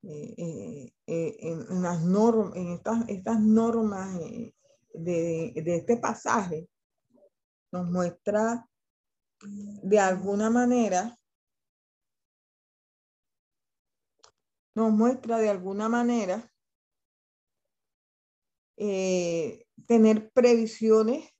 eh, 0.04 0.34
eh, 0.36 0.94
eh, 1.06 1.36
en, 1.38 1.80
las 1.82 2.02
normas, 2.02 2.56
en 2.56 2.72
estas, 2.72 3.08
estas 3.08 3.40
normas 3.40 4.18
de, 4.18 5.52
de 5.54 5.76
este 5.76 5.96
pasaje, 5.96 6.68
nos 7.70 7.88
muestra 7.88 8.68
de 9.40 9.98
alguna 10.00 10.50
manera, 10.50 11.16
nos 14.74 14.92
muestra 14.92 15.38
de 15.38 15.48
alguna 15.48 15.88
manera 15.88 16.48
tener 19.86 20.32
previsiones 20.32 21.30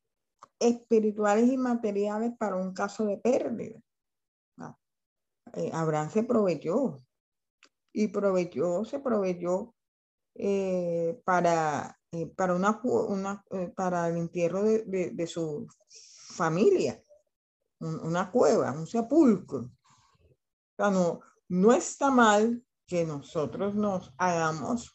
espirituales 0.69 1.51
y 1.51 1.57
materiales 1.57 2.33
para 2.39 2.57
un 2.57 2.73
caso 2.73 3.05
de 3.05 3.19
pérdida. 3.19 3.81
Ah, 4.59 4.77
Abraham 5.73 6.11
se 6.11 6.23
proveyó 6.23 6.97
y 7.93 8.09
proveyó, 8.09 8.85
se 8.85 9.01
proveyó 9.01 9.75
eh, 10.35 11.21
para, 11.25 11.99
eh, 12.13 12.27
para, 12.27 12.55
una, 12.55 13.45
eh, 13.51 13.73
para 13.77 14.09
el 14.09 14.17
entierro 14.17 14.63
de, 14.63 15.11
de 15.13 15.27
su 15.27 15.67
familia, 16.35 17.03
una 17.81 18.31
cueva, 18.31 18.73
un 18.73 18.87
sepulcro. 18.87 19.61
O 19.61 20.75
sea, 20.77 20.91
no, 20.91 21.21
no 21.49 21.73
está 21.73 22.11
mal 22.11 22.65
que 22.87 23.05
nosotros 23.05 23.75
nos 23.75 24.13
hagamos 24.17 24.95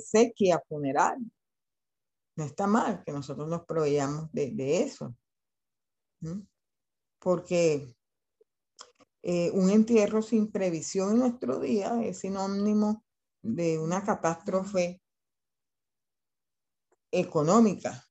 sequía 0.00 0.62
funeral. 0.68 1.18
No 2.36 2.44
está 2.44 2.66
mal 2.66 3.02
que 3.04 3.12
nosotros 3.12 3.48
nos 3.48 3.64
proveamos 3.64 4.30
de, 4.32 4.82
eso. 4.82 5.14
Porque 7.18 7.96
eh, 9.22 9.50
un 9.52 9.70
entierro 9.70 10.22
sin 10.22 10.50
previsión 10.50 11.12
en 11.12 11.18
nuestro 11.20 11.60
día 11.60 12.02
es 12.02 12.18
sinónimo 12.20 13.04
de 13.42 13.78
una 13.78 14.02
catástrofe 14.04 15.00
económica, 17.10 18.04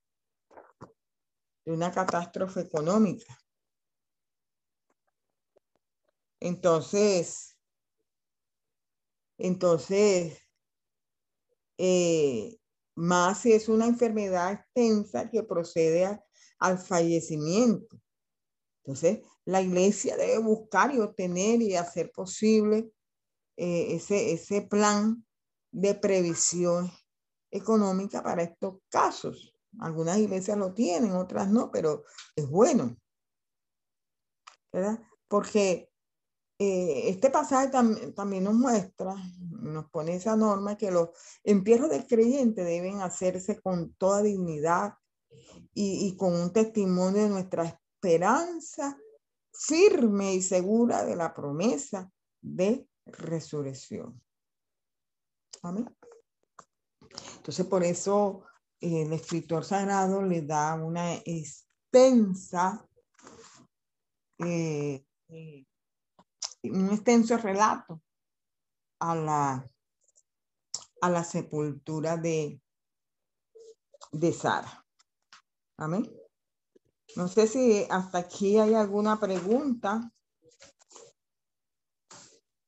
de 1.65 1.71
una 1.73 1.91
catástrofe 1.91 2.61
económica. 2.61 3.37
Entonces, 6.39 7.53
Entonces, 9.37 10.42
eh, 11.77 12.57
más 12.95 13.41
si 13.41 13.53
es 13.53 13.69
una 13.69 13.87
enfermedad 13.87 14.53
extensa 14.53 15.29
que 15.29 15.43
procede 15.43 16.21
al 16.59 16.77
fallecimiento. 16.77 17.99
Entonces, 18.83 19.21
la 19.45 19.61
iglesia 19.61 20.17
debe 20.17 20.39
buscar 20.39 20.93
y 20.93 20.99
obtener 20.99 21.61
y 21.61 21.75
hacer 21.75 22.11
posible 22.11 22.91
eh, 23.57 23.95
ese, 23.95 24.33
ese 24.33 24.61
plan 24.61 25.25
de 25.71 25.95
previsión 25.95 26.91
económica 27.51 28.21
para 28.21 28.43
estos 28.43 28.79
casos. 28.89 29.53
Algunas 29.79 30.17
iglesias 30.17 30.57
lo 30.57 30.73
tienen, 30.73 31.13
otras 31.13 31.49
no, 31.49 31.71
pero 31.71 32.03
es 32.35 32.47
bueno. 32.47 32.95
¿Verdad? 34.71 34.99
Porque 35.27 35.92
eh, 36.63 37.09
este 37.09 37.29
pasaje 37.29 37.69
también 38.15 38.43
nos 38.43 38.53
muestra, 38.53 39.15
nos 39.49 39.89
pone 39.89 40.15
esa 40.15 40.35
norma 40.35 40.77
que 40.77 40.91
los 40.91 41.09
entierros 41.43 41.89
del 41.89 42.07
creyente 42.07 42.63
deben 42.63 43.01
hacerse 43.01 43.59
con 43.61 43.93
toda 43.93 44.21
dignidad 44.21 44.93
y, 45.73 46.07
y 46.07 46.15
con 46.15 46.33
un 46.33 46.53
testimonio 46.53 47.23
de 47.23 47.29
nuestra 47.29 47.65
esperanza 47.65 48.97
firme 49.51 50.33
y 50.33 50.41
segura 50.41 51.05
de 51.05 51.15
la 51.15 51.33
promesa 51.33 52.11
de 52.41 52.87
resurrección. 53.05 54.21
Amén. 55.61 55.87
Entonces, 57.37 57.65
por 57.65 57.83
eso 57.83 58.43
el 58.79 59.13
escritor 59.13 59.63
sagrado 59.63 60.21
le 60.21 60.41
da 60.41 60.75
una 60.75 61.15
extensa 61.15 62.85
eh, 64.39 65.05
eh, 65.29 65.65
un 66.63 66.91
extenso 66.91 67.37
relato 67.37 68.01
a 68.99 69.15
la, 69.15 69.65
a 71.01 71.09
la 71.09 71.23
sepultura 71.23 72.17
de, 72.17 72.61
de 74.11 74.33
Sara. 74.33 74.85
Amén. 75.77 76.09
No 77.15 77.27
sé 77.27 77.47
si 77.47 77.85
hasta 77.89 78.19
aquí 78.19 78.57
hay 78.57 78.73
alguna 78.73 79.19
pregunta. 79.19 80.11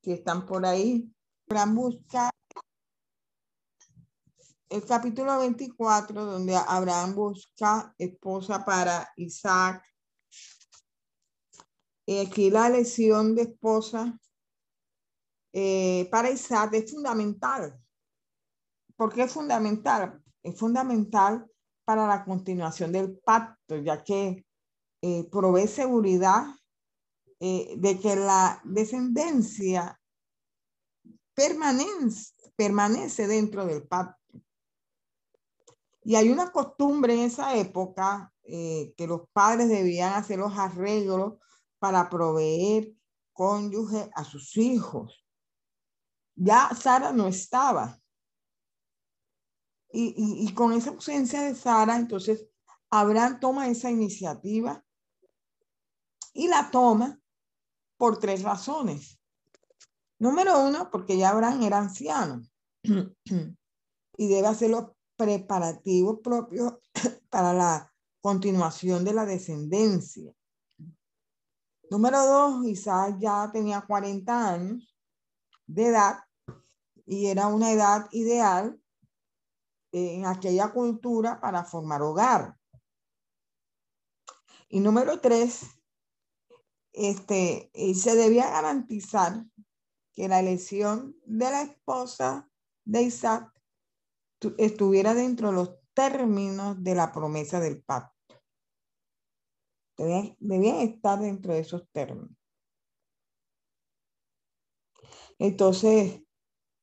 Si 0.04 0.12
están 0.12 0.46
por 0.46 0.66
ahí. 0.66 1.12
Para 1.48 1.66
buscar 1.68 2.32
el 4.70 4.84
capítulo 4.84 5.38
24, 5.40 6.26
donde 6.26 6.56
Abraham 6.56 7.16
busca 7.16 7.94
esposa 7.98 8.66
para 8.66 9.12
Isaac 9.16 9.84
eh, 12.08 12.22
aquí 12.22 12.52
la 12.52 12.68
elección 12.68 13.34
de 13.36 13.44
esposa 13.44 14.20
eh, 15.54 16.08
para 16.12 16.30
Isaac 16.30 16.74
es 16.74 16.92
fundamental. 16.92 17.82
¿Por 18.96 19.14
qué 19.14 19.24
es 19.24 19.32
fundamental? 19.32 20.22
Es 20.44 20.58
fundamental 20.58 21.50
para 21.84 22.08
la 22.08 22.24
continuación 22.24 22.92
del 22.92 23.18
pacto, 23.18 23.78
ya 23.78 24.04
que 24.04 24.46
eh, 25.02 25.28
provee 25.32 25.68
seguridad 25.68 26.46
de 27.38 28.00
que 28.02 28.16
la 28.16 28.60
descendencia 28.64 30.02
permanece, 31.36 32.34
permanece 32.56 33.28
dentro 33.28 33.66
del 33.68 33.86
pacto. 33.86 34.42
Y 36.02 36.16
hay 36.16 36.30
una 36.30 36.52
costumbre 36.52 37.14
en 37.14 37.20
esa 37.20 37.56
época 37.56 38.34
que 38.42 39.06
los 39.08 39.30
padres 39.32 39.70
debían 39.70 40.14
hacer 40.14 40.40
los 40.40 40.58
arreglos 40.58 41.34
para 41.86 42.10
proveer 42.10 42.96
cónyuge 43.32 44.10
a 44.16 44.24
sus 44.24 44.58
hijos. 44.58 45.24
Ya 46.34 46.72
Sara 46.74 47.12
no 47.12 47.28
estaba. 47.28 48.02
Y, 49.92 50.52
con 50.56 50.74
esa 50.74 50.90
ausencia 50.90 51.44
de 51.44 51.54
Sara, 51.54 51.96
entonces 51.96 52.48
Abraham 52.90 53.40
toma 53.40 53.68
esa 53.68 53.92
iniciativa 53.92 54.84
y 56.34 56.48
la 56.48 56.72
toma 56.72 57.20
por 57.98 58.18
tres 58.18 58.42
razones. 58.42 59.20
Número 60.18 60.66
uno, 60.66 60.90
porque 60.90 61.20
ya 61.20 61.30
Abraham 61.30 61.62
era 61.62 61.78
anciano 61.78 62.42
y 64.18 64.28
debe 64.28 64.48
hacer 64.48 64.72
los 64.72 64.86
preparativos 65.16 66.20
propios 66.24 66.80
para 67.30 67.54
la 67.54 67.94
continuación 68.22 69.06
de 69.06 69.14
la 69.14 69.28
descendencia. 69.28 70.34
Número 71.90 72.26
dos, 72.26 72.66
Isaac 72.66 73.18
ya 73.20 73.50
tenía 73.52 73.82
40 73.82 74.50
años 74.50 74.96
de 75.68 75.88
edad 75.88 76.20
y 77.06 77.28
era 77.28 77.48
una 77.48 77.72
edad 77.72 78.08
ideal 78.12 78.80
en 79.92 80.26
aquella 80.26 80.72
cultura 80.72 81.40
para 81.40 81.64
formar 81.64 82.02
hogar. 82.02 82.58
Y 84.68 84.80
número 84.80 85.22
tres, 85.22 85.62
este, 86.92 87.72
se 87.94 88.16
debía 88.16 88.50
garantizar 88.50 89.46
que 90.14 90.28
la 90.28 90.40
elección 90.40 91.16
de 91.26 91.52
la 91.52 91.62
esposa 91.62 92.50
de 92.84 93.04
Isaac 93.04 93.52
estuviera 94.58 95.14
dentro 95.14 95.50
de 95.50 95.54
los 95.56 95.78
términos 95.94 96.84
de 96.84 96.96
la 96.96 97.12
promesa 97.12 97.60
del 97.60 97.84
pacto. 97.84 98.15
Debían, 99.98 100.80
estar 100.82 101.20
dentro 101.20 101.54
de 101.54 101.60
esos 101.60 101.88
términos. 101.92 102.36
Entonces, 105.40 106.22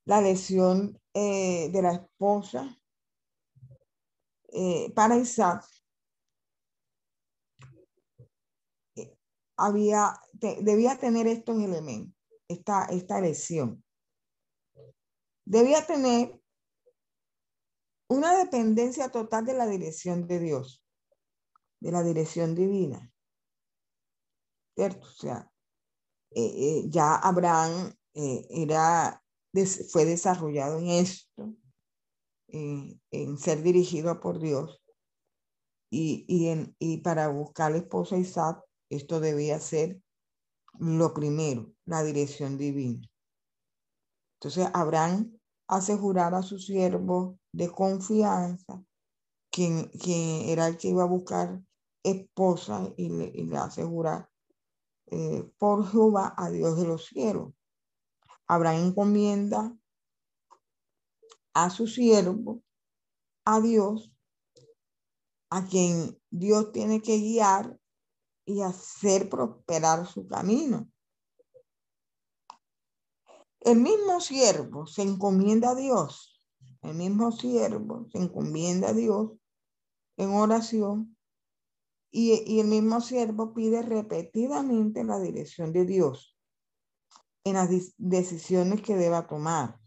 la 0.04 0.20
lesión 0.20 0.98
eh, 1.14 1.70
de 1.70 1.82
la 1.82 1.92
esposa 1.92 2.78
eh, 4.48 4.92
para 4.94 5.16
Isaac 5.16 5.64
eh, 8.96 9.16
había, 9.56 10.14
debía 10.32 10.98
tener 10.98 11.26
estos 11.26 11.56
elementos, 11.62 12.14
esta, 12.48 12.86
esta 12.86 13.20
lesión. 13.20 13.82
Debía 15.44 15.86
tener 15.86 16.40
una 18.08 18.36
dependencia 18.36 19.10
total 19.10 19.44
de 19.44 19.54
la 19.54 19.66
dirección 19.66 20.26
de 20.26 20.38
Dios 20.38 20.81
de 21.82 21.90
la 21.90 22.02
dirección 22.02 22.54
divina. 22.54 23.10
¿Cierto? 24.76 25.06
O 25.06 25.10
sea, 25.10 25.50
eh, 26.30 26.52
eh, 26.54 26.84
ya 26.88 27.16
Abraham 27.16 27.92
eh, 28.14 28.46
era, 28.48 29.22
fue 29.90 30.04
desarrollado 30.04 30.78
en 30.78 30.88
esto, 30.88 31.54
en 32.48 33.38
ser 33.38 33.62
dirigido 33.62 34.20
por 34.20 34.38
Dios. 34.38 34.80
Y, 35.90 36.24
y, 36.28 36.48
en, 36.48 36.74
y 36.78 36.98
para 36.98 37.28
buscar 37.28 37.72
la 37.72 37.78
esposa 37.78 38.16
Isaac, 38.16 38.62
esto 38.88 39.20
debía 39.20 39.58
ser 39.58 40.00
lo 40.78 41.12
primero, 41.12 41.72
la 41.84 42.02
dirección 42.02 42.56
divina. 42.56 43.06
Entonces, 44.38 44.68
Abraham 44.72 45.38
hace 45.68 45.96
jurar 45.96 46.34
a 46.34 46.42
su 46.42 46.58
siervo 46.58 47.38
de 47.52 47.70
confianza, 47.70 48.82
quien, 49.50 49.88
quien 49.88 50.48
era 50.48 50.66
el 50.68 50.78
que 50.78 50.88
iba 50.88 51.02
a 51.02 51.06
buscar 51.06 51.62
esposa 52.02 52.92
y 52.96 53.08
le, 53.08 53.32
y 53.34 53.50
eh, 55.14 55.44
por 55.58 55.90
Jehová 55.90 56.34
a 56.36 56.50
Dios 56.50 56.76
de 56.76 56.86
los 56.86 57.06
cielos. 57.06 57.52
Abraham 58.46 58.88
encomienda 58.88 59.76
a 61.54 61.70
su 61.70 61.86
siervo, 61.86 62.62
a 63.44 63.60
Dios, 63.60 64.12
a 65.50 65.66
quien 65.66 66.18
Dios 66.30 66.72
tiene 66.72 67.02
que 67.02 67.18
guiar 67.18 67.78
y 68.44 68.62
hacer 68.62 69.28
prosperar 69.28 70.06
su 70.06 70.26
camino. 70.26 70.90
El 73.60 73.78
mismo 73.78 74.20
siervo 74.20 74.86
se 74.86 75.02
encomienda 75.02 75.70
a 75.70 75.74
Dios, 75.74 76.42
el 76.80 76.94
mismo 76.94 77.30
siervo 77.30 78.08
se 78.10 78.18
encomienda 78.18 78.88
a 78.88 78.92
Dios 78.92 79.32
en 80.16 80.30
oración 80.30 81.16
y, 82.12 82.60
el 82.60 82.66
mismo 82.66 83.00
siervo 83.00 83.54
pide 83.54 83.82
repetidamente 83.82 85.02
la 85.02 85.18
dirección 85.18 85.72
de 85.72 85.86
Dios 85.86 86.38
en 87.44 87.54
las 87.54 87.70
decisiones 87.96 88.82
que 88.82 88.94
deba 88.94 89.26
tomar, 89.26 89.80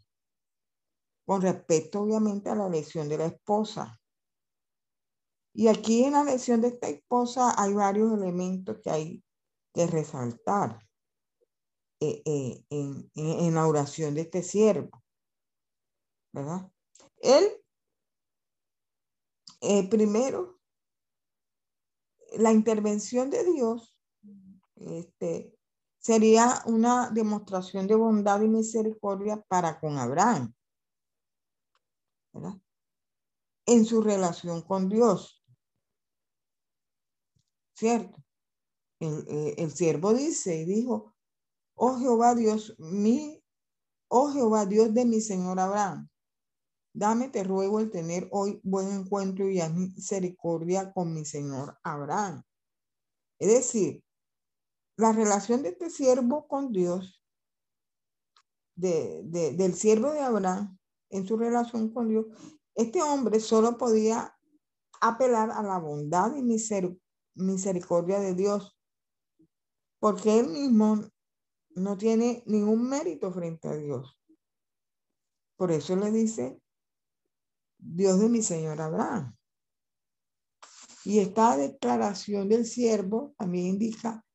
con 1.25 1.41
respecto 1.41 2.01
obviamente 2.01 2.49
a 2.49 2.55
la 2.55 2.67
elección 2.67 3.07
de 3.07 3.19
la 3.19 3.27
esposa. 3.27 4.01
Y 5.53 5.67
aquí 5.67 6.03
en 6.03 6.13
la 6.13 6.23
elección 6.23 6.61
de 6.61 6.69
esta 6.69 6.89
esposa 6.89 7.53
hay 7.57 7.73
varios 7.73 8.11
elementos 8.11 8.79
que 8.83 8.89
hay 8.89 9.23
que 9.73 9.87
resaltar 9.87 10.79
eh, 12.01 12.23
eh, 12.25 12.65
en, 12.69 13.55
la 13.55 13.67
oración 13.67 14.15
de 14.15 14.21
este 14.21 14.41
siervo. 14.41 15.03
¿Verdad? 16.33 16.69
Él, 17.21 17.45
eh, 19.61 19.87
primero, 19.87 20.59
la 22.37 22.51
intervención 22.51 23.29
de 23.29 23.43
Dios 23.43 23.95
este, 24.75 25.57
sería 25.99 26.61
una 26.65 27.09
demostración 27.09 27.87
de 27.87 27.95
bondad 27.95 28.41
y 28.41 28.47
misericordia 28.47 29.41
para 29.47 29.79
con 29.79 29.97
Abraham. 29.97 30.53
¿verdad? 32.33 32.59
En 33.65 33.85
su 33.85 34.01
relación 34.01 34.61
con 34.61 34.89
Dios. 34.89 35.43
¿Cierto? 37.73 38.23
El, 38.99 39.25
eh, 39.27 39.55
el 39.57 39.71
siervo 39.71 40.13
dice 40.13 40.61
y 40.61 40.65
dijo, 40.65 41.15
oh 41.75 41.97
Jehová 41.97 42.35
Dios, 42.35 42.75
mi, 42.77 43.43
oh 44.07 44.31
Jehová 44.31 44.65
Dios 44.65 44.93
de 44.93 45.05
mi 45.05 45.19
Señor 45.19 45.59
Abraham, 45.59 46.09
dame, 46.95 47.29
te 47.29 47.43
ruego, 47.43 47.79
el 47.79 47.91
tener 47.91 48.27
hoy 48.31 48.59
buen 48.63 48.89
encuentro 48.89 49.49
y 49.49 49.61
misericordia 49.69 50.93
con 50.93 51.13
mi 51.13 51.25
Señor 51.25 51.77
Abraham. 51.83 52.41
Es 53.37 53.49
decir, 53.49 54.01
la 54.97 55.11
relación 55.11 55.61
de 55.61 55.69
este 55.69 55.89
siervo 55.89 56.47
con 56.47 56.71
Dios, 56.71 57.21
de, 58.75 59.23
del 59.23 59.73
siervo 59.73 60.11
de 60.11 60.21
Abraham, 60.21 60.77
en 61.09 61.27
su 61.27 61.37
relación 61.37 61.93
con 61.93 62.07
Dios, 62.07 62.25
este 62.75 63.01
hombre 63.01 63.41
solo 63.41 63.77
podía 63.77 64.33
apelar 65.01 65.51
a 65.51 65.61
la 65.63 65.77
bondad 65.79 66.33
y 66.35 66.41
misericordia 67.35 68.19
de 68.19 68.33
Dios, 68.33 68.77
porque 69.99 70.39
él 70.39 70.47
mismo 70.47 71.01
no 71.71 71.97
tiene 71.97 72.41
ningún 72.45 72.87
mérito 72.87 73.33
frente 73.33 73.67
a 73.67 73.75
Dios. 73.75 74.17
Por 75.57 75.71
eso 75.71 75.95
le 75.97 76.11
dice, 76.11 76.61
Dios 77.85 78.19
de 78.19 78.29
mi 78.29 78.41
Señor 78.41 78.81
Abraham. 78.81 79.35
Y 81.03 81.19
esta 81.19 81.55
declaración 81.55 82.49
del 82.49 82.65
siervo 82.65 83.35
también 83.37 83.67
indica 83.67 84.25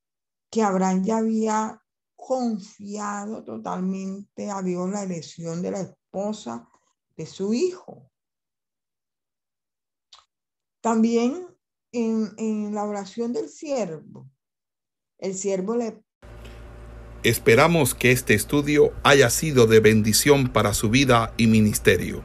que 0.51 0.63
Abraham 0.63 1.05
ya 1.05 1.19
había 1.19 1.83
confiado 2.15 3.45
totalmente 3.45 4.51
a 4.51 4.63
Dios 4.63 4.89
la 4.91 5.03
elección 5.03 5.63
de 5.63 5.71
la 5.73 5.81
esposa 5.81 6.69
de 7.17 7.27
su 7.27 7.53
hijo. 7.53 8.11
También 10.81 11.47
en, 11.93 12.33
en 12.37 12.75
la 12.75 12.85
oración 12.85 13.33
del 13.33 13.49
siervo, 13.49 14.31
el 15.19 15.35
siervo 15.35 15.77
le 15.77 16.03
Esperamos 17.23 17.95
que 17.95 18.13
este 18.13 18.33
estudio 18.33 18.95
haya 19.03 19.29
sido 19.29 19.67
de 19.67 19.81
bendición 19.81 20.51
para 20.51 20.73
su 20.73 20.89
vida 20.89 21.35
y 21.37 21.49
ministerio. 21.49 22.25